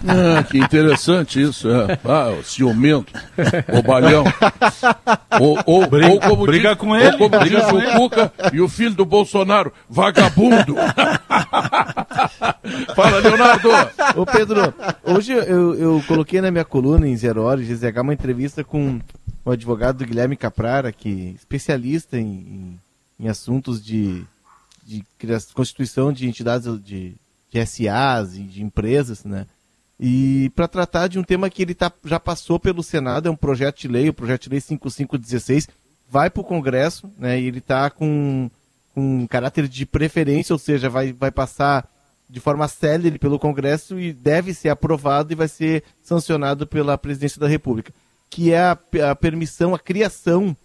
Ah, 0.07 0.42
que 0.44 0.59
interessante 0.59 1.40
isso. 1.42 1.68
É. 1.70 1.98
Ah, 2.05 2.30
o 2.38 2.42
ciumento, 2.44 3.12
o 3.76 3.82
balhão. 3.82 4.24
Ou, 5.40 5.59
ou, 5.66 5.86
Briga- 5.86 6.09
ou 6.12 6.20
como 6.20 6.46
briga 6.46 6.68
diz, 6.70 6.78
com 6.78 6.96
ele, 6.96 7.12
Ou 7.12 7.18
como 7.18 7.38
briga 7.40 7.61
diz 7.61 7.70
com 7.70 7.76
o. 7.78 7.92
Cuca 7.92 8.32
e 8.53 8.61
o 8.61 8.68
filho 8.68 8.94
do 8.94 9.05
Bolsonaro, 9.05 9.72
vagabundo. 9.88 10.76
Fala, 12.94 13.18
Leonardo. 13.18 13.68
Ô 14.16 14.26
Pedro, 14.26 14.72
hoje 15.05 15.32
eu, 15.32 15.74
eu 15.74 16.03
coloquei 16.07 16.40
na 16.40 16.51
minha 16.51 16.64
coluna 16.64 17.09
em 17.09 17.16
Zero 17.16 17.42
Hora, 17.42 17.61
GZH, 17.61 18.01
uma 18.03 18.14
entrevista 18.14 18.62
com 18.64 19.01
o 19.44 19.51
advogado 19.51 20.05
Guilherme 20.05 20.36
Caprara, 20.36 20.92
que 20.92 21.30
é 21.32 21.36
especialista 21.36 22.18
em, 22.18 22.22
em, 22.24 22.78
em 23.21 23.29
assuntos 23.29 23.85
de, 23.85 24.25
de 24.83 25.05
constituição 25.53 26.11
de 26.11 26.27
entidades 26.27 26.83
de, 26.83 27.14
de 27.51 27.66
SAs 27.66 28.37
e 28.37 28.43
de 28.43 28.62
empresas, 28.62 29.25
né? 29.25 29.47
E 30.03 30.51
para 30.57 30.66
tratar 30.66 31.09
de 31.09 31.18
um 31.18 31.23
tema 31.23 31.51
que 31.51 31.61
ele 31.61 31.75
tá, 31.75 31.93
já 32.07 32.18
passou 32.18 32.59
pelo 32.59 32.83
Senado, 32.83 33.29
é 33.29 33.31
um 33.31 33.37
projeto 33.37 33.81
de 33.81 33.89
lei, 33.89 34.09
o 34.09 34.14
projeto 34.14 34.45
de 34.45 34.49
lei 34.49 34.61
5516, 34.61 35.68
vai 36.09 36.31
para 36.31 36.41
o 36.41 36.45
Congresso, 36.45 37.12
né? 37.18 37.39
E 37.39 37.47
ele 37.47 37.59
está 37.59 37.91
com, 37.91 38.51
com 38.95 39.27
caráter 39.27 39.68
de 39.68 39.85
preferência, 39.85 40.55
ou 40.55 40.59
seja, 40.59 40.89
vai, 40.89 41.12
vai 41.12 41.31
passar 41.31 41.87
de 42.27 42.41
forma 42.41 42.66
célere 42.68 43.18
pelo 43.18 43.39
Congresso 43.39 44.01
e 44.01 44.14
deve 44.14 44.55
ser 44.55 44.71
aprovado 44.71 45.33
e 45.33 45.37
vai 45.37 45.49
ser 45.49 45.85
sancionado 46.01 46.66
pela 46.66 46.97
Presidência 46.97 47.39
da 47.39 47.49
República, 47.49 47.93
que 48.31 48.53
é 48.53 48.61
a, 48.61 48.79
a 49.11 49.14
permissão, 49.14 49.75
a 49.75 49.79
criação 49.79 50.57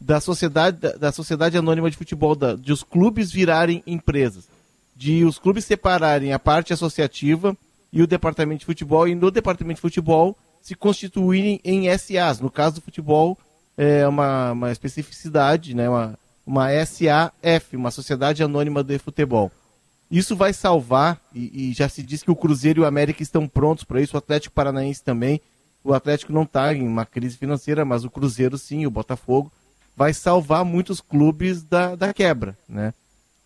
da 0.00 0.20
sociedade, 0.20 0.78
da, 0.78 0.92
da 0.92 1.12
sociedade 1.12 1.58
anônima 1.58 1.90
de 1.90 1.96
futebol, 1.96 2.34
da, 2.34 2.54
de 2.54 2.72
os 2.72 2.82
clubes 2.82 3.30
virarem 3.30 3.82
empresas, 3.86 4.48
de 4.96 5.24
os 5.24 5.38
clubes 5.38 5.64
separarem 5.64 6.32
a 6.32 6.38
parte 6.38 6.72
associativa 6.72 7.56
e 7.92 8.02
o 8.02 8.06
departamento 8.06 8.60
de 8.60 8.66
futebol, 8.66 9.06
e 9.06 9.14
no 9.14 9.30
departamento 9.30 9.76
de 9.76 9.82
futebol 9.82 10.36
se 10.62 10.74
constituírem 10.74 11.60
em 11.64 11.86
SAs. 11.96 12.40
No 12.40 12.50
caso 12.50 12.76
do 12.76 12.82
futebol, 12.82 13.36
é 13.76 14.06
uma, 14.06 14.52
uma 14.52 14.72
especificidade, 14.72 15.74
né? 15.74 15.88
uma, 15.88 16.18
uma 16.46 16.68
SAF, 16.84 17.76
uma 17.76 17.90
Sociedade 17.90 18.42
Anônima 18.42 18.84
de 18.84 18.98
Futebol. 18.98 19.50
Isso 20.10 20.34
vai 20.34 20.52
salvar, 20.52 21.20
e, 21.34 21.70
e 21.70 21.72
já 21.72 21.88
se 21.88 22.02
diz 22.02 22.22
que 22.22 22.30
o 22.30 22.36
Cruzeiro 22.36 22.80
e 22.80 22.82
o 22.82 22.86
América 22.86 23.22
estão 23.22 23.46
prontos 23.46 23.84
para 23.84 24.00
isso, 24.00 24.16
o 24.16 24.18
Atlético 24.18 24.54
Paranaense 24.54 25.02
também. 25.02 25.40
O 25.82 25.94
Atlético 25.94 26.32
não 26.32 26.42
está 26.42 26.74
em 26.74 26.86
uma 26.86 27.06
crise 27.06 27.38
financeira, 27.38 27.84
mas 27.84 28.04
o 28.04 28.10
Cruzeiro 28.10 28.58
sim, 28.58 28.84
o 28.84 28.90
Botafogo. 28.90 29.50
Vai 30.00 30.14
salvar 30.14 30.64
muitos 30.64 30.98
clubes 30.98 31.62
da, 31.62 31.94
da 31.94 32.14
quebra. 32.14 32.56
Né? 32.66 32.94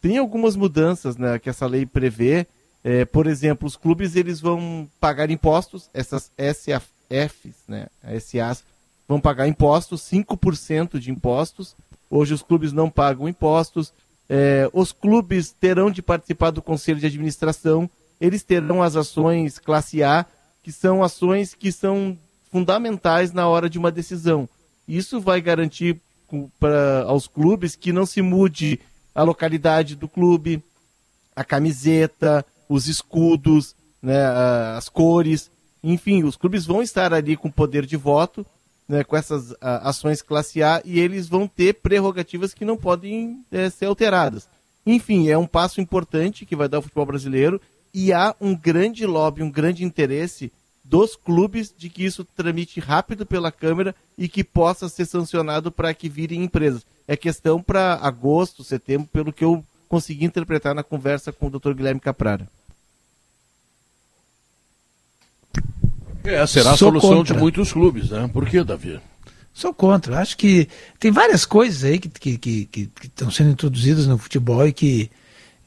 Tem 0.00 0.18
algumas 0.18 0.54
mudanças 0.54 1.16
né, 1.16 1.36
que 1.36 1.50
essa 1.50 1.66
lei 1.66 1.84
prevê. 1.84 2.46
É, 2.84 3.04
por 3.04 3.26
exemplo, 3.26 3.66
os 3.66 3.76
clubes 3.76 4.14
eles 4.14 4.40
vão 4.40 4.88
pagar 5.00 5.32
impostos, 5.32 5.90
essas 5.92 6.30
SAFs, 6.38 7.56
né, 7.66 7.88
SAs, 8.20 8.62
vão 9.08 9.20
pagar 9.20 9.48
impostos, 9.48 10.02
5% 10.02 11.00
de 11.00 11.10
impostos. 11.10 11.74
Hoje 12.08 12.34
os 12.34 12.42
clubes 12.42 12.72
não 12.72 12.88
pagam 12.88 13.28
impostos. 13.28 13.92
É, 14.30 14.70
os 14.72 14.92
clubes 14.92 15.50
terão 15.50 15.90
de 15.90 16.02
participar 16.02 16.52
do 16.52 16.62
conselho 16.62 17.00
de 17.00 17.06
administração. 17.06 17.90
Eles 18.20 18.44
terão 18.44 18.80
as 18.80 18.94
ações 18.94 19.58
classe 19.58 20.04
A, 20.04 20.24
que 20.62 20.70
são 20.70 21.02
ações 21.02 21.52
que 21.52 21.72
são 21.72 22.16
fundamentais 22.52 23.32
na 23.32 23.48
hora 23.48 23.68
de 23.68 23.76
uma 23.76 23.90
decisão. 23.90 24.48
Isso 24.86 25.20
vai 25.20 25.40
garantir 25.40 26.00
aos 27.06 27.26
clubes 27.26 27.76
que 27.76 27.92
não 27.92 28.06
se 28.06 28.22
mude 28.22 28.80
a 29.14 29.22
localidade 29.22 29.94
do 29.94 30.08
clube, 30.08 30.62
a 31.34 31.44
camiseta, 31.44 32.44
os 32.68 32.88
escudos, 32.88 33.74
né, 34.02 34.24
as 34.76 34.88
cores, 34.88 35.50
enfim, 35.82 36.24
os 36.24 36.36
clubes 36.36 36.64
vão 36.64 36.82
estar 36.82 37.12
ali 37.12 37.36
com 37.36 37.50
poder 37.50 37.86
de 37.86 37.96
voto, 37.96 38.44
né, 38.88 39.04
com 39.04 39.16
essas 39.16 39.54
a, 39.60 39.88
ações 39.88 40.22
classe 40.22 40.62
A 40.62 40.82
e 40.84 40.98
eles 41.00 41.28
vão 41.28 41.46
ter 41.46 41.74
prerrogativas 41.74 42.52
que 42.52 42.64
não 42.64 42.76
podem 42.76 43.42
eh, 43.50 43.70
ser 43.70 43.86
alteradas. 43.86 44.48
Enfim, 44.86 45.28
é 45.28 45.38
um 45.38 45.46
passo 45.46 45.80
importante 45.80 46.44
que 46.44 46.56
vai 46.56 46.68
dar 46.68 46.78
ao 46.78 46.82
futebol 46.82 47.06
brasileiro 47.06 47.60
e 47.92 48.12
há 48.12 48.34
um 48.40 48.54
grande 48.54 49.06
lobby, 49.06 49.42
um 49.42 49.50
grande 49.50 49.84
interesse 49.84 50.52
dos 50.84 51.16
clubes 51.16 51.74
de 51.76 51.88
que 51.88 52.04
isso 52.04 52.24
tramite 52.24 52.78
rápido 52.78 53.24
pela 53.24 53.50
Câmara 53.50 53.94
e 54.18 54.28
que 54.28 54.44
possa 54.44 54.88
ser 54.88 55.06
sancionado 55.06 55.72
para 55.72 55.94
que 55.94 56.08
virem 56.08 56.44
empresas. 56.44 56.84
É 57.08 57.16
questão 57.16 57.62
para 57.62 57.94
agosto, 57.94 58.62
setembro, 58.62 59.08
pelo 59.10 59.32
que 59.32 59.44
eu 59.44 59.64
consegui 59.88 60.24
interpretar 60.24 60.74
na 60.74 60.82
conversa 60.82 61.32
com 61.32 61.46
o 61.46 61.50
Dr. 61.50 61.72
Guilherme 61.72 62.00
Caprara. 62.00 62.46
É, 66.22 66.46
será 66.46 66.72
a 66.72 66.76
Sou 66.76 66.88
solução 66.88 67.16
contra. 67.16 67.34
de 67.34 67.40
muitos 67.40 67.72
clubes, 67.72 68.10
né? 68.10 68.28
Por 68.32 68.46
que, 68.46 68.62
Davi? 68.64 68.98
Sou 69.52 69.72
contra. 69.72 70.18
Acho 70.18 70.36
que 70.36 70.68
tem 70.98 71.10
várias 71.10 71.44
coisas 71.44 71.84
aí 71.84 71.98
que 71.98 72.08
estão 72.08 72.20
que, 72.20 72.38
que, 72.38 72.66
que, 72.66 72.86
que 72.86 73.06
estão 73.06 73.30
sendo 73.30 73.50
introduzidas 73.50 74.06
no 74.06 74.18
futebol 74.18 74.66
e 74.66 74.72
que 74.72 75.10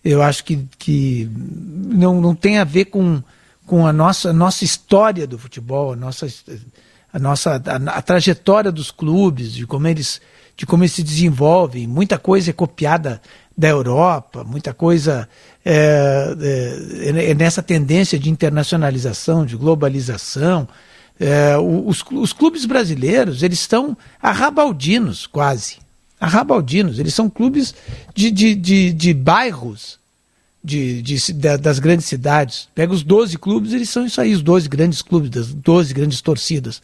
eu 0.03 0.21
acho 0.21 0.43
que, 0.43 0.67
que 0.77 1.29
não, 1.33 2.19
não 2.19 2.33
tem 2.35 2.57
a 2.57 2.63
ver 2.63 2.85
com, 2.85 3.21
com 3.67 3.85
a 3.85 3.93
nossa, 3.93 4.33
nossa 4.33 4.63
história 4.63 5.27
do 5.27 5.37
futebol, 5.37 5.91
a 5.91 5.95
nossa, 5.95 6.25
a 7.13 7.19
nossa 7.19 7.61
a, 7.65 7.97
a 7.97 8.01
trajetória 8.01 8.71
dos 8.71 8.89
clubes, 8.89 9.53
de 9.53 9.67
como 9.67 9.87
eles 9.87 10.19
de 10.55 10.65
como 10.65 10.83
eles 10.83 10.93
se 10.93 11.03
desenvolvem. 11.03 11.85
Muita 11.85 12.17
coisa 12.17 12.49
é 12.49 12.53
copiada 12.53 13.21
da 13.55 13.67
Europa, 13.67 14.43
muita 14.43 14.73
coisa 14.73 15.29
é, 15.63 16.35
é, 17.05 17.31
é 17.31 17.33
nessa 17.35 17.61
tendência 17.61 18.17
de 18.17 18.27
internacionalização, 18.27 19.45
de 19.45 19.55
globalização. 19.55 20.67
É, 21.19 21.55
os, 21.57 22.03
os 22.11 22.33
clubes 22.33 22.65
brasileiros 22.65 23.43
eles 23.43 23.59
estão 23.59 23.97
arrabaldinos 24.21 25.25
quase 25.25 25.77
arrabaldinos 26.19 26.99
eles 26.99 27.15
são 27.15 27.27
clubes 27.27 27.73
de, 28.13 28.29
de, 28.29 28.53
de, 28.53 28.93
de 28.93 29.13
bairros 29.15 29.99
de, 30.67 31.01
de, 31.01 31.33
da- 31.33 31.57
das 31.57 31.79
grandes 31.79 32.05
cidades 32.05 32.67
pega 32.75 32.93
os 32.93 33.03
12 33.03 33.37
clubes 33.37 33.73
eles 33.73 33.89
são 33.89 34.05
isso 34.05 34.19
aí 34.21 34.33
os 34.33 34.41
12 34.41 34.67
grandes 34.69 35.01
clubes 35.01 35.29
das 35.29 35.53
12 35.53 35.93
grandes 35.93 36.21
torcidas 36.21 36.81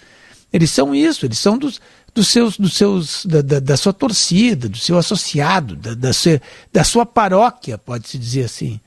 eles 0.51 0.71
são 0.71 0.93
isso 0.95 1.25
eles 1.25 1.37
são 1.39 1.57
dos, 1.57 1.81
dos 2.15 2.27
seus 2.29 2.57
dos 2.57 2.73
seus 2.73 3.25
da, 3.25 3.41
da, 3.41 3.59
da 3.59 3.77
sua 3.77 3.91
torcida 3.93 4.69
do 4.69 4.77
seu 4.77 4.97
associado 4.97 5.75
da, 5.75 5.93
da, 5.93 6.13
sua, 6.13 6.41
da 6.71 6.83
sua 6.83 7.05
paróquia 7.05 7.77
pode 7.77 8.07
se 8.07 8.17
dizer 8.17 8.45
assim 8.45 8.79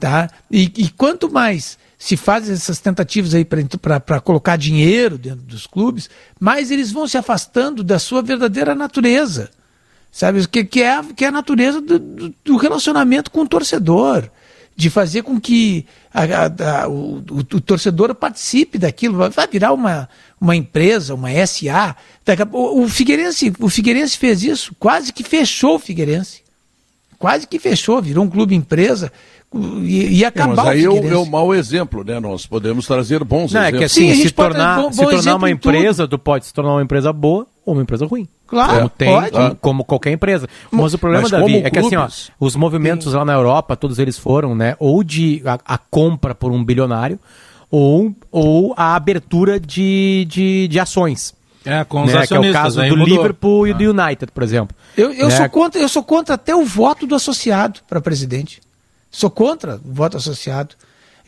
tá? 0.00 0.30
E, 0.50 0.72
e 0.76 0.88
quanto 0.90 1.30
mais 1.30 1.76
se 1.98 2.16
fazem 2.16 2.54
essas 2.54 2.78
tentativas 2.78 3.34
aí 3.34 3.44
para 3.44 4.20
colocar 4.20 4.54
dinheiro 4.56 5.18
dentro 5.18 5.40
dos 5.44 5.66
clubes, 5.66 6.08
mais 6.38 6.70
eles 6.70 6.92
vão 6.92 7.08
se 7.08 7.18
afastando 7.18 7.82
da 7.82 7.98
sua 7.98 8.22
verdadeira 8.22 8.72
natureza, 8.76 9.50
sabe? 10.12 10.46
Que, 10.46 10.62
que, 10.64 10.80
é, 10.80 11.02
que 11.16 11.24
é 11.24 11.28
a 11.28 11.32
natureza 11.32 11.80
do- 11.80 11.98
do 12.44 12.56
relacionamento 12.56 13.32
com 13.32 13.40
o 13.40 13.48
torcedor, 13.48 14.30
de 14.78 14.88
fazer 14.90 15.22
com 15.22 15.40
que 15.40 15.84
a- 16.14 16.22
a- 16.22 16.82
a- 16.84 16.88
o, 16.88 17.18
o- 17.18 17.38
o 17.40 17.60
torcedor 17.60 18.14
participe 18.14 18.78
daquilo, 18.78 19.28
vai- 19.28 19.48
virar 19.50 19.72
uma, 19.72 20.08
uma 20.40 20.54
empresa, 20.54 21.16
uma 21.16 21.28
SA. 21.44 21.96
Pouco- 22.48 22.80
o, 22.84 22.88
Figueirense, 22.88 23.52
o 23.58 23.68
Figueirense 23.68 24.16
fez 24.16 24.40
isso, 24.44 24.72
quase 24.78 25.12
que 25.12 25.24
fechou 25.24 25.74
o 25.74 25.78
Figueirense 25.80 26.46
quase 27.18 27.48
que 27.48 27.58
fechou, 27.58 28.00
virou 28.00 28.24
um 28.24 28.30
clube 28.30 28.54
empresa 28.54 29.10
e, 29.52 30.18
e 30.18 30.22
É, 30.24 30.28
acabar 30.28 30.54
mas 30.54 30.66
aí 30.68 30.84
é 30.84 30.88
o 30.88 30.92
o, 30.92 30.94
Figueirense. 30.94 31.20
é 31.24 31.26
o 31.26 31.26
mau 31.28 31.52
exemplo, 31.52 32.04
né? 32.04 32.20
Nós 32.20 32.46
podemos 32.46 32.86
trazer 32.86 33.24
bons 33.24 33.52
Não, 33.52 33.60
é 33.60 33.70
exemplos. 33.70 33.78
que 33.80 33.84
assim, 34.00 34.14
Sim, 34.14 34.22
se 34.22 34.30
tornar, 34.30 34.76
dar 34.76 34.82
bom- 34.82 34.92
se 34.92 35.02
bom 35.02 35.10
tornar 35.10 35.34
uma 35.34 35.48
tudo. 35.48 35.56
empresa, 35.56 36.06
tu 36.06 36.16
pode 36.16 36.46
se 36.46 36.54
tornar 36.54 36.74
uma 36.74 36.82
empresa 36.82 37.12
boa 37.12 37.44
ou 37.68 37.74
uma 37.74 37.82
empresa 37.82 38.06
ruim. 38.06 38.26
Claro, 38.46 38.76
como 38.76 38.88
tem, 38.88 39.08
pode. 39.12 39.30
como, 39.30 39.56
como 39.56 39.84
qualquer 39.84 40.12
empresa. 40.12 40.48
Mas 40.70 40.94
o 40.94 40.98
problema, 40.98 41.22
mas 41.22 41.30
Davi, 41.30 41.56
é 41.58 41.70
que 41.70 41.78
assim, 41.78 41.96
ó, 41.96 42.08
os 42.40 42.56
movimentos 42.56 43.12
lá 43.12 43.24
na 43.24 43.34
Europa, 43.34 43.76
todos 43.76 43.98
eles 43.98 44.18
foram, 44.18 44.54
né, 44.54 44.74
ou 44.78 45.04
de 45.04 45.42
a, 45.44 45.58
a 45.74 45.78
compra 45.78 46.34
por 46.34 46.50
um 46.50 46.64
bilionário, 46.64 47.18
ou, 47.70 48.12
ou 48.32 48.72
a 48.76 48.94
abertura 48.96 49.60
de, 49.60 50.26
de, 50.28 50.68
de 50.68 50.80
ações. 50.80 51.34
É, 51.64 51.84
com 51.84 52.04
os 52.04 52.12
né, 52.12 52.26
que 52.26 52.32
é 52.34 52.40
o 52.40 52.52
caso 52.52 52.80
do 52.80 52.96
mudou. 52.96 53.04
Liverpool 53.16 53.66
e 53.66 53.72
Ah. 53.72 53.74
do 53.74 53.84
United, 53.84 54.32
por 54.32 54.42
exemplo. 54.42 54.74
Eu, 54.96 55.12
eu, 55.12 55.28
Né, 55.28 55.36
sou 55.36 55.48
contra, 55.50 55.80
eu 55.80 55.88
sou 55.88 56.02
contra 56.02 56.34
até 56.36 56.56
o 56.56 56.64
voto 56.64 57.06
do 57.06 57.14
associado 57.14 57.80
para 57.86 58.00
presidente. 58.00 58.60
Sou 59.10 59.28
contra 59.30 59.76
o 59.84 59.92
voto 59.92 60.16
associado. 60.16 60.74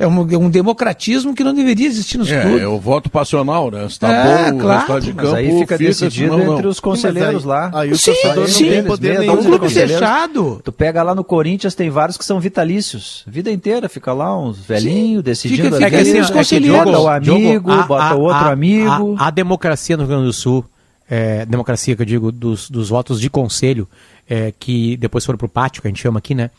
É 0.00 0.06
um, 0.06 0.28
é 0.32 0.36
um 0.38 0.48
democratismo 0.50 1.34
que 1.34 1.44
não 1.44 1.54
deveria 1.54 1.86
existir 1.86 2.16
nos 2.18 2.32
É, 2.32 2.40
clubes. 2.40 2.62
é 2.62 2.66
o 2.66 2.78
voto 2.80 3.08
passional, 3.10 3.70
né? 3.70 3.86
Se 3.88 4.00
tá 4.00 4.10
É, 4.10 4.50
bom 4.50 4.56
o 4.56 4.60
claro. 4.60 4.78
resultado 4.80 5.00
de 5.04 5.12
Mas 5.12 5.24
campo, 5.26 5.36
aí 5.36 5.58
fica 5.60 5.78
decidido 5.78 6.32
senão 6.32 6.46
não. 6.46 6.54
entre 6.54 6.66
os 6.66 6.80
conselheiros 6.80 7.44
lá. 7.44 7.70
Aí 7.74 7.92
o 7.92 7.96
Sim, 7.98 8.12
não 8.34 8.46
sim. 8.48 8.68
tem 8.70 8.82
poder 8.82 9.08
Mesmo, 9.10 9.20
nenhum. 9.20 9.34
É 9.36 9.40
um 9.40 9.44
clube 9.44 9.68
fechado. 9.68 10.60
Tu 10.64 10.72
pega 10.72 11.02
lá 11.02 11.14
no 11.14 11.22
Corinthians, 11.22 11.74
tem 11.74 11.90
vários 11.90 12.16
que 12.16 12.24
são 12.24 12.40
vitalícios. 12.40 13.22
Vida 13.26 13.50
inteira, 13.52 13.88
fica 13.88 14.12
lá 14.12 14.36
uns 14.36 14.58
velhinhos 14.58 15.22
decidindo. 15.22 15.64
Fica- 15.76 15.84
fica 15.86 16.00
assim, 16.00 16.20
os 16.20 16.30
é 16.30 16.32
conselheiros. 16.32 16.84
Bota 16.84 16.98
o 16.98 17.08
amigo, 17.08 17.70
a- 17.70 17.82
bota 17.82 18.04
a- 18.04 18.14
outro 18.14 18.46
a- 18.46 18.50
amigo. 18.52 19.16
A, 19.18 19.26
a 19.26 19.30
democracia 19.30 19.96
no 19.96 20.02
Rio 20.04 20.08
Grande 20.10 20.24
do 20.26 20.32
Sul, 20.32 20.64
é, 21.10 21.44
democracia 21.44 21.94
que 21.94 22.02
eu 22.02 22.06
digo 22.06 22.32
dos, 22.32 22.70
dos 22.70 22.88
votos 22.88 23.20
de 23.20 23.28
conselho, 23.28 23.86
é, 24.28 24.52
que 24.58 24.96
depois 24.96 25.26
foram 25.26 25.36
pro 25.36 25.48
pátio, 25.48 25.82
que 25.82 25.88
a 25.88 25.90
gente 25.90 26.00
chama 26.00 26.18
aqui, 26.20 26.34
né? 26.34 26.50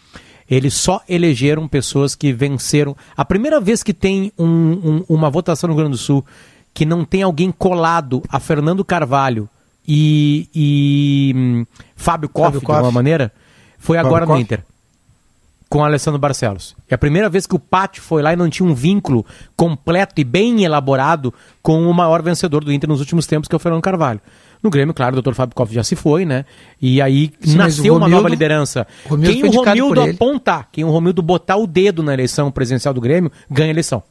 Eles 0.52 0.74
só 0.74 1.02
elegeram 1.08 1.66
pessoas 1.68 2.14
que 2.14 2.34
venceram. 2.34 2.96
A 3.16 3.24
primeira 3.24 3.60
vez 3.62 3.82
que 3.82 3.94
tem 3.94 4.34
um- 4.38 4.46
um- 4.46 5.06
uma 5.08 5.30
votação 5.30 5.68
no 5.70 5.74
Rio 5.74 5.84
Grande 5.86 5.98
do 5.98 6.04
Sul 6.04 6.26
que 6.74 6.86
não 6.86 7.06
tem 7.06 7.24
alguém 7.24 7.52
colado 7.52 8.22
a 8.30 8.38
Fernando 8.38 8.84
Carvalho 8.84 9.48
e, 9.88 10.50
e, 10.54 11.34
hum, 11.36 11.66
Fábio 11.96 12.28
Koff, 12.30 12.46
Fábio 12.48 12.60
de 12.60 12.66
Koff. 12.66 12.78
alguma 12.80 12.92
maneira, 12.92 13.32
foi 13.78 13.96
Fábio 13.96 14.08
agora 14.10 14.26
no 14.26 14.32
Koff? 14.34 14.42
Inter 14.42 14.64
com 15.70 15.86
Alessandro 15.86 16.20
Barcelos. 16.20 16.76
É 16.90 16.96
a 16.96 16.98
primeira 16.98 17.30
vez 17.30 17.48
que 17.48 17.56
o 17.56 17.60
Pátio 17.60 18.02
foi 18.04 18.22
lá 18.22 18.34
e 18.34 18.36
não 18.36 18.50
tinha 18.50 18.68
um 18.68 18.74
vínculo 18.74 19.26
completo 19.56 20.20
e 20.20 20.24
bem 20.26 20.66
elaborado 20.66 21.34
com 21.62 21.90
o 21.90 21.94
maior 21.94 22.22
vencedor 22.22 22.62
do 22.62 22.74
Inter 22.74 22.90
nos 22.90 23.00
últimos 23.00 23.26
tempos, 23.26 23.48
que 23.48 23.56
é 23.56 23.58
o 23.58 23.60
Fernando 23.60 23.82
Carvalho. 23.82 24.20
No 24.64 24.70
Grêmio, 24.70 24.94
claro, 24.94 25.18
o 25.18 25.22
Dr. 25.22 25.34
Fábio 25.34 25.56
Koff 25.56 25.74
já 25.74 25.84
se 25.84 25.96
foi, 25.96 26.24
né? 26.26 26.46
E 26.82 27.02
aí 27.02 27.32
Sim, 27.42 27.56
nasceu 27.58 27.94
o 27.94 27.98
uma 27.98 28.02
Romildo- 28.06 28.16
nova 28.18 28.30
liderança. 28.30 28.86
Romildo 29.08 29.34
quem 29.34 29.44
o 29.44 29.52
Romildo 29.52 30.02
apontar, 30.02 30.70
quem 30.72 30.84
o 30.84 30.90
Romildo 30.90 31.22
botar 31.22 31.56
o 31.58 31.66
dedo 31.66 32.04
na 32.04 32.14
eleição 32.14 32.52
presidencial 32.52 32.94
do 32.94 33.02
Grêmio, 33.02 33.32
ganha 33.50 33.70
a 33.70 33.72
eleição. 33.72 34.04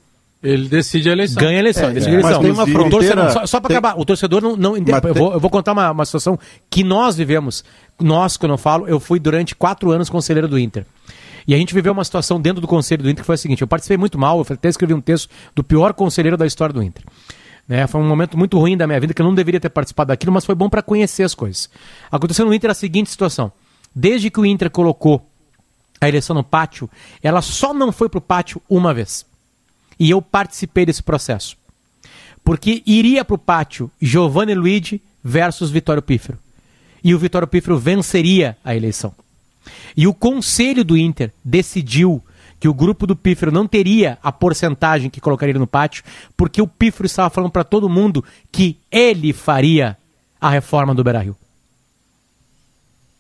Ele 0.43 0.69
decide 0.69 1.09
a 1.09 1.13
eleição. 1.13 1.41
Ganha 1.41 1.59
a 1.59 1.61
eleição. 1.61 1.89
É, 1.91 1.93
decide 1.93 2.17
a 2.17 2.19
é. 2.19 2.21
eleição. 2.23 2.43
Mas 2.43 2.43
tem 2.43 2.51
uma 2.51 2.63
O 2.87 2.91
torcedor- 2.91 3.15
fronteira- 3.25 3.31
só 3.31 3.47
só 3.47 3.61
para 3.61 3.69
tem- 3.69 3.77
acabar, 3.77 4.01
o 4.01 4.05
torcedor 4.05 4.41
não. 4.43 4.57
não 4.57 4.77
eu, 4.77 4.83
tem- 4.85 5.13
vou, 5.13 5.35
eu 5.35 5.39
vou 5.41 5.51
contar 5.51 5.73
uma, 5.73 5.91
uma 5.91 6.05
situação 6.05 6.39
que 6.71 6.83
nós 6.83 7.15
vivemos. 7.17 7.63
Nós, 8.01 8.37
quando 8.39 8.53
eu 8.53 8.59
falo, 8.59 8.89
eu 8.89 8.99
fui 8.99 9.21
durante 9.21 9.55
quatro 9.55 9.91
anos 9.91 10.09
conselheiro 10.09 10.49
do 10.49 10.59
Inter. 10.59 10.87
E 11.47 11.55
a 11.55 11.59
gente 11.59 11.75
viveu 11.75 11.93
uma 11.93 12.05
situação 12.05 12.41
dentro 12.41 12.61
do 12.61 12.67
conselho 12.67 13.03
do 13.03 13.11
Inter 13.11 13.23
que 13.23 13.27
foi 13.27 13.35
a 13.35 13.39
seguinte: 13.39 13.61
eu 13.61 13.69
participei 13.69 13.99
muito 13.99 14.19
mal, 14.19 14.39
eu 14.39 14.47
até 14.55 14.69
escrevi 14.69 14.95
um 14.95 15.01
texto 15.01 15.29
do 15.55 15.63
pior 15.63 15.93
conselheiro 15.93 16.37
da 16.39 16.47
história 16.47 16.73
do 16.73 16.83
Inter. 16.83 17.05
Né, 17.69 17.87
foi 17.87 18.01
um 18.01 18.09
momento 18.09 18.37
muito 18.37 18.59
ruim 18.59 18.77
da 18.77 18.87
minha 18.87 18.99
vida 18.99 19.15
que 19.15 19.23
eu 19.23 19.27
não 19.27 19.35
deveria 19.35 19.61
ter 19.61 19.71
participado 19.71 20.09
daquilo, 20.09 20.33
mas 20.33 20.45
foi 20.45 20.55
bom 20.55 20.69
para 20.69 20.83
conhecer 20.83 21.23
as 21.23 21.35
coisas. 21.35 21.71
Aconteceu 22.11 22.45
no 22.45 22.53
Inter 22.53 22.71
a 22.71 22.75
seguinte 22.75 23.11
situação: 23.11 23.53
desde 23.95 24.31
que 24.31 24.41
o 24.41 24.47
Inter 24.47 24.71
colocou 24.71 25.27
a 26.01 26.09
eleição 26.09 26.35
no 26.35 26.43
pátio, 26.43 26.89
ela 27.23 27.43
só 27.43 27.75
não 27.75 27.93
foi 27.93 28.09
pro 28.09 28.21
pátio 28.21 28.61
uma 28.69 28.95
vez. 28.95 29.27
E 29.99 30.09
eu 30.11 30.23
participei 30.23 30.87
desse 30.87 31.03
processo. 31.03 31.57
Porque 32.43 32.83
iria 32.87 33.25
pro 33.25 33.37
pátio 33.37 33.91
Giovanni 34.01 34.55
Luigi 34.55 35.03
versus 35.23 35.71
Vitório 35.71 36.03
Pífero. 36.03 36.39
E 37.05 37.15
o 37.15 37.19
Vitório 37.19 37.47
Pífero 37.47 37.79
venceria 37.79 38.57
a 38.65 38.75
eleição. 38.75 39.15
E 39.97 40.07
o 40.07 40.15
conselho 40.15 40.83
do 40.83 40.97
Inter 40.97 41.33
decidiu 41.45 42.23
que 42.61 42.69
o 42.69 42.75
grupo 42.75 43.07
do 43.07 43.17
Pífero 43.17 43.51
não 43.51 43.67
teria 43.67 44.19
a 44.23 44.31
porcentagem 44.31 45.09
que 45.09 45.21
colocaria 45.21 45.59
no 45.59 45.67
pátio, 45.67 46.05
porque 46.37 46.61
o 46.61 46.67
Pífero 46.67 47.07
estava 47.07 47.31
falando 47.31 47.51
para 47.51 47.65
todo 47.65 47.89
mundo 47.89 48.23
que 48.53 48.79
ele 48.93 49.33
faria 49.33 49.97
a 50.39 50.51
reforma 50.51 50.95
do 50.95 51.03
Beira-Rio. 51.03 51.35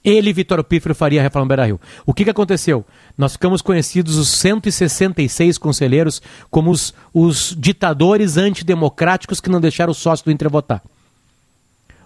Ele, 0.04 0.32
Vitório 0.32 0.64
Pífero, 0.64 0.94
faria 0.94 1.20
a 1.20 1.22
reforma 1.22 1.46
do 1.46 1.48
Beira-Rio. 1.48 1.80
O 2.06 2.12
que, 2.12 2.24
que 2.24 2.30
aconteceu? 2.30 2.84
Nós 3.16 3.32
ficamos 3.32 3.62
conhecidos, 3.62 4.16
os 4.16 4.28
166 4.28 5.58
conselheiros, 5.58 6.22
como 6.50 6.70
os, 6.70 6.94
os 7.12 7.54
ditadores 7.58 8.36
antidemocráticos 8.36 9.40
que 9.40 9.50
não 9.50 9.60
deixaram 9.60 9.90
o 9.90 9.94
sócio 9.94 10.24
do 10.24 10.30
Inter 10.30 10.50
votar. 10.50 10.82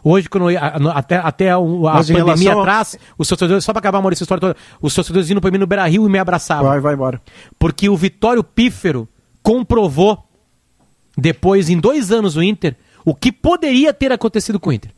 Hoje, 0.07 0.29
quando 0.29 0.47
até, 0.91 1.17
até 1.17 1.57
o- 1.57 1.89
a 1.89 1.95
Mas 1.95 2.09
pandemia 2.11 2.25
relação 2.37 2.59
a- 2.59 2.63
atrás, 2.63 2.99
os 3.17 3.27
torcedores, 3.27 3.65
só 3.65 3.73
para 3.73 3.81
acabar, 3.81 4.03
Maurício, 4.03 4.23
história 4.25 4.41
toda, 4.41 4.57
os 4.83 4.95
torcedores 4.95 5.31
iam 5.31 5.41
para 5.41 5.51
mim 5.51 5.57
no 5.57 5.67
Beira 5.67 5.87
Rio 5.87 6.07
e 6.07 6.11
me 6.11 6.19
abraçavam. 6.19 6.67
Vai, 6.69 6.79
vai 6.79 6.93
embora. 6.95 7.23
Porque 7.59 7.89
o 7.89 7.97
Vitório 7.97 8.45
Pífero 8.45 9.09
comprovou, 9.43 10.23
depois, 11.17 11.71
em 11.71 11.79
dois 11.79 12.11
anos, 12.13 12.37
o 12.37 12.43
Inter, 12.43 12.77
o 13.05 13.15
que 13.15 13.31
poderia 13.33 13.93
ter 13.95 14.13
acontecido 14.13 14.59
com 14.61 14.71
o 14.71 14.73
Inter. 14.73 14.91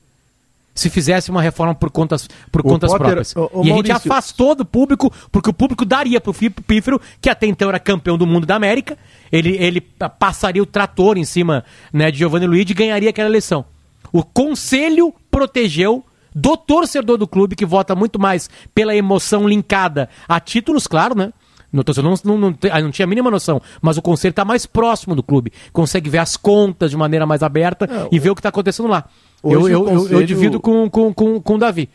Se 0.75 0.91
fizesse 0.91 1.31
uma 1.31 1.41
reforma 1.41 1.75
por 1.75 1.91
contas, 1.91 2.29
por 2.53 2.63
contas 2.63 2.91
Potter, 2.91 3.07
próprias. 3.07 3.35
ô, 3.35 3.45
ô, 3.53 3.59
e 3.65 3.71
a 3.71 3.75
gente 3.77 3.89
Maurício- 3.89 4.13
afastou 4.13 4.55
do 4.55 4.65
público, 4.65 5.11
porque 5.33 5.49
o 5.49 5.53
público 5.53 5.85
daria 5.87 6.21
pro 6.21 6.35
Fi- 6.35 6.51
Pífero, 6.51 7.01
que 7.21 7.31
até 7.31 7.47
então 7.47 7.69
era 7.71 7.79
campeão 7.79 8.19
do 8.19 8.27
mundo 8.27 8.45
da 8.47 8.57
América, 8.57 8.99
ele, 9.33 9.57
ele 9.57 9.81
pa- 9.81 10.11
passaria 10.11 10.63
o 10.63 10.67
trator 10.67 11.17
em 11.17 11.25
cima 11.25 11.65
né, 11.93 12.11
de 12.11 12.19
Giovanni 12.19 12.47
Luiz 12.47 12.69
e 12.69 12.75
ganharia 12.75 13.09
aquela 13.09 13.29
eleição. 13.29 13.65
O 14.13 14.23
conselho 14.23 15.13
protegeu 15.31 16.05
do 16.35 16.57
torcedor 16.57 17.17
do 17.17 17.27
clube, 17.27 17.57
que 17.57 17.65
vota 17.65 17.95
muito 17.95 18.19
mais 18.19 18.51
pela 18.75 18.95
emoção 18.95 19.49
linkada 19.49 20.09
a 20.29 20.39
títulos, 20.39 20.87
claro, 20.87 21.15
né? 21.17 21.33
No 21.73 21.83
torcedor 21.83 22.11
não, 22.25 22.37
não, 22.39 22.51
não, 22.51 22.59
ah, 22.71 22.81
não 22.81 22.91
tinha 22.91 23.05
a 23.05 23.09
mínima 23.09 23.31
noção, 23.31 23.61
mas 23.83 23.97
o 23.97 24.03
conselho 24.03 24.31
está 24.31 24.45
mais 24.45 24.67
próximo 24.67 25.15
do 25.15 25.23
clube, 25.23 25.53
consegue 25.73 26.09
ver 26.09 26.19
as 26.19 26.37
contas 26.37 26.91
de 26.91 26.97
maneira 26.97 27.27
mais 27.27 27.43
aberta 27.43 28.09
e 28.13 28.19
ver 28.19 28.31
o 28.31 28.35
que 28.35 28.41
está 28.41 28.49
acontecendo 28.51 28.89
lá. 28.89 29.05
Eu, 29.43 29.53
eu, 29.53 29.61
o 29.61 29.67
eu- 29.69 29.85
conselho- 29.85 30.27
divido 30.27 30.61
com, 30.61 30.89
com, 30.89 31.13
com, 31.13 31.41
com 31.41 31.55
o 31.55 31.59
Davi. 31.59 31.89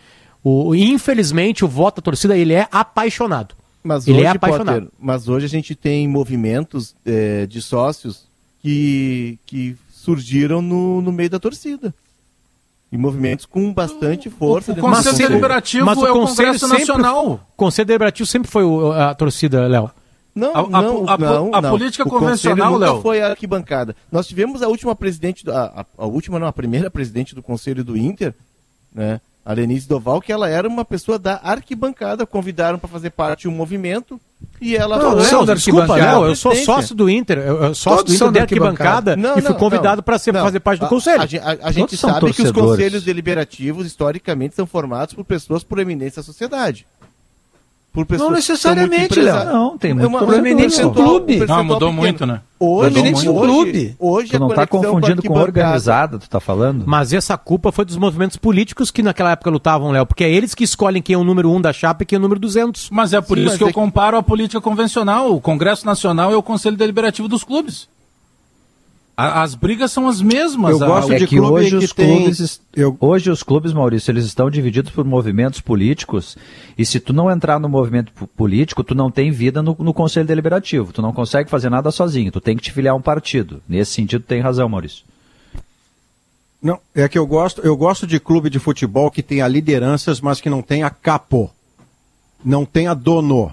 O, 0.43 0.73
infelizmente, 0.75 1.63
o 1.63 1.67
voto 1.67 1.97
da 1.97 2.01
torcida 2.01 2.35
ele 2.35 2.53
é 2.53 2.67
apaixonado. 2.71 3.55
Mas 3.83 4.07
Ele 4.07 4.17
hoje, 4.17 4.25
é 4.25 4.29
apaixonado. 4.29 4.73
Potter, 4.83 4.91
mas 4.99 5.27
hoje 5.27 5.45
a 5.45 5.49
gente 5.49 5.73
tem 5.75 6.07
movimentos 6.07 6.93
eh, 7.05 7.47
de 7.47 7.61
sócios 7.61 8.25
que, 8.61 9.39
que 9.45 9.75
surgiram 9.91 10.61
no, 10.61 11.01
no 11.01 11.11
meio 11.11 11.29
da 11.29 11.39
torcida. 11.39 11.93
E 12.91 12.97
movimentos 12.97 13.45
com 13.45 13.73
bastante 13.73 14.29
força. 14.29 14.73
o 14.73 14.75
do 14.75 14.81
Conselho 14.81 15.11
Conselho. 15.11 15.29
Deliberativo 15.29 15.89
é 15.89 16.11
o 16.11 16.25
Congresso 16.27 16.59
sempre- 16.67 16.79
Nacional. 16.79 17.25
O 17.33 17.39
Conselho 17.55 17.85
Deliberativo 17.87 18.27
sempre 18.27 18.51
foi 18.51 18.63
o- 18.65 18.91
a 18.91 19.13
torcida, 19.15 19.65
Léo. 19.67 19.89
Não, 20.35 20.53
A- 20.55 20.59
a- 20.59 20.63
não, 20.81 21.09
a- 21.09 21.17
não, 21.17 21.55
a 21.55 21.61
não. 21.61 21.69
política 21.71 22.03
O 22.03 22.09
conselho 22.09 22.19
convencional, 22.25 22.73
nunca 22.73 22.85
Léo. 22.91 23.01
foi 23.01 23.21
a 23.21 23.29
arquibancada. 23.29 23.95
Nós 24.11 24.27
tivemos 24.27 24.61
a 24.61 24.67
última 24.67 24.95
presidente, 24.95 25.43
do- 25.43 25.51
a, 25.51 25.63
a, 25.81 25.85
a 26.03 26.05
última 26.05 26.39
não, 26.39 26.47
a 26.47 26.53
primeira 26.53 26.89
presidente 26.89 27.33
do 27.35 27.41
conselho 27.43 27.83
do 27.83 27.97
Inter, 27.97 28.33
né? 28.93 29.19
A 29.43 29.53
Lenise 29.53 29.87
Doval, 29.87 30.21
que 30.21 30.31
ela 30.31 30.47
era 30.47 30.67
uma 30.67 30.85
pessoa 30.85 31.17
da 31.17 31.39
arquibancada, 31.43 32.27
convidaram 32.27 32.77
para 32.77 32.87
fazer 32.87 33.09
parte 33.09 33.41
de 33.41 33.47
um 33.47 33.51
movimento 33.51 34.21
e 34.61 34.75
ela 34.75 34.97
Não, 34.97 35.03
Todos 35.11 35.23
Léo, 35.23 35.29
são 35.31 35.45
da 35.45 35.53
desculpa, 35.55 35.81
arquibancada. 35.81 36.19
Léo, 36.19 36.29
eu 36.29 36.35
sou 36.35 36.55
sócio 36.55 36.93
do 36.93 37.09
Inter, 37.09 37.39
eu, 37.39 37.63
eu 37.63 37.73
sócio 37.75 37.97
Todos 38.05 38.13
do 38.13 38.15
Inter 38.25 38.31
da 38.33 38.41
arquibancada 38.41 39.15
Não, 39.15 39.37
e 39.37 39.41
fui 39.41 39.49
não, 39.51 39.57
convidado 39.57 39.97
não. 39.97 40.03
para 40.03 40.17
Não, 40.31 40.43
fazer 40.43 40.59
parte 40.59 40.79
do 40.79 40.85
a- 40.85 40.89
conselho. 40.89 41.21
A, 41.21 41.51
a- 41.51 41.57
a 41.69 41.71
gente 41.71 41.97
sabe 41.97 42.31
que 42.33 42.41
os 42.43 42.51
conselhos 42.51 43.03
deliberativos, 43.03 43.87
historicamente, 43.87 44.55
são 44.55 44.67
formados 44.67 45.15
por 45.15 45.25
pessoas 45.25 45.63
proeminentes 45.63 46.17
da 46.17 46.23
sociedade. 46.23 46.85
Por 47.93 48.05
pessoas 48.05 48.29
Não 48.29 48.35
necessariamente. 48.37 49.19
Léo. 49.19 49.45
Não, 49.45 49.77
tem 49.77 49.91
É 49.91 49.93
muito 49.93 50.07
uma- 50.07 50.19
pô. 50.19 50.25
no 50.27 50.31
clube. 50.93 51.23
um 51.35 51.37
percentual 51.39 51.59
Ah, 51.59 51.63
mudou 51.63 51.79
pequeno. 51.89 51.93
muito, 52.01 52.25
né? 52.25 52.41
Hoje, 52.57 52.99
hoje, 53.01 53.25
clube. 53.25 53.95
hoje 53.99 54.29
Tu 54.31 54.39
não 54.39 54.47
tá 54.47 54.65
conexão 54.65 54.93
confundindo 54.93 55.21
com 55.23 55.33
organizada, 55.33 56.17
tu 56.17 56.29
tá 56.29 56.39
falando? 56.39 56.83
Mas 56.87 57.11
essa 57.11 57.37
culpa 57.37 57.69
foi 57.69 57.83
dos 57.83 57.97
movimentos 57.97 58.37
políticos 58.37 58.91
que 58.91 59.03
naquela 59.03 59.31
época 59.31 59.49
lutavam, 59.49 59.91
Léo, 59.91 60.05
porque 60.05 60.23
é 60.23 60.31
eles 60.31 60.55
que 60.55 60.63
escolhem 60.63 61.01
quem 61.01 61.15
é 61.15 61.17
o 61.17 61.23
número 61.25 61.51
um 61.51 61.59
da 61.59 61.73
chapa 61.73 62.03
e 62.03 62.05
quem 62.05 62.15
é 62.15 62.19
o 62.19 62.21
número 62.21 62.39
200. 62.39 62.89
Mas 62.89 63.11
é 63.11 63.19
por 63.19 63.37
Sim, 63.37 63.45
isso 63.45 63.57
que 63.57 63.63
é 63.63 63.65
eu 63.65 63.69
que- 63.69 63.73
comparo 63.73 64.15
a 64.15 64.23
política 64.23 64.61
convencional. 64.61 65.33
O 65.35 65.41
Congresso 65.41 65.85
Nacional 65.85 66.31
é 66.31 66.35
o 66.37 66.43
Conselho 66.43 66.77
Deliberativo 66.77 67.27
dos 67.27 67.43
clubes. 67.43 67.89
A- 69.21 69.41
as 69.43 69.53
brigas 69.55 69.91
são 69.91 70.07
as 70.07 70.21
mesmas. 70.21 70.71
Eu 70.79 70.83
a- 70.83 70.87
gosto 70.87 71.13
É 71.13 71.17
de 71.19 71.27
que 71.27 71.37
clube 71.37 71.53
hoje 71.53 71.69
que 71.77 71.85
os 71.85 71.93
tem- 71.93 72.17
clubes, 72.17 72.39
es- 72.39 72.61
eu- 72.75 72.97
hoje 72.99 73.29
os 73.29 73.43
clubes, 73.43 73.71
Maurício, 73.73 74.11
eles 74.11 74.25
estão 74.25 74.49
divididos 74.49 74.91
por 74.91 75.05
movimentos 75.05 75.61
políticos 75.61 76.35
e 76.77 76.85
se 76.85 76.99
tu 76.99 77.13
não 77.13 77.29
entrar 77.29 77.59
no 77.59 77.69
movimento 77.69 78.11
po- 78.13 78.25
político, 78.27 78.83
tu 78.83 78.95
não 78.95 79.11
tem 79.11 79.29
vida 79.31 79.61
no, 79.61 79.75
no 79.79 79.93
conselho 79.93 80.25
deliberativo, 80.25 80.91
tu 80.91 81.01
não 81.01 81.13
consegue 81.13 81.49
fazer 81.49 81.69
nada 81.69 81.91
sozinho, 81.91 82.31
tu 82.31 82.41
tem 82.41 82.55
que 82.57 82.63
te 82.63 82.71
filiar 82.71 82.93
a 82.93 82.97
um 82.97 83.01
partido. 83.01 83.61
Nesse 83.69 83.91
sentido, 83.93 84.23
tem 84.23 84.41
razão, 84.41 84.67
Maurício. 84.67 85.03
Não, 86.61 86.79
é 86.93 87.07
que 87.09 87.17
eu 87.17 87.25
gosto, 87.25 87.61
eu 87.61 87.75
gosto 87.75 88.05
de 88.05 88.19
clube 88.19 88.49
de 88.49 88.59
futebol 88.59 89.09
que 89.09 89.23
tenha 89.23 89.47
lideranças, 89.47 90.21
mas 90.21 90.39
que 90.39 90.49
não 90.49 90.61
tenha 90.61 90.89
capo. 90.89 91.49
Não 92.43 92.65
tenha 92.65 92.93
dono. 92.93 93.51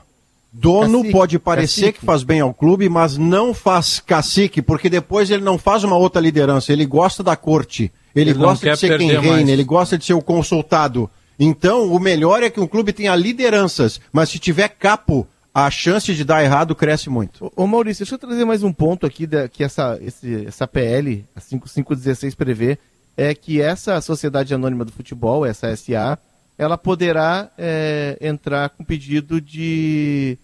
Dono 0.60 0.98
Cacique, 0.98 1.12
pode 1.12 1.38
parecer 1.38 1.80
cacique. 1.82 1.98
que 2.00 2.04
faz 2.06 2.22
bem 2.22 2.40
ao 2.40 2.52
clube, 2.52 2.88
mas 2.88 3.16
não 3.16 3.54
faz 3.54 4.00
cacique, 4.00 4.60
porque 4.60 4.88
depois 4.88 5.30
ele 5.30 5.42
não 5.44 5.56
faz 5.58 5.84
uma 5.84 5.96
outra 5.96 6.20
liderança. 6.20 6.72
Ele 6.72 6.84
gosta 6.86 7.22
da 7.22 7.36
corte. 7.36 7.92
Ele, 8.14 8.30
Ele 8.30 8.38
gosta 8.38 8.70
de 8.70 8.76
ser 8.78 8.98
quem 8.98 9.08
reina, 9.08 9.22
mais. 9.36 9.48
ele 9.48 9.62
gosta 9.64 9.96
de 9.96 10.04
ser 10.04 10.14
o 10.14 10.22
consultado. 10.22 11.08
Então, 11.38 11.92
o 11.92 12.00
melhor 12.00 12.42
é 12.42 12.50
que 12.50 12.58
um 12.60 12.66
clube 12.66 12.92
tenha 12.92 13.14
lideranças, 13.14 14.00
mas 14.12 14.28
se 14.30 14.38
tiver 14.40 14.68
capo, 14.68 15.26
a 15.54 15.70
chance 15.70 16.12
de 16.12 16.24
dar 16.24 16.42
errado 16.42 16.74
cresce 16.74 17.08
muito. 17.08 17.46
Ô, 17.56 17.62
Ô 17.62 17.66
Maurício, 17.66 18.04
deixa 18.04 18.14
eu 18.16 18.18
trazer 18.18 18.44
mais 18.44 18.62
um 18.64 18.72
ponto 18.72 19.06
aqui 19.06 19.26
da, 19.26 19.48
que 19.48 19.62
essa, 19.62 19.98
esse- 20.02 20.46
essa 20.46 20.66
PL, 20.66 21.24
a 21.36 21.40
5516 21.40 22.34
prevê, 22.34 22.78
é 23.16 23.34
que 23.34 23.60
essa 23.60 24.00
Sociedade 24.00 24.52
Anônima 24.54 24.84
do 24.84 24.92
Futebol, 24.92 25.46
essa 25.46 25.74
SA, 25.76 26.18
ela 26.56 26.76
poderá 26.76 27.50
é, 27.56 28.18
entrar 28.20 28.68
com 28.70 28.82
pedido 28.84 29.40
de 29.40 30.36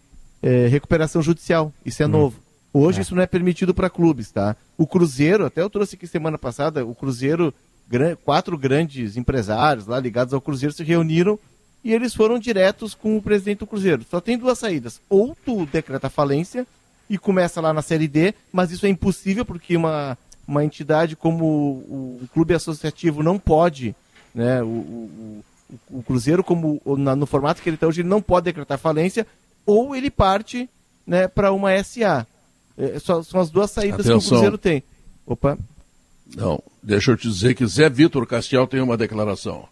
é, 0.44 0.66
recuperação 0.68 1.22
judicial. 1.22 1.72
Isso 1.84 2.02
é 2.02 2.06
novo. 2.06 2.36
Hoje 2.72 3.00
isso 3.00 3.14
não 3.14 3.22
é 3.22 3.26
permitido 3.26 3.72
para 3.72 3.88
clubes, 3.88 4.30
tá? 4.30 4.56
O 4.76 4.86
Cruzeiro, 4.86 5.46
até 5.46 5.62
eu 5.62 5.70
trouxe 5.70 5.94
aqui 5.94 6.06
semana 6.06 6.36
passada, 6.36 6.84
o 6.84 6.94
Cruzeiro, 6.94 7.54
quatro 8.24 8.58
grandes 8.58 9.16
empresários 9.16 9.86
lá 9.86 9.98
ligados 10.00 10.34
ao 10.34 10.40
Cruzeiro 10.40 10.74
se 10.74 10.82
reuniram 10.82 11.38
e 11.84 11.92
eles 11.92 12.14
foram 12.14 12.38
diretos 12.38 12.94
com 12.94 13.16
o 13.16 13.22
presidente 13.22 13.58
do 13.60 13.66
Cruzeiro. 13.66 14.04
Só 14.10 14.20
tem 14.20 14.36
duas 14.36 14.58
saídas. 14.58 15.00
Ou 15.08 15.36
tu 15.44 15.66
decreta 15.66 16.10
falência 16.10 16.66
e 17.08 17.16
começa 17.16 17.60
lá 17.60 17.72
na 17.72 17.82
Série 17.82 18.08
D, 18.08 18.34
mas 18.52 18.70
isso 18.72 18.86
é 18.86 18.88
impossível 18.88 19.44
porque 19.44 19.76
uma, 19.76 20.18
uma 20.48 20.64
entidade 20.64 21.14
como 21.14 21.44
o, 21.44 22.20
o 22.22 22.28
clube 22.32 22.54
associativo 22.54 23.22
não 23.22 23.38
pode, 23.38 23.94
né? 24.34 24.62
O, 24.62 24.66
o, 24.66 25.44
o- 25.90 26.02
Cruzeiro, 26.02 26.42
como 26.42 26.80
na- 26.98 27.14
no 27.14 27.26
formato 27.26 27.62
que 27.62 27.68
ele 27.68 27.76
está 27.76 27.86
hoje, 27.86 28.00
ele 28.00 28.08
não 28.08 28.22
pode 28.22 28.46
decretar 28.46 28.78
falência, 28.78 29.26
ou 29.66 29.94
ele 29.94 30.10
parte 30.10 30.68
né, 31.06 31.28
para 31.28 31.52
uma 31.52 31.70
SA. 31.82 32.26
É, 32.76 32.98
só- 32.98 33.22
são 33.22 33.40
as 33.40 33.50
duas 33.50 33.70
saídas 33.70 34.04
que 34.06 34.12
o 34.12 34.16
Atenção. 34.16 34.30
Cruzeiro 34.30 34.58
tem. 34.58 34.82
Opa. 35.26 35.56
Não, 36.34 36.62
deixa 36.82 37.10
eu 37.12 37.16
te 37.16 37.28
dizer 37.28 37.54
que 37.54 37.66
Zé 37.66 37.88
Vitor 37.88 38.26
Castiel 38.26 38.66
tem 38.66 38.80
uma 38.80 38.96
declaração. 38.96 39.68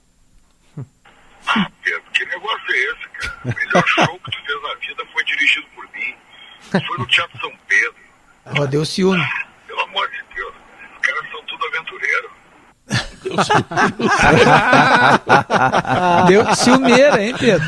Pedro, 1.83 2.03
que 2.15 2.25
negócio 2.27 2.65
é 2.71 2.93
esse, 2.93 3.09
cara? 3.09 3.41
O 3.45 3.49
melhor 3.59 3.87
show 3.87 4.19
que 4.21 4.31
tu 4.31 4.39
fez 4.47 4.63
na 4.63 4.75
vida 4.77 5.05
foi 5.13 5.25
dirigido 5.25 5.67
por 5.75 5.85
mim. 5.93 6.15
Foi 6.87 6.99
no 6.99 7.07
Teatro 7.07 7.39
São 7.41 7.53
Pedro. 7.69 7.95
Ó, 8.61 8.67
deu 8.67 8.85
ciúme. 8.85 9.23
Pelo 9.67 9.81
amor 9.81 10.09
de 10.11 10.35
Deus, 10.35 10.55
os 10.95 11.07
caras 11.07 11.31
são 11.31 11.43
tudo 11.47 11.63
aventureiro. 13.41 14.53
Deu 16.27 16.55
ciumeira, 16.55 17.23
hein, 17.23 17.35
Pedro? 17.39 17.67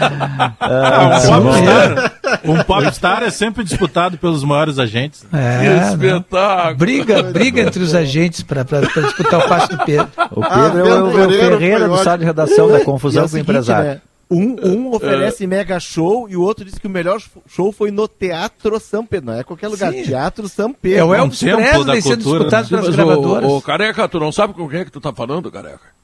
Ah, 0.61 1.11
um, 1.15 1.43
popstar, 1.43 2.13
um 2.45 2.65
popstar 2.65 3.23
é 3.23 3.31
sempre 3.31 3.65
disputado 3.65 4.19
pelos 4.19 4.45
maiores 4.45 4.79
agentes. 4.79 5.25
É, 5.33 5.61
que 5.61 5.67
espetáculo! 5.89 6.77
Briga, 6.77 7.23
briga 7.23 7.63
entre 7.63 7.83
os 7.83 7.95
agentes 7.95 8.43
para 8.43 8.63
disputar 8.63 9.41
o 9.41 9.49
passe 9.49 9.69
do 9.69 9.79
Pedro. 9.85 10.09
O 10.31 10.41
Pedro 10.41 10.79
é 10.79 10.83
o, 10.83 11.21
é 11.21 11.27
o 11.27 11.31
Ferreira 11.31 11.89
do 11.89 11.97
sala 11.99 12.19
de 12.19 12.25
redação 12.25 12.69
da 12.69 12.79
é 12.79 12.85
confusão 12.85 13.25
o 13.25 13.31
com 13.31 13.37
o 13.37 13.39
empresário. 13.39 13.91
né, 13.91 14.01
Um, 14.35 14.57
um 14.67 14.93
oferece 14.95 15.47
mega 15.47 15.79
show 15.79 16.29
e 16.29 16.37
o 16.37 16.43
outro 16.43 16.65
diz 16.65 16.79
que 16.79 16.87
o 16.87 16.91
melhor 16.91 17.21
show 17.47 17.71
foi 17.73 17.91
no 17.91 18.09
Teatro 18.09 18.79
São 18.81 19.05
Pedro. 19.07 19.27
Não 19.33 19.39
é 19.39 19.45
qualquer 19.45 19.69
lugar, 19.69 19.93
Sim. 19.93 20.03
Teatro 20.03 20.49
São 20.49 20.71
É 20.71 20.75
Pedro. 20.81 21.07
o 21.07 21.15
Elvis 21.15 21.39
templo 21.41 21.85
da 21.85 21.93
Presley 21.93 22.03
sendo 22.03 22.17
disputado 22.25 22.71
né? 22.71 22.79
pelas 22.81 22.95
gravadoras. 22.97 23.51
ô, 23.51 23.57
ô, 23.57 23.63
careca, 23.63 24.09
tu 24.09 24.19
não 24.21 24.33
sabe 24.33 24.55
com 24.55 24.69
quem 24.69 24.81
é 24.81 24.85
que 24.85 24.91
tu 24.93 25.01
tá 25.01 25.13
falando, 25.13 25.51
careca? 25.51 25.95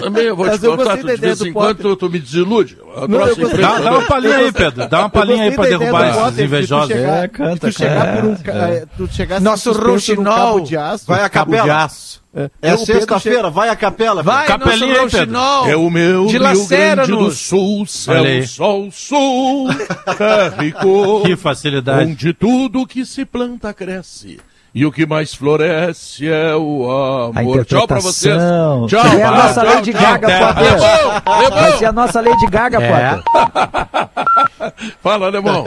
Também 0.00 0.24
eu 0.24 0.34
vou 0.36 0.46
Mas 0.46 0.58
te 0.60 0.66
contar, 0.66 0.96
tu, 0.96 1.06
de 1.06 1.16
vez 1.16 1.40
em 1.42 1.52
quando 1.52 1.76
tu, 1.76 1.96
tu 1.96 2.10
me 2.10 2.18
desilude. 2.18 2.78
Não, 3.08 3.26
eu. 3.26 3.36
Dá, 3.58 3.78
dá 3.78 3.90
uma 3.90 4.02
palhinha 4.06 4.36
aí, 4.38 4.52
Pedro. 4.52 4.88
Dá 4.88 5.00
uma 5.00 5.10
palhinha 5.10 5.42
aí 5.44 5.50
pra 5.52 5.64
derrubar 5.66 6.28
esses 6.28 6.38
invejosos. 6.38 6.88
chegar, 6.88 7.24
É, 7.24 7.28
canta, 7.28 7.70
tu 7.70 7.72
chegar 7.78 8.06
canta. 8.06 8.20
por 8.22 8.28
um, 8.30 8.36
ca- 8.36 8.52
é, 8.70 8.86
tu 8.96 9.06
chegar 9.12 9.40
Nosso 9.40 9.72
rouxinol. 9.72 10.60
de 10.62 10.76
aço. 10.76 11.04
Vai 11.06 11.22
a 11.22 11.28
cabo 11.28 11.50
capela. 11.52 11.64
de 11.64 11.70
aço. 11.84 12.24
É, 12.36 12.50
É 12.62 12.76
sexta-feira, 12.76 13.48
vai 13.50 13.68
a 13.68 13.76
capela. 13.76 14.22
Vai, 14.22 14.46
Capelinha 14.46 15.02
nosso 15.02 15.16
rouxinol. 15.16 15.68
É 15.68 15.76
o 15.76 15.88
meu 15.90 16.26
Rio 16.26 16.66
Grande 16.66 17.10
do. 17.12 17.30
Sul, 17.30 17.86
céu, 17.86 18.24
sol, 18.46 18.88
sul, 18.90 19.68
rico, 20.58 21.22
Que 21.24 21.36
facilidade. 21.36 22.10
onde 22.10 22.32
tudo 22.32 22.86
que 22.86 23.04
se 23.04 23.24
planta 23.24 23.72
cresce. 23.72 24.38
E 24.74 24.84
o 24.84 24.90
que 24.90 25.06
mais 25.06 25.32
floresce 25.32 26.28
é 26.28 26.52
o 26.56 26.90
A 26.90 27.38
amor. 27.40 27.64
Tchau 27.64 27.86
pra 27.86 28.00
vocês. 28.00 28.36
Tchau, 28.88 29.06
É 29.06 29.22
a 29.22 29.28
tchau, 29.28 29.36
nossa 29.36 29.60
tchau, 29.62 29.74
Lady 29.74 29.92
tchau. 29.92 30.02
Gaga, 30.02 30.30
É 30.32 30.38
Potter. 30.40 31.44
é 31.46 31.50
Vai 31.50 31.72
ser 31.78 31.84
a 31.86 31.92
nossa 31.92 32.20
Lady 32.20 32.46
Gaga, 32.48 32.82
É. 32.82 33.10
Potter. 33.14 33.22
Fala, 35.00 35.26
alemão. 35.26 35.64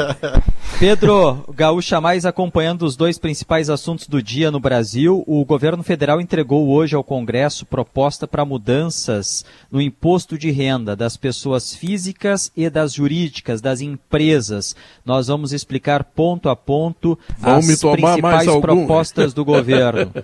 Pedro, 0.79 1.43
Gaúcha 1.55 1.99
Mais 1.99 2.23
acompanhando 2.23 2.83
os 2.83 2.95
dois 2.95 3.17
principais 3.17 3.67
assuntos 3.67 4.07
do 4.07 4.21
dia 4.21 4.51
no 4.51 4.59
Brasil. 4.59 5.23
O 5.25 5.43
governo 5.43 5.81
federal 5.81 6.21
entregou 6.21 6.69
hoje 6.69 6.95
ao 6.95 7.03
Congresso 7.03 7.65
proposta 7.65 8.27
para 8.27 8.45
mudanças 8.45 9.43
no 9.71 9.81
imposto 9.81 10.37
de 10.37 10.51
renda 10.51 10.95
das 10.95 11.17
pessoas 11.17 11.73
físicas 11.73 12.51
e 12.55 12.69
das 12.69 12.93
jurídicas, 12.93 13.59
das 13.59 13.81
empresas. 13.81 14.75
Nós 15.03 15.25
vamos 15.25 15.51
explicar 15.51 16.03
ponto 16.03 16.47
a 16.47 16.55
ponto 16.55 17.17
Vão 17.39 17.55
as 17.55 17.65
principais 17.65 18.45
propostas 18.61 19.33
do 19.33 19.43
governo. 19.43 20.13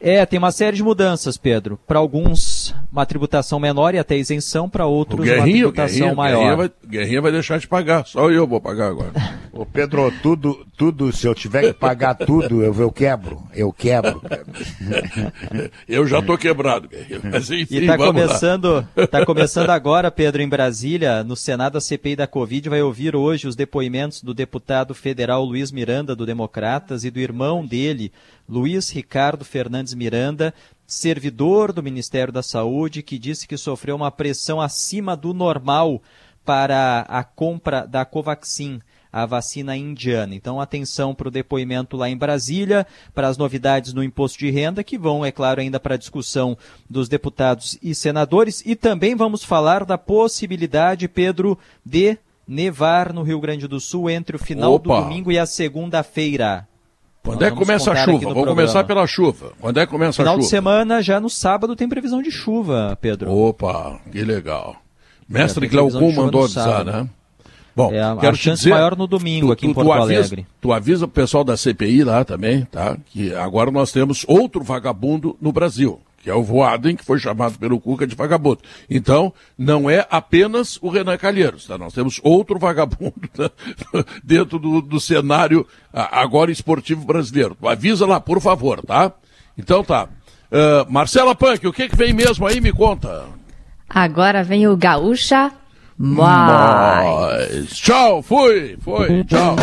É, 0.00 0.24
tem 0.24 0.38
uma 0.38 0.52
série 0.52 0.76
de 0.76 0.82
mudanças, 0.82 1.36
Pedro. 1.36 1.78
Para 1.86 1.98
alguns, 1.98 2.74
uma 2.90 3.04
tributação 3.04 3.58
menor 3.58 3.94
e 3.94 3.98
até 3.98 4.16
isenção, 4.16 4.68
para 4.68 4.86
outros, 4.86 5.28
uma 5.28 5.42
tributação 5.42 6.14
maior. 6.14 6.38
Guerrinho, 6.38 6.56
vai, 6.56 6.70
Guerrinho 6.86 7.22
vai 7.22 7.32
deixar 7.32 7.58
de 7.58 7.66
pagar. 7.66 8.06
Só 8.06 8.30
eu 8.30 8.46
vou 8.46 8.60
pagar 8.60 8.88
agora. 8.88 9.12
Ô 9.52 9.66
Pedro, 9.72 10.12
tudo, 10.22 10.66
tudo, 10.76 11.12
se 11.12 11.26
eu 11.26 11.34
tiver 11.34 11.62
que 11.62 11.72
pagar 11.72 12.14
tudo, 12.14 12.62
eu, 12.62 12.74
eu 12.74 12.90
quebro. 12.90 13.42
Eu 13.54 13.72
quebro. 13.72 14.20
Eu 15.88 16.06
já 16.06 16.20
tô 16.22 16.36
quebrado. 16.36 16.88
Mas 17.30 17.50
enfim, 17.50 17.76
E 17.76 17.78
está 17.80 17.96
vamos 17.96 18.14
lá. 18.22 18.26
começando, 18.26 18.88
tá 19.10 19.24
começando 19.24 19.70
agora, 19.70 20.10
Pedro, 20.10 20.42
em 20.42 20.48
Brasília, 20.48 21.24
no 21.24 21.36
Senado, 21.36 21.78
a 21.78 21.80
CPI 21.80 22.16
da 22.16 22.26
Covid 22.26 22.68
vai 22.68 22.82
ouvir 22.82 23.14
hoje 23.16 23.46
os 23.46 23.56
depoimentos 23.56 24.22
do 24.22 24.34
deputado 24.34 24.94
federal 24.94 25.44
Luiz 25.44 25.70
Miranda, 25.72 26.14
do 26.14 26.26
Democratas, 26.26 27.04
e 27.04 27.10
do 27.10 27.18
irmão 27.18 27.64
dele, 27.64 28.12
Luiz 28.48 28.90
Ricardo 28.90 29.44
Fernandes 29.44 29.94
Miranda, 29.94 30.54
servidor 30.86 31.72
do 31.72 31.82
Ministério 31.82 32.32
da 32.32 32.42
Saúde, 32.42 33.02
que 33.02 33.18
disse 33.18 33.46
que 33.46 33.56
sofreu 33.56 33.96
uma 33.96 34.10
pressão 34.10 34.60
acima 34.60 35.16
do 35.16 35.34
normal 35.34 36.02
para 36.44 37.00
a 37.08 37.22
compra 37.22 37.86
da 37.86 38.04
Covaxin 38.04 38.80
a 39.12 39.24
vacina 39.26 39.76
indiana. 39.76 40.34
Então, 40.34 40.60
atenção 40.60 41.14
para 41.14 41.28
o 41.28 41.30
depoimento 41.30 41.96
lá 41.96 42.08
em 42.08 42.16
Brasília, 42.16 42.86
para 43.14 43.28
as 43.28 43.36
novidades 43.38 43.92
no 43.92 44.02
imposto 44.02 44.38
de 44.38 44.50
renda, 44.50 44.84
que 44.84 44.98
vão, 44.98 45.24
é 45.24 45.32
claro, 45.32 45.60
ainda 45.60 45.80
para 45.80 45.94
a 45.94 45.98
discussão 45.98 46.56
dos 46.88 47.08
deputados 47.08 47.78
e 47.82 47.94
senadores. 47.94 48.62
E 48.66 48.76
também 48.76 49.14
vamos 49.14 49.42
falar 49.44 49.84
da 49.84 49.96
possibilidade, 49.98 51.08
Pedro, 51.08 51.58
de 51.84 52.18
nevar 52.46 53.12
no 53.12 53.22
Rio 53.22 53.40
Grande 53.40 53.66
do 53.68 53.78
Sul 53.80 54.08
entre 54.08 54.36
o 54.36 54.38
final 54.38 54.74
Opa. 54.74 54.94
do 54.96 55.02
domingo 55.04 55.30
e 55.32 55.38
a 55.38 55.46
segunda-feira. 55.46 56.66
Quando 57.22 57.40
Nós 57.40 57.48
é 57.48 57.50
que 57.50 57.58
começa 57.58 57.92
a 57.92 57.96
chuva? 57.96 58.10
Vamos 58.18 58.32
programa. 58.32 58.54
começar 58.56 58.84
pela 58.84 59.06
chuva. 59.06 59.52
Quando 59.60 59.78
é 59.80 59.84
que 59.84 59.92
começa 59.92 60.22
Final 60.22 60.34
a 60.34 60.36
de 60.36 60.42
chuva? 60.44 60.50
semana, 60.50 61.02
já 61.02 61.20
no 61.20 61.28
sábado, 61.28 61.76
tem 61.76 61.88
previsão 61.88 62.22
de 62.22 62.30
chuva, 62.30 62.96
Pedro. 63.00 63.30
Opa, 63.30 64.00
que 64.10 64.22
legal. 64.22 64.76
Mestre 65.28 65.66
É, 65.66 65.68
de 65.68 65.76
Glaucon 65.76 66.12
mandou 66.12 66.44
avisar, 66.44 66.84
né? 66.86 67.06
Bom, 67.78 67.92
É, 67.92 68.02
a- 68.02 68.16
quero 68.16 68.34
a 68.34 68.36
te 68.36 68.42
chance 68.42 68.62
dizer, 68.64 68.70
maior 68.74 68.96
no 68.96 69.06
domingo 69.06 69.52
aqui 69.52 69.64
em 69.68 69.72
Porto 69.72 69.92
avisa, 69.92 70.18
Alegre. 70.20 70.46
Tu 70.60 70.72
avisa 70.72 71.04
o 71.04 71.08
pessoal 71.08 71.44
da 71.44 71.56
CPI 71.56 72.02
lá 72.02 72.24
também, 72.24 72.64
tá? 72.64 72.96
Que 73.06 73.32
agora 73.36 73.70
nós 73.70 73.92
temos 73.92 74.24
outro 74.26 74.64
vagabundo 74.64 75.36
no 75.40 75.52
Brasil, 75.52 76.00
que 76.20 76.28
é 76.28 76.34
o 76.34 76.42
Voaden, 76.42 76.96
que 76.96 77.04
foi 77.04 77.20
chamado 77.20 77.56
pelo 77.56 77.78
Cuca 77.78 78.04
de 78.04 78.16
vagabundo. 78.16 78.58
Então, 78.90 79.32
não 79.56 79.88
é 79.88 80.04
apenas 80.10 80.76
o 80.82 80.88
Renan 80.88 81.16
Calheiros, 81.16 81.66
tá? 81.68 81.78
Nós 81.78 81.92
temos 81.94 82.20
outro 82.24 82.58
vagabundo 82.60 83.14
né? 83.38 83.48
dentro 84.24 84.58
do, 84.58 84.82
do 84.82 84.98
cenário 84.98 85.64
agora 85.92 86.50
esportivo 86.50 87.04
brasileiro. 87.06 87.56
Tu 87.60 87.68
avisa 87.68 88.04
lá, 88.06 88.18
por 88.18 88.40
favor, 88.40 88.82
tá? 88.84 89.12
Então 89.56 89.84
tá. 89.84 90.08
Ah, 90.50 90.84
Marcela 90.88 91.32
Punk, 91.34 91.64
o 91.66 91.72
que 91.72 91.88
que 91.88 91.94
vem 91.96 92.12
mesmo 92.12 92.44
aí? 92.44 92.60
Me 92.60 92.72
conta. 92.72 93.26
Agora 93.88 94.42
vem 94.42 94.66
o 94.66 94.76
Gaúcha 94.76 95.52
Mais. 95.98 97.66
Tchau, 97.72 98.22
fui, 98.22 98.76
foi, 98.80 99.24
tchau. 99.24 99.56